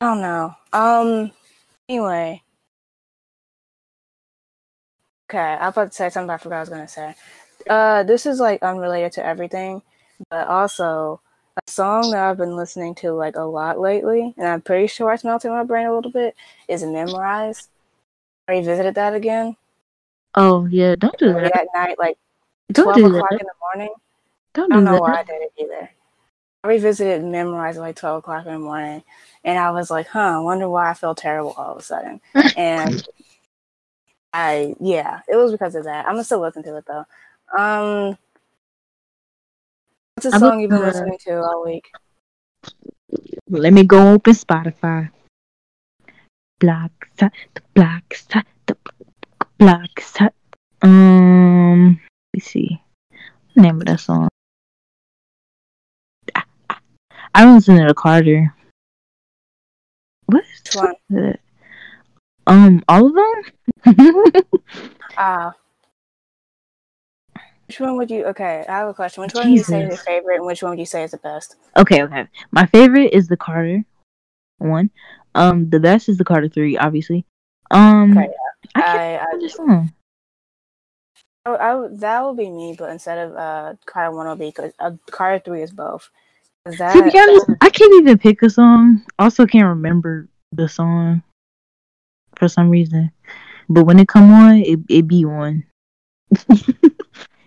don't 0.00 0.20
know. 0.20 0.54
Um. 0.72 1.30
Anyway. 1.88 2.42
Okay, 5.30 5.38
I 5.38 5.66
was 5.66 5.72
about 5.74 5.90
to 5.90 5.96
say 5.96 6.10
something. 6.10 6.26
but 6.28 6.34
I 6.34 6.36
forgot 6.36 6.56
I 6.56 6.60
was 6.60 6.68
gonna 6.68 6.88
say. 6.88 7.14
Uh, 7.68 8.02
this 8.02 8.26
is 8.26 8.38
like 8.38 8.62
unrelated 8.62 9.12
to 9.12 9.24
everything, 9.24 9.80
but 10.30 10.46
also 10.46 11.20
a 11.56 11.70
song 11.70 12.10
that 12.10 12.22
I've 12.28 12.36
been 12.36 12.56
listening 12.56 12.94
to 12.96 13.12
like 13.12 13.36
a 13.36 13.42
lot 13.42 13.80
lately, 13.80 14.34
and 14.36 14.46
I'm 14.46 14.60
pretty 14.60 14.86
sure 14.88 15.12
it's 15.14 15.24
melting 15.24 15.50
my 15.50 15.64
brain 15.64 15.86
a 15.86 15.94
little 15.94 16.12
bit. 16.12 16.36
Is 16.68 16.84
"Memorize." 16.84 17.68
I 18.48 18.52
revisited 18.52 18.94
that 18.96 19.14
again. 19.14 19.56
Oh 20.34 20.66
yeah, 20.66 20.94
don't 20.94 21.18
do 21.18 21.32
that. 21.32 21.56
at 21.56 21.68
night, 21.74 21.98
like 21.98 22.18
Don't 22.70 22.84
twelve 22.84 22.96
do 22.96 23.06
o'clock 23.06 23.30
that. 23.30 23.40
in 23.40 23.46
the 23.46 23.52
morning. 23.74 23.94
Don't 24.56 24.72
I 24.72 24.76
do 24.76 24.76
don't 24.76 24.84
know 24.84 24.92
that. 24.92 25.00
why 25.02 25.20
I 25.20 25.22
did 25.22 25.42
it 25.42 25.52
either. 25.58 25.90
I 26.64 26.68
revisited 26.68 27.22
Memorize 27.22 27.76
at 27.76 27.82
like 27.82 27.96
12 27.96 28.20
o'clock 28.20 28.46
in 28.46 28.52
the 28.54 28.58
morning, 28.58 29.02
and 29.44 29.58
I 29.58 29.70
was 29.70 29.90
like, 29.90 30.06
huh, 30.06 30.18
I 30.18 30.38
wonder 30.38 30.66
why 30.66 30.88
I 30.90 30.94
feel 30.94 31.14
terrible 31.14 31.52
all 31.58 31.72
of 31.72 31.78
a 31.78 31.82
sudden. 31.82 32.20
And 32.56 33.06
I, 34.32 34.74
yeah, 34.80 35.20
it 35.28 35.36
was 35.36 35.52
because 35.52 35.74
of 35.74 35.84
that. 35.84 36.06
I'm 36.06 36.12
gonna 36.12 36.24
still 36.24 36.40
listen 36.40 36.62
to 36.62 36.76
it 36.78 36.84
though. 36.86 37.04
Um, 37.56 38.16
what's 40.14 40.24
a 40.24 40.38
song 40.38 40.60
you've 40.60 40.70
been 40.70 40.80
listening 40.80 41.18
to 41.26 41.42
all 41.42 41.62
week? 41.66 41.84
Let 43.50 43.74
me 43.74 43.84
go 43.84 44.12
open 44.14 44.32
Spotify. 44.32 45.10
Black 46.60 46.92
side, 47.20 47.30
the 47.52 47.60
black 47.74 48.14
side, 48.14 48.46
the 48.64 48.76
black 49.58 50.00
side. 50.00 50.32
Um, 50.80 51.88
let 51.88 52.32
me 52.32 52.40
see. 52.40 52.80
Name 53.54 53.80
of 53.80 53.86
that 53.86 54.00
song. 54.00 54.28
I 57.34 57.44
don't 57.44 57.56
listen 57.56 57.76
to 57.78 57.86
the 57.86 57.94
Carter. 57.94 58.54
What 60.26 60.44
is 60.44 60.74
Which 60.74 60.94
one? 61.10 61.38
Um, 62.46 62.82
all 62.88 63.06
of 63.06 63.14
them. 63.14 64.42
Ah. 65.18 65.54
which 67.66 67.80
one 67.80 67.96
would 67.96 68.10
you? 68.10 68.26
Okay, 68.26 68.66
I 68.68 68.78
have 68.80 68.88
a 68.88 68.92
question. 68.94 69.22
Which 69.22 69.32
one 69.32 69.48
would 69.48 69.56
you 69.56 69.64
say 69.64 69.82
is 69.84 69.88
your 69.88 69.96
favorite, 69.96 70.36
and 70.36 70.44
which 70.46 70.62
one 70.62 70.70
would 70.72 70.78
you 70.78 70.84
say 70.84 71.04
is 71.04 71.12
the 71.12 71.16
best? 71.16 71.56
okay, 71.74 72.02
okay. 72.02 72.26
My 72.50 72.66
favorite 72.66 73.14
is 73.14 73.28
the 73.28 73.36
Carter 73.38 73.82
one. 74.58 74.90
Um, 75.34 75.70
the 75.70 75.80
best 75.80 76.10
is 76.10 76.18
the 76.18 76.24
Carter 76.24 76.50
three, 76.50 76.76
obviously. 76.76 77.24
Um, 77.70 78.18
Okay, 78.18 78.28
I 78.74 78.80
can't 78.80 78.86
I, 78.86 78.98
I, 78.98 79.24
remember 79.24 79.40
the 79.40 79.48
song. 79.48 79.92
I, 81.46 81.50
I 81.50 81.88
that 81.92 82.24
would 82.26 82.36
be 82.36 82.50
me, 82.50 82.76
but 82.78 82.90
instead 82.90 83.18
of 83.18 83.36
uh, 83.36 83.74
Carter 83.86 84.14
one 84.14 84.26
will 84.26 84.36
be 84.36 84.46
because 84.48 84.72
uh, 84.78 84.92
Carter 85.10 85.42
three 85.42 85.62
is 85.62 85.70
both. 85.70 86.10
That, 86.66 86.94
To 86.94 87.02
be 87.02 87.16
honest, 87.16 87.46
I 87.60 87.70
can't 87.70 87.94
even 88.02 88.18
pick 88.18 88.42
a 88.42 88.50
song. 88.50 89.04
Also, 89.18 89.46
can't 89.46 89.68
remember 89.68 90.28
the 90.52 90.68
song 90.68 91.22
for 92.36 92.48
some 92.48 92.70
reason. 92.70 93.12
But 93.68 93.84
when 93.84 93.98
it 94.00 94.08
come 94.08 94.32
on, 94.32 94.56
it 94.58 94.80
it 94.88 95.06
be 95.06 95.24
on. 95.24 95.64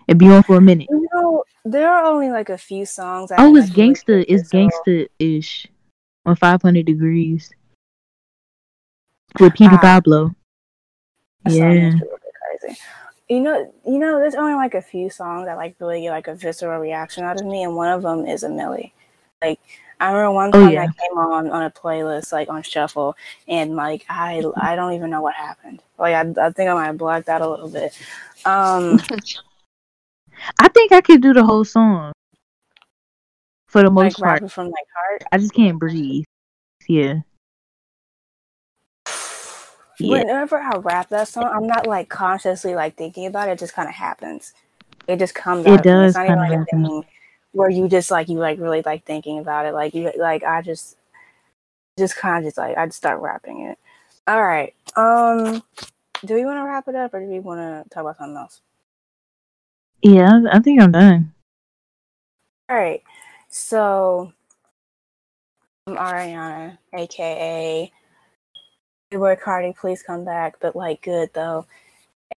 it 0.08 0.16
be 0.16 0.28
on 0.30 0.42
for 0.42 0.56
a 0.56 0.60
minute. 0.60 0.88
You 0.90 1.06
know, 1.14 1.44
there 1.64 1.90
are 1.92 2.04
only 2.04 2.30
like 2.30 2.48
a 2.48 2.56
few 2.58 2.86
songs. 2.86 3.30
I 3.30 3.36
Oh, 3.38 3.54
it's 3.56 3.70
gangsta. 3.70 4.24
It's 4.26 4.50
gangsta 4.50 5.06
ish 5.18 5.66
on 6.24 6.36
Five 6.36 6.62
Hundred 6.62 6.86
Degrees 6.86 7.50
with 9.38 9.52
Petey 9.54 9.74
Ah. 9.76 9.80
Pablo. 9.80 10.34
Yeah. 11.46 11.70
is 11.72 11.94
really 11.94 12.62
crazy. 12.62 12.80
You 13.28 13.40
know, 13.40 13.74
you 13.86 13.98
know, 13.98 14.18
there's 14.18 14.34
only 14.34 14.54
like 14.54 14.74
a 14.74 14.82
few 14.82 15.08
songs 15.08 15.46
that 15.46 15.56
like 15.56 15.76
really 15.78 16.02
get 16.02 16.10
like 16.10 16.26
a 16.26 16.34
visceral 16.34 16.80
reaction 16.80 17.22
out 17.24 17.38
of 17.40 17.46
me, 17.46 17.62
and 17.62 17.76
one 17.76 17.88
of 17.88 18.02
them 18.02 18.26
is 18.26 18.42
a 18.42 18.48
Milli. 18.48 18.92
Like 19.42 19.58
I 19.98 20.12
remember 20.12 20.32
one 20.32 20.52
time 20.52 20.70
yeah. 20.70 20.86
that 20.86 20.96
came 20.98 21.16
on 21.16 21.50
on 21.50 21.62
a 21.62 21.70
playlist 21.70 22.30
like 22.32 22.48
on 22.48 22.62
shuffle, 22.62 23.16
and 23.48 23.74
like 23.74 24.04
I 24.08 24.42
I 24.56 24.76
don't 24.76 24.92
even 24.92 25.10
know 25.10 25.22
what 25.22 25.34
happened. 25.34 25.82
Like 25.98 26.14
I 26.14 26.46
I 26.46 26.50
think 26.50 26.68
I 26.68 26.74
might 26.74 26.86
have 26.86 26.98
blacked 26.98 27.28
out 27.28 27.40
a 27.40 27.48
little 27.48 27.70
bit. 27.70 27.98
Um, 28.44 29.00
I 30.58 30.68
think 30.68 30.92
I 30.92 31.00
could 31.00 31.22
do 31.22 31.32
the 31.32 31.44
whole 31.44 31.64
song 31.64 32.12
for 33.66 33.82
the 33.82 33.88
like 33.88 34.12
most 34.12 34.18
part. 34.18 34.50
from 34.50 34.66
like 34.66 34.86
heart. 34.94 35.24
I 35.32 35.38
just 35.38 35.54
can't 35.54 35.78
breathe. 35.78 36.24
Yeah. 36.86 37.20
Yeah. 39.98 40.18
Whenever 40.18 40.58
I 40.58 40.76
rap 40.78 41.10
that 41.10 41.28
song, 41.28 41.44
I'm 41.44 41.66
not 41.66 41.86
like 41.86 42.08
consciously 42.08 42.74
like 42.74 42.96
thinking 42.96 43.26
about 43.26 43.48
it. 43.48 43.52
It 43.52 43.58
just 43.58 43.74
kind 43.74 43.88
of 43.88 43.94
happens. 43.94 44.54
It 45.06 45.18
just 45.18 45.34
comes 45.34 45.66
It 45.66 45.68
out. 45.68 45.80
of 45.80 45.84
me. 45.84 45.90
does 45.90 46.10
It's 46.10 46.16
not 46.16 46.26
even 46.26 46.38
like 46.38 46.58
a 46.58 46.64
thing 46.64 47.04
where 47.52 47.70
you 47.70 47.88
just 47.88 48.10
like 48.10 48.28
you 48.28 48.38
like 48.38 48.58
really 48.58 48.82
like 48.84 49.04
thinking 49.04 49.38
about 49.38 49.66
it. 49.66 49.74
Like 49.74 49.94
you 49.94 50.12
like 50.16 50.44
I 50.44 50.62
just 50.62 50.96
just 51.98 52.16
kind 52.16 52.38
of 52.38 52.48
just 52.48 52.58
like 52.58 52.76
I 52.76 52.86
just 52.86 52.98
start 52.98 53.20
rapping 53.20 53.62
it. 53.62 53.78
All 54.26 54.42
right. 54.42 54.74
Um, 54.96 55.62
do 56.24 56.34
we 56.34 56.44
want 56.44 56.58
to 56.58 56.64
wrap 56.64 56.88
it 56.88 56.94
up 56.94 57.14
or 57.14 57.20
do 57.20 57.26
we 57.26 57.40
want 57.40 57.60
to 57.60 57.88
talk 57.90 58.02
about 58.02 58.18
something 58.18 58.36
else? 58.36 58.60
Yeah, 60.02 60.40
I 60.50 60.60
think 60.60 60.80
I'm 60.80 60.92
done. 60.92 61.32
All 62.68 62.76
right. 62.76 63.02
So 63.48 64.32
I'm 65.86 65.96
Ariana, 65.96 66.78
aka 66.94 67.90
Good 69.10 69.18
Boy 69.18 69.36
Cardi, 69.36 69.74
please 69.78 70.02
come 70.02 70.24
back, 70.24 70.54
but 70.60 70.76
like 70.76 71.02
good 71.02 71.30
though. 71.34 71.66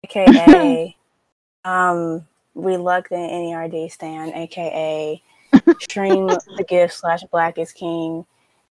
AKA 0.06 0.96
um 1.66 2.26
reluctant 2.56 3.32
NERD 3.32 3.92
stan, 3.92 4.34
aka 4.34 5.22
stream 5.80 6.28
the 6.58 6.64
gift 6.64 6.94
slash 6.94 7.24
black 7.32 7.58
is 7.58 7.72
king, 7.72 8.26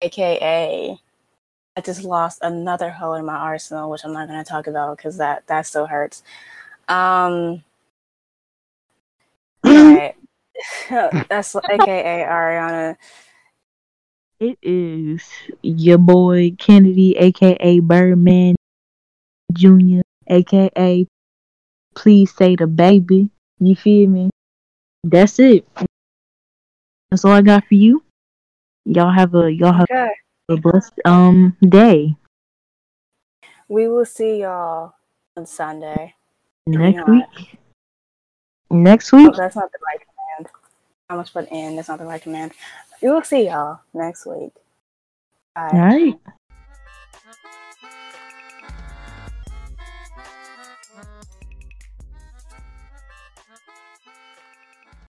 aka 0.02 0.98
I 1.76 1.82
just 1.82 2.04
lost 2.04 2.40
another 2.42 2.92
hoe 2.92 3.14
in 3.14 3.26
my 3.26 3.36
arsenal, 3.36 3.90
which 3.90 4.06
I'm 4.06 4.14
not 4.14 4.28
gonna 4.28 4.44
talk 4.44 4.68
about 4.68 4.98
because 4.98 5.18
that 5.18 5.48
that 5.48 5.66
still 5.66 5.88
hurts. 5.88 6.24
Um. 6.88 7.64
That's 10.90 11.56
aka 11.56 12.26
Ariana. 12.30 12.96
It 14.40 14.58
is 14.62 15.24
your 15.62 15.98
boy 15.98 16.56
Kennedy, 16.60 17.16
aka 17.18 17.80
Birdman 17.80 18.56
Jr., 19.52 20.02
aka 20.28 21.08
Please 21.96 22.36
Say 22.36 22.56
the 22.56 22.68
Baby. 22.68 23.30
You 23.60 23.76
feel 23.76 24.10
me? 24.10 24.30
That's 25.04 25.40
it. 25.40 25.68
That's 27.12 27.26
all 27.26 27.32
I 27.32 27.42
got 27.42 27.66
for 27.66 27.76
you. 27.76 28.04
Y'all 28.86 29.12
have 29.12 29.36
a 29.36 29.52
y'all 29.52 29.74
have 29.74 29.88
Okay. 29.90 30.12
a 30.50 30.58
blessed 30.58 30.94
um 31.06 31.56
day 31.62 32.16
We 33.70 33.88
will 33.88 34.06
see 34.06 34.42
y'all 34.42 34.94
on 35.38 35.46
Sunday. 35.46 36.16
next 36.68 37.08
week. 37.08 37.60
Next 38.70 39.14
Oh, 39.14 39.18
week. 39.18 39.34
that's 39.36 39.56
not 39.56 39.72
the 39.72 39.80
right 39.86 40.00
command. 40.00 40.52
how 41.10 41.18
much 41.18 41.34
put 41.34 41.50
in. 41.52 41.76
That's 41.76 41.88
not 41.90 42.00
the 42.00 42.06
right 42.06 42.22
command. 42.22 42.52
We 43.02 43.10
will 43.10 43.24
see 43.24 43.48
y'all 43.48 43.80
next 43.94 44.26
week. 44.26 44.54
Bye. 45.56 45.70
All 45.72 45.80
right. 45.80 46.14